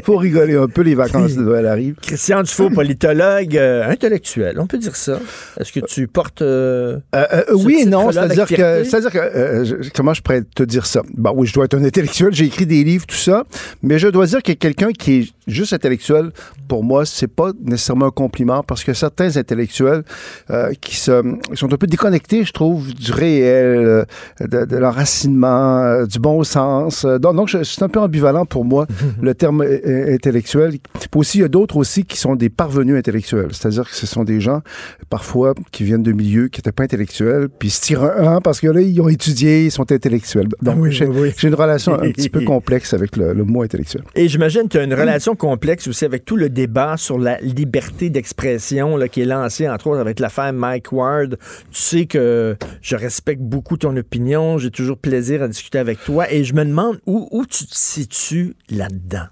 Faut 0.03 0.17
rigoler 0.17 0.55
un 0.55 0.67
peu, 0.67 0.81
les 0.81 0.95
vacances 0.95 1.35
de 1.35 1.43
Noël 1.43 1.67
arrivent. 1.67 1.95
Christian 2.01 2.41
Dufour, 2.41 2.71
politologue 2.71 3.55
euh, 3.55 3.87
intellectuel, 3.87 4.59
on 4.59 4.65
peut 4.65 4.79
dire 4.79 4.95
ça. 4.95 5.19
Est-ce 5.59 5.71
que 5.71 5.81
tu 5.81 6.07
portes. 6.07 6.41
euh, 6.41 6.97
Euh, 7.13 7.43
ce 7.49 7.53
oui 7.53 7.81
et 7.81 7.85
non, 7.85 8.11
c'est-à-dire 8.11 8.47
que 8.47 9.26
euh, 9.35 9.63
je- 9.65 9.89
comment 9.95 10.13
je 10.13 10.21
pourrais 10.21 10.41
te 10.43 10.63
dire 10.63 10.85
ça? 10.85 11.01
Bah 11.15 11.31
oui, 11.35 11.47
je 11.47 11.53
dois 11.53 11.65
être 11.65 11.75
un 11.75 11.83
intellectuel, 11.83 12.33
j'ai 12.33 12.45
écrit 12.45 12.65
des 12.65 12.83
livres, 12.83 13.05
tout 13.05 13.15
ça, 13.15 13.43
mais 13.83 13.99
je 13.99 14.07
dois 14.07 14.25
dire 14.25 14.41
que 14.43 14.51
quelqu'un 14.53 14.91
qui 14.91 15.13
est 15.19 15.33
juste 15.47 15.73
intellectuel, 15.73 16.31
pour 16.67 16.83
moi, 16.83 17.05
c'est 17.05 17.27
pas 17.27 17.51
nécessairement 17.63 18.07
un 18.07 18.11
compliment 18.11 18.63
parce 18.63 18.83
que 18.83 18.93
certains 18.93 19.37
intellectuels 19.37 20.03
euh, 20.51 20.71
qui 20.81 20.95
se, 20.97 21.21
sont 21.53 21.73
un 21.73 21.77
peu 21.77 21.87
déconnectés, 21.87 22.43
je 22.43 22.51
trouve, 22.51 22.93
du 22.93 23.11
réel, 23.11 23.77
euh, 23.87 24.05
de, 24.41 24.65
de 24.65 24.75
l'enracinement, 24.77 25.77
euh, 25.79 26.05
du 26.05 26.19
bon 26.19 26.43
sens. 26.43 27.05
Euh, 27.05 27.17
Donc, 27.19 27.49
c'est 27.63 27.83
un 27.83 27.89
peu 27.89 27.99
ambivalent 27.99 28.45
pour 28.45 28.65
moi, 28.65 28.87
le 29.21 29.33
terme 29.33 29.61
euh, 29.61 29.79
euh, 29.85 30.13
intellectuel. 30.15 30.77
Aussi, 31.15 31.39
il 31.39 31.41
y 31.41 31.45
a 31.45 31.47
d'autres 31.47 31.77
aussi 31.77 32.03
qui 32.03 32.17
sont 32.17 32.35
des 32.35 32.49
parvenus 32.49 32.95
intellectuels, 32.97 33.49
c'est-à-dire 33.51 33.89
que 33.89 33.95
ce 33.95 34.05
sont 34.05 34.23
des 34.23 34.39
gens, 34.41 34.61
parfois, 35.09 35.53
qui 35.71 35.83
viennent 35.83 36.03
de 36.03 36.11
milieux 36.11 36.47
qui 36.49 36.59
n'étaient 36.59 36.71
pas 36.71 36.83
intellectuels, 36.83 37.47
puis 37.49 37.69
ils 37.69 37.71
se 37.71 37.81
tirent 37.81 38.03
un 38.03 38.41
parce 38.41 38.59
que 38.59 38.67
là, 38.67 38.81
ils 38.81 38.99
ont 39.01 39.07
étudié, 39.17 39.65
ils 39.65 39.71
sont 39.71 39.91
intellectuels. 39.91 40.47
Donc, 40.61 40.75
Oui, 40.79 40.91
j'ai 40.91 41.05
oui, 41.05 41.17
oui. 41.19 41.33
j'ai 41.37 41.47
une 41.47 41.55
relation 41.55 41.93
un 41.93 42.11
petit 42.11 42.29
peu 42.29 42.41
complexe 42.53 42.93
avec 42.93 43.17
le, 43.17 43.33
le 43.33 43.43
mot 43.43 43.63
intellectuel. 43.63 44.03
Et 44.15 44.27
j'imagine 44.27 44.63
que 44.63 44.67
tu 44.69 44.77
as 44.77 44.83
une 44.83 44.93
relation 44.93 45.35
complexe 45.35 45.87
aussi 45.87 46.05
avec 46.05 46.23
tout 46.25 46.35
le 46.35 46.49
débat 46.49 46.95
sur 46.97 47.17
la 47.17 47.39
liberté 47.41 48.09
d'expression 48.09 48.95
là, 48.97 49.07
qui 49.07 49.21
est 49.21 49.25
lancé, 49.25 49.67
entre 49.67 49.87
autres, 49.87 49.99
avec 49.99 50.19
l'affaire 50.19 50.53
Mike 50.53 50.91
Ward. 50.91 51.37
Tu 51.71 51.81
sais 51.81 52.05
que 52.05 52.55
je 52.81 52.95
respecte 52.95 53.41
beaucoup 53.41 53.77
ton 53.77 53.95
opinion, 53.97 54.57
j'ai 54.57 54.71
toujours 54.71 54.97
plaisir 54.97 55.41
à 55.43 55.47
discuter 55.47 55.79
avec 55.79 56.03
toi 56.03 56.31
et 56.31 56.43
je 56.43 56.53
me 56.53 56.63
demande 56.63 56.99
où, 57.05 57.27
où 57.31 57.45
tu 57.45 57.65
te 57.65 57.75
situes 57.75 58.55
là-dedans. 58.69 59.25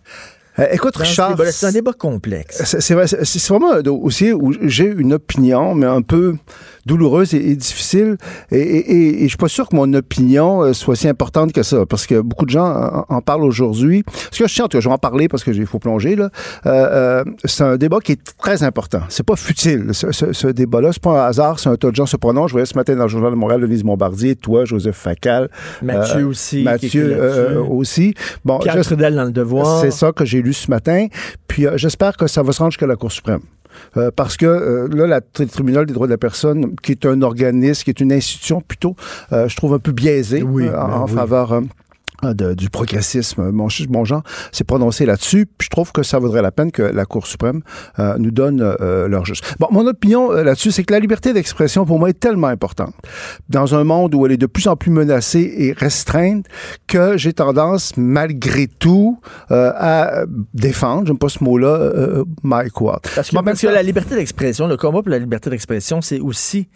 Euh, 0.57 0.67
écoute, 0.71 0.95
Richard. 0.95 1.37
C'est 1.51 1.65
un 1.65 1.71
débat 1.71 1.91
complexe. 1.91 2.61
C'est 2.63 2.81
c'est 2.81 2.93
vrai, 2.93 3.07
c'est 3.07 3.47
vraiment 3.49 3.73
un 3.73 3.81
dossier 3.81 4.31
où 4.31 4.53
j'ai 4.61 4.85
une 4.85 5.13
opinion, 5.13 5.75
mais 5.75 5.85
un 5.85 6.01
peu 6.01 6.35
douloureuse 6.85 7.33
et, 7.33 7.37
et 7.51 7.55
difficile. 7.55 8.17
Et, 8.51 8.59
et, 8.59 8.91
et- 8.91 9.19
et 9.19 9.23
je 9.23 9.27
suis 9.29 9.37
pas 9.37 9.47
sûr 9.47 9.67
que 9.69 9.75
mon 9.75 9.91
opinion 9.93 10.63
euh, 10.63 10.73
soit 10.73 10.95
si 10.95 11.07
importante 11.07 11.51
que 11.53 11.63
ça, 11.63 11.85
parce 11.85 12.05
que 12.05 12.21
beaucoup 12.21 12.45
de 12.45 12.51
gens 12.51 12.65
en, 13.09 13.15
en 13.15 13.21
parlent 13.21 13.43
aujourd'hui. 13.43 14.03
Ce 14.31 14.39
que 14.43 14.47
je 14.47 14.53
tiens, 14.53 14.65
en 14.65 14.67
tout 14.67 14.77
cas, 14.77 14.81
je 14.81 14.87
vais 14.89 14.93
en 14.93 14.97
parler 14.97 15.27
parce 15.27 15.43
que 15.43 15.51
il 15.51 15.65
faut 15.65 15.79
plonger 15.79 16.15
là. 16.15 16.29
Euh, 16.65 16.69
euh, 16.71 17.23
c'est 17.45 17.63
un 17.63 17.77
débat 17.77 17.99
qui 18.03 18.11
est 18.13 18.21
très 18.37 18.63
important. 18.63 19.01
C'est 19.09 19.25
pas 19.25 19.35
futile. 19.35 19.89
Ce, 19.93 20.11
ce- 20.11 20.33
ce 20.33 20.47
débat-là, 20.47 20.91
c'est 20.93 21.01
pas 21.01 21.23
un 21.23 21.27
hasard. 21.27 21.59
C'est 21.59 21.69
un 21.69 21.75
tas 21.75 21.89
de 21.89 21.95
gens 21.95 22.05
se 22.05 22.17
prononcent. 22.17 22.49
Je 22.49 22.53
voyais 22.53 22.65
ce 22.65 22.75
matin 22.75 22.95
dans 22.95 23.03
le 23.03 23.09
journal 23.09 23.31
de 23.31 23.35
Montréal, 23.37 23.61
Denise 23.61 23.83
Bombardier, 23.83 24.35
toi, 24.35 24.65
Joseph 24.65 24.95
Facal, 24.95 25.49
Mathieu 25.81 26.21
euh, 26.23 26.27
aussi, 26.27 26.63
Mathieu 26.63 26.87
écrit 26.87 26.99
là-dessus. 26.99 27.39
euh, 27.39 27.61
aussi. 27.63 28.13
Bon, 28.43 28.59
Pierre 28.59 28.75
Trudel 28.83 29.15
dans 29.15 29.23
le 29.25 29.31
devoir. 29.31 29.81
C'est 29.81 29.91
ça 29.91 30.11
que 30.11 30.25
j'ai 30.25 30.41
lu 30.41 30.53
ce 30.53 30.69
matin. 30.69 31.07
Puis 31.47 31.65
j'espère 31.75 32.17
que 32.17 32.27
ça 32.27 32.43
va 32.43 32.51
se 32.51 32.59
rendre 32.59 32.71
jusqu'à 32.71 32.87
la 32.87 32.95
Cour 32.95 33.11
suprême. 33.11 33.39
Euh, 33.97 34.11
parce 34.15 34.37
que 34.37 34.45
euh, 34.45 34.87
là, 34.93 35.07
la- 35.07 35.21
le 35.39 35.45
tribunal 35.47 35.85
des 35.85 35.93
droits 35.93 36.07
de 36.07 36.11
la 36.11 36.17
personne, 36.17 36.75
qui 36.81 36.91
est 36.91 37.05
un 37.05 37.21
organisme, 37.21 37.83
qui 37.83 37.89
est 37.89 37.99
une 37.99 38.11
institution 38.13 38.61
plutôt, 38.61 38.95
euh, 39.33 39.47
je 39.47 39.55
trouve 39.55 39.73
un 39.73 39.79
peu 39.79 39.91
biaisée 39.91 40.43
Oui, 40.43 40.67
en, 40.67 40.71
ben 40.71 40.93
en 40.93 41.05
oui. 41.05 41.11
faveur 41.13 41.51
euh, 41.53 41.61
de- 42.33 42.53
du 42.53 42.69
progressisme. 42.69 43.51
Mon, 43.51 43.67
mon 43.89 44.05
genre 44.05 44.23
s'est 44.51 44.63
prononcé 44.63 45.05
là-dessus. 45.05 45.45
Puis 45.57 45.65
je 45.65 45.69
trouve 45.69 45.91
que 45.91 46.03
ça 46.03 46.19
vaudrait 46.19 46.41
la 46.41 46.51
peine 46.51 46.71
que 46.71 46.81
la 46.81 47.05
Cour 47.05 47.27
suprême 47.27 47.61
euh, 47.99 48.15
nous 48.17 48.31
donne 48.31 48.61
euh, 48.61 49.07
leur 49.07 49.25
juste. 49.25 49.43
Bon, 49.59 49.67
mon 49.71 49.85
opinion 49.87 50.31
euh, 50.31 50.43
là-dessus, 50.43 50.71
c'est 50.71 50.83
que 50.83 50.93
la 50.93 50.99
liberté 50.99 51.33
d'expression, 51.33 51.85
pour 51.85 51.99
moi, 51.99 52.09
est 52.09 52.19
tellement 52.19 52.47
importante. 52.47 52.93
Dans 53.49 53.75
un 53.75 53.83
monde 53.83 54.15
où 54.15 54.25
elle 54.25 54.31
est 54.31 54.37
de 54.37 54.45
plus 54.47 54.67
en 54.67 54.75
plus 54.75 54.91
menacée 54.91 55.53
et 55.57 55.73
restreinte, 55.73 56.45
que 56.87 57.17
j'ai 57.17 57.33
tendance, 57.33 57.93
malgré 57.97 58.67
tout, 58.67 59.19
euh, 59.51 59.71
à 59.75 60.23
défendre, 60.53 61.07
j'aime 61.07 61.17
pas 61.17 61.29
ce 61.29 61.43
mot-là, 61.43 62.23
Mike 62.43 62.79
Ward. 62.81 63.01
Parce 63.15 63.29
que, 63.29 63.35
parce 63.43 63.61
que 63.61 63.67
la 63.67 63.83
liberté 63.83 64.15
d'expression, 64.15 64.67
le 64.67 64.77
combat 64.77 65.01
pour 65.01 65.09
la 65.09 65.19
liberté 65.19 65.49
d'expression, 65.49 66.01
c'est 66.01 66.19
aussi 66.19 66.67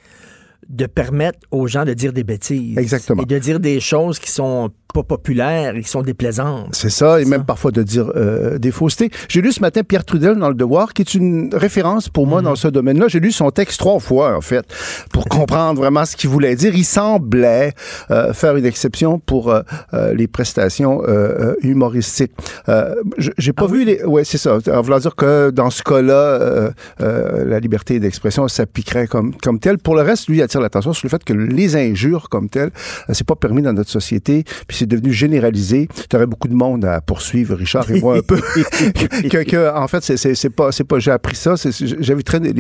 de 0.68 0.86
permettre 0.86 1.40
aux 1.52 1.68
gens 1.68 1.86
de 1.86 1.94
dire 1.94 2.14
des 2.14 2.24
bêtises. 2.24 2.78
Exactement. 2.78 3.24
Et 3.24 3.26
de 3.26 3.40
dire 3.40 3.60
des 3.60 3.80
choses 3.80 4.20
qui 4.20 4.30
sont 4.32 4.70
pas 4.94 5.04
populaires 5.04 5.76
et 5.76 5.82
qui 5.82 5.90
sont 5.90 6.02
déplaisantes. 6.02 6.70
C'est 6.72 6.90
ça, 6.90 7.22
et 7.22 7.26
même 7.26 7.46
parfois 7.46 7.72
de 7.72 7.84
dire 7.84 8.12
euh, 8.16 8.58
des 8.58 8.72
faussetés. 8.72 9.12
J'ai 9.28 9.42
lu 9.42 9.52
ce 9.52 9.62
matin 9.62 9.82
Pierre 9.84 10.04
Trudel 10.04 10.36
dans 10.36 10.50
Le 10.50 10.56
Devoir, 10.56 10.94
qui 10.94 11.04
est 11.04 11.14
une 11.14 11.50
référence 11.54 12.10
pour 12.10 12.26
moi 12.26 12.42
dans 12.42 12.56
ce 12.56 12.68
domaine-là. 12.68 13.08
J'ai 13.08 13.20
lu 13.20 13.32
son 13.32 13.52
texte 13.52 13.80
trois 13.80 14.00
fois, 14.00 14.36
en 14.36 14.42
fait, 14.42 14.66
pour 15.12 15.26
comprendre 15.30 15.80
vraiment 15.80 16.06
ce 16.06 16.16
qu'il 16.16 16.30
voulait 16.30 16.56
dire. 16.56 16.74
Il 16.76 16.86
semblait 16.86 17.74
euh, 18.10 18.34
faire 18.34 18.56
une 18.56 18.66
exception 18.66 19.20
pour 19.20 19.52
euh, 19.52 19.62
euh, 19.94 20.14
les 20.14 20.28
prestations 20.28 21.04
euh, 21.04 21.08
euh, 21.08 21.56
humoristiques. 21.62 22.34
Euh, 22.68 22.96
J'ai 23.18 23.54
pas 23.54 23.68
vu 23.68 23.86
les... 23.86 24.04
Ouais, 24.04 24.24
c'est 24.24 24.38
ça. 24.38 24.58
En 24.72 24.82
voulant 24.82 25.00
dire 25.00 25.16
que 25.16 25.52
dans 25.52 25.70
ce 25.70 25.84
cas-là, 25.84 26.14
euh, 26.14 26.72
euh, 27.02 27.46
la 27.46 27.60
liberté 27.60 28.00
d'expression 28.00 28.48
s'appliquerait 28.48 29.08
comme, 29.08 29.36
comme 29.36 29.60
telle. 29.60 29.78
Pour 29.78 29.96
le 29.96 30.02
reste, 30.02 30.30
lui, 30.30 30.38
il 30.38 30.42
attire 30.42 30.62
l'attention 30.62 30.94
sur 30.94 31.06
le 31.06 31.10
fait 31.10 31.24
que 31.24 31.34
les 31.34 31.76
injures 31.76 32.30
comme 32.30 32.50
telles, 32.50 32.72
c'est 33.12 33.26
pas 33.28 33.36
permis 33.36 33.62
dans 33.62 33.74
notre 33.74 33.90
société, 33.92 34.44
puis 34.68 34.79
c'est 34.80 34.86
devenu 34.86 35.14
généralisé. 35.14 35.88
Tu 36.10 36.16
aurais 36.16 36.26
beaucoup 36.26 36.48
de 36.48 36.54
monde 36.54 36.86
à 36.86 37.02
poursuivre, 37.02 37.56
Richard 37.56 37.90
et 37.92 38.00
moi 38.00 38.18
un 38.18 38.22
peu. 38.22 38.38
que, 39.30 39.44
que, 39.44 39.76
en 39.76 39.88
fait, 39.88 40.02
c'est- 40.04 40.50
pas, 40.50 40.70
pas, 40.88 41.00
j'ai 41.00 41.12
appris 41.12 41.36
ça. 41.36 41.56
J'inviterais 42.00 42.40
les, 42.40 42.54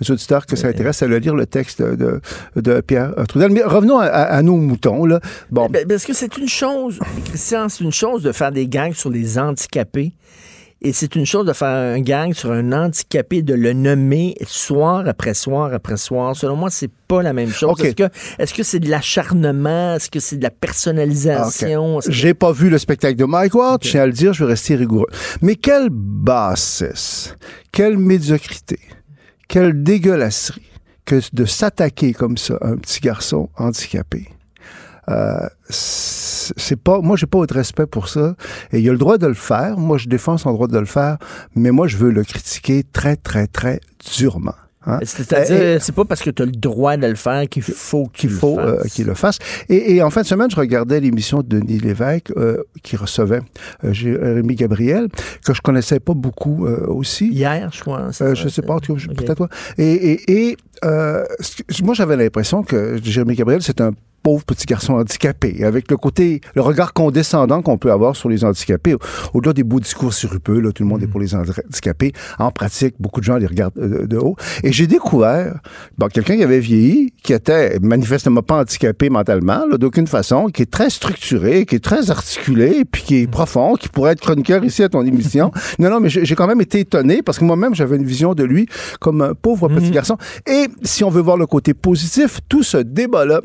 les 0.00 0.10
auditeurs 0.10 0.46
que 0.46 0.56
ça 0.56 0.68
intéresse 0.68 1.02
à 1.02 1.06
le 1.06 1.18
lire 1.18 1.34
le 1.34 1.46
texte 1.46 1.80
de, 1.82 2.20
de 2.56 2.80
Pierre 2.80 3.14
Trudel. 3.28 3.50
Mais 3.50 3.62
revenons 3.62 3.98
à, 3.98 4.06
à- 4.06 4.36
à 4.36 4.42
nos 4.42 4.56
moutons, 4.56 5.04
là. 5.06 5.20
Bon. 5.50 5.68
Ben, 5.70 5.86
Parce 5.88 6.04
que 6.04 6.12
c'est 6.12 6.36
une 6.38 6.48
chose, 6.48 6.98
Christian, 7.26 7.68
c'est 7.68 7.84
une 7.84 7.92
chose 7.92 8.22
de 8.22 8.32
faire 8.32 8.52
des 8.52 8.66
gangs 8.68 8.94
sur 8.94 9.10
les 9.10 9.38
handicapés. 9.38 10.12
Et 10.84 10.92
c'est 10.92 11.14
une 11.14 11.24
chose 11.26 11.46
de 11.46 11.52
faire 11.52 11.68
un 11.68 12.00
gang 12.00 12.34
sur 12.34 12.50
un 12.50 12.72
handicapé, 12.72 13.42
de 13.42 13.54
le 13.54 13.72
nommer 13.72 14.34
soir 14.44 15.04
après 15.06 15.32
soir 15.32 15.72
après 15.72 15.96
soir. 15.96 16.34
Selon 16.34 16.56
moi, 16.56 16.70
c'est 16.70 16.90
pas 17.06 17.22
la 17.22 17.32
même 17.32 17.50
chose. 17.50 17.70
OK. 17.70 17.84
Est-ce 17.84 17.94
que 17.94 18.02
est-ce 18.38 18.52
que 18.52 18.62
c'est 18.64 18.80
de 18.80 18.90
l'acharnement? 18.90 19.94
Est-ce 19.94 20.10
que 20.10 20.18
c'est 20.18 20.38
de 20.38 20.42
la 20.42 20.50
personnalisation? 20.50 22.00
Que- 22.00 22.10
J'ai 22.10 22.34
pas 22.34 22.50
vu 22.52 22.68
le 22.68 22.78
spectacle 22.78 23.14
de 23.16 23.24
Mike 23.24 23.54
Ward, 23.54 23.84
je 23.84 23.90
tiens 23.90 24.02
à 24.02 24.06
le 24.06 24.12
dire, 24.12 24.32
je 24.32 24.44
vais 24.44 24.50
rester 24.50 24.74
rigoureux. 24.74 25.06
Mais 25.40 25.54
quelle 25.54 25.88
bassesse, 25.90 27.36
quelle 27.70 27.96
médiocrité, 27.98 28.80
quelle 29.48 29.82
dégueulasserie 29.82 30.62
que 31.04 31.20
de 31.32 31.44
s'attaquer 31.44 32.12
comme 32.12 32.36
ça 32.36 32.56
à 32.60 32.68
un 32.68 32.76
petit 32.76 33.00
garçon 33.00 33.48
handicapé. 33.56 34.28
Euh, 35.10 35.46
c'est 35.68 36.76
pas 36.80 37.00
moi 37.00 37.16
j'ai 37.16 37.26
pas 37.26 37.38
autre 37.38 37.54
respect 37.54 37.86
pour 37.86 38.08
ça 38.08 38.36
et 38.72 38.78
il 38.80 38.88
a 38.88 38.92
le 38.92 38.98
droit 38.98 39.18
de 39.18 39.26
le 39.26 39.34
faire 39.34 39.76
moi 39.76 39.98
je 39.98 40.06
défends 40.08 40.38
son 40.38 40.52
droit 40.52 40.68
de 40.68 40.78
le 40.78 40.84
faire 40.84 41.16
mais 41.56 41.70
moi 41.72 41.88
je 41.88 41.96
veux 41.96 42.10
le 42.10 42.22
critiquer 42.22 42.84
très 42.92 43.16
très 43.16 43.46
très 43.48 43.80
durement 44.16 44.54
hein. 44.86 44.98
C'est-à-dire, 45.04 45.80
c'est 45.82 45.94
pas 45.94 46.04
parce 46.04 46.22
que 46.22 46.30
tu 46.30 46.42
as 46.42 46.44
le 46.46 46.52
droit 46.52 46.96
de 46.96 47.06
le 47.06 47.14
faire 47.16 47.48
qu'il 47.48 47.62
faut 47.62 48.06
qu'il 48.12 48.30
faut 48.30 48.58
euh, 48.58 48.82
qu'il 48.92 49.06
le 49.06 49.14
fasse. 49.14 49.38
Et, 49.68 49.94
et 49.96 50.02
en 50.02 50.10
fin 50.10 50.22
de 50.22 50.26
semaine, 50.26 50.50
je 50.50 50.56
regardais 50.56 50.98
l'émission 51.00 51.38
de 51.42 51.58
Denis 51.60 51.78
Lévesque 51.78 52.32
euh, 52.36 52.62
qui 52.82 52.96
recevait 52.96 53.40
euh, 53.84 53.92
Jérémy 53.92 54.56
Gabriel, 54.56 55.08
que 55.44 55.54
je 55.54 55.60
connaissais 55.62 56.00
pas 56.00 56.14
beaucoup 56.14 56.66
euh, 56.66 56.84
aussi. 56.88 57.28
Hier, 57.28 57.70
je 57.72 57.80
crois. 57.80 58.08
c'est 58.12 58.24
Euh, 58.24 58.34
je 58.34 58.48
sais 58.48 58.62
pas, 58.62 58.74
en 58.74 58.80
tout 58.80 58.94
cas, 58.94 58.98
je- 59.00 59.08
Ok. 59.10 59.18
peut-être 59.18 59.36
toi. 59.36 59.48
Et, 59.78 59.92
et, 59.92 60.32
et 60.48 60.56
euh, 60.84 61.24
moi, 61.84 61.94
j'avais 61.94 62.16
l'impression 62.16 62.64
que 62.64 62.98
Jérémy 63.02 63.36
Gabriel, 63.36 63.62
c'est 63.62 63.80
un 63.80 63.92
pauvre 64.22 64.44
petit 64.44 64.66
garçon 64.66 64.94
handicapé, 64.94 65.64
avec 65.64 65.90
le 65.90 65.96
côté, 65.96 66.40
le 66.54 66.62
regard 66.62 66.92
condescendant 66.92 67.62
qu'on 67.62 67.78
peut 67.78 67.90
avoir 67.92 68.16
sur 68.16 68.28
les 68.28 68.44
handicapés. 68.44 68.94
Au- 68.94 68.98
Au-delà 69.34 69.52
des 69.52 69.64
beaux 69.64 69.80
discours 69.80 70.12
sirupeux, 70.14 70.60
là, 70.60 70.70
tout 70.72 70.82
le 70.84 70.88
monde 70.88 71.02
est 71.02 71.06
pour 71.06 71.20
les 71.20 71.34
handicapés. 71.34 72.12
En 72.38 72.50
pratique, 72.50 72.94
beaucoup 73.00 73.20
de 73.20 73.24
gens 73.24 73.36
les 73.36 73.46
regardent 73.46 73.78
euh, 73.78 74.06
de, 74.06 74.16
haut. 74.16 74.36
Et 74.62 74.72
j'ai 74.72 74.86
découvert 74.86 75.58
bon, 75.98 76.06
quelqu'un 76.08 76.36
qui 76.36 76.42
avait 76.44 76.60
vieilli, 76.60 77.12
qui 77.22 77.32
était 77.32 77.78
manifestement 77.80 78.42
pas 78.42 78.60
handicapé 78.60 79.10
mentalement, 79.10 79.64
là, 79.68 79.76
d'aucune 79.78 80.06
façon, 80.06 80.46
qui 80.46 80.62
est 80.62 80.70
très 80.70 80.90
structuré, 80.90 81.66
qui 81.66 81.74
est 81.76 81.84
très 81.84 82.10
articulé, 82.10 82.84
puis 82.90 83.02
qui 83.02 83.16
est 83.22 83.26
profond, 83.26 83.74
qui 83.74 83.88
pourrait 83.88 84.12
être 84.12 84.20
chroniqueur 84.20 84.64
ici 84.64 84.82
à 84.82 84.88
ton 84.88 85.04
émission. 85.04 85.50
non, 85.78 85.90
non, 85.90 86.00
mais 86.00 86.08
j'ai 86.08 86.24
j'ai 86.24 86.34
quand 86.36 86.46
même 86.46 86.60
été 86.60 86.80
étonné 86.80 87.22
parce 87.22 87.38
que 87.38 87.44
moi-même, 87.44 87.74
j'avais 87.74 87.96
une 87.96 88.04
vision 88.04 88.34
de 88.34 88.44
lui 88.44 88.66
comme 89.00 89.20
un 89.22 89.34
pauvre 89.34 89.68
petit 89.68 89.90
garçon. 89.90 90.16
Et 90.46 90.66
si 90.82 91.02
on 91.04 91.10
veut 91.10 91.20
voir 91.20 91.36
le 91.36 91.46
côté 91.46 91.74
positif, 91.74 92.40
tout 92.48 92.62
ce 92.62 92.76
débat-là 92.78 93.40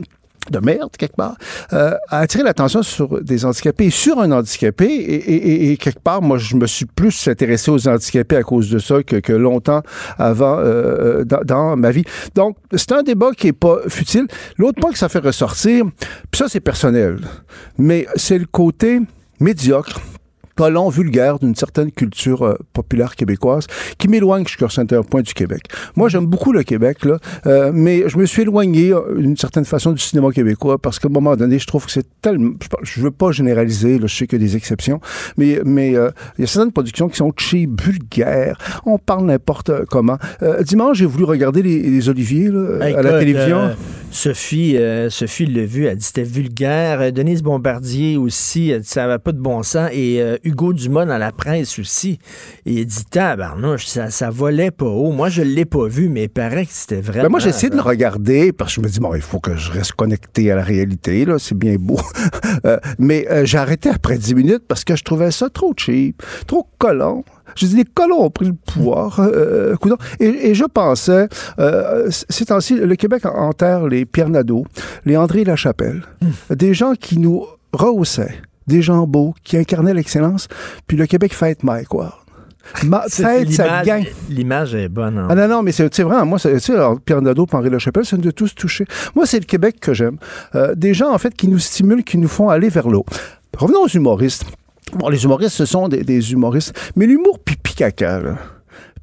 de 0.52 0.60
merde, 0.60 0.90
quelque 0.98 1.16
part, 1.16 1.36
euh, 1.74 1.94
a 2.10 2.20
attiré 2.20 2.44
l'attention 2.44 2.84
sur 2.84 3.22
des 3.24 3.46
handicapés, 3.46 3.90
sur 3.90 4.20
un 4.20 4.32
handicapé, 4.32 4.86
et, 4.86 5.16
et- 5.16 5.72
et- 5.72 5.78
quelque 5.78 6.00
part, 6.00 6.22
moi, 6.22 6.38
je 6.38 6.56
me 6.56 6.68
suis 6.68 6.86
plus 6.86 7.28
intéressé 7.28 7.72
aux 7.72 7.88
handicapés 7.88 8.38
à 8.38 8.44
cause 8.44 8.70
de 8.70 8.80
ça 8.80 9.04
que, 9.04 9.18
que 9.18 9.34
longtemps 9.34 9.82
avant 10.18 10.58
euh, 10.60 11.24
dans, 11.24 11.42
dans 11.44 11.76
ma 11.78 11.92
vie. 11.92 12.04
Donc, 12.36 12.58
c'est 12.74 12.92
un 12.92 13.04
débat 13.04 13.32
qui 13.36 13.48
est 13.48 13.54
pas 13.54 13.78
futile. 13.88 14.28
L'autre 14.58 14.80
point 14.80 14.92
que 14.92 14.98
ça 14.98 15.10
fait 15.10 15.20
ressortir, 15.20 15.86
puis 16.32 16.38
ça, 16.40 16.46
c'est 16.50 16.60
personnel, 16.60 17.20
mais 17.78 18.08
c'est 18.16 18.38
le 18.38 18.46
côté 18.46 19.00
médiocre 19.40 20.00
colon 20.58 20.90
vulgaire 20.90 21.40
d'une 21.40 21.56
certaine 21.56 21.92
culture 21.92 22.42
euh, 22.42 22.56
populaire 22.74 23.16
québécoise 23.16 23.68
qui 23.98 24.08
m'éloigne 24.08 24.46
jusqu'à 24.46 24.66
un 24.66 24.70
certain 24.70 25.04
point 25.04 25.22
du 25.22 25.34
Québec. 25.34 25.64
Moi, 25.96 26.10
j'aime 26.10 26.26
beaucoup 26.26 26.52
le 26.52 26.64
Québec, 26.64 27.06
là, 27.06 27.20
euh, 27.46 27.72
mais 27.74 28.10
je 28.10 28.18
me 28.18 28.26
suis 28.26 28.42
éloigné 28.42 28.92
euh, 28.92 29.16
d'une 29.18 29.38
certaine 29.38 29.66
façon 29.66 29.92
du 29.92 30.02
cinéma 30.02 30.32
québécois 30.32 30.78
parce 30.80 31.00
qu'à 31.00 31.08
un 31.08 31.12
moment 31.12 31.36
donné, 31.36 31.60
je 31.60 31.68
trouve 31.68 31.86
que 31.86 31.92
c'est 31.92 32.08
tellement... 32.22 32.54
Je, 32.82 33.02
veux 33.02 33.12
pas 33.12 33.32
généraliser, 33.32 34.00
là, 34.00 34.08
je 34.08 34.16
sais 34.16 34.26
qu'il 34.26 34.42
y 34.42 34.44
a 34.44 34.48
des 34.48 34.56
exceptions, 34.56 35.00
mais 35.38 35.62
mais 35.64 35.96
euh, 35.96 36.10
il 36.38 36.42
y 36.42 36.44
a 36.44 36.48
certaines 36.48 36.72
productions 36.72 37.08
qui 37.08 37.18
sont 37.18 37.32
cheap, 37.38 37.80
vulgaires, 37.82 38.58
on 38.86 38.98
parle 38.98 39.26
n'importe 39.26 39.86
comment. 39.86 40.18
Euh, 40.42 40.64
dimanche, 40.64 40.98
j'ai 40.98 41.06
voulu 41.06 41.26
regarder 41.26 41.62
les, 41.62 41.82
les 41.82 42.10
Oliviers 42.10 42.50
là, 42.50 42.84
à 42.84 43.02
la 43.02 43.20
télévision. 43.20 43.70
Sophie, 44.12 44.78
euh, 44.78 45.10
Sophie 45.10 45.46
l'a 45.46 45.66
vu, 45.66 45.86
elle 45.86 45.98
dit 45.98 46.06
c'était 46.06 46.24
vulgaire. 46.24 47.12
Denise 47.12 47.44
Bombardier 47.44 48.18
aussi, 48.18 48.70
elle 48.70 48.82
dit 48.82 48.88
ça 48.88 49.06
n'avait 49.06 49.20
pas 49.20 49.32
de 49.32 49.40
bon 49.40 49.64
sens. 49.64 49.90
Et 49.94 50.22
euh, 50.22 50.38
Hugo 50.48 50.74
Dumas 50.74 51.06
dans 51.06 51.18
la 51.18 51.32
presse 51.32 51.78
aussi. 51.80 52.20
Et 52.66 52.74
il 52.74 52.86
dit 52.86 53.06
tabarnouche, 53.06 53.86
ça, 53.86 54.10
ça 54.10 54.30
volait 54.30 54.72
pas 54.72 54.86
haut. 54.86 55.12
Moi, 55.12 55.30
je 55.30 55.42
l'ai 55.42 55.66
pas 55.66 55.88
vu, 55.88 56.10
mais 56.10 56.24
il 56.24 56.30
paraît 56.30 56.66
que 56.66 56.72
c'était 56.72 57.02
vraiment. 57.02 57.24
Ben 57.24 57.30
moi, 57.30 57.40
j'ai 57.40 57.50
essayé 57.50 57.70
de 57.70 57.76
le 57.76 57.82
regarder 57.82 58.52
parce 58.54 58.76
que 58.76 58.82
je 58.82 58.88
me 58.88 58.92
dis, 58.92 59.00
bon, 59.00 59.14
il 59.14 59.22
faut 59.22 59.40
que 59.40 59.56
je 59.56 59.72
reste 59.72 59.94
connecté 59.94 60.52
à 60.52 60.56
la 60.56 60.64
réalité, 60.64 61.26
là, 61.26 61.38
c'est 61.40 61.58
bien 61.58 61.76
beau. 61.80 62.00
Euh, 62.66 62.80
mais 62.98 63.28
euh, 63.30 63.46
j'ai 63.46 63.58
arrêté 63.58 63.90
après 63.90 64.18
10 64.18 64.34
minutes 64.34 64.64
parce 64.68 64.84
que 64.84 64.96
je 64.96 65.04
trouvais 65.04 65.32
ça 65.32 65.50
trop 65.50 65.74
cheap, 65.78 66.24
trop 66.48 66.68
collant. 66.80 67.24
Je 67.56 67.66
dis, 67.68 67.76
les 67.76 67.86
colons 67.86 68.24
ont 68.24 68.30
pris 68.30 68.48
le 68.48 68.54
pouvoir. 68.54 69.20
euh, 69.20 69.76
et, 70.20 70.50
et 70.50 70.54
je 70.56 70.64
pensais, 70.66 71.28
euh, 71.60 72.10
ces 72.10 72.46
temps-ci, 72.46 72.76
le 72.76 72.96
Québec 72.96 73.26
enterre 73.26 73.88
les 73.88 74.06
Pierre 74.06 74.30
Nadeau, 74.30 74.66
les 75.06 75.18
André 75.18 75.44
Lachapelle, 75.44 76.04
des 76.50 76.74
gens 76.74 76.94
qui 76.94 77.20
nous 77.20 77.46
rehaussaient, 77.74 78.36
des 78.68 78.82
gens 78.82 79.08
beaux, 79.08 79.34
qui 79.44 79.58
incarnaient 79.58 79.94
l'excellence, 79.94 80.48
puis 80.88 80.98
le 80.98 81.06
Québec 81.06 81.34
fête 81.34 81.64
Mike 81.64 81.94
Ward. 81.94 82.14
Ma- 82.84 83.04
fête 83.10 83.50
sa 83.52 83.64
l'image- 83.64 83.86
gang. 83.86 84.06
L'image 84.30 84.76
est 84.76 84.90
bonne. 84.90 85.18
hein. 85.18 85.28
Ah 85.30 85.36
non, 85.36 85.48
non, 85.48 85.64
mais 85.64 85.72
c'est 85.72 85.94
c'est 85.96 86.04
vrai, 86.04 86.24
moi, 86.26 86.38
c'est- 86.38 86.54
tu 86.56 86.60
sais, 86.60 86.74
alors, 86.74 87.00
Pierre 87.00 87.22
Nadeau, 87.22 87.48
Henri 87.52 87.70
Lachapelle, 87.70 88.06
ça 88.06 88.18
nous 88.18 88.28
a 88.28 88.32
tous 88.34 88.54
touchés. 88.56 88.86
Moi, 89.16 89.26
c'est 89.26 89.40
le 89.40 89.46
Québec 89.46 89.78
que 89.80 89.94
j'aime. 89.94 90.18
Euh, 90.54 90.76
des 90.76 90.94
gens, 90.94 91.14
en 91.14 91.18
fait, 91.18 91.34
qui 91.34 91.48
nous 91.48 91.60
stimulent, 91.60 92.04
qui 92.04 92.18
nous 92.18 92.28
font 92.28 92.50
aller 92.50 92.68
vers 92.68 92.90
l'eau. 92.90 93.06
Revenons 93.58 93.84
aux 93.84 93.88
humoristes. 93.88 94.44
Bon, 94.94 95.08
les 95.08 95.24
humoristes, 95.24 95.56
ce 95.56 95.66
sont 95.66 95.88
des, 95.88 96.04
des 96.04 96.34
humoristes. 96.34 96.78
Mais 96.98 97.06
l'humour 97.08 97.40
pipi 97.40 97.74
caca, 97.74 98.20
là, 98.20 98.36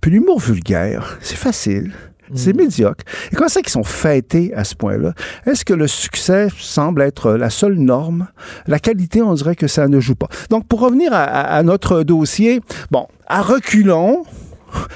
puis 0.02 0.10
l'humour 0.10 0.40
vulgaire, 0.40 1.16
c'est 1.22 1.36
facile. 1.36 1.92
C'est 2.34 2.55
médiocre. 2.55 3.05
Et 3.32 3.36
comment 3.36 3.48
ça 3.48 3.60
qu'ils 3.60 3.70
sont 3.70 3.84
fêtés 3.84 4.52
à 4.55 4.64
ce 4.64 4.74
point-là? 4.74 5.12
Est-ce 5.46 5.64
que 5.64 5.74
le 5.74 5.86
succès 5.86 6.48
semble 6.59 7.02
être 7.02 7.32
la 7.32 7.51
seule 7.51 7.74
norme? 7.74 8.28
La 8.66 8.78
qualité, 8.78 9.20
on 9.22 9.34
dirait 9.34 9.56
que 9.56 9.66
ça 9.66 9.88
ne 9.88 10.01
joue 10.01 10.14
pas. 10.14 10.28
Donc, 10.51 10.66
pour 10.66 10.80
revenir 10.80 11.12
à, 11.12 11.22
à- 11.24 11.56
à 11.56 11.62
notre 11.62 12.02
dossier, 12.02 12.60
bon, 12.90 13.06
à 13.26 13.42
reculons, 13.42 14.24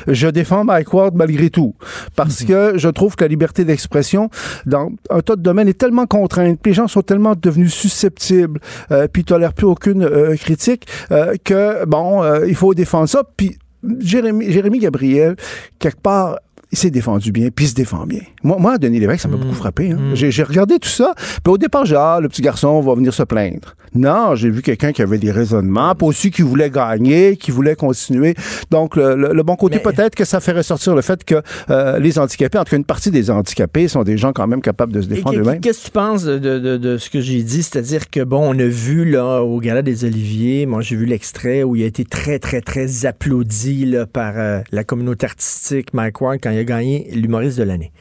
je 0.09 0.27
défends 0.27 0.65
Mike 0.65 0.93
Ward 0.93 1.15
malgré 1.15 1.51
tout. 1.51 1.75
Parce 2.17 2.43
que 2.45 2.73
je 2.77 2.89
trouve 2.89 3.15
que 3.15 3.23
la 3.25 3.29
liberté 3.29 3.65
d'expression 3.65 4.29
dans 4.67 4.91
un 5.11 5.21
tas 5.21 5.37
de 5.37 5.43
domaines 5.43 5.69
est 5.69 5.79
tellement 5.79 6.07
contrainte, 6.07 6.59
puis 6.61 6.71
les 6.73 6.75
gens 6.75 6.89
sont 6.89 7.03
tellement 7.03 7.35
devenus 7.41 7.73
susceptibles, 7.75 8.59
euh, 8.91 9.07
puis 9.07 9.23
tolèrent 9.25 9.53
plus 9.55 9.67
aucune 9.67 10.03
euh, 10.03 10.35
critique, 10.37 10.87
euh, 11.13 11.35
que, 11.45 11.85
bon, 11.85 12.23
euh, 12.25 12.47
il 12.49 12.57
faut 12.57 12.75
défendre 12.75 13.09
ça. 13.09 13.23
Puis 13.37 13.57
Jérémy, 14.01 14.51
Jérémy 14.51 14.81
Gabriel, 14.81 15.37
quelque 15.79 16.01
part, 16.01 16.39
il 16.71 16.79
s'est 16.79 16.91
défendu 16.91 17.33
bien, 17.33 17.49
puis 17.55 17.65
il 17.65 17.69
se 17.69 17.75
défend 17.75 18.07
bien. 18.07 18.21
Moi, 18.43 18.57
moi 18.59 18.79
Denis 18.79 19.01
Lévesque, 19.01 19.21
ça 19.23 19.29
m'a 19.29 19.37
beaucoup 19.37 19.55
frappé. 19.55 19.91
hein. 19.93 19.99
J'ai 20.15 20.31
j'ai 20.31 20.43
regardé 20.43 20.79
tout 20.79 20.89
ça, 20.89 21.15
puis 21.43 21.53
au 21.53 21.59
départ, 21.59 21.87
j'ai 21.87 21.97
ah, 21.97 22.19
le 22.21 22.29
petit 22.29 22.43
garçon 22.43 22.81
va 22.81 22.95
venir 22.95 23.15
se 23.15 23.23
plaindre. 23.23 23.75
Non, 23.99 24.35
j'ai 24.35 24.51
vu 24.51 24.63
quelqu'un 24.63 24.93
qui 24.93 25.03
avait 25.03 25.19
des 25.19 25.31
raisonnements, 25.31 25.95
pas 25.95 26.07
aussi 26.07 26.31
qui 26.31 26.43
voulait 26.43 26.71
gagner, 26.71 27.37
qui 27.37 27.51
voulait 27.51 27.75
continuer. 27.77 28.35
Donc, 28.71 28.97
le, 28.97 29.15
le- 29.17 29.33
le 29.35 29.43
bon 29.43 29.57
côté, 29.57 29.79
peut-être 29.81 30.15
que 30.15 30.25
ça 30.25 30.41
fait 30.41 30.53
ressortir 30.53 30.95
le 30.95 31.03
fait 31.03 31.25
que 31.25 31.43
euh, 31.71 31.99
les 31.99 32.19
handicapés, 32.19 32.59
en 32.59 32.65
tout 32.65 32.71
cas 32.71 32.77
une 32.77 32.85
partie 32.85 33.11
des 33.11 33.31
handicapés, 33.31 33.89
sont 33.89 34.03
des 34.05 34.17
gens 34.17 34.33
quand 34.33 34.47
même 34.47 34.63
capables 34.63 34.93
de 34.93 35.01
se 35.01 35.07
défendre 35.09 35.37
eux-mêmes. 35.43 35.61
Qu'est-ce 35.61 35.81
que 35.81 35.85
tu 35.87 35.91
penses 35.91 36.25
de, 36.25 36.39
de- 36.39 36.59
de- 36.59 36.77
de 36.77 36.97
ce 36.99 37.11
que 37.11 37.21
j'ai 37.21 37.43
dit? 37.43 37.63
C'est-à-dire 37.63 38.09
que, 38.11 38.23
bon, 38.25 38.41
on 38.55 38.59
a 38.59 38.65
vu, 38.67 39.05
là, 39.05 39.41
au 39.43 39.59
Gala 39.61 39.83
des 39.83 40.05
Oliviers, 40.05 40.67
moi, 40.67 40.81
j'ai 40.81 40.97
vu 40.97 41.05
l'extrait 41.07 41.63
où 41.63 41.75
il 41.77 41.83
a 41.83 41.87
été 41.87 42.05
très, 42.05 42.39
très, 42.39 42.61
très 42.61 43.05
applaudi, 43.07 43.85
là, 43.87 44.07
par 44.07 44.35
euh, 44.37 44.61
la 44.73 44.85
communauté 44.85 45.27
artistique, 45.27 45.93
Mike 45.95 46.21
Ward, 46.21 46.39
quand 46.43 46.51
il 46.51 46.59
a 46.59 46.65
gagné 46.65 47.09
l'humoriste 47.13 47.59
de 47.59 47.65
l'année. 47.65 47.93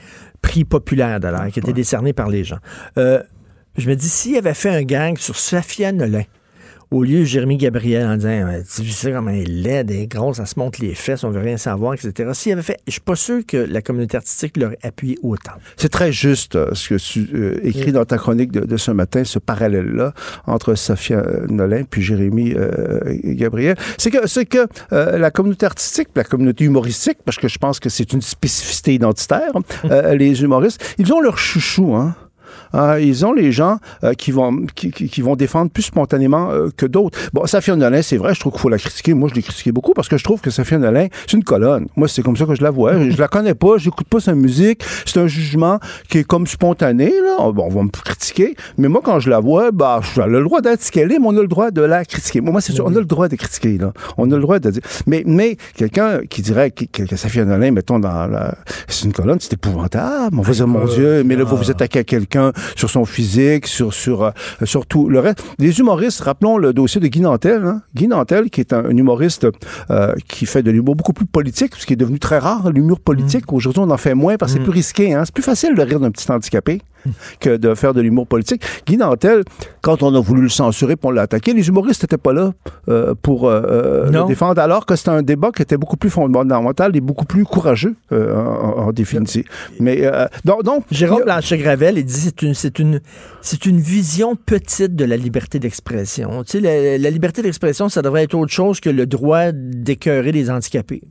Prix 0.42 0.64
populaire, 0.66 1.20
d'ailleurs, 1.20 1.48
qui 1.52 1.60
a 1.60 1.64
été 1.64 1.74
décerné 1.74 2.14
par 2.14 2.30
les 2.30 2.44
gens. 2.44 2.58
Euh, 2.98 3.22
je 3.78 3.90
me 3.90 3.96
dis, 3.96 4.10
s'il 4.10 4.38
avait 4.38 4.54
fait 4.54 4.70
un 4.70 4.84
gang 4.84 5.18
sur 5.18 5.38
Safia 5.38 5.92
Nolin, 5.92 6.24
au 6.92 7.04
lieu 7.04 7.20
de 7.20 7.24
Jérémy 7.26 7.58
Gabriel 7.58 8.08
en 8.08 8.16
disant 8.16 8.48
Tu 8.76 8.82
vu 8.82 8.92
ça 8.92 9.12
comme 9.12 9.30
elle 9.30 9.42
est 9.42 9.46
laide, 9.46 9.92
elle 9.92 10.02
est 10.02 10.08
grosse, 10.08 10.40
elle 10.40 10.48
se 10.48 10.58
montre 10.58 10.82
les 10.82 10.96
fesses, 10.96 11.24
on 11.24 11.30
veut 11.30 11.42
rien 11.42 11.58
savoir, 11.58 11.94
etc. 11.94 12.30
S'il 12.34 12.54
avait 12.54 12.62
fait, 12.62 12.80
je 12.88 12.94
suis 12.94 13.02
pas 13.02 13.16
sûr 13.16 13.46
que 13.46 13.58
la 13.58 13.82
communauté 13.82 14.18
artistique 14.18 14.58
l'aurait 14.58 14.80
appuyé 14.84 15.18
autant. 15.22 15.54
C'est 15.76 15.90
très 15.90 16.12
juste 16.12 16.56
euh, 16.56 16.74
ce 16.74 16.90
que 16.90 16.96
tu 16.96 17.30
euh, 17.34 17.60
écris 17.64 17.92
dans 17.92 18.06
ta 18.06 18.18
chronique 18.18 18.52
de, 18.52 18.62
de 18.62 18.78
ce 18.78 18.92
matin, 18.92 19.24
ce 19.24 19.40
parallèle-là 19.40 20.14
entre 20.46 20.76
Sophia 20.76 21.18
euh, 21.18 21.46
Nolin 21.48 21.84
puis 21.84 22.02
Jérémy 22.02 22.54
euh, 22.56 23.00
Gabriel. 23.24 23.76
C'est 23.98 24.12
que, 24.12 24.28
c'est 24.28 24.46
que 24.46 24.68
euh, 24.94 25.18
la 25.18 25.32
communauté 25.32 25.66
artistique, 25.66 26.10
la 26.16 26.24
communauté 26.24 26.64
humoristique, 26.64 27.18
parce 27.26 27.38
que 27.38 27.48
je 27.48 27.58
pense 27.58 27.80
que 27.80 27.90
c'est 27.90 28.14
une 28.14 28.22
spécificité 28.22 28.94
identitaire, 28.94 29.52
les 30.14 30.42
humoristes, 30.42 30.96
ils 30.98 31.12
ont 31.14 31.20
leur 31.20 31.38
chouchou, 31.38 31.96
hein. 31.96 32.16
Ah, 32.80 33.00
ils 33.00 33.26
ont 33.26 33.34
les 33.34 33.52
gens 33.52 33.80
euh, 34.04 34.14
qui, 34.14 34.32
vont, 34.32 34.66
qui, 34.76 34.92
qui- 34.92 35.10
qui 35.10 35.22
vont 35.22 35.36
défendre 35.36 35.72
plus 35.72 35.84
spontanément 35.84 36.52
euh, 36.52 36.70
que 36.78 36.86
d'autres. 36.86 37.18
Bon, 37.34 37.46
Safia 37.48 37.76
Nolin, 37.76 38.02
c'est 38.04 38.18
vrai, 38.18 38.34
je 38.36 38.40
trouve 38.40 38.54
qu'il 38.54 38.62
faut 38.62 38.70
la 38.70 38.78
critiquer. 38.78 39.14
Moi, 39.16 39.30
je 39.30 39.36
l'ai 39.36 39.42
critiqué 39.42 39.72
beaucoup 39.72 39.94
parce 39.94 40.08
que 40.08 40.18
je 40.18 40.24
trouve 40.24 40.42
que 40.42 40.52
Safia 40.52 40.78
Nolin, 40.78 41.08
c'est 41.26 41.34
une 41.36 41.44
colonne. 41.44 41.88
Moi, 41.96 42.08
c'est 42.08 42.22
comme 42.22 42.38
ça 42.38 42.46
que 42.46 42.54
je 42.56 42.62
la 42.62 42.70
vois. 42.70 42.94
je 43.10 43.18
la 43.18 43.28
connais 43.28 43.56
pas, 43.56 43.78
j'écoute 43.78 44.08
pas 44.08 44.20
sa 44.20 44.36
musique. 44.36 44.84
C'est 45.06 45.20
un 45.20 45.28
jugement 45.28 45.80
qui 46.10 46.20
est 46.20 46.24
comme 46.24 46.46
spontané, 46.46 47.08
là. 47.10 47.52
Bon, 47.52 47.66
on 47.66 47.70
va 47.74 47.84
me 47.84 47.90
critiquer. 47.90 48.56
Mais 48.78 48.88
moi, 48.88 49.02
quand 49.04 49.20
je 49.20 49.30
la 49.32 49.40
vois, 49.40 49.72
bah, 49.72 50.00
elle 50.18 50.22
a 50.22 50.28
le 50.28 50.44
droit 50.44 50.62
d'être 50.62 50.84
ce 50.84 50.92
qu'elle 50.92 51.12
est, 51.12 51.18
mais 51.20 51.26
on 51.28 51.38
a 51.38 51.42
le 51.42 51.48
droit 51.48 51.72
de 51.72 51.82
la 51.82 52.06
critiquer. 52.06 52.42
Moi, 52.42 52.62
c'est 52.62 52.74
sûr, 52.74 52.86
on 52.86 52.96
a 52.96 53.00
le 53.00 53.06
droit 53.06 53.28
de 53.28 53.36
critiquer, 53.36 53.78
là. 53.80 53.92
On 54.18 54.30
a 54.32 54.36
le 54.36 54.42
droit 54.42 54.60
de 54.60 54.70
dire. 54.70 54.82
Mais, 55.08 55.24
mais 55.26 55.58
quelqu'un 55.76 56.20
qui 56.30 56.42
dirait 56.44 56.70
que, 56.72 56.86
que, 56.86 57.04
que 57.04 57.16
Safia 57.16 57.44
Nolin, 57.44 57.72
mettons, 57.72 57.98
dans 58.00 58.28
la. 58.28 58.56
C'est 58.88 59.06
une 59.06 59.14
colonne, 59.14 59.40
c'est 59.40 59.54
épouvantable. 59.54 60.38
On 60.38 60.42
va 60.44 60.54
dire, 60.54 60.68
mon 60.68 60.86
Dieu, 60.86 61.24
mais 61.24 61.36
là, 61.36 61.44
vous 61.44 61.58
vous 61.58 61.72
attaquez 61.72 62.00
à 62.00 62.04
quelqu'un 62.04 62.52
sur 62.76 62.90
son 62.90 63.06
physique, 63.06 63.68
sur, 63.68 63.94
sur, 63.94 64.24
euh, 64.24 64.32
sur 64.64 64.86
tout 64.86 65.10
le 65.10 65.20
reste. 65.20 65.44
Les 65.60 65.80
humoristes, 65.80 66.22
rappelons 66.22 66.58
le 66.58 66.74
dossier 66.74 67.02
de 67.02 67.08
Guy 67.08 67.22
Nantel. 67.22 67.64
Hein? 67.64 67.82
Guy 67.96 68.08
Nantel, 68.08 68.50
qui 68.50 68.62
est 68.62 68.74
un, 68.74 68.86
un 68.86 68.98
humoriste 68.98 69.48
euh, 69.90 70.14
qui 70.28 70.46
fait 70.46 70.64
de 70.64 70.72
l'humour 70.72 70.96
beaucoup 70.96 71.14
plus 71.14 71.26
politique, 71.26 71.76
ce 71.78 71.86
qui 71.86 71.94
est 71.94 71.98
devenu 71.98 72.20
très 72.20 72.40
rare, 72.40 72.72
l'humour 72.72 73.00
politique. 73.00 73.52
Aujourd'hui, 73.54 73.82
on 73.86 73.90
en 73.90 73.98
fait 73.98 74.14
moins 74.14 74.38
parce 74.38 74.54
que 74.54 74.60
c'est 74.60 74.64
plus 74.64 74.72
risqué. 74.72 75.14
Hein? 75.14 75.24
C'est 75.26 75.34
plus 75.34 75.44
facile 75.44 75.76
de 75.76 75.82
rire 75.82 76.00
d'un 76.00 76.12
petit 76.12 76.32
handicapé 76.32 76.82
que 77.40 77.56
de 77.58 77.74
faire 77.76 77.94
de 77.94 78.02
l'humour 78.02 78.28
politique. 78.28 78.64
Guy 78.86 78.98
Nantel, 78.98 79.44
quand 79.82 80.04
on 80.04 80.14
a 80.16 80.20
voulu 80.20 80.44
le 80.44 80.50
censurer 80.50 80.96
pour 80.96 81.12
l'attaquer, 81.12 81.54
les 81.54 81.68
humoristes 81.68 82.04
n'étaient 82.04 82.18
pas 82.18 82.34
là 82.34 82.54
euh, 82.90 83.14
pour 83.22 83.48
euh, 83.48 83.62
euh, 83.66 84.12
le 84.12 84.28
défendre, 84.28 84.62
alors 84.62 84.86
que 84.86 84.96
c'était 84.96 85.10
un 85.10 85.22
débat 85.22 85.52
qui 85.52 85.62
était 85.62 85.78
beaucoup 85.78 85.98
plus 85.98 86.10
fondamental 86.10 86.96
et 86.96 87.02
beaucoup 87.02 87.26
plus 87.26 87.44
courageux 87.44 87.96
euh, 88.12 88.36
en, 88.36 88.88
en 88.88 88.92
définitive. 88.92 89.46
Mais 89.80 90.10
donc, 90.46 90.64
donc 90.64 90.84
Jérôme 90.92 91.24
Blanchet-Gravel, 91.24 91.98
il 91.98 92.06
dit 92.06 92.14
c'est 92.14 92.42
une, 92.42 92.54
c'est 92.54 92.80
une, 92.80 93.02
c'est 93.42 93.66
une 93.66 93.80
vision 93.80 94.36
petite 94.36 94.96
de 94.96 95.06
la 95.06 95.18
liberté 95.18 95.60
d'expression. 95.60 96.44
Tu 96.44 96.52
sais, 96.52 96.60
la, 96.60 96.98
la 96.98 97.10
liberté 97.10 97.42
d'expression, 97.42 97.90
ça 97.90 98.02
devrait 98.02 98.24
être 98.24 98.36
autre 98.36 98.52
chose 98.52 98.80
que 98.80 98.90
le 98.90 99.06
droit 99.06 99.52
d'écœurer 99.54 100.32
les 100.32 100.50
handicapés. 100.50 101.02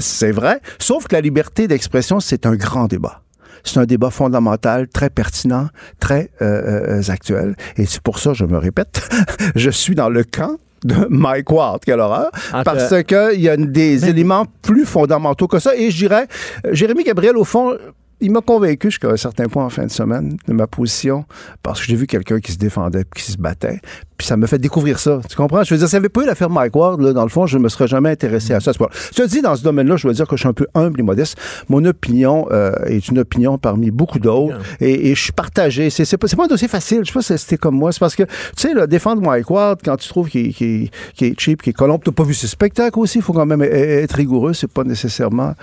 C'est 0.00 0.32
vrai, 0.32 0.60
sauf 0.78 1.06
que 1.06 1.14
la 1.14 1.20
liberté 1.20 1.68
d'expression, 1.68 2.20
c'est 2.20 2.46
un 2.46 2.56
grand 2.56 2.86
débat. 2.86 3.22
C'est 3.64 3.78
un 3.78 3.84
débat 3.86 4.10
fondamental, 4.10 4.88
très 4.88 5.10
pertinent, 5.10 5.68
très 6.00 6.30
euh, 6.42 7.00
euh, 7.00 7.10
actuel. 7.12 7.54
Et 7.76 7.86
c'est 7.86 8.00
pour 8.02 8.18
ça, 8.18 8.32
je 8.32 8.44
me 8.44 8.58
répète, 8.58 9.08
je 9.54 9.70
suis 9.70 9.94
dans 9.94 10.08
le 10.08 10.24
camp 10.24 10.56
de 10.84 11.06
Mike 11.10 11.50
Ward, 11.52 11.80
quelle 11.84 12.00
horreur, 12.00 12.30
Entre- 12.52 12.64
parce 12.64 13.02
qu'il 13.04 13.40
y 13.40 13.48
a 13.48 13.56
des 13.56 14.08
éléments 14.08 14.46
plus 14.62 14.84
fondamentaux 14.84 15.46
que 15.46 15.60
ça. 15.60 15.76
Et 15.76 15.90
je 15.92 15.96
dirais, 15.96 16.26
euh, 16.66 16.70
Jérémy 16.72 17.04
Gabriel, 17.04 17.36
au 17.36 17.44
fond, 17.44 17.76
il 18.22 18.30
m'a 18.30 18.40
convaincu 18.40 18.90
jusqu'à 18.90 19.10
un 19.10 19.16
certain 19.16 19.46
point 19.46 19.64
en 19.64 19.70
fin 19.70 19.84
de 19.84 19.90
semaine 19.90 20.36
de 20.46 20.52
ma 20.52 20.66
position 20.66 21.24
parce 21.62 21.80
que 21.80 21.86
j'ai 21.86 21.96
vu 21.96 22.06
quelqu'un 22.06 22.40
qui 22.40 22.52
se 22.52 22.58
défendait 22.58 23.04
qui 23.14 23.22
se 23.22 23.38
battait. 23.38 23.80
Puis 24.16 24.26
ça 24.26 24.36
me 24.36 24.46
fait 24.46 24.58
découvrir 24.58 24.98
ça. 24.98 25.20
Tu 25.28 25.36
comprends? 25.36 25.64
Je 25.64 25.74
veux 25.74 25.78
dire, 25.78 25.88
si 25.88 25.96
avait 25.96 26.08
pas 26.08 26.22
eu 26.22 26.26
l'affaire 26.26 26.50
Mike 26.50 26.76
Ward, 26.76 27.00
là, 27.00 27.12
dans 27.12 27.24
le 27.24 27.28
fond, 27.28 27.46
je 27.46 27.58
ne 27.58 27.62
me 27.62 27.68
serais 27.68 27.88
jamais 27.88 28.10
intéressé 28.10 28.54
à 28.54 28.60
ça. 28.60 28.72
Te 28.72 29.26
dis, 29.26 29.42
dans 29.42 29.56
ce 29.56 29.64
domaine-là, 29.64 29.96
je 29.96 30.04
dois 30.04 30.12
dire 30.12 30.28
que 30.28 30.36
je 30.36 30.42
suis 30.42 30.48
un 30.48 30.52
peu 30.52 30.66
humble 30.74 31.00
et 31.00 31.02
modeste. 31.02 31.36
Mon 31.68 31.84
opinion 31.84 32.46
euh, 32.52 32.72
est 32.86 33.08
une 33.08 33.18
opinion 33.18 33.58
parmi 33.58 33.90
beaucoup 33.90 34.18
d'autres 34.18 34.58
et, 34.80 35.10
et, 35.10 35.14
je 35.14 35.22
suis 35.22 35.32
partagé. 35.32 35.90
C'est, 35.90 36.16
pas, 36.16 36.28
pas 36.28 36.44
un 36.44 36.46
dossier 36.46 36.68
facile. 36.68 37.00
Je 37.02 37.06
sais 37.06 37.12
pas 37.12 37.22
si 37.22 37.36
c'était 37.36 37.56
comme 37.56 37.74
moi. 37.74 37.92
C'est 37.92 37.98
parce 37.98 38.14
que, 38.14 38.22
tu 38.22 38.30
sais, 38.56 38.74
là, 38.74 38.86
défendre 38.86 39.22
Mike 39.22 39.50
Ward 39.50 39.80
quand 39.84 39.96
tu 39.96 40.08
trouves 40.08 40.28
qu'il, 40.28 40.48
est 40.50 41.40
cheap, 41.40 41.62
qu'il 41.62 41.70
est 41.70 41.74
colombe, 41.74 42.02
t'as 42.04 42.12
pas 42.12 42.24
vu 42.24 42.34
ses 42.34 42.46
spectacles 42.46 42.98
aussi. 43.00 43.18
Il 43.18 43.22
faut 43.22 43.32
quand 43.32 43.46
même 43.46 43.62
être 43.62 44.14
rigoureux. 44.14 44.52
C'est 44.52 44.70
pas 44.70 44.84
nécessairement 44.84 45.54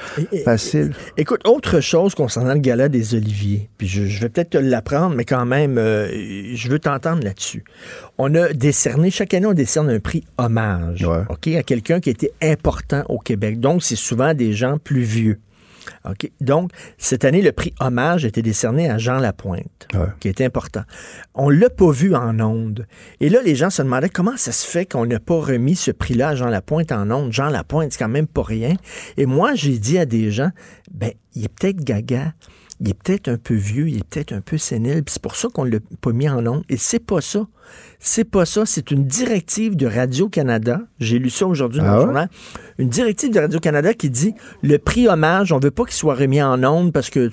facile. 0.44 0.94
écoute, 1.18 1.48
autre 1.48 1.80
chose 1.80 2.14
concernant 2.14 2.49
le 2.54 2.60
gala 2.60 2.90
des 2.90 3.16
Oliviers, 3.16 3.70
puis 3.78 3.88
je, 3.88 4.06
je 4.06 4.22
vais 4.22 4.30
peut-être 4.30 4.52
te 4.52 4.58
l'apprendre, 4.58 5.16
mais 5.16 5.26
quand 5.26 5.46
même, 5.46 5.78
euh, 5.78 6.08
je 6.54 6.70
veux 6.70 6.80
t'entendre 6.80 7.24
là-dessus. 7.24 7.64
On 8.18 8.34
a 8.36 8.54
décerné, 8.54 9.12
chaque 9.12 9.34
année, 9.34 9.46
on 9.46 9.54
décerne 9.54 9.90
un 9.90 10.00
prix 10.00 10.24
hommage 10.38 11.06
ok, 11.30 11.48
à 11.50 11.64
quelqu'un 11.64 12.00
qui 12.00 12.10
était 12.10 12.32
important 12.42 13.04
au 13.10 13.20
Québec. 13.20 13.60
Donc, 13.60 13.84
c'est 13.84 13.96
souvent 13.96 14.34
des 14.34 14.54
gens 14.54 14.78
plus 14.78 15.02
vieux. 15.02 15.40
OK? 16.06 16.32
Donc, 16.42 16.72
cette 16.98 17.26
année, 17.26 17.42
le 17.42 17.52
prix 17.52 17.74
hommage 17.80 18.26
a 18.26 18.28
été 18.28 18.42
décerné 18.42 18.90
à 18.90 18.98
Jean 18.98 19.20
Lapointe, 19.20 19.88
qui 20.20 20.28
était 20.28 20.46
important. 20.46 20.84
On 21.36 21.50
l'a 21.50 21.70
pas 21.70 21.92
vu 21.92 22.16
en 22.16 22.40
ondes. 22.40 22.86
Et 23.20 23.30
là, 23.30 23.42
les 23.44 23.56
gens 23.56 23.70
se 23.70 23.82
demandaient 23.82 24.10
comment 24.10 24.38
ça 24.38 24.52
se 24.52 24.68
fait 24.68 24.86
qu'on 24.86 25.06
n'a 25.06 25.20
pas 25.20 25.40
remis 25.40 25.76
ce 25.76 25.92
prix-là 25.92 26.30
à 26.30 26.36
Jean 26.36 26.48
Lapointe 26.48 26.92
en 26.92 27.10
ondes. 27.12 27.32
Jean 27.32 27.50
Lapointe, 27.50 27.94
c'est 27.94 28.00
quand 28.00 28.10
même 28.10 28.28
pas 28.28 28.44
rien. 28.44 28.76
Et 29.18 29.26
moi, 29.26 29.56
j'ai 29.56 29.78
dit 29.78 29.98
à 29.98 30.06
des 30.06 30.32
gens, 30.32 30.52
ben, 30.92 31.12
il 31.36 31.46
est 31.46 31.50
peut-être 31.50 31.84
gaga 31.84 32.34
il 32.80 32.90
est 32.90 32.94
peut-être 32.94 33.28
un 33.28 33.38
peu 33.38 33.56
vieux, 33.56 33.90
il 33.90 33.98
est 33.98 34.04
peut-être 34.04 34.32
un 34.32 34.42
peu 34.42 34.58
sénile, 34.58 35.04
c'est 35.08 35.22
pour 35.22 35.36
ça 35.36 35.50
qu'on 35.50 35.66
ne 35.66 35.72
l'a 35.72 35.80
pas 36.00 36.14
mis 36.14 36.30
en 36.30 36.46
ondes. 36.48 36.64
Et 36.70 36.78
c'est 36.78 37.00
pas 37.00 37.20
ça. 37.20 37.46
C'est 38.00 38.24
pas 38.24 38.46
ça. 38.46 38.66
C'est 38.66 38.92
une 38.92 39.06
directive 39.06 39.76
de 39.76 39.86
Radio-Canada. 39.86 40.82
J'ai 41.00 41.20
lu 41.20 41.30
ça 41.30 41.46
aujourd'hui 41.46 41.80
dans 41.80 41.86
le 41.86 41.92
ah 41.92 42.02
journal. 42.02 42.30
Une 42.80 42.88
directive 42.88 43.34
de 43.34 43.42
Radio-Canada 43.42 43.94
qui 43.94 44.10
dit 44.10 44.34
le 44.64 44.78
prix 44.78 45.10
hommage, 45.10 45.52
on 45.52 45.60
veut 45.60 45.70
pas 45.70 45.84
qu'il 45.84 45.96
soit 45.96 46.16
remis 46.16 46.42
en 46.42 46.64
ondes 46.64 46.94
parce 46.94 47.10
que 47.10 47.30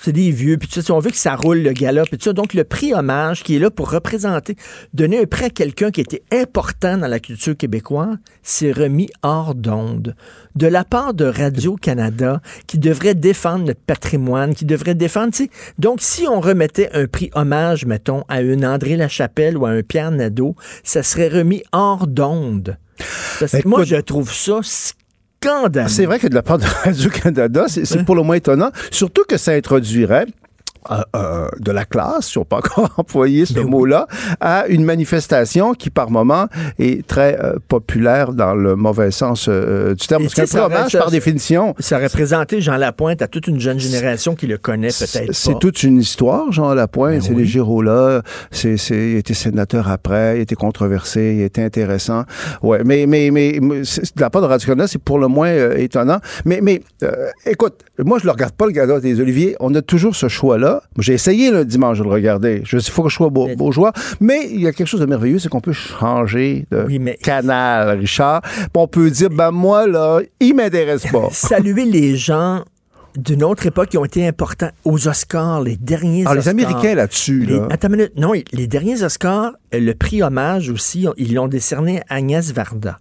c'est 0.00 0.12
des 0.12 0.30
vieux, 0.30 0.58
puis 0.58 0.70
on 0.90 1.00
veut 1.00 1.10
que 1.10 1.16
ça 1.16 1.34
roule 1.34 1.58
le 1.58 1.72
gala, 1.72 2.04
puis 2.04 2.18
ça. 2.20 2.32
Donc, 2.32 2.54
le 2.54 2.62
prix 2.62 2.94
hommage 2.94 3.42
qui 3.42 3.56
est 3.56 3.58
là 3.58 3.72
pour 3.72 3.90
représenter, 3.90 4.54
donner 4.94 5.18
un 5.18 5.24
prix 5.24 5.46
à 5.46 5.50
quelqu'un 5.50 5.90
qui 5.90 6.00
était 6.00 6.22
important 6.32 6.98
dans 6.98 7.08
la 7.08 7.18
culture 7.18 7.56
québécoise, 7.56 8.16
c'est 8.44 8.70
remis 8.70 9.10
hors 9.24 9.56
d'onde. 9.56 10.14
De 10.54 10.68
la 10.68 10.84
part 10.84 11.14
de 11.14 11.24
Radio-Canada, 11.24 12.40
qui 12.68 12.78
devrait 12.78 13.16
défendre 13.16 13.64
notre 13.64 13.80
patrimoine, 13.80 14.54
qui 14.54 14.66
devrait 14.66 14.94
défendre, 14.94 15.34
Donc, 15.80 16.00
si 16.00 16.28
on 16.28 16.40
remettait 16.40 16.90
un 16.92 17.08
prix 17.08 17.30
hommage, 17.34 17.86
mettons, 17.86 18.22
à 18.28 18.40
une 18.40 18.64
André 18.64 18.96
Lachapelle 18.96 19.56
ou 19.56 19.66
à 19.66 19.70
un 19.70 19.82
Pierre 19.82 20.12
Nadeau, 20.12 20.54
ça 20.84 21.02
serait 21.02 21.28
remis 21.28 21.64
hors 21.72 22.06
d'onde. 22.06 22.78
Moi, 23.64 23.84
je 23.84 23.96
trouve 23.96 24.32
ça 24.32 24.60
scandaleux. 24.62 25.88
C'est 25.88 26.06
vrai 26.06 26.18
que 26.18 26.26
de 26.26 26.34
la 26.34 26.42
part 26.42 26.58
de 26.58 26.64
Radio-Canada, 26.84 27.66
c'est 27.68 28.04
pour 28.04 28.14
le 28.14 28.22
moins 28.22 28.36
étonnant, 28.36 28.70
surtout 28.90 29.24
que 29.28 29.36
ça 29.36 29.52
introduirait 29.52 30.26
euh, 30.90 31.02
euh, 31.14 31.48
de 31.58 31.72
la 31.72 31.84
classe, 31.84 32.28
si 32.28 32.38
on 32.38 32.46
peut 32.46 32.56
encore 32.56 32.94
employer 32.96 33.44
ce 33.44 33.52
ben 33.52 33.68
mot-là, 33.68 34.06
à 34.40 34.66
une 34.66 34.82
manifestation 34.82 35.74
qui, 35.74 35.90
par 35.90 36.10
moment, 36.10 36.46
est 36.78 37.06
très 37.06 37.38
euh, 37.38 37.56
populaire 37.68 38.32
dans 38.32 38.54
le 38.54 38.76
mauvais 38.76 39.10
sens 39.10 39.46
du 39.46 40.06
terme. 40.06 40.22
Parce 40.22 40.50
qu'un 40.50 40.64
hommage, 40.64 40.92
par 40.92 41.10
définition... 41.10 41.74
Ça 41.78 41.98
représentait 41.98 42.62
Jean 42.62 42.76
Lapointe 42.76 43.20
à 43.20 43.28
toute 43.28 43.46
une 43.46 43.60
jeune 43.60 43.78
génération 43.78 44.34
qui 44.34 44.46
le 44.46 44.56
connaît 44.56 44.88
peut-être 44.88 45.26
pas. 45.26 45.32
C'est 45.34 45.58
toute 45.58 45.82
une 45.82 45.98
histoire, 45.98 46.50
Jean 46.50 46.72
Lapointe. 46.72 47.12
Ben 47.12 47.20
c'est 47.20 47.34
les 47.34 47.44
Girola. 47.44 48.22
C'est, 48.50 48.76
il 48.90 49.16
était 49.16 49.34
sénateur 49.34 49.90
après, 49.90 50.38
il 50.38 50.40
était 50.40 50.54
controversé, 50.54 51.36
il 51.40 51.42
était 51.42 51.62
intéressant. 51.62 52.24
Ouais, 52.62 52.82
mais, 52.86 53.04
mais, 53.06 53.30
mais, 53.30 53.60
de 53.60 53.84
la 54.16 54.30
part 54.30 54.40
de 54.40 54.46
Radio-Canada, 54.46 54.88
c'est 54.88 55.02
pour 55.02 55.18
le 55.18 55.28
moins 55.28 55.52
étonnant. 55.76 56.20
Mais, 56.46 56.60
mais 56.62 56.80
écoute, 57.44 57.84
moi, 57.98 58.18
je 58.18 58.26
ne 58.26 58.32
regarde 58.32 58.54
pas 58.54 58.64
le 58.64 58.72
gala 58.72 58.98
des 59.00 59.20
Oliviers. 59.20 59.56
On 59.60 59.74
a 59.74 59.82
toujours 59.82 60.16
ce 60.16 60.28
choix-là 60.28 60.69
j'ai 60.98 61.14
essayé 61.14 61.50
le 61.50 61.64
dimanche 61.64 61.98
de 61.98 62.04
le 62.04 62.10
regarder. 62.10 62.62
Je 62.64 62.76
il 62.76 62.92
faut 62.92 63.02
que 63.02 63.08
je 63.08 63.14
sois 63.14 63.30
beau, 63.30 63.48
bourgeois. 63.56 63.92
Mais 64.20 64.48
il 64.50 64.60
y 64.60 64.66
a 64.66 64.72
quelque 64.72 64.86
chose 64.86 65.00
de 65.00 65.06
merveilleux, 65.06 65.38
c'est 65.38 65.48
qu'on 65.48 65.60
peut 65.60 65.72
changer 65.72 66.66
de 66.70 67.14
canal, 67.22 67.98
Richard. 67.98 68.42
on 68.74 68.86
peut 68.86 69.10
dire, 69.10 69.30
ben 69.30 69.50
moi, 69.50 69.86
là, 69.86 70.20
il 70.40 70.54
m'intéresse 70.54 71.06
pas. 71.06 71.28
Saluer 71.32 71.84
les 71.84 72.16
gens 72.16 72.64
d'une 73.16 73.42
autre 73.42 73.66
époque 73.66 73.88
qui 73.88 73.98
ont 73.98 74.04
été 74.04 74.26
importants 74.26 74.70
aux 74.84 75.08
Oscars, 75.08 75.62
les 75.62 75.76
derniers 75.76 76.22
Alors, 76.22 76.32
ah, 76.32 76.36
les 76.36 76.48
Américains 76.48 76.94
là-dessus. 76.94 77.44
Là. 77.44 77.66
Attends 77.70 77.88
une 77.88 77.96
minute. 77.96 78.12
Non, 78.16 78.32
les 78.52 78.66
derniers 78.66 79.02
Oscars, 79.02 79.52
le 79.72 79.92
prix 79.92 80.22
hommage 80.22 80.70
aussi, 80.70 81.06
ils 81.16 81.34
l'ont 81.34 81.48
décerné 81.48 82.00
à 82.08 82.16
Agnès 82.16 82.52
Varda. 82.52 82.98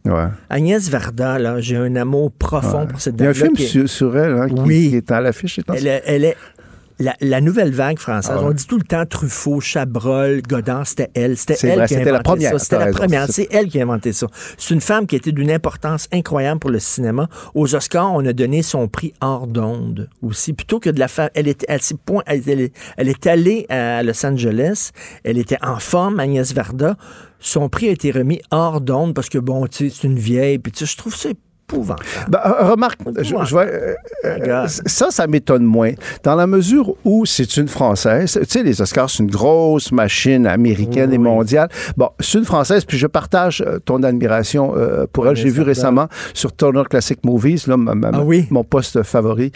Agnès 0.49 0.89
Varda, 0.89 1.39
là, 1.39 1.59
j'ai 1.61 1.77
un 1.77 1.95
amour 1.95 2.31
profond 2.31 2.87
pour 2.87 2.99
cette 2.99 3.15
dame 3.15 3.31
Il 3.33 3.39
y 3.39 3.43
a 3.43 3.45
un 3.45 3.55
film 3.55 3.87
sur, 3.87 4.17
elle 4.17 4.33
hein, 4.33 4.47
qui, 4.49 4.95
est 4.95 5.11
à 5.11 5.21
l'affiche. 5.21 5.59
Elle, 5.75 6.01
elle, 6.05 6.23
est 6.25 6.37
la, 6.99 7.41
nouvelle 7.41 7.71
vague 7.71 7.97
française, 7.97 8.35
ah 8.37 8.43
on 8.43 8.51
dit 8.51 8.67
tout 8.67 8.77
le 8.77 8.83
temps 8.83 9.05
Truffaut, 9.05 9.61
Chabrol, 9.61 10.41
Godin, 10.41 10.83
c'était 10.83 11.09
elle. 11.13 11.37
C'était 11.37 11.67
elle 11.67 11.85
qui 11.85 11.95
a 11.95 11.99
inventé 11.99 12.11
la 12.11 12.19
première, 12.19 12.51
ça. 12.51 12.59
C'était 12.59 12.79
la 12.79 12.91
première. 12.91 13.27
C'est 13.29 13.47
elle 13.51 13.67
qui 13.67 13.79
a 13.79 13.83
inventé 13.83 14.11
ça. 14.13 14.27
C'est 14.57 14.73
une 14.73 14.81
femme 14.81 15.07
qui 15.07 15.15
était 15.15 15.31
d'une 15.31 15.51
importance 15.51 16.07
incroyable 16.11 16.59
pour 16.59 16.69
le 16.69 16.79
cinéma. 16.79 17.29
Aux 17.55 17.73
Oscars, 17.73 18.13
on 18.13 18.25
a 18.25 18.33
donné 18.33 18.61
son 18.61 18.87
prix 18.87 19.13
hors 19.21 19.47
d'onde 19.47 20.09
aussi. 20.21 20.53
Plutôt 20.53 20.79
que 20.79 20.89
de 20.89 20.99
la 20.99 21.07
faire, 21.07 21.29
elle 21.35 21.47
était, 21.47 21.65
elle, 21.69 21.79
elle, 22.25 22.69
elle 22.97 23.09
est 23.09 23.27
allée 23.27 23.65
à 23.69 24.03
Los 24.03 24.25
Angeles. 24.25 24.91
Elle 25.23 25.37
était 25.37 25.57
en 25.61 25.79
forme, 25.79 26.19
Agnès 26.19 26.53
Varda. 26.53 26.97
Son 27.39 27.69
prix 27.69 27.87
a 27.87 27.91
été 27.91 28.11
remis 28.11 28.41
hors 28.51 28.81
d'onde 28.81 29.13
parce 29.13 29.29
que 29.29 29.37
bon, 29.37 29.65
tu 29.67 29.89
sais, 29.89 29.95
c'est 29.95 30.07
une 30.07 30.19
vieille. 30.19 30.59
Puis 30.59 30.73
tu 30.73 30.79
sais, 30.79 30.91
je 30.91 30.97
trouve 30.97 31.15
ça 31.85 31.95
ben, 32.27 32.39
euh, 32.45 32.71
remarque, 32.71 32.99
je, 33.21 33.35
euh, 33.35 33.93
euh, 34.25 34.67
ça, 34.67 35.11
ça 35.11 35.27
m'étonne 35.27 35.63
moins. 35.63 35.91
Dans 36.23 36.35
la 36.35 36.47
mesure 36.47 36.95
où 37.05 37.25
c'est 37.25 37.57
une 37.57 37.67
Française, 37.67 38.39
tu 38.41 38.45
sais, 38.47 38.63
les 38.63 38.81
Oscars, 38.81 39.09
c'est 39.09 39.23
une 39.23 39.31
grosse 39.31 39.91
machine 39.91 40.47
américaine 40.47 41.13
et 41.13 41.17
mondiale. 41.17 41.69
Bon, 41.97 42.09
c'est 42.19 42.37
une 42.37 42.45
Française, 42.45 42.85
puis 42.85 42.97
je 42.97 43.07
partage 43.07 43.63
ton 43.85 44.03
admiration 44.03 44.73
pour 45.13 45.27
elle. 45.27 45.35
J'ai 45.35 45.49
vu 45.49 45.61
récemment 45.61 46.07
sur 46.33 46.55
Turner 46.55 46.83
Classic 46.89 47.23
Movies, 47.23 47.67
là, 47.67 47.75
ah 47.77 48.23
mon 48.49 48.63
poste 48.63 49.03
favori. 49.03 49.51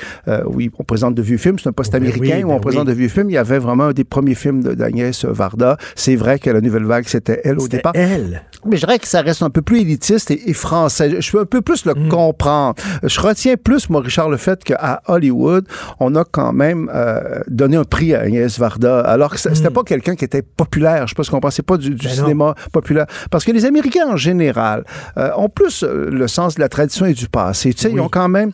oui, 0.45 0.71
on 0.77 0.83
présente 0.83 1.15
de 1.15 1.21
vieux 1.21 1.37
films, 1.37 1.59
c'est 1.59 1.69
un 1.69 1.73
poste 1.73 1.95
américain 1.95 2.43
où 2.43 2.51
on 2.51 2.55
ben 2.55 2.61
présente 2.61 2.87
de 2.87 2.93
vieux 2.93 3.07
films. 3.07 3.29
Il 3.29 3.33
y 3.33 3.37
avait 3.37 3.59
vraiment 3.59 3.85
un 3.85 3.93
des 3.93 4.03
premiers 4.03 4.35
films 4.35 4.61
d'Agnès 4.61 5.25
Varda. 5.25 5.77
C'est 5.95 6.15
vrai 6.15 6.39
que 6.39 6.49
la 6.49 6.61
nouvelle 6.61 6.85
vague, 6.85 7.05
c'était 7.07 7.41
elle 7.43 7.59
au 7.59 7.67
départ. 7.67 7.93
elle? 7.95 8.43
Mais 8.65 8.77
je 8.77 8.85
dirais 8.85 8.99
que 8.99 9.07
ça 9.07 9.21
reste 9.21 9.43
un 9.43 9.49
peu 9.49 9.61
plus 9.61 9.81
élitiste 9.81 10.31
et, 10.31 10.53
français. 10.53 11.21
Je 11.21 11.31
peux 11.31 11.39
un 11.41 11.45
peu 11.45 11.61
plus 11.61 11.85
le 11.85 11.93
Mm. 12.05 12.09
comprendre. 12.09 12.75
Je 13.03 13.19
retiens 13.19 13.55
plus, 13.55 13.89
moi, 13.89 14.01
Richard, 14.01 14.29
le 14.29 14.37
fait 14.37 14.63
qu'à 14.63 15.01
Hollywood, 15.07 15.65
on 15.99 16.15
a 16.15 16.23
quand 16.23 16.53
même 16.53 16.89
euh, 16.93 17.41
donné 17.47 17.77
un 17.77 17.83
prix 17.83 18.13
à 18.13 18.21
Agnès 18.21 18.57
Varda, 18.59 19.01
alors 19.01 19.31
que 19.31 19.39
c'était 19.39 19.69
mm. 19.69 19.73
pas 19.73 19.83
quelqu'un 19.83 20.15
qui 20.15 20.25
était 20.25 20.41
populaire. 20.41 21.07
Je 21.07 21.11
sais 21.11 21.15
pas 21.15 21.23
ce 21.23 21.31
qu'on 21.31 21.39
pensait 21.39 21.63
pas 21.63 21.77
du, 21.77 21.91
du 21.91 22.07
ben 22.07 22.13
cinéma 22.13 22.55
populaire. 22.71 23.05
Parce 23.31 23.45
que 23.45 23.51
les 23.51 23.65
Américains, 23.65 24.07
en 24.07 24.17
général, 24.17 24.83
euh, 25.17 25.31
ont 25.37 25.49
plus 25.49 25.83
euh, 25.83 26.09
le 26.11 26.27
sens 26.27 26.55
de 26.55 26.61
la 26.61 26.69
tradition 26.69 27.05
et 27.05 27.13
du 27.13 27.27
passé. 27.27 27.73
Tu 27.73 27.81
sais, 27.81 27.91
ils 27.91 27.99
ont 27.99 28.09
quand 28.09 28.29
même... 28.29 28.51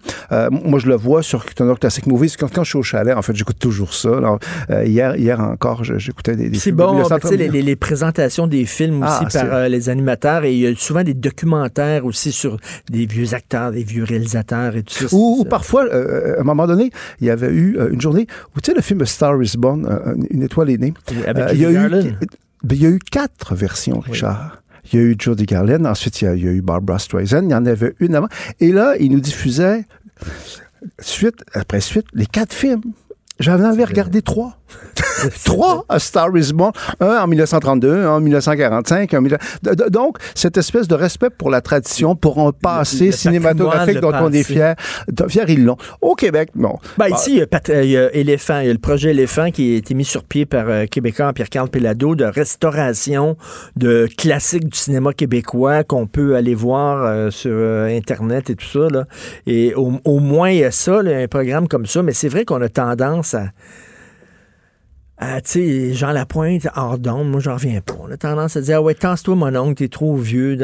moi, 0.51 0.79
je 0.79 0.87
le 0.87 0.95
vois 0.95 1.23
sur 1.23 1.45
Turner 1.45 1.75
Classic 1.79 2.05
Movies. 2.07 2.35
Quand, 2.37 2.51
quand 2.51 2.63
je 2.63 2.69
suis 2.69 2.79
au 2.79 2.83
chalet, 2.83 3.15
en 3.15 3.21
fait, 3.21 3.35
j'écoute 3.35 3.59
toujours 3.59 3.93
ça. 3.93 4.09
Alors, 4.17 4.39
hier, 4.69 5.15
hier 5.15 5.39
encore, 5.39 5.83
j'écoutais 5.83 6.35
des, 6.35 6.49
des 6.49 6.57
C'est 6.57 6.71
bon, 6.71 7.03
tu 7.03 7.27
sais, 7.27 7.37
les, 7.37 7.49
les, 7.49 7.75
présentations 7.75 8.47
des 8.47 8.65
films 8.65 9.03
aussi 9.03 9.37
ah, 9.37 9.45
par 9.45 9.69
les 9.69 9.89
animateurs. 9.89 10.43
Et 10.43 10.53
il 10.53 10.59
y 10.59 10.67
a 10.67 10.75
souvent 10.75 11.03
des 11.03 11.13
documentaires 11.13 12.05
aussi 12.05 12.31
sur 12.31 12.57
des 12.89 13.05
vieux 13.05 13.33
acteurs, 13.33 13.38
des 13.71 13.83
vieux 13.83 14.03
réalisateurs 14.03 14.75
et 14.75 14.83
tout 14.83 15.07
ça. 15.07 15.15
Ou, 15.15 15.45
parfois, 15.45 15.85
euh, 15.85 16.37
à 16.37 16.41
un 16.41 16.43
moment 16.43 16.67
donné, 16.67 16.91
il 17.21 17.27
y 17.27 17.29
avait 17.29 17.51
eu 17.51 17.77
euh, 17.77 17.89
une 17.91 18.01
journée 18.01 18.27
où, 18.55 18.61
tu 18.61 18.71
sais, 18.71 18.75
le 18.75 18.81
film 18.81 19.05
Star 19.05 19.41
is 19.41 19.55
Born, 19.57 19.85
euh, 19.85 20.15
Une 20.29 20.43
étoile 20.43 20.69
est 20.69 20.77
née. 20.77 20.93
avec 21.25 21.45
il, 21.53 21.61
y 21.61 21.65
a 21.65 21.71
eu, 21.71 21.89
ben, 22.63 22.75
il 22.75 22.81
y 22.81 22.85
a 22.85 22.89
eu 22.89 22.99
quatre 22.99 23.55
versions, 23.55 23.99
Richard. 23.99 24.61
Il 24.91 24.99
y 24.99 25.01
a 25.01 25.05
eu 25.05 25.15
Jodie 25.19 25.45
Garland, 25.45 25.85
ensuite 25.85 26.21
il 26.21 26.25
y, 26.25 26.27
a, 26.27 26.51
eu 26.51 26.61
Barbara 26.61 26.99
Streisand, 26.99 27.43
il 27.43 27.51
y 27.51 27.55
en 27.55 27.65
avait 27.65 27.93
une 27.99 28.15
avant. 28.15 28.29
Et 28.59 28.71
là, 28.71 28.95
il 28.99 29.11
nous 29.11 29.19
diffusait 29.19 29.85
suite 30.99 31.43
après 31.53 31.81
suite 31.81 32.07
les 32.13 32.25
quatre 32.25 32.53
films. 32.53 32.81
J'en 33.39 33.63
avais 33.63 33.83
regardé 33.83 34.21
trois. 34.21 34.58
Trois 35.45 35.85
A 35.89 35.99
Star 35.99 36.35
is 36.37 36.51
Born. 36.53 36.71
Un 36.99 37.17
en 37.23 37.27
1932, 37.27 38.05
un 38.05 38.09
en 38.09 38.19
1945. 38.19 39.13
un 39.13 39.17
en 39.19 39.21
19- 39.23 39.37
D- 39.63 39.75
d- 39.75 39.83
Donc, 39.89 40.17
cette 40.35 40.57
espèce 40.57 40.87
de 40.87 40.95
respect 40.95 41.29
pour 41.29 41.49
la 41.49 41.61
tradition, 41.61 42.15
pour 42.15 42.39
un 42.39 42.51
passé 42.51 43.07
le 43.07 43.11
cinématographique 43.11 43.99
dont 43.99 44.11
on 44.13 44.31
est 44.31 44.43
fier. 44.43 44.75
Fier, 45.27 45.45
ils 45.49 45.63
l'ont. 45.65 45.77
Au 46.01 46.15
Québec, 46.15 46.49
non. 46.55 46.75
Ben, 46.97 47.07
Ah, 47.11 47.15
ici, 47.15 47.31
il 47.33 47.37
y, 47.39 47.71
a 47.71 47.83
il 47.83 47.89
y 47.89 47.97
a 47.97 48.13
Éléphant, 48.15 48.59
il 48.59 48.67
y 48.67 48.69
a 48.69 48.73
le 48.73 48.79
projet 48.79 49.11
Éléphant 49.11 49.51
qui 49.51 49.73
a 49.75 49.77
été 49.77 49.93
mis 49.93 50.05
sur 50.05 50.23
pied 50.23 50.45
par 50.45 50.65
euh, 50.69 50.85
Québécois 50.85 51.31
Pierre-Carl 51.33 51.69
Pelado 51.69 52.15
de 52.15 52.25
restauration 52.25 53.37
de 53.75 54.07
classiques 54.17 54.69
du 54.69 54.77
cinéma 54.77 55.13
québécois 55.13 55.83
qu'on 55.83 56.07
peut 56.07 56.35
aller 56.35 56.55
voir 56.55 57.03
euh, 57.05 57.31
sur 57.31 57.51
euh, 57.53 57.87
Internet 57.95 58.49
et 58.49 58.55
tout 58.55 58.65
ça. 58.65 58.87
Là. 58.91 59.05
Et 59.47 59.73
au, 59.75 59.93
au 60.03 60.19
moins, 60.19 60.49
il 60.51 60.59
y 60.59 60.63
a 60.63 60.71
ça, 60.71 61.01
là, 61.01 61.17
un 61.17 61.27
programme 61.27 61.67
comme 61.67 61.85
ça. 61.85 62.03
Mais 62.03 62.13
c'est 62.13 62.29
vrai 62.29 62.45
qu'on 62.45 62.61
a 62.61 62.69
tendance 62.69 63.33
à. 63.33 63.45
À, 65.19 65.41
tu 65.41 65.51
sais, 65.51 65.93
Jean 65.93 66.11
Lapointe, 66.11 66.67
hors 66.75 66.97
d'onde, 66.97 67.29
moi, 67.29 67.41
j'en 67.41 67.55
reviens 67.55 67.81
pas. 67.81 67.95
On 68.01 68.09
a 68.09 68.15
tendance 68.15 68.55
à 68.55 68.61
dire, 68.61 68.77
ah 68.77 68.81
ouais, 68.81 68.93
tasse-toi, 68.93 69.35
mon 69.35 69.53
oncle, 69.55 69.75
t'es 69.75 69.89
trop 69.89 70.15
vieux. 70.15 70.57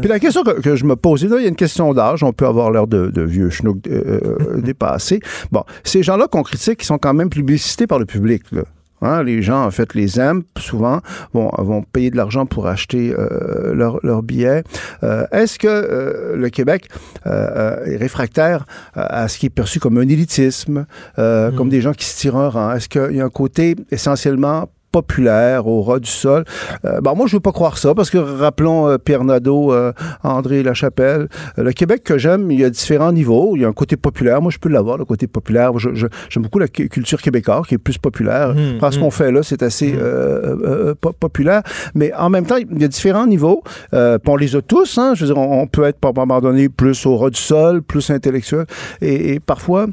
Puis 0.00 0.08
la 0.08 0.18
question 0.18 0.42
que, 0.42 0.74
je 0.74 0.84
me 0.84 0.96
posais, 0.96 1.28
là, 1.28 1.36
il 1.38 1.42
y 1.42 1.46
a 1.46 1.48
une 1.48 1.56
question 1.56 1.94
d'âge. 1.94 2.24
On 2.24 2.32
peut 2.32 2.46
avoir 2.46 2.72
l'air 2.72 2.88
de, 2.88 3.22
vieux 3.22 3.50
schnook 3.50 3.78
euh, 3.86 4.20
euh, 4.24 4.60
dépassés. 4.60 5.20
Bon, 5.52 5.62
ces 5.84 6.02
gens-là 6.02 6.26
qu'on 6.26 6.42
critique, 6.42 6.82
ils 6.82 6.86
sont 6.86 6.98
quand 6.98 7.14
même 7.14 7.30
publicités 7.30 7.86
par 7.86 8.00
le 8.00 8.04
public. 8.04 8.42
Là. 8.50 8.62
Hein, 9.02 9.22
les 9.22 9.42
gens, 9.42 9.64
en 9.64 9.70
fait, 9.70 9.94
les 9.94 10.18
aiment 10.20 10.42
souvent, 10.58 11.00
vont, 11.34 11.50
vont 11.58 11.82
payer 11.82 12.10
de 12.10 12.16
l'argent 12.16 12.46
pour 12.46 12.66
acheter 12.66 13.14
euh, 13.18 13.74
leurs 13.74 13.98
leur 14.02 14.22
billets. 14.22 14.62
Euh, 15.02 15.26
Est-ce 15.32 15.58
que 15.58 15.68
euh, 15.68 16.36
le 16.36 16.48
Québec 16.50 16.88
euh, 17.26 17.30
euh, 17.30 17.84
est 17.86 17.96
réfractaire 17.96 18.64
euh, 18.96 19.04
à 19.08 19.28
ce 19.28 19.38
qui 19.38 19.46
est 19.46 19.50
perçu 19.50 19.80
comme 19.80 19.98
un 19.98 20.08
élitisme, 20.08 20.86
euh, 21.18 21.50
comme 21.50 21.68
des 21.68 21.80
gens 21.80 21.92
qui 21.92 22.04
se 22.06 22.18
tirent 22.18 22.36
un 22.36 22.48
rang? 22.48 22.72
Est-ce 22.72 22.88
qu'il 22.88 23.16
y 23.16 23.20
a 23.20 23.24
un 23.24 23.30
côté 23.30 23.76
essentiellement 23.90 24.68
populaire 24.92 25.66
au 25.66 25.82
ras 25.82 25.98
du 25.98 26.10
sol. 26.10 26.44
Euh, 26.84 27.00
bon, 27.00 27.16
moi, 27.16 27.26
je 27.26 27.36
veux 27.36 27.40
pas 27.40 27.52
croire 27.52 27.78
ça 27.78 27.94
parce 27.94 28.10
que 28.10 28.18
rappelons 28.18 28.88
euh, 28.88 28.98
Pierre 28.98 29.24
Nadeau, 29.24 29.72
euh, 29.72 29.92
André 30.22 30.62
Lachapelle. 30.62 31.28
Euh, 31.58 31.64
le 31.64 31.72
Québec 31.72 32.04
que 32.04 32.18
j'aime, 32.18 32.50
il 32.50 32.60
y 32.60 32.64
a 32.64 32.70
différents 32.70 33.12
niveaux. 33.12 33.52
Il 33.56 33.62
y 33.62 33.64
a 33.64 33.68
un 33.68 33.72
côté 33.72 33.96
populaire. 33.96 34.40
Moi, 34.42 34.50
je 34.52 34.58
peux 34.58 34.68
l'avoir, 34.68 34.98
le 34.98 35.04
côté 35.04 35.26
populaire. 35.26 35.72
J'aime 35.78 36.42
beaucoup 36.42 36.58
la 36.58 36.68
cu- 36.68 36.88
culture 36.88 37.20
québécoise 37.20 37.66
qui 37.66 37.74
est 37.74 37.78
plus 37.78 37.98
populaire. 37.98 38.54
Mmh, 38.54 38.78
Parce 38.80 38.98
qu'on 38.98 39.10
fait 39.10 39.32
là, 39.32 39.42
c'est 39.42 39.62
assez 39.62 39.94
euh, 39.96 40.56
euh, 40.64 40.94
po- 41.00 41.12
populaire. 41.18 41.62
Mais 41.94 42.12
en 42.14 42.28
même 42.30 42.44
temps, 42.46 42.56
il 42.56 42.80
y 42.80 42.84
a 42.84 42.88
différents 42.88 43.26
niveaux. 43.26 43.62
Euh, 43.94 44.18
on 44.26 44.36
les 44.36 44.54
a 44.56 44.62
tous. 44.62 44.98
Hein, 44.98 45.14
je 45.14 45.24
veux 45.24 45.32
dire, 45.34 45.38
on, 45.42 45.62
on 45.62 45.66
peut 45.66 45.84
être, 45.84 45.98
par 45.98 46.12
moment 46.14 46.40
donné, 46.40 46.68
plus 46.68 47.06
au 47.06 47.16
ras 47.16 47.30
du 47.30 47.40
sol, 47.40 47.82
plus 47.82 48.10
intellectuel. 48.10 48.66
Et, 49.00 49.34
et 49.34 49.40
parfois, 49.40 49.86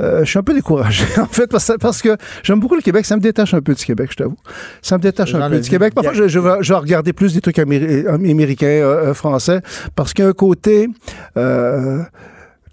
euh, 0.00 0.20
je 0.24 0.30
suis 0.30 0.38
un 0.38 0.42
peu 0.42 0.54
découragé, 0.54 1.04
en 1.20 1.26
fait, 1.26 1.46
parce, 1.48 1.70
parce 1.80 2.02
que 2.02 2.16
j'aime 2.42 2.60
beaucoup 2.60 2.74
le 2.76 2.80
Québec. 2.82 3.04
Ça 3.06 3.16
me 3.16 3.20
détache 3.20 3.54
un 3.54 3.60
peu 3.60 3.74
du 3.74 3.84
Québec, 3.84 4.08
je 4.12 4.16
t'avoue. 4.16 4.36
Ça 4.80 4.96
me 4.98 5.02
détache 5.02 5.34
un 5.34 5.38
peu 5.50 5.60
du 5.60 5.70
Québec. 5.70 5.94
Parfois, 5.94 6.12
je, 6.14 6.28
je, 6.28 6.38
vais, 6.38 6.54
je 6.60 6.72
vais 6.72 6.78
regarder 6.78 7.12
plus 7.12 7.34
des 7.34 7.40
trucs 7.40 7.58
améri- 7.58 8.06
euh, 8.06 8.14
américains, 8.14 8.66
euh, 8.66 9.10
euh, 9.10 9.14
français, 9.14 9.60
parce 9.94 10.12
qu'il 10.14 10.24
y 10.24 10.26
a 10.26 10.30
un 10.30 10.34
côté... 10.34 10.88
Euh, 11.36 12.02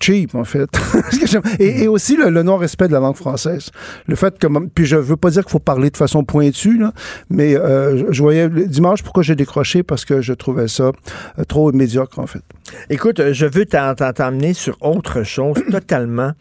cheap, 0.02 0.36
en 0.36 0.44
fait. 0.44 0.70
Et, 1.60 1.84
et 1.84 1.88
aussi 1.88 2.16
le, 2.16 2.30
le 2.30 2.44
non-respect 2.44 2.88
de 2.88 2.94
la 2.94 3.00
langue 3.00 3.16
française. 3.16 3.70
Le 4.08 4.16
fait 4.16 4.38
que, 4.38 4.48
puis 4.74 4.86
je 4.86 4.96
veux 4.96 5.18
pas 5.18 5.30
dire 5.30 5.44
qu'il 5.44 5.52
faut 5.52 5.60
parler 5.60 5.90
de 5.90 5.98
façon 5.98 6.24
pointue, 6.24 6.78
là, 6.78 6.94
mais 7.30 7.56
euh, 7.56 8.12
je, 8.12 8.22
voyais 8.22 8.50
dimanche 8.50 9.04
pourquoi 9.04 9.24
j'ai 9.24 9.36
décroché 9.36 9.84
parce 9.84 10.06
que 10.06 10.22
je 10.22 10.34
trouvais 10.34 10.68
ça 10.68 10.92
euh, 11.40 11.44
trop 11.48 11.72
médiocre, 11.72 12.20
en 12.20 12.28
fait. 12.28 12.42
Écoute, 12.90 13.20
euh, 13.20 13.34
je 13.34 13.46
veux 13.46 13.66
t'emmener 13.66 14.54
sur 14.54 14.78
autre 14.82 15.24
chose 15.24 15.58
totalement. 15.72 16.32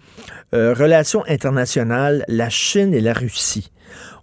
Euh, 0.54 0.72
relations 0.74 1.24
internationales, 1.28 2.24
la 2.28 2.48
Chine 2.48 2.94
et 2.94 3.00
la 3.00 3.12
Russie. 3.12 3.70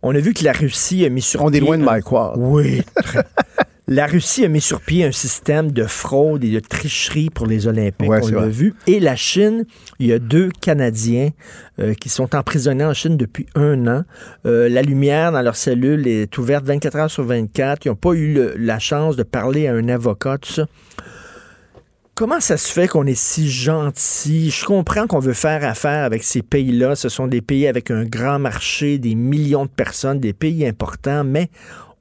On 0.02 0.16
a 0.16 0.20
vu 0.20 0.34
que 0.34 0.44
la 0.44 0.52
Russie 0.54 1.06
a 1.06 1.10
mis 1.10 1.22
sur 1.22 1.42
On 1.44 1.50
est 1.50 1.52
pied 1.52 1.60
loin 1.62 1.78
de 1.78 1.84
Mike 1.84 2.12
Ward. 2.12 2.36
Oui. 2.38 2.82
très- 2.96 3.24
La 3.88 4.08
Russie 4.08 4.44
a 4.44 4.48
mis 4.48 4.62
sur 4.62 4.82
pied 4.82 5.06
un 5.06 5.12
système 5.12 5.72
de 5.72 5.84
fraude 5.84 6.44
et 6.44 6.50
de 6.50 6.60
tricherie 6.60 7.30
pour 7.30 7.46
les 7.46 7.68
Olympiques. 7.68 8.10
Ouais, 8.10 8.20
on 8.24 8.28
l'a 8.42 8.48
vu. 8.48 8.74
Et 8.88 9.00
la 9.00 9.16
Chine, 9.16 9.66
il 10.00 10.08
y 10.08 10.14
a 10.14 10.18
deux 10.18 10.50
Canadiens 10.60 11.30
euh, 11.80 11.94
qui 11.94 12.10
sont 12.10 12.36
emprisonnés 12.36 12.84
en 12.84 12.96
Chine 12.96 13.16
depuis 13.16 13.46
un 13.54 13.86
an. 13.88 14.04
Euh, 14.48 14.70
la 14.70 14.82
lumière 14.82 15.32
dans 15.32 15.42
leur 15.44 15.56
cellule 15.56 16.08
est 16.08 16.36
ouverte 16.40 16.66
24 16.66 16.96
heures 16.96 17.12
sur 17.12 17.26
24. 17.26 17.86
Ils 17.86 17.90
n'ont 17.90 17.96
pas 17.96 18.14
eu 18.14 18.34
le- 18.34 18.56
la 18.58 18.80
chance 18.80 19.16
de 19.18 19.24
parler 19.24 19.68
à 19.68 19.74
un 19.76 19.88
avocat, 19.88 20.40
tout 20.40 20.52
ça. 20.52 20.66
Comment 22.16 22.40
ça 22.40 22.56
se 22.58 22.72
fait 22.72 22.88
qu'on 22.88 23.06
est 23.06 23.14
si 23.20 23.52
gentil? 23.52 24.50
Je 24.50 24.64
comprends 24.66 25.06
qu'on 25.06 25.20
veut 25.20 25.34
faire 25.34 25.64
affaire 25.66 26.06
avec 26.06 26.24
ces 26.24 26.42
pays-là. 26.42 26.96
Ce 26.96 27.10
sont 27.10 27.28
des 27.28 27.42
pays 27.42 27.68
avec 27.68 27.92
un 27.92 28.06
grand 28.06 28.40
marché, 28.40 28.98
des 28.98 29.16
millions 29.16 29.66
de 29.66 29.70
personnes, 29.70 30.20
des 30.22 30.32
pays 30.34 30.66
importants, 30.66 31.26
mais 31.26 31.50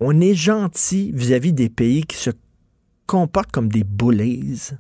on 0.05 0.21
est 0.21 0.35
gentil 0.35 1.13
vis-à-vis 1.15 1.53
des 1.53 1.69
pays 1.69 2.05
qui 2.05 2.17
se 2.17 2.31
comportent 3.07 3.53
comme 3.53 3.69
des 3.69 3.85
bullies. 3.85 4.71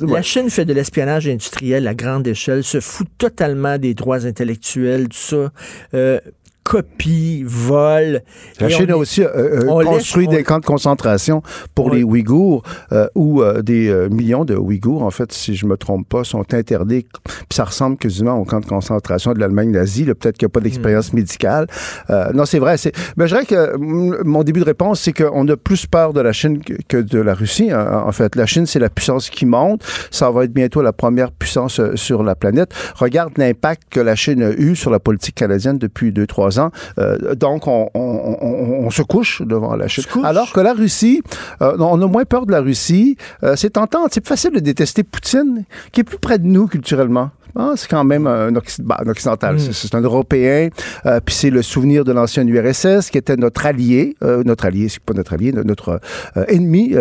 La 0.00 0.22
Chine 0.22 0.50
fait 0.50 0.64
de 0.64 0.72
l'espionnage 0.72 1.26
industriel 1.26 1.86
à 1.88 1.94
grande 1.94 2.26
échelle, 2.26 2.62
se 2.64 2.80
fout 2.80 3.08
totalement 3.16 3.78
des 3.78 3.94
droits 3.94 4.26
intellectuels, 4.26 5.08
tout 5.08 5.16
ça. 5.16 5.52
Euh, 5.94 6.20
copie, 6.64 7.42
vol. 7.46 8.22
La 8.60 8.66
Et 8.68 8.70
Chine 8.70 8.86
on 8.90 8.94
a 8.94 8.96
aussi 8.96 9.22
euh, 9.22 9.28
euh, 9.34 9.64
on 9.68 9.80
laisse- 9.80 9.88
construit 9.88 10.26
on- 10.28 10.30
des 10.32 10.42
camps 10.44 10.58
de 10.58 10.64
concentration 10.66 11.42
pour 11.74 11.90
les 11.90 12.02
Ouïghours, 12.02 12.62
euh, 12.92 13.06
où 13.14 13.42
euh, 13.42 13.62
des 13.62 13.88
euh, 13.88 14.08
millions 14.08 14.44
de 14.44 14.54
Ouïghours, 14.54 15.02
en 15.02 15.10
fait, 15.10 15.32
si 15.32 15.54
je 15.56 15.66
me 15.66 15.76
trompe 15.76 16.08
pas, 16.08 16.24
sont 16.24 16.44
interdits. 16.54 17.06
Puis 17.24 17.56
ça 17.56 17.64
ressemble 17.64 17.96
quasiment 17.96 18.36
au 18.38 18.44
camp 18.44 18.60
de 18.60 18.66
concentration 18.66 19.32
de 19.32 19.38
l'Allemagne 19.40 19.70
nazie. 19.70 20.04
Peut-être 20.04 20.36
qu'il 20.38 20.46
n'y 20.46 20.50
a 20.50 20.54
pas 20.54 20.60
d'expérience 20.60 21.12
médicale. 21.12 21.66
Euh, 22.10 22.32
non, 22.32 22.44
c'est 22.44 22.58
vrai. 22.58 22.76
C'est... 22.76 22.92
Mais 23.16 23.26
je 23.26 23.34
dirais 23.34 23.46
que 23.46 23.76
mm, 23.76 24.22
mon 24.24 24.42
début 24.42 24.60
de 24.60 24.64
réponse, 24.66 25.00
c'est 25.00 25.12
qu'on 25.12 25.46
a 25.48 25.56
plus 25.56 25.86
peur 25.86 26.12
de 26.12 26.20
la 26.20 26.32
Chine 26.32 26.60
que, 26.88 26.96
de 26.98 27.18
la 27.20 27.34
Russie. 27.34 27.70
hein. 27.70 28.02
En 28.06 28.12
fait, 28.12 28.36
la 28.36 28.46
Chine, 28.46 28.66
c'est 28.66 28.78
la 28.78 28.90
puissance 28.90 29.30
qui 29.30 29.46
monte. 29.46 29.82
Ça 30.10 30.30
va 30.30 30.44
être 30.44 30.52
bientôt 30.52 30.82
la 30.82 30.92
première 30.92 31.32
puissance 31.32 31.80
sur 31.94 32.22
la 32.22 32.34
planète. 32.34 32.72
Regarde 32.96 33.32
l'impact 33.38 33.82
que 33.90 34.00
la 34.00 34.14
Chine 34.14 34.42
a 34.42 34.50
eu 34.50 34.76
sur 34.76 34.90
la 34.90 35.00
politique 35.00 35.34
canadienne 35.34 35.78
depuis 35.78 36.12
deux, 36.12 36.26
trois 36.26 36.49
ans. 36.58 36.70
Euh, 36.98 37.34
donc, 37.34 37.66
on, 37.66 37.88
on- 37.94 38.36
on- 38.40 38.86
on 38.86 38.90
se 38.90 39.02
couche 39.02 39.42
devant 39.42 39.76
la 39.76 39.86
Chine. 39.88 40.04
Alors 40.24 40.52
que 40.52 40.60
la 40.60 40.72
Russie, 40.72 41.22
euh, 41.62 41.76
on 41.78 42.00
a 42.02 42.06
moins 42.06 42.24
peur 42.24 42.46
de 42.46 42.52
la 42.52 42.60
Russie. 42.60 43.16
Euh, 43.44 43.54
c'est 43.56 43.70
tentant, 43.70 44.00
c'est 44.10 44.20
plus 44.20 44.28
facile 44.28 44.52
de 44.52 44.60
détester 44.60 45.02
Poutine, 45.02 45.64
qui 45.92 46.00
est 46.00 46.04
plus 46.04 46.18
près 46.18 46.38
de 46.38 46.46
nous 46.46 46.66
culturellement. 46.66 47.30
Ah, 47.56 47.72
c'est 47.76 47.88
quand 47.88 48.04
même 48.04 48.26
un, 48.26 48.50
bah, 48.80 49.00
un 49.04 49.08
occidental, 49.08 49.58
c'est- 49.60 49.72
c'est 49.72 49.94
un 49.94 50.00
Européen, 50.00 50.68
euh, 51.06 51.20
puis 51.24 51.34
c'est 51.34 51.50
le 51.50 51.62
souvenir 51.62 52.04
de 52.04 52.12
l'ancienne 52.12 52.48
URSS 52.48 53.10
qui 53.10 53.18
était 53.18 53.36
notre 53.36 53.66
allié, 53.66 54.14
euh, 54.22 54.42
notre 54.44 54.64
allié, 54.66 54.88
c'est 54.88 55.00
pas 55.02 55.14
notre 55.14 55.32
allié, 55.34 55.52
no- 55.52 55.64
notre 55.64 56.00
euh, 56.36 56.44
ennemi 56.48 56.94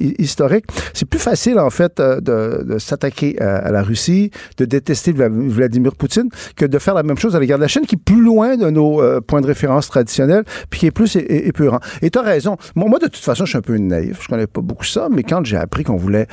hi- 0.00 0.14
historique. 0.18 0.64
C'est 0.94 1.08
plus 1.08 1.18
facile 1.18 1.58
en 1.58 1.70
fait 1.70 1.98
de, 2.00 2.62
de 2.64 2.78
s'attaquer 2.78 3.40
à, 3.40 3.56
à 3.56 3.70
la 3.70 3.82
Russie, 3.82 4.30
de 4.58 4.64
détester 4.64 5.12
Vla- 5.12 5.28
Vladimir 5.30 5.94
Poutine, 5.94 6.28
que 6.56 6.64
de 6.64 6.78
faire 6.78 6.94
la 6.94 7.02
même 7.02 7.18
chose 7.18 7.36
à 7.36 7.40
l'égard 7.40 7.58
de 7.58 7.62
la 7.62 7.68
Chine, 7.68 7.82
qui 7.86 7.94
est 7.96 8.04
plus 8.04 8.22
loin 8.22 8.56
de 8.56 8.70
nos 8.70 9.02
points 9.22 9.40
de 9.40 9.46
référence 9.46 9.88
traditionnels, 9.88 10.44
puis 10.70 10.80
qui 10.80 10.86
est 10.86 10.90
plus 10.90 11.16
épurant. 11.16 11.80
Et 12.02 12.10
tu 12.10 12.18
as 12.18 12.22
raison. 12.22 12.56
Moi, 12.74 12.88
moi, 12.88 12.98
de 12.98 13.06
toute 13.06 13.16
façon, 13.24 13.44
je 13.44 13.50
suis 13.50 13.58
un 13.58 13.62
peu 13.62 13.76
naïf. 13.76 14.18
Je 14.22 14.28
connais 14.28 14.46
pas 14.46 14.60
beaucoup 14.60 14.84
ça, 14.84 15.08
mais 15.10 15.22
quand 15.22 15.44
j'ai 15.44 15.56
appris 15.56 15.84
qu'on 15.84 15.96
voulait 15.96 16.26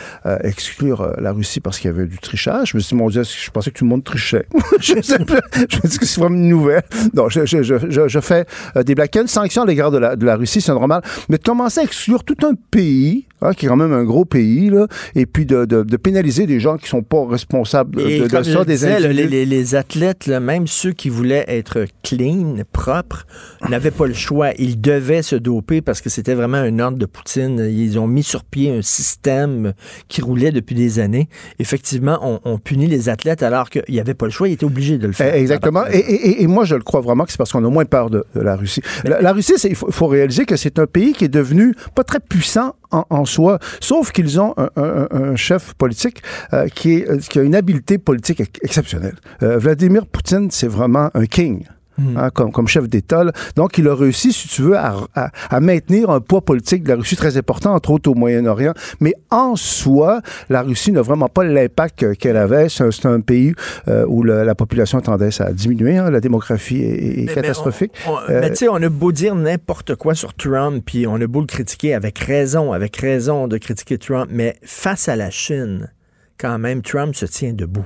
exclure 0.44 1.14
la 1.20 1.32
Russie 1.32 1.60
parce 1.60 1.80
qu'il 1.80 1.90
y 1.92 1.94
avait 1.94 2.06
du 2.06 2.18
trichage, 2.18 2.70
je 2.72 2.78
me 2.78 2.82
suis 2.82 2.93
dit, 2.94 3.02
mon 3.02 3.10
Dieu, 3.10 3.24
je 3.24 3.50
pensais 3.52 3.72
que 3.72 3.78
tout 3.78 3.86
le 3.86 3.90
monde 3.90 4.04
trichait. 4.04 4.46
je, 4.80 5.02
sais 5.02 5.20
pas. 5.26 5.42
je 5.70 5.78
me 5.78 5.88
dis 5.88 5.98
que 6.00 6.06
c'est 6.06 6.20
vraiment 6.20 6.36
une 6.36 6.48
nouvelle. 6.50 6.84
Non, 7.14 7.30
je, 7.30 7.46
je, 7.46 7.62
je, 7.64 8.08
je, 8.08 8.20
fais 8.20 8.46
euh, 8.76 8.84
des 8.84 8.96
blagues. 8.96 9.10
Une 9.16 9.28
sanction 9.28 9.62
à 9.64 9.66
l'égard 9.66 9.92
de 9.92 9.98
la, 9.98 10.16
de 10.16 10.26
la 10.26 10.36
Russie, 10.36 10.62
c'est 10.62 10.72
normal. 10.72 11.02
Mais 11.30 11.38
de 11.38 11.44
commencer 11.44 11.82
à 11.82 11.84
exclure 11.84 12.24
tout 12.24 12.38
un 12.46 12.54
pays, 12.72 13.26
hein, 13.42 13.54
qui 13.54 13.66
est 13.66 13.70
quand 13.70 13.76
même 13.76 13.94
un 13.94 14.04
gros 14.04 14.26
pays, 14.26 14.70
là, 14.70 14.88
et 15.16 15.26
puis 15.26 15.46
de, 15.46 15.66
de, 15.66 15.84
de 15.84 15.98
pénaliser 15.98 16.46
des 16.48 16.60
gens 16.60 16.78
qui 16.78 16.88
sont 16.88 17.04
pas 17.04 17.26
responsables 17.28 17.96
de, 17.98 18.02
Et 18.08 18.20
de 18.22 18.28
comme 18.28 18.44
ça, 18.44 18.52
je 18.52 18.58
des 18.66 18.74
disais, 18.74 19.00
les, 19.00 19.28
les- 19.28 19.46
les 19.46 19.76
athlètes, 19.76 20.26
là, 20.28 20.40
même 20.40 20.68
ceux 20.68 20.92
qui 20.94 21.10
voulaient 21.10 21.46
être 21.48 21.86
clean, 22.04 22.56
propres, 22.72 23.26
n'avaient 23.70 23.92
pas 23.92 24.08
le 24.08 24.14
choix. 24.14 24.52
Ils 24.58 24.80
devaient 24.80 25.22
se 25.22 25.36
doper 25.36 25.82
parce 25.82 26.02
que 26.02 26.10
c'était 26.10 26.34
vraiment 26.34 26.58
un 26.58 26.80
ordre 26.80 26.98
de 26.98 27.06
Poutine. 27.06 27.60
Ils 27.60 28.00
ont 28.00 28.08
mis 28.08 28.24
sur 28.24 28.44
pied 28.44 28.72
un 28.72 28.82
système 28.82 29.74
qui 30.08 30.22
roulait 30.22 30.52
depuis 30.52 30.76
des 30.76 31.00
années. 31.00 31.28
Effectivement, 31.60 32.20
on, 32.22 32.40
on 32.46 32.58
punit 32.58 32.83
les 32.88 33.10
athlètes 33.10 33.44
alors 33.44 33.70
qu'il 33.70 33.84
n'y 33.90 34.00
avait 34.00 34.14
pas 34.14 34.26
le 34.26 34.32
choix. 34.32 34.48
Ils 34.48 34.54
étaient 34.54 34.66
obligés 34.66 34.98
de 34.98 35.08
le 35.08 35.14
faire. 35.14 35.34
Eh, 35.36 35.40
Exactement. 35.40 35.84
Et, 35.92 36.42
et- 36.44 36.48
moi, 36.48 36.66
je 36.66 36.76
le 36.76 36.82
crois 36.84 37.02
vraiment 37.02 37.26
que 37.26 37.32
c'est 37.32 37.38
parce 37.38 37.52
qu'on 37.52 37.64
a 37.66 37.70
moins 37.70 37.86
peur 37.86 38.10
de, 38.10 38.26
de 38.36 38.42
la 38.42 38.56
Russie. 38.56 38.82
La, 39.04 39.22
la 39.22 39.34
Russie, 39.34 39.54
il 39.64 39.76
faut, 39.76 39.88
il 39.88 39.94
faut 39.94 40.08
réaliser 40.08 40.46
que 40.46 40.56
c'est 40.56 40.78
un 40.80 40.86
pays 40.88 41.14
qui 41.14 41.26
est 41.26 41.30
devenu 41.30 41.74
pas 41.96 42.04
très 42.04 42.20
puissant 42.20 42.76
en, 42.92 43.06
en 43.10 43.26
soi, 43.26 43.60
sauf 43.80 44.12
qu'ils 44.12 44.40
ont 44.40 44.54
un, 44.58 44.70
un- 44.76 45.08
un 45.12 45.36
chef 45.36 45.74
politique 45.74 46.22
euh, 46.54 46.68
qui, 46.68 46.94
est, 46.96 47.10
euh, 47.10 47.18
qui 47.18 47.40
a 47.40 47.44
une 47.44 47.56
habileté 47.56 47.98
politique 47.98 48.40
ex- 48.42 48.60
exceptionnelle. 48.62 49.16
Euh, 49.42 49.58
Vladimir 49.58 50.06
Poutine, 50.06 50.50
c'est 50.52 50.68
vraiment 50.68 51.10
un 51.14 51.26
king. 51.26 51.66
Hmm. 51.98 52.18
hein, 52.18 52.30
comme, 52.32 52.52
comme 52.52 52.68
chef 52.68 52.90
d'État. 52.90 53.24
Donc, 53.56 53.78
il 53.78 53.88
a 53.88 53.94
réussi, 53.94 54.34
si 54.34 54.48
tu 54.48 54.64
veux, 54.64 54.76
à, 54.78 54.96
à- 55.14 55.30
à 55.52 55.60
maintenir 55.60 56.10
un 56.10 56.22
poids 56.22 56.42
politique 56.42 56.84
de 56.84 56.90
la 56.90 56.96
Russie 56.96 57.16
très 57.16 57.38
important, 57.38 57.74
entre 57.76 57.92
autres 57.92 58.10
au 58.10 58.16
Moyen-Orient. 58.16 58.74
Mais 59.00 59.14
en 59.30 59.56
soi, 59.56 60.22
la 60.50 60.64
Russie 60.64 60.92
n'a 60.92 61.04
vraiment 61.04 61.30
pas 61.30 61.44
l'impact 61.44 62.00
que- 62.00 62.14
qu'elle 62.14 62.38
avait. 62.38 62.68
C'est 62.70 63.06
un, 63.06 63.20
pays 63.20 63.54
euh, 63.88 64.06
où 64.08 64.24
le- 64.24 64.44
la 64.44 64.56
population 64.56 64.98
a 64.98 65.02
tendance 65.02 65.40
à 65.40 65.54
diminuer. 65.54 65.98
hein. 65.98 66.10
La 66.10 66.20
démographie 66.20 66.82
est, 66.82 66.88
est 66.88 67.16
Mais- 67.18 67.24
mais 67.28 67.34
catastrophique. 67.34 67.92
on- 68.08 68.18
Euh, 68.32 68.40
mais 68.42 68.50
tu 68.50 68.56
sais, 68.58 68.70
on 68.70 68.76
a 68.82 68.90
beau 68.90 69.12
dire 69.12 69.36
n'importe 69.36 69.96
quoi 69.96 70.16
sur 70.16 70.34
Trump, 70.34 70.82
puis 70.86 71.06
on 71.06 71.16
a 71.22 71.28
beau 71.28 71.42
le 71.42 71.46
critiquer 71.48 71.94
avec 71.94 72.18
raison, 72.18 72.74
avec 72.74 72.98
raison 72.98 73.48
de 73.48 73.58
critiquer 73.60 73.98
Trump, 74.00 74.30
mais 74.32 74.56
face 74.64 75.08
à 75.10 75.16
la 75.16 75.30
Chine, 75.30 75.92
quand 76.40 76.58
même, 76.58 76.82
Trump 76.82 77.14
se 77.16 77.26
tient 77.28 77.54
debout. 77.54 77.86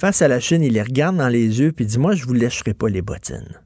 Face 0.00 0.22
à 0.22 0.28
la 0.28 0.40
Chine, 0.40 0.62
il 0.62 0.72
les 0.72 0.82
regarde 0.82 1.16
dans 1.16 1.28
les 1.28 1.60
yeux, 1.60 1.72
puis 1.72 1.86
dit 1.86 1.98
Moi, 1.98 2.14
je 2.14 2.24
vous 2.24 2.32
lècherai 2.32 2.74
pas 2.74 2.88
les 2.88 3.02
bottines. 3.02 3.60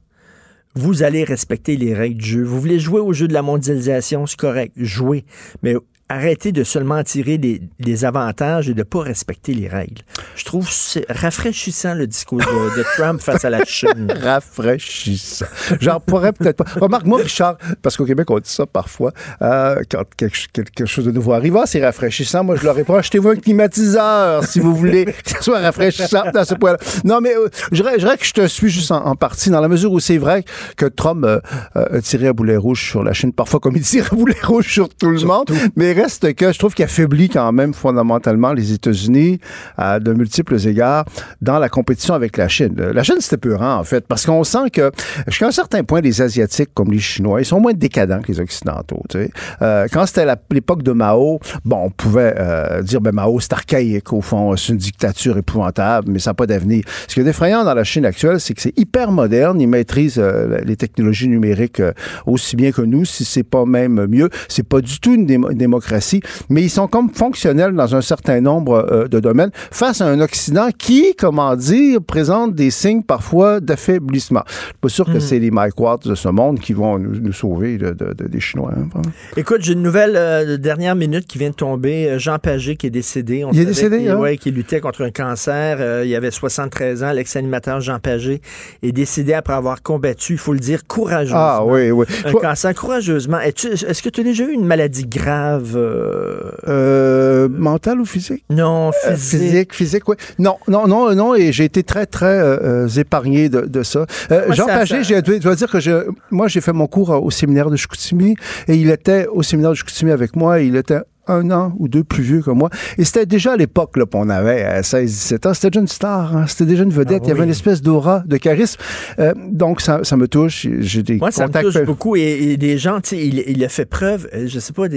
Vous 0.75 1.03
allez 1.03 1.25
respecter 1.25 1.77
les 1.77 1.95
règles 1.95 2.21
du 2.21 2.29
jeu. 2.29 2.43
Vous 2.43 2.61
voulez 2.61 2.79
jouer 2.79 3.01
au 3.01 3.13
jeu 3.13 3.29
de 3.29 3.33
la 3.33 3.43
mondialisation, 3.43 4.27
c'est 4.27 4.39
correct, 4.39 4.73
jouez. 4.77 5.25
Mais 5.63 5.75
arrêtez 6.09 6.53
de 6.53 6.65
seulement 6.65 7.03
tirer 7.03 7.39
des, 7.39 7.61
des 7.81 8.05
avantages 8.05 8.69
et 8.69 8.75
de 8.75 8.79
ne 8.79 8.85
pas 8.85 9.01
respecter 9.01 9.55
les 9.55 9.69
règles. 9.69 10.03
Je 10.37 10.45
trouve 10.45 10.69
c'est 10.71 11.05
rafraîchissant 11.11 11.95
le 11.95 12.07
discours 12.07 12.39
de, 12.39 12.79
de 12.79 12.85
Trump 12.97 13.21
face 13.21 13.45
à 13.45 13.51
la 13.51 13.65
Chine. 13.65 14.13
rafraîchissant. 14.23 15.47
J'en 15.81 16.01
pourrais 16.01 16.33
peut-être 16.33 16.65
pas. 16.65 16.81
Remarque, 16.81 17.07
moi, 17.07 17.21
Richard, 17.23 17.57
parce 17.83 17.97
qu'au 17.97 18.05
Québec, 18.05 18.31
on 18.31 18.39
dit 18.39 18.51
ça 18.51 18.67
parfois, 18.67 19.13
euh, 19.43 19.83
quand 19.91 20.03
quelque, 20.17 20.37
quelque 20.53 20.87
chose 20.87 21.05
de 21.05 21.11
nouveau 21.11 21.33
arrive, 21.33 21.57
Ah, 21.57 21.65
c'est 21.67 21.85
rafraîchissant. 21.85 22.45
Moi, 22.45 22.57
je 22.57 22.65
leur 22.65 22.75
réponds, 22.75 22.95
achetez-vous 22.97 23.31
un 23.31 23.37
climatiseur 23.37 24.45
si 24.45 24.61
vous 24.61 24.75
voulez 24.75 25.05
que 25.25 25.31
ce 25.31 25.43
soit 25.43 25.61
rafraîchissant 25.61 26.23
à 26.35 26.45
ce 26.45 26.55
point-là. 26.55 26.79
Non, 27.05 27.21
mais 27.21 27.35
euh, 27.35 27.49
je 27.73 27.83
dirais 27.83 27.95
je 27.97 28.05
dirais 28.05 28.17
que 28.17 28.25
je 28.25 28.33
te 28.33 28.47
suis 28.47 28.69
juste 28.71 28.91
en, 28.93 29.05
en 29.05 29.15
partie, 29.15 29.51
dans 29.51 29.61
la 29.61 29.69
mesure 29.69 29.93
où 29.93 30.01
c'est 30.01 30.19
vrai 30.19 30.45
que 30.77 30.87
Trump 30.87 31.25
euh, 31.25 31.41
euh, 31.77 31.99
a 31.99 32.01
tiré 32.01 32.29
à 32.29 32.33
boulet 32.33 32.57
rouge 32.57 32.89
sur 32.91 33.03
la 33.03 33.13
Chine, 33.13 33.33
parfois 33.33 33.61
comme 33.61 33.77
il 33.77 33.83
tire 33.83 34.09
à 34.13 34.17
boulet 34.17 34.37
rouge 34.43 34.73
sur 34.73 34.89
tout 34.89 35.11
le 35.11 35.21
monde. 35.21 35.51
Mais 35.77 35.95
reste 36.01 36.35
que 36.35 36.53
je 36.53 36.59
trouve 36.59 36.75
qu'il 36.75 36.85
affaiblit 36.85 37.29
quand 37.29 37.51
même 37.53 37.75
fondamentalement 37.75 38.53
les 38.53 38.73
États-Unis 38.73 39.41
à 39.77 40.01
de 40.01 40.13
multiples 40.13 40.57
égards 40.67 41.05
dans 41.43 41.59
la 41.59 41.69
compétition 41.69 42.15
avec 42.15 42.37
la 42.37 42.49
Chine. 42.49 42.75
Euh, 42.79 42.93
La 42.93 43.03
Chine, 43.03 43.17
c'était 43.21 43.37
peurant, 43.37 43.77
en 43.77 43.85
fait, 43.85 44.07
parce 44.07 44.25
qu'on 44.27 44.45
sent 44.45 44.71
que 44.73 44.91
jusqu'à 45.27 45.47
un 45.47 45.53
certain 45.53 45.83
point, 45.85 46.01
les 46.01 46.21
Asiatiques, 46.23 46.71
comme 46.75 46.91
les 46.93 46.99
Chinois, 46.99 47.41
ils 47.41 47.45
sont 47.45 47.61
moins 47.61 47.73
décadents 47.75 48.21
que 48.21 48.29
les 48.33 48.41
Occidentaux. 48.41 49.03
tu 49.09 49.19
sais. 49.19 49.31
Euh, 49.63 49.87
quand 49.93 50.07
c'était 50.07 50.27
l'époque 50.51 50.83
de 50.83 50.93
Mao, 50.93 51.41
bon, 51.65 51.85
on 51.87 51.91
pouvait 51.91 52.35
euh, 52.39 52.83
dire, 52.83 53.01
ben 53.01 53.13
Mao, 53.13 53.39
c'est 53.41 53.53
archaïque, 53.53 54.13
au 54.13 54.21
fond, 54.21 54.57
c'est 54.57 54.73
une 54.73 54.79
dictature 54.79 55.37
épouvantable, 55.39 56.11
mais 56.11 56.19
ça 56.19 56.31
n'a 56.31 56.35
pas 56.35 56.47
d'avenir. 56.47 56.85
Ce 57.07 57.15
qui 57.15 57.21
est 57.21 57.27
effrayant 57.27 57.65
dans 57.65 57.75
la 57.75 57.85
Chine 57.85 58.05
actuelle, 58.05 58.41
c'est 58.41 58.55
que 58.55 58.63
c'est 58.63 58.77
hyper 58.79 59.11
moderne, 59.13 59.61
ils 59.61 59.69
maîtrisent 59.69 60.23
les 60.65 60.77
technologies 60.77 61.29
numériques 61.29 61.83
aussi 62.27 62.57
bien 62.57 62.73
que 62.73 62.83
nous, 62.83 63.05
si 63.05 63.25
c'est 63.25 63.43
pas 63.43 63.65
même 63.65 64.07
mieux. 64.07 64.29
C'est 64.49 64.67
pas 64.67 64.81
du 64.81 64.99
tout 65.01 65.15
une 65.15 65.27
démo- 65.27 65.53
démocratie, 65.89 66.21
mais 66.51 66.63
ils 66.63 66.71
sont 66.71 66.87
comme 66.89 67.11
fonctionnels 67.11 67.73
dans 67.75 67.95
un 67.95 68.01
certain 68.01 68.41
nombre 68.41 68.87
euh, 68.93 69.09
de 69.09 69.21
domaines 69.21 69.51
face 69.71 70.01
à 70.01 70.07
un 70.07 70.21
Occident 70.21 70.69
qui, 70.77 71.15
comment 71.17 71.57
dire, 71.57 72.01
présente 72.03 72.55
des 72.55 72.71
signes 72.71 73.03
parfois 73.03 73.61
d'affaiblissement. 73.61 74.43
Je 74.49 74.53
suis 74.55 74.73
pas 74.81 74.89
sûr 74.89 75.05
que 75.07 75.19
Hmm. 75.19 75.21
c'est 75.21 75.39
les 75.39 75.51
Mike 75.51 75.81
Watts 75.81 76.07
de 76.07 76.15
ce 76.15 76.29
monde 76.29 76.61
qui 76.61 76.73
vont 76.75 76.99
nous, 76.99 77.19
nous 77.21 77.33
sauver 77.33 77.79
de- 77.79 77.91
de- 77.93 78.13
de- 78.13 78.29
des 78.29 78.41
Chinois. 78.41 78.73
hein. 78.77 79.03
Écoute, 79.37 79.59
j'ai 79.63 79.73
une 79.73 79.83
nouvelle 79.83 80.15
euh, 80.17 80.45
de 80.45 80.57
dernière 80.57 80.95
minute 80.95 81.27
qui 81.27 81.39
vient 81.39 81.51
de 81.51 81.55
tomber. 81.55 82.09
Euh, 82.11 82.19
Jean 82.19 82.39
Pagé 82.39 82.77
qui 82.77 82.87
est 82.87 82.91
décédé. 82.91 83.45
On 83.45 83.53
Il 83.53 83.61
est 83.61 83.65
décédé, 83.65 84.09
hein? 84.09 84.17
ouais, 84.19 84.37
qui 84.37 84.51
luttait 84.51 84.81
contre 84.81 85.03
un 85.05 85.11
cancer. 85.11 85.79
Euh, 85.81 86.05
il 86.07 86.15
avait 86.15 86.31
73 86.31 87.03
ans. 87.03 87.13
L'ex-animateur 87.13 87.81
Jean 87.81 87.99
Pagé 87.99 88.41
est 88.83 88.93
décédé 88.93 89.33
après 89.35 89.55
avoir 89.55 89.83
combattu, 89.83 90.35
il 90.35 90.39
faut 90.39 90.53
le 90.53 90.59
dire, 90.61 90.87
courageusement. 90.87 91.39
Ah 91.39 91.65
oui, 91.65 91.91
oui. 91.91 92.05
Un 92.25 92.31
Toi- 92.33 92.41
cancer 92.43 92.75
courageusement. 92.75 93.39
Est-ce 93.41 94.03
que 94.03 94.09
tu 94.09 94.21
as 94.21 94.25
déjà 94.25 94.45
eu 94.45 94.53
une 94.53 94.65
maladie 94.67 95.07
grave? 95.07 95.78
Euh, 95.79 96.51
Euh, 96.69 97.49
mental 97.51 98.01
ou 98.01 98.05
physique? 98.05 98.45
Non, 98.51 98.91
Euh, 99.07 99.15
physique. 99.17 99.41
physique, 99.41 99.75
physique, 99.75 100.09
oui. 100.09 100.17
Non, 100.39 100.57
non, 100.69 100.87
non, 100.87 101.15
non, 101.15 101.35
et 101.35 101.53
j'ai 101.53 101.65
été 101.65 101.83
très, 101.83 102.07
très 102.07 102.27
euh, 102.27 102.87
euh, 102.87 102.89
épargné 102.89 103.49
de, 103.49 103.63
de 103.63 103.83
ça. 103.83 104.07
Euh, 104.31 104.47
Moi, 104.47 104.55
Jean 104.55 104.67
Pagé, 104.67 105.03
je 105.03 105.39
dois- 105.41 105.55
dire 105.55 105.71
que 105.71 105.81
je, 105.81 106.07
moi, 106.31 106.49
j'ai 106.49 106.61
fait 106.61 106.73
mon 106.73 106.87
cours 106.87 107.11
au 107.11 107.31
séminaire 107.31 107.71
de 107.71 107.77
Chicoutimi 107.77 108.35
et 108.69 108.75
il 108.77 108.91
était 108.91 109.27
au 109.27 109.43
séminaire 109.43 109.71
de 109.71 109.77
Chicoutimi 109.77 110.11
avec 110.13 110.37
moi. 110.37 110.61
Il 110.61 110.77
était 110.77 111.01
un 111.29 111.51
an 111.51 111.75
ou 111.79 111.89
deux 111.89 112.05
plus 112.05 112.23
vieux 112.23 112.43
que 112.43 112.51
moi. 112.51 112.71
Et 112.99 113.05
c'était 113.05 113.27
déjà 113.27 113.53
à 113.53 113.57
l'époque 113.57 113.97
là, 113.97 114.05
qu'on 114.07 114.29
avait 114.29 114.63
à 114.63 114.81
16-17 114.83 115.49
ans. 115.49 115.55
C'était 115.55 115.71
déjà 115.71 115.81
une 115.81 115.89
star, 115.89 116.37
hein. 116.37 116.47
c'était 116.47 116.67
déjà 116.67 116.83
une 116.85 116.91
vedette. 116.91 117.21
Ah 117.23 117.27
Il 117.27 117.29
y 117.29 117.33
avait 117.33 117.45
une 117.45 117.51
espèce 117.51 117.83
d'aura, 117.83 118.23
de 118.27 118.37
charisme. 118.37 118.81
Euh, 119.19 119.33
donc, 119.51 119.81
ça, 119.81 120.01
ça 120.05 120.17
me 120.17 120.29
touche. 120.29 120.67
J'ai 120.81 121.03
des 121.03 121.17
Moi, 121.17 121.31
ça 121.31 121.43
me 121.43 121.47
contacts. 121.49 121.67
touche 121.73 121.83
beaucoup. 121.85 122.17
Et, 122.17 122.21
et 122.53 122.57
des 122.57 122.79
gens, 122.79 123.01
tu 123.01 123.11
sais, 123.11 123.27
il, 123.27 123.45
il 123.47 123.65
a 123.65 123.69
fait 123.69 123.85
preuve, 123.87 124.29
euh, 124.35 124.47
je 124.49 124.59
sais 124.59 124.73
pas, 124.73 124.89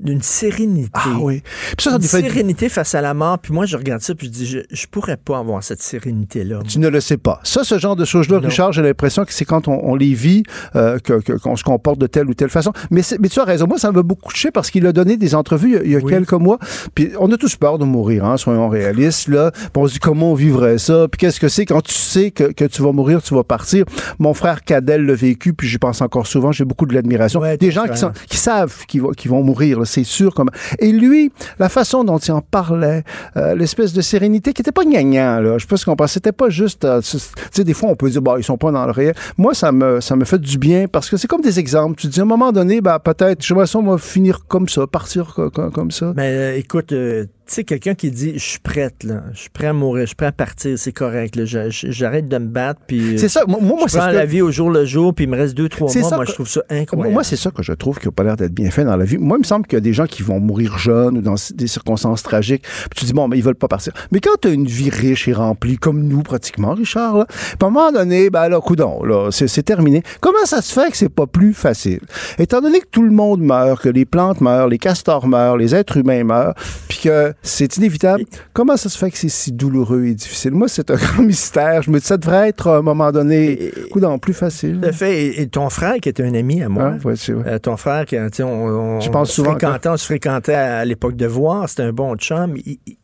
d'une 0.00 0.22
sérénité. 0.22 0.90
Ah 0.94 1.16
oui. 1.20 1.42
Puis 1.76 1.84
ça, 1.84 1.90
ça 1.90 1.96
Une 1.96 2.02
fait- 2.02 2.22
sérénité 2.22 2.68
face 2.68 2.94
à 2.94 3.00
la 3.00 3.14
mort. 3.14 3.38
Puis 3.38 3.52
moi, 3.52 3.66
je 3.66 3.76
regarde 3.76 4.02
ça, 4.02 4.14
puis 4.14 4.28
je 4.28 4.32
dis, 4.32 4.46
je, 4.46 4.58
je 4.70 4.86
pourrais 4.86 5.16
pas 5.16 5.38
avoir 5.38 5.62
cette 5.62 5.82
sérénité-là. 5.82 6.60
Tu 6.66 6.78
ne 6.78 6.88
le 6.88 7.00
sais 7.00 7.16
pas. 7.16 7.40
Ça, 7.44 7.64
ce 7.64 7.78
genre 7.78 7.96
de 7.96 8.04
choses-là. 8.04 8.38
Richard, 8.38 8.72
j'ai 8.72 8.82
l'impression 8.82 9.24
que 9.24 9.32
c'est 9.32 9.44
quand 9.44 9.68
on, 9.68 9.80
on 9.84 9.94
les 9.94 10.14
vit 10.14 10.42
euh, 10.76 10.98
que- 10.98 11.38
qu'on 11.38 11.56
se 11.56 11.64
comporte 11.64 11.98
de 11.98 12.06
telle 12.06 12.28
ou 12.28 12.34
telle 12.34 12.48
façon. 12.50 12.72
Mais, 12.90 13.02
mais 13.20 13.28
tu 13.28 13.40
as 13.40 13.44
raison. 13.44 13.66
Moi, 13.66 13.78
ça 13.78 13.90
m'a 13.92 14.02
beaucoup 14.02 14.30
touché 14.32 14.50
parce 14.50 14.70
qu'il 14.70 14.86
a 14.86 14.92
donné 14.98 15.16
des 15.16 15.34
entrevues 15.34 15.80
il 15.84 15.92
y 15.92 15.96
a, 15.96 16.00
quelques 16.00 16.32
mois. 16.32 16.58
Puis 16.94 17.10
on 17.18 17.30
a 17.32 17.36
tous 17.36 17.56
peur 17.56 17.78
de 17.78 17.84
mourir, 17.84 18.24
hein, 18.24 18.36
soyons 18.36 18.68
réalistes. 18.68 19.28
Là. 19.28 19.50
Puis 19.52 19.70
on 19.76 19.86
se 19.86 19.94
dit 19.94 19.98
comment 19.98 20.32
on 20.32 20.34
vivrait 20.34 20.78
ça? 20.78 21.06
Puis 21.10 21.18
qu'est-ce 21.18 21.40
que 21.40 21.48
c'est? 21.48 21.66
Quand 21.66 21.80
tu 21.80 21.94
sais 21.94 22.30
que, 22.30 22.44
que 22.52 22.64
tu 22.64 22.82
vas 22.82 22.92
mourir, 22.92 23.22
tu 23.22 23.34
vas 23.34 23.44
partir. 23.44 23.84
Mon 24.18 24.34
frère 24.34 24.64
Cadel 24.64 25.06
l'a 25.06 25.14
vécu, 25.14 25.52
puis 25.52 25.68
j'y 25.68 25.78
pense 25.78 26.00
encore 26.00 26.26
souvent. 26.26 26.52
J'ai 26.52 26.64
beaucoup 26.64 26.86
de 26.86 26.94
l'admiration. 26.94 27.40
des 27.58 27.70
gens 27.70 27.84
qui, 27.84 27.96
sont, 27.96 28.12
qui 28.28 28.36
savent 28.36 28.86
qu'ils 28.86 29.02
vont, 29.02 29.10
qu'ils 29.10 29.30
vont 29.30 29.42
mourir, 29.42 29.80
c'est 29.84 30.04
sûr. 30.04 30.34
Comme... 30.34 30.50
Et 30.78 30.92
lui, 30.92 31.32
la 31.58 31.68
façon 31.68 32.04
dont 32.04 32.18
il 32.18 32.32
en 32.32 32.40
parlait, 32.40 33.04
euh, 33.36 33.54
l'espèce 33.54 33.92
de 33.92 34.00
sérénité 34.00 34.52
qui 34.52 34.62
n'était 34.62 34.72
pas 34.72 34.84
gagnant, 34.84 35.40
là. 35.40 35.58
Je 35.58 35.62
sais 35.62 35.68
pas 35.68 35.76
ce 35.76 35.84
qu'on 35.84 35.96
pense. 35.96 36.12
C'était 36.12 36.32
pas 36.32 36.50
juste, 36.50 36.84
euh, 36.84 37.00
tu 37.00 37.18
sais, 37.50 37.64
des 37.64 37.74
fois, 37.74 37.90
on 37.90 37.96
peut 37.96 38.10
dire, 38.10 38.22
bah, 38.22 38.34
ils 38.38 38.44
sont 38.44 38.58
pas 38.58 38.72
dans 38.72 38.84
le 38.84 38.92
réel. 38.92 39.14
Moi, 39.36 39.54
ça 39.54 39.72
me, 39.72 40.00
ça 40.00 40.16
me 40.16 40.24
fait 40.24 40.40
du 40.40 40.58
bien 40.58 40.86
parce 40.88 41.08
que 41.08 41.16
c'est 41.16 41.28
comme 41.28 41.42
des 41.42 41.58
exemples. 41.58 41.96
Tu 42.00 42.08
te 42.08 42.12
dis, 42.12 42.20
à 42.20 42.24
un 42.24 42.26
moment 42.26 42.52
donné, 42.52 42.80
bah, 42.80 42.98
peut-être, 42.98 43.44
j'aimerais 43.44 43.66
ça, 43.66 43.78
on 43.78 43.82
va 43.82 43.98
finir 43.98 44.40
comme 44.48 44.68
ça, 44.68 44.86
partir 44.88 45.34
co- 45.34 45.50
co- 45.50 45.70
comme, 45.70 45.90
ça? 45.90 46.12
Mais 46.16 46.32
euh, 46.32 46.56
écoute, 46.58 46.92
euh, 46.92 47.26
tu 47.48 47.54
sais, 47.54 47.64
quelqu'un 47.64 47.94
qui 47.94 48.10
dit 48.10 48.34
je 48.34 48.44
suis 48.44 48.58
prête, 48.58 49.02
là, 49.04 49.22
je 49.32 49.38
suis 49.40 49.50
prêt 49.50 49.66
à 49.68 49.72
mourir, 49.72 50.02
je 50.02 50.08
suis 50.08 50.16
prêt 50.16 50.26
à 50.26 50.32
partir, 50.32 50.78
c'est 50.78 50.92
correct. 50.92 51.38
J'arrête 51.44 52.28
de 52.28 52.38
me 52.38 52.46
battre, 52.46 52.80
puis. 52.86 53.14
euh, 53.14 53.18
C'est 53.18 53.28
ça. 53.28 53.44
Moi, 53.48 53.58
moi, 53.60 53.78
je 53.86 53.92
c'est 53.92 53.98
prends 53.98 54.10
que- 54.10 54.14
la 54.14 54.26
vie 54.26 54.42
au 54.42 54.50
jour 54.50 54.70
le 54.70 54.84
jour, 54.84 55.14
puis 55.14 55.24
il 55.24 55.30
me 55.30 55.36
reste 55.36 55.54
deux, 55.56 55.68
trois 55.68 55.92
mois. 55.92 56.08
ça 56.10 56.16
Moi, 56.16 56.24
que- 56.24 56.30
je 56.30 56.34
trouve 56.34 56.48
ça 56.48 56.62
incroyable. 56.68 57.12
Moi, 57.14 57.24
c'est 57.24 57.36
ça 57.36 57.50
que 57.50 57.62
je 57.62 57.72
trouve 57.72 57.98
qui 57.98 58.06
n'a 58.06 58.12
pas 58.12 58.22
l'air 58.22 58.36
d'être 58.36 58.52
bien 58.52 58.70
fait 58.70 58.84
dans 58.84 58.96
la 58.96 59.04
vie. 59.04 59.16
Moi, 59.18 59.38
il 59.38 59.40
me 59.40 59.44
semble 59.46 59.66
qu'il 59.66 59.76
y 59.76 59.78
a 59.78 59.80
des 59.80 59.92
gens 59.94 60.06
qui 60.06 60.22
vont 60.22 60.40
mourir 60.40 60.78
jeunes 60.78 61.18
ou 61.18 61.22
dans 61.22 61.36
des 61.54 61.66
circonstances 61.66 62.22
tragiques. 62.22 62.62
Puis 62.90 63.00
tu 63.00 63.04
dis, 63.06 63.12
bon, 63.12 63.28
mais 63.28 63.38
ils 63.38 63.42
veulent 63.44 63.54
pas 63.54 63.68
partir. 63.68 63.92
Mais 64.12 64.20
quand 64.20 64.34
tu 64.42 64.48
as 64.48 64.50
une 64.52 64.66
vie 64.66 64.90
riche 64.90 65.26
et 65.28 65.32
remplie, 65.32 65.78
comme 65.78 66.02
nous 66.06 66.22
pratiquement, 66.22 66.74
Richard, 66.74 67.16
là, 67.18 67.26
à 67.60 67.64
un 67.66 67.70
moment 67.70 67.92
donné, 67.92 68.30
ben 68.30 68.48
là, 68.48 68.60
coudon, 68.60 69.02
là, 69.04 69.30
c'est 69.30 69.48
c'est 69.48 69.62
terminé. 69.62 70.02
Comment 70.20 70.44
ça 70.44 70.60
se 70.60 70.72
fait 70.78 70.90
que 70.90 70.96
c'est 70.96 71.08
pas 71.08 71.26
plus 71.26 71.54
facile? 71.54 72.00
Étant 72.38 72.60
donné 72.60 72.80
que 72.80 72.86
tout 72.90 73.02
le 73.02 73.10
monde 73.10 73.40
meurt, 73.40 73.82
que 73.82 73.88
les 73.88 74.04
plantes 74.04 74.40
meurent, 74.40 74.68
les 74.68 74.78
castors 74.78 75.26
meurent, 75.26 75.56
les 75.56 75.74
êtres 75.74 75.96
humains 75.96 76.24
meurent, 76.24 76.54
puis 76.88 76.98
que 77.04 77.32
c'est 77.42 77.76
inévitable, 77.76 78.24
comment 78.52 78.76
ça 78.76 78.88
se 78.88 78.98
fait 78.98 79.10
que 79.10 79.18
c'est 79.18 79.28
si 79.28 79.52
douloureux 79.52 80.04
et 80.04 80.14
difficile? 80.14 80.50
Moi, 80.52 80.68
c'est 80.68 80.90
un 80.90 80.94
grand 80.96 81.22
mystère. 81.22 81.82
Je 81.82 81.90
me 81.90 81.98
dis, 82.00 82.04
ça 82.06 82.16
devrait 82.16 82.48
être, 82.48 82.66
à 82.68 82.76
un 82.78 82.82
moment 82.82 83.12
donné, 83.12 83.72
plus 84.20 84.34
facile. 84.34 84.80
À 84.84 84.92
fait. 84.92 85.40
Et, 85.40 85.48
ton 85.48 85.70
frère, 85.70 85.96
qui 86.00 86.08
est 86.08 86.20
un 86.20 86.34
ami 86.34 86.62
à 86.62 86.68
moi, 86.68 86.94
Ah, 87.02 87.06
ouais, 87.06 87.16
c'est 87.16 87.32
vrai. 87.32 87.52
euh, 87.54 87.58
ton 87.58 87.76
frère, 87.76 88.04
qui, 88.06 88.16
on, 88.42 88.44
on, 88.44 89.00
Je 89.00 89.08
pense 89.10 89.28
on 89.28 89.30
se 89.30 89.32
souvent 89.34 89.50
fréquentait, 89.52 89.88
on 89.88 89.96
se 89.96 90.04
fréquentait 90.04 90.54
à, 90.54 90.84
l'époque 90.84 91.16
de 91.16 91.26
voir, 91.26 91.68
c'était 91.68 91.82
un 91.82 91.92
bon 91.92 92.14
chum. 92.16 92.56
Il, 92.64 92.78
il- 92.86 92.96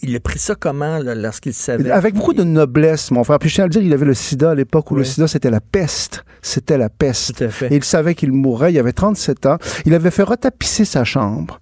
il 0.00 0.14
a 0.14 0.20
pris 0.20 0.38
ça 0.38 0.54
comment 0.54 1.00
lorsqu'il 1.02 1.52
savait? 1.52 1.90
Avec 1.90 2.14
beaucoup 2.14 2.32
de 2.32 2.44
noblesse, 2.44 3.10
mon 3.10 3.24
frère. 3.24 3.40
Puis 3.40 3.48
je 3.48 3.56
tiens 3.56 3.64
à 3.64 3.66
le 3.66 3.72
dire, 3.72 3.82
il 3.82 3.92
avait 3.92 4.06
le 4.06 4.14
sida 4.14 4.52
à 4.52 4.54
l'époque 4.54 4.92
où 4.92 4.94
le 4.94 5.02
sida, 5.02 5.26
c'était 5.26 5.50
la 5.50 5.60
peste. 5.60 6.24
C'était 6.40 6.78
la 6.78 6.88
peste. 6.88 7.36
Tout 7.38 7.42
à 7.44 7.48
fait. 7.48 7.66
Et 7.72 7.76
il 7.76 7.82
savait 7.82 8.14
qu'il 8.14 8.30
mourrait. 8.30 8.72
Il 8.72 8.78
avait 8.78 8.92
37 8.92 9.46
ans. 9.46 9.56
Il 9.86 9.94
avait 9.94 10.12
fait 10.12 10.22
retapisser 10.22 10.84
sa 10.84 11.02
chambre 11.02 11.60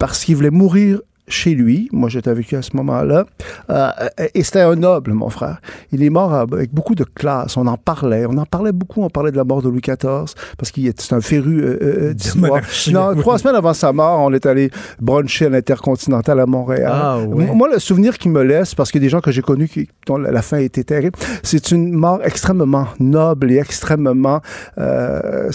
parce 0.00 0.24
qu'il 0.24 0.34
voulait 0.34 0.50
mourir 0.50 1.02
chez 1.28 1.54
lui. 1.54 1.88
Moi, 1.92 2.08
j'étais 2.08 2.30
avec 2.30 2.48
lui 2.48 2.56
à 2.56 2.62
ce 2.62 2.76
moment-là. 2.76 3.24
Euh, 3.70 3.90
et 4.34 4.42
c'était 4.42 4.60
un 4.60 4.76
noble, 4.76 5.12
mon 5.12 5.30
frère. 5.30 5.60
Il 5.92 6.02
est 6.02 6.10
mort 6.10 6.34
avec 6.34 6.72
beaucoup 6.72 6.94
de 6.94 7.04
classe. 7.04 7.56
On 7.56 7.66
en 7.66 7.76
parlait. 7.76 8.26
On 8.26 8.36
en 8.38 8.46
parlait 8.46 8.72
beaucoup. 8.72 9.02
On 9.02 9.10
parlait 9.10 9.32
de 9.32 9.36
la 9.36 9.44
mort 9.44 9.62
de 9.62 9.68
Louis 9.68 9.80
XIV 9.80 10.34
parce 10.56 10.70
qu'il 10.70 10.86
est 10.86 10.98
c'est 11.00 11.14
un 11.14 11.20
féru 11.20 11.60
euh, 11.60 11.78
euh, 11.82 12.14
d'histoire. 12.14 12.52
monarchie, 12.52 12.92
Non, 12.92 13.14
trois 13.14 13.38
semaines 13.38 13.54
avant 13.54 13.72
sa 13.74 13.92
mort, 13.92 14.20
on 14.20 14.32
est 14.32 14.46
allé 14.46 14.70
bruncher 15.00 15.46
à 15.46 15.48
l'Intercontinental 15.50 16.40
à 16.40 16.46
Montréal. 16.46 16.92
Ah, 16.92 17.18
ouais. 17.20 17.46
Moi, 17.46 17.68
le 17.72 17.78
souvenir 17.78 18.18
qui 18.18 18.28
me 18.28 18.42
laisse, 18.42 18.74
parce 18.74 18.94
a 18.94 18.98
des 18.98 19.08
gens 19.08 19.20
que 19.20 19.30
j'ai 19.30 19.42
connus 19.42 19.68
qui, 19.68 19.88
dont 20.06 20.18
la 20.18 20.42
fin 20.42 20.58
été 20.58 20.84
terrible, 20.84 21.18
c'est 21.42 21.70
une 21.70 21.92
mort 21.92 22.20
extrêmement 22.24 22.88
noble 22.98 23.52
et 23.52 23.58
extrêmement... 23.58 24.40
euh, 24.78 25.50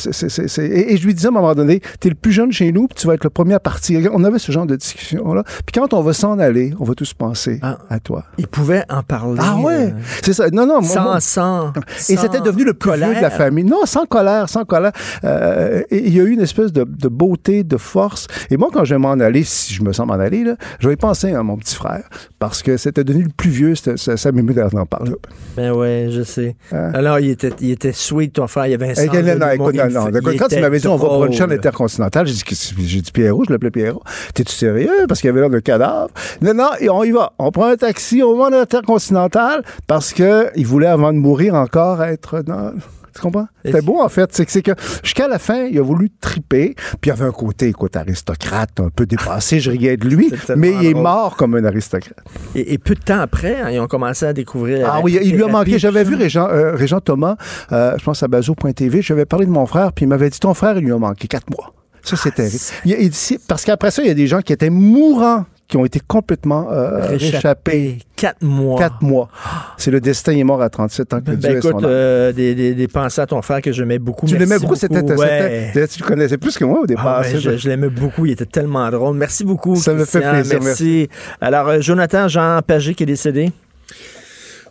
et, 0.57 0.93
et 0.93 0.97
je 0.97 1.05
lui 1.05 1.13
disais 1.13 1.27
à 1.27 1.31
un 1.31 1.33
moment 1.33 1.53
donné, 1.55 1.81
tu 1.99 2.07
es 2.07 2.09
le 2.09 2.15
plus 2.15 2.31
jeune 2.31 2.51
chez 2.51 2.71
nous, 2.71 2.87
puis 2.87 2.95
tu 2.95 3.07
vas 3.07 3.15
être 3.15 3.23
le 3.23 3.29
premier 3.29 3.55
à 3.55 3.59
partir. 3.59 4.09
On 4.13 4.23
avait 4.23 4.39
ce 4.39 4.51
genre 4.51 4.65
de 4.65 4.75
discussion-là. 4.75 5.43
Puis 5.65 5.79
quand 5.79 5.93
on 5.93 6.01
va 6.01 6.13
s'en 6.13 6.39
aller, 6.39 6.73
on 6.79 6.83
va 6.83 6.93
tous 6.93 7.13
penser 7.13 7.59
à 7.89 7.99
toi. 7.99 8.25
Il 8.37 8.47
pouvait 8.47 8.83
en 8.89 9.01
parler. 9.03 9.39
Ah 9.41 9.57
ouais, 9.57 9.87
euh, 9.87 9.91
c'est 10.23 10.33
ça. 10.33 10.49
Non, 10.51 10.65
non, 10.65 10.81
moi- 10.81 10.89
sans, 10.89 11.03
moi- 11.03 11.19
sans, 11.19 11.73
Et 12.09 12.17
c'était 12.17 12.41
devenu 12.41 12.65
le 12.65 12.73
plus 12.73 12.91
vieux 12.91 12.97
de 12.99 13.01
la 13.13 13.13
colère. 13.15 13.33
famille. 13.33 13.63
Non, 13.63 13.85
sans 13.85 14.05
colère, 14.05 14.49
sans 14.49 14.65
colère. 14.65 14.91
Euh, 15.23 15.81
et 15.89 16.07
il 16.07 16.15
y 16.15 16.19
a 16.19 16.23
eu 16.23 16.31
une 16.31 16.41
espèce 16.41 16.71
de, 16.73 16.83
de 16.83 17.07
beauté, 17.07 17.63
de 17.63 17.77
force. 17.77 18.27
Et 18.49 18.57
moi, 18.57 18.69
quand 18.73 18.83
je 18.83 18.93
vais 18.95 18.99
m'en 18.99 19.11
aller, 19.13 19.43
si 19.43 19.73
je 19.73 19.83
me 19.83 19.93
sens 19.93 20.05
m'en 20.05 20.13
aller, 20.13 20.43
là, 20.43 20.55
je 20.79 20.89
vais 20.89 20.95
penser 20.95 21.33
à 21.33 21.43
mon 21.43 21.57
petit 21.57 21.75
frère. 21.75 22.03
Parce 22.39 22.61
que 22.61 22.77
c'était 22.77 23.03
devenu 23.03 23.23
le 23.23 23.29
plus 23.35 23.49
vieux, 23.49 23.75
ça, 23.75 23.95
ça 23.97 24.31
m'émeut 24.31 24.53
d'en 24.53 24.85
parler. 24.85 25.11
Ben 25.55 25.71
ouais, 25.71 26.07
je 26.11 26.23
sais. 26.23 26.55
Alors, 26.71 27.19
il 27.19 27.29
était, 27.29 27.53
il 27.61 27.71
était 27.71 27.93
sweet, 27.93 28.33
ton 28.33 28.47
frère. 28.47 28.67
Il 28.67 28.71
y 28.71 28.73
avait 28.75 28.91
un 28.91 28.95
sens 28.95 29.05
de 29.05 29.33
non, 29.33 29.49
écoute, 29.49 29.75
non, 29.75 29.89
non. 30.11 30.19
il 30.31 30.37
Quand 30.37 30.47
tu 30.47 30.59
m'avais 30.59 30.79
dit 30.79 30.87
on 30.87 30.97
va 30.97 31.07
pour 31.07 31.25
une 31.25 31.33
chaîne 31.33 31.51
intercontinentale, 31.51 32.27
j'ai 32.27 32.33
dit, 32.33 33.01
dit 33.01 33.11
Pierrot, 33.11 33.43
je 33.47 33.51
l'appelais 33.53 33.71
Pierrot. 33.71 34.01
T'es-tu 34.33 34.53
sérieux? 34.53 34.89
Parce 35.07 35.21
qu'il 35.21 35.29
y 35.29 35.31
avait 35.31 35.41
l'air 35.41 35.49
de 35.53 35.59
cadavre. 35.59 36.09
Non, 36.41 36.53
non, 36.53 36.69
et 36.79 36.89
on 36.89 37.03
y 37.03 37.11
va. 37.11 37.33
On 37.39 37.51
prend 37.51 37.67
un 37.67 37.77
taxi 37.77 38.21
au 38.21 38.35
monde 38.35 38.53
intercontinental 38.53 39.63
parce 39.87 40.13
que 40.13 40.49
il 40.55 40.65
voulait, 40.65 40.87
avant 40.87 41.13
de 41.13 41.17
mourir, 41.17 41.55
encore 41.55 42.03
être 42.03 42.41
dans. 42.41 42.73
Tu 43.15 43.21
comprends? 43.21 43.47
C'était 43.63 43.83
beau, 43.83 44.01
en 44.01 44.09
fait. 44.09 44.33
C'est 44.33 44.45
que, 44.45 44.71
que 44.71 44.81
jusqu'à 45.03 45.27
la 45.27 45.37
fin, 45.37 45.65
il 45.65 45.77
a 45.77 45.83
voulu 45.83 46.09
triper. 46.19 46.73
Puis 46.99 46.99
il 47.03 47.07
y 47.09 47.11
avait 47.11 47.25
un 47.25 47.31
côté, 47.31 47.67
écoute, 47.67 47.95
aristocrate, 47.95 48.79
un 48.79 48.89
peu 48.89 49.05
dépassé. 49.05 49.59
Je 49.59 49.69
riais 49.69 49.97
de 49.97 50.07
lui. 50.07 50.33
Mais 50.57 50.71
il 50.81 50.85
est 50.87 50.93
mort 50.95 51.35
comme 51.35 51.53
un 51.53 51.63
aristocrate. 51.63 52.17
Et, 52.55 52.73
et 52.73 52.77
peu 52.79 52.95
de 52.95 53.01
temps 53.01 53.19
après, 53.19 53.61
hein, 53.61 53.69
ils 53.69 53.79
ont 53.79 53.87
commencé 53.87 54.25
à 54.25 54.33
découvrir. 54.33 54.89
Ah 54.91 54.99
oui, 55.03 55.19
il 55.21 55.35
lui 55.35 55.43
a 55.43 55.47
manqué. 55.47 55.77
J'avais 55.77 56.03
vu. 56.03 56.15
Régent, 56.15 56.47
euh, 56.49 56.99
Thomas, 57.05 57.35
euh, 57.71 57.95
je 57.99 58.03
pense 58.03 58.23
à 58.23 58.27
bazo.tv, 58.27 59.03
j'avais 59.03 59.25
parlé 59.25 59.45
de 59.45 59.51
mon 59.51 59.67
frère, 59.67 59.93
puis 59.93 60.05
il 60.05 60.07
m'avait 60.07 60.31
dit 60.31 60.39
Ton 60.39 60.55
frère, 60.55 60.75
il 60.77 60.83
lui 60.83 60.91
a 60.91 60.97
manqué 60.97 61.27
quatre 61.27 61.49
mois. 61.51 61.73
Ça, 62.03 62.15
c'est 62.17 62.31
terrible. 62.35 62.57
Il 62.85 62.91
y 62.91 62.93
a- 62.93 62.97
il 62.99 63.09
dit- 63.09 63.39
parce 63.47 63.63
qu'après 63.63 63.89
ça, 63.91 64.01
il 64.01 64.07
y 64.07 64.11
a 64.11 64.13
des 64.13 64.27
gens 64.27 64.41
qui 64.41 64.51
étaient 64.53 64.69
mourants, 64.69 65.45
qui 65.69 65.77
ont 65.77 65.85
été 65.85 66.01
complètement 66.05 66.69
euh, 66.71 67.07
Réchappés. 67.07 67.35
réchappés. 67.37 67.97
Quatre 68.17 68.43
mois. 68.43 68.77
Quatre 68.77 69.01
mois. 69.01 69.29
C'est 69.77 69.89
le 69.89 70.01
destin, 70.01 70.33
il 70.33 70.39
est 70.39 70.43
mort 70.43 70.61
à 70.61 70.69
37 70.69 71.13
ans. 71.13 71.19
Que 71.21 71.31
Dieu 71.31 71.37
Ben 71.37 71.57
ait 71.57 71.61
son 71.61 71.69
écoute, 71.69 71.83
euh, 71.85 72.31
des, 72.33 72.53
des, 72.53 72.73
des 72.75 72.87
pensées 72.89 73.21
à 73.21 73.25
ton 73.25 73.41
frère 73.41 73.61
que 73.61 73.71
j'aimais 73.71 73.97
beaucoup. 73.99 74.27
tu 74.27 74.33
Merci 74.33 74.49
l'aimais 74.49 74.59
beaucoup, 74.59 74.75
c'était, 74.75 75.01
ouais. 75.01 75.71
tu 75.87 76.01
le 76.01 76.05
connaissais 76.05 76.37
plus 76.37 76.57
que 76.57 76.65
moi 76.65 76.81
au 76.81 76.85
départ. 76.85 77.21
Ah 77.23 77.37
je, 77.39 77.67
l'aimais 77.69 77.89
beaucoup, 77.89 78.25
il 78.25 78.33
était 78.33 78.45
tellement 78.45 78.87
drôle. 78.91 79.15
Merci 79.15 79.45
beaucoup. 79.45 79.75
Ça 79.77 79.93
me 79.93 80.03
fait 80.05 80.19
plaisir, 80.19 80.59
Merci. 80.61 81.09
Alors, 81.41 81.69
euh, 81.69 81.79
Jonathan 81.81 82.27
Jean 82.27 82.59
Pagé 82.65 82.93
qui 82.93 83.03
est 83.03 83.07
décédé. 83.07 83.51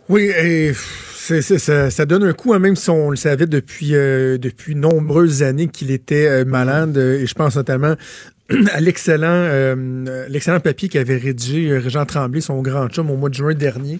Oui, 0.09 0.29
et 0.43 0.71
c'est, 1.25 1.41
c'est- 1.41 1.59
ça, 1.59 1.89
ça 1.89 2.05
donne 2.05 2.23
un 2.23 2.33
coup, 2.33 2.53
hein, 2.53 2.59
même 2.59 2.75
si 2.75 2.89
on 2.89 3.09
le 3.09 3.15
savait 3.15 3.45
depuis, 3.47 3.95
euh, 3.95 4.37
depuis 4.37 4.75
nombreuses 4.75 5.43
années 5.43 5.67
qu'il 5.67 5.91
était 5.91 6.27
euh, 6.27 6.45
malade, 6.45 6.97
euh, 6.97 7.19
et 7.21 7.25
je 7.25 7.33
pense 7.33 7.55
notamment 7.55 7.95
à 8.73 8.79
l'excellent, 8.81 9.27
euh, 9.29 10.25
l'excellent 10.27 10.59
papier 10.59 10.89
qu'avait 10.89 11.17
rédigé 11.17 11.77
Régent 11.77 12.05
Tremblay, 12.05 12.41
son 12.41 12.61
grand 12.61 12.87
chum, 12.89 13.09
au 13.09 13.15
mois 13.17 13.29
de 13.29 13.35
juin 13.35 13.53
dernier. 13.53 13.99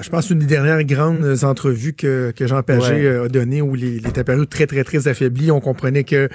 Je 0.00 0.08
pense 0.10 0.30
une 0.30 0.38
des 0.38 0.46
dernières 0.46 0.84
grandes 0.84 1.42
entrevues 1.42 1.94
que, 1.94 2.32
que 2.36 2.46
Jean 2.46 2.62
Ouais. 2.68 3.04
euh, 3.04 3.24
a 3.24 3.28
donné 3.28 3.60
où 3.62 3.74
il, 3.74 3.96
il 3.96 4.06
est 4.06 4.18
apparu 4.18 4.46
très, 4.46 4.66
très, 4.66 4.84
très 4.84 5.08
affaibli. 5.08 5.50
On 5.50 5.60
comprenait 5.60 6.04
que 6.04 6.28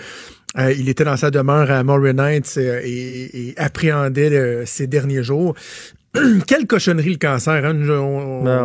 euh, 0.57 0.73
il 0.77 0.89
était 0.89 1.03
dans 1.06 1.15
sa 1.18 1.31
demeure 1.31 1.69
à 1.72 1.84
Morin 1.84 2.18
Heights 2.18 2.56
euh, 2.57 2.81
et, 2.84 3.49
et 3.49 3.53
appréhendait 3.57 4.31
euh, 4.34 4.65
ses 4.65 4.88
derniers 4.88 5.23
jours. 5.23 5.56
Quelle 6.48 6.68
cochonnerie 6.68 7.12
le 7.12 7.18
cancer. 7.18 7.66
Hein? 7.66 7.76
On- 7.90 8.44
Ben 8.44 8.64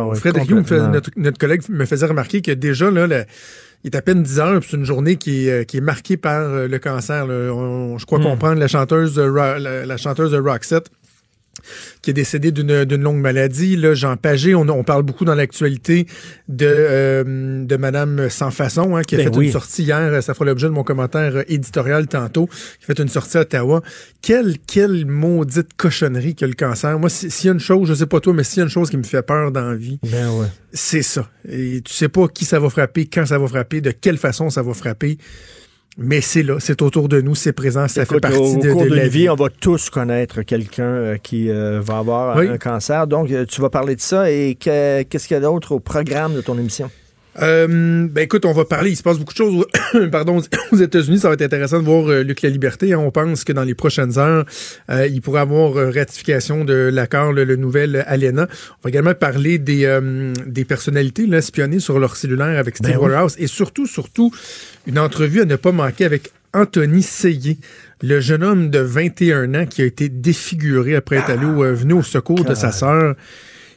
Hume, 0.49 0.57
complètement. 0.59 0.89
notre, 0.89 1.09
notre 1.17 1.37
collègue, 1.37 1.61
me 1.69 1.85
faisait 1.85 2.05
remarquer 2.05 2.41
que 2.41 2.51
déjà, 2.51 2.89
là, 2.91 3.07
le- 3.07 3.23
il 3.83 3.87
est 3.91 3.95
à 3.97 4.01
peine 4.01 4.21
10 4.21 4.39
heures, 4.39 4.61
c'est 4.67 4.77
une 4.77 4.85
journée 4.85 5.15
qui 5.15 5.47
est, 5.47 5.51
euh, 5.51 5.63
qui 5.63 5.77
est 5.77 5.81
marquée 5.81 6.15
par 6.17 6.39
euh, 6.41 6.67
le 6.67 6.79
cancer. 6.79 7.25
On- 7.27 7.97
je 7.97 8.05
crois 8.05 8.19
Hmm. 8.19 8.23
comprendre 8.23 8.59
la 8.59 8.67
chanteuse 8.67 9.17
la, 9.17 9.85
la 9.85 9.97
chanteuse 9.97 10.31
de 10.31 10.37
Roxette 10.37 10.89
qui 12.01 12.09
est 12.09 12.13
décédée 12.13 12.51
d'une 12.51 12.85
d'une 12.85 13.01
longue 13.01 13.19
maladie. 13.21 13.75
Là, 13.75 13.93
Jean 13.93 14.17
Pagé, 14.17 14.55
on, 14.55 14.67
on 14.69 14.83
parle 14.83 15.03
beaucoup 15.03 15.25
dans 15.25 15.35
l'actualité 15.35 16.07
de, 16.47 16.65
euh, 16.67 17.63
de 17.65 17.75
Madame 17.77 18.29
Sans 18.29 18.51
Façon, 18.51 18.95
hein, 18.95 19.03
qui 19.03 19.15
a 19.15 19.19
Ben 19.19 19.31
fait 19.31 19.37
oui. 19.37 19.45
une 19.47 19.51
sortie 19.51 19.83
hier. 19.83 20.21
Ça 20.23 20.33
fera 20.33 20.45
l'objet 20.45 20.67
de 20.67 20.73
mon 20.73 20.83
commentaire 20.83 21.35
euh, 21.37 21.43
éditorial 21.47 22.07
tantôt. 22.07 22.47
Qui 22.47 22.83
a 22.83 22.87
fait 22.95 22.99
une 23.01 23.09
sortie 23.09 23.37
à 23.37 23.41
Ottawa. 23.41 23.81
Quelle, 24.21 24.57
quelle 24.67 25.05
maudite 25.05 25.69
cochonnerie 25.77 26.35
que 26.35 26.45
le 26.45 26.53
cancer. 26.53 26.97
Moi, 26.99 27.09
si- 27.09 27.31
s'il 27.31 27.47
y 27.47 27.49
a 27.49 27.53
une 27.53 27.59
chose, 27.59 27.87
je 27.87 27.93
sais 27.93 28.05
pas 28.05 28.19
toi, 28.19 28.33
mais 28.33 28.43
s'il 28.43 28.57
y 28.57 28.61
a 28.61 28.63
une 28.65 28.69
chose 28.69 28.89
qui 28.89 28.97
me 28.97 29.03
fait 29.03 29.21
peur 29.23 29.51
dans 29.51 29.65
la 29.69 29.75
vie, 29.75 29.99
Ben 30.03 30.29
ouais. 30.31 30.47
c'est 30.73 31.01
ça. 31.01 31.29
Et 31.49 31.81
tu 31.83 31.93
sais 31.93 32.09
pas 32.09 32.27
qui 32.27 32.45
ça 32.45 32.59
va 32.59 32.69
frapper, 32.69 33.05
quand 33.07 33.25
ça 33.25 33.37
va 33.39 33.47
frapper, 33.47 33.81
de 33.81 33.91
quelle 33.91 34.17
façon 34.17 34.49
ça 34.49 34.61
va 34.61 34.73
frapper. 34.73 35.17
Mais 35.97 36.21
c'est 36.21 36.41
là, 36.43 36.55
c'est 36.59 36.81
autour 36.81 37.09
de 37.09 37.19
nous, 37.19 37.35
c'est 37.35 37.51
présent, 37.51 37.87
ça 37.87 38.05
fait 38.05 38.19
partie 38.21 38.37
au, 38.37 38.57
de, 38.57 38.71
cours 38.71 38.83
de 38.85 38.89
de 38.89 38.95
la 38.95 39.03
vie. 39.09 39.19
vie, 39.23 39.29
on 39.29 39.35
va 39.35 39.49
tous 39.49 39.89
connaître 39.89 40.41
quelqu'un 40.41 40.83
euh, 40.83 41.17
qui 41.17 41.49
euh, 41.49 41.81
va 41.81 41.97
avoir 41.97 42.37
Oui. 42.37 42.47
un 42.47 42.57
cancer. 42.57 43.07
Donc, 43.07 43.29
euh, 43.29 43.45
tu 43.45 43.59
vas 43.61 43.69
parler 43.69 43.95
de 43.97 44.01
ça. 44.01 44.31
Et 44.31 44.55
que- 44.55 45.03
qu'est-ce 45.03 45.27
qu'il 45.27 45.35
y 45.35 45.37
a 45.37 45.41
d'autre 45.41 45.73
au 45.73 45.79
programme 45.81 46.33
de 46.33 46.41
ton 46.41 46.57
émission? 46.57 46.89
Euh, 47.41 48.07
ben 48.09 48.23
écoute, 48.23 48.45
on 48.45 48.51
va 48.51 48.65
parler. 48.65 48.91
Il 48.91 48.95
se 48.95 49.03
passe 49.03 49.17
beaucoup 49.17 49.33
de 49.33 49.37
choses 49.37 49.65
pardon, 50.11 50.41
aux 50.71 50.75
États-Unis. 50.77 51.19
Ça 51.19 51.29
va 51.29 51.35
être 51.35 51.41
intéressant 51.41 51.79
de 51.79 51.85
voir 51.85 52.09
euh, 52.09 52.23
Luc 52.23 52.41
La 52.41 52.49
Liberté. 52.49 52.93
hein. 52.93 52.97
On 52.99 53.11
pense 53.11 53.43
que 53.43 53.53
dans 53.53 53.63
les 53.63 53.73
prochaines 53.73 54.17
heures, 54.19 54.45
euh, 54.89 55.07
il 55.07 55.21
pourrait 55.21 55.41
avoir 55.41 55.77
euh, 55.77 55.91
ratification 55.91 56.65
de 56.65 56.73
l'accord, 56.91 57.31
le, 57.31 57.43
le 57.45 57.55
nouvel 57.55 58.03
ALENA. 58.07 58.47
On 58.49 58.81
va 58.83 58.89
également 58.89 59.13
parler 59.13 59.57
des, 59.59 59.99
des 60.45 60.65
personnalités 60.65 61.25
là, 61.25 61.37
espionnées 61.37 61.79
sur 61.79 61.99
leur 61.99 62.15
cellulaire 62.15 62.57
avec 62.59 62.75
Steve 62.77 62.91
Ben 62.91 62.97
oui. 62.97 63.05
Waterhouse 63.05 63.35
et 63.37 63.47
surtout, 63.47 63.87
surtout, 63.87 64.33
une 64.87 64.99
entrevue 64.99 65.41
à 65.41 65.45
ne 65.45 65.55
pas 65.55 65.71
manquer 65.71 66.05
avec 66.05 66.31
Anthony 66.53 67.01
Seyé, 67.01 67.57
le 68.01 68.19
jeune 68.19 68.43
homme 68.43 68.69
de 68.69 68.79
21 68.79 69.53
ans 69.55 69.65
qui 69.65 69.81
a 69.81 69.85
été 69.85 70.09
défiguré 70.09 70.95
après 70.95 71.17
être 71.17 71.29
allé 71.29 71.45
au, 71.45 71.63
venu 71.73 71.93
au 71.93 72.03
secours 72.03 72.43
de 72.43 72.55
sa 72.55 72.71
sœur. 72.71 73.15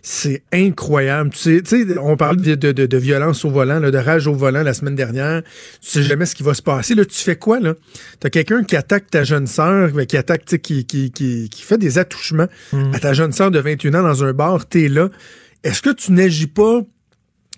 C'est 0.07 0.43
incroyable. 0.53 1.31
Tu 1.31 1.39
sais, 1.39 1.63
tu 1.63 1.87
sais, 1.89 1.99
on 1.99 2.15
parle 2.19 2.37
de, 2.37 2.55
de, 2.57 2.73
de- 2.73 2.85
de 2.85 2.97
violence 2.99 3.43
au 3.47 3.51
volant, 3.51 3.81
là, 3.81 3.91
de 3.91 3.97
rage 3.97 4.27
au 4.27 4.35
volant 4.35 4.63
la 4.63 4.75
semaine 4.75 4.95
dernière. 4.95 5.43
Tu 5.81 5.89
sais 5.89 6.03
jamais 6.03 6.27
ce 6.27 6.35
qui 6.35 6.43
va 6.43 6.53
se 6.53 6.61
passer. 6.61 6.95
Là, 6.95 7.07
tu 7.07 7.17
fais 7.19 7.37
quoi, 7.37 7.59
là? 7.59 7.73
T'as 8.21 8.29
quelqu'un 8.29 8.65
qui 8.65 8.77
attaque 8.77 9.11
ta 9.11 9.25
jeune 9.25 9.47
sœur, 9.47 9.91
ben, 9.93 10.05
qui 10.05 10.19
attaque, 10.19 10.45
tu 10.45 10.51
sais, 10.51 10.59
qui, 10.59 10.85
qui, 10.85 11.11
qui, 11.11 11.49
qui 11.49 11.63
fait 11.63 11.79
des 11.79 11.97
attouchements 11.97 12.49
à 12.93 12.99
ta 12.99 13.15
jeune 13.15 13.33
sœur 13.33 13.51
de 13.51 13.59
21 13.59 13.95
ans 13.95 14.03
dans 14.03 14.25
un 14.25 14.35
bar, 14.35 14.69
t'es 14.69 14.89
là. 14.89 15.09
Est-ce 15.63 15.81
que 15.81 15.89
tu 15.89 16.13
n'agis 16.13 16.49
pas 16.49 16.83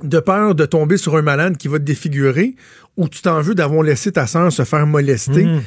de 0.04 0.20
peur 0.20 0.54
de 0.54 0.66
tomber 0.66 0.98
sur 0.98 1.16
un 1.16 1.22
malade 1.22 1.56
qui 1.56 1.66
va 1.66 1.78
te 1.80 1.84
défigurer 1.84 2.54
ou 2.96 3.08
tu 3.08 3.22
t'en 3.22 3.40
veux 3.40 3.56
d'avoir 3.56 3.82
laissé 3.82 4.12
ta 4.12 4.28
sœur 4.28 4.52
se 4.52 4.62
faire 4.62 4.86
molester? 4.86 5.42
Mm. 5.46 5.62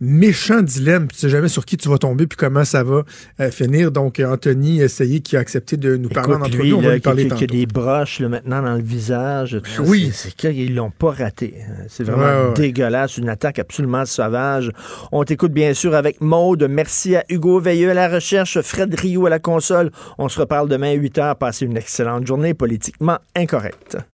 Méchant 0.00 0.62
dilemme, 0.62 1.08
puis 1.08 1.14
tu 1.16 1.20
sais 1.20 1.28
jamais 1.28 1.48
sur 1.48 1.66
qui 1.66 1.76
tu 1.76 1.88
vas 1.90 1.98
tomber 1.98 2.26
puis 2.26 2.36
comment 2.38 2.64
ça 2.64 2.82
va 2.82 3.02
euh, 3.40 3.50
finir. 3.50 3.90
Donc, 3.92 4.18
euh, 4.18 4.32
Anthony 4.32 4.80
Essayé 4.80 5.20
qui 5.20 5.36
a 5.36 5.40
accepté 5.40 5.76
de 5.76 5.96
nous 5.96 6.08
parler 6.08 6.34
en 6.34 6.38
Écoute, 6.38 6.46
entrevue, 6.54 6.62
lui, 6.62 6.72
on 6.72 6.80
va 6.80 6.94
lui 6.94 7.00
parler 7.00 7.28
qui- 7.28 7.34
qui 7.36 7.44
a 7.44 7.46
des 7.46 7.66
broches 7.66 8.20
là, 8.20 8.28
maintenant 8.30 8.62
dans 8.62 8.74
le 8.76 8.82
visage. 8.82 9.58
tout 9.62 9.70
ça, 9.70 9.82
oui. 9.82 10.10
C'est 10.14 10.32
qu'ils 10.34 10.74
l'ont 10.74 10.90
pas 10.90 11.10
raté. 11.10 11.54
C'est 11.88 12.04
vraiment 12.04 12.48
Ouais, 12.48 12.54
dégueulasse. 12.54 13.18
Une 13.18 13.28
attaque 13.28 13.58
absolument 13.58 14.06
sauvage. 14.06 14.70
On 15.12 15.22
t'écoute 15.24 15.52
bien 15.52 15.74
sûr 15.74 15.94
avec 15.94 16.20
Maude. 16.22 16.66
Merci 16.70 17.16
à 17.16 17.24
Hugo 17.28 17.60
Veilleux 17.60 17.90
à 17.90 17.94
la 17.94 18.08
recherche, 18.08 18.60
Fred 18.62 18.94
Rio 18.98 19.26
à 19.26 19.30
la 19.30 19.38
console. 19.38 19.90
On 20.16 20.28
se 20.30 20.40
reparle 20.40 20.68
demain 20.68 20.92
à 20.92 20.94
8 20.94 21.18
h. 21.18 21.34
Passez 21.36 21.66
une 21.66 21.76
excellente 21.76 22.26
journée 22.26 22.54
politiquement 22.54 23.18
incorrecte. 23.36 23.98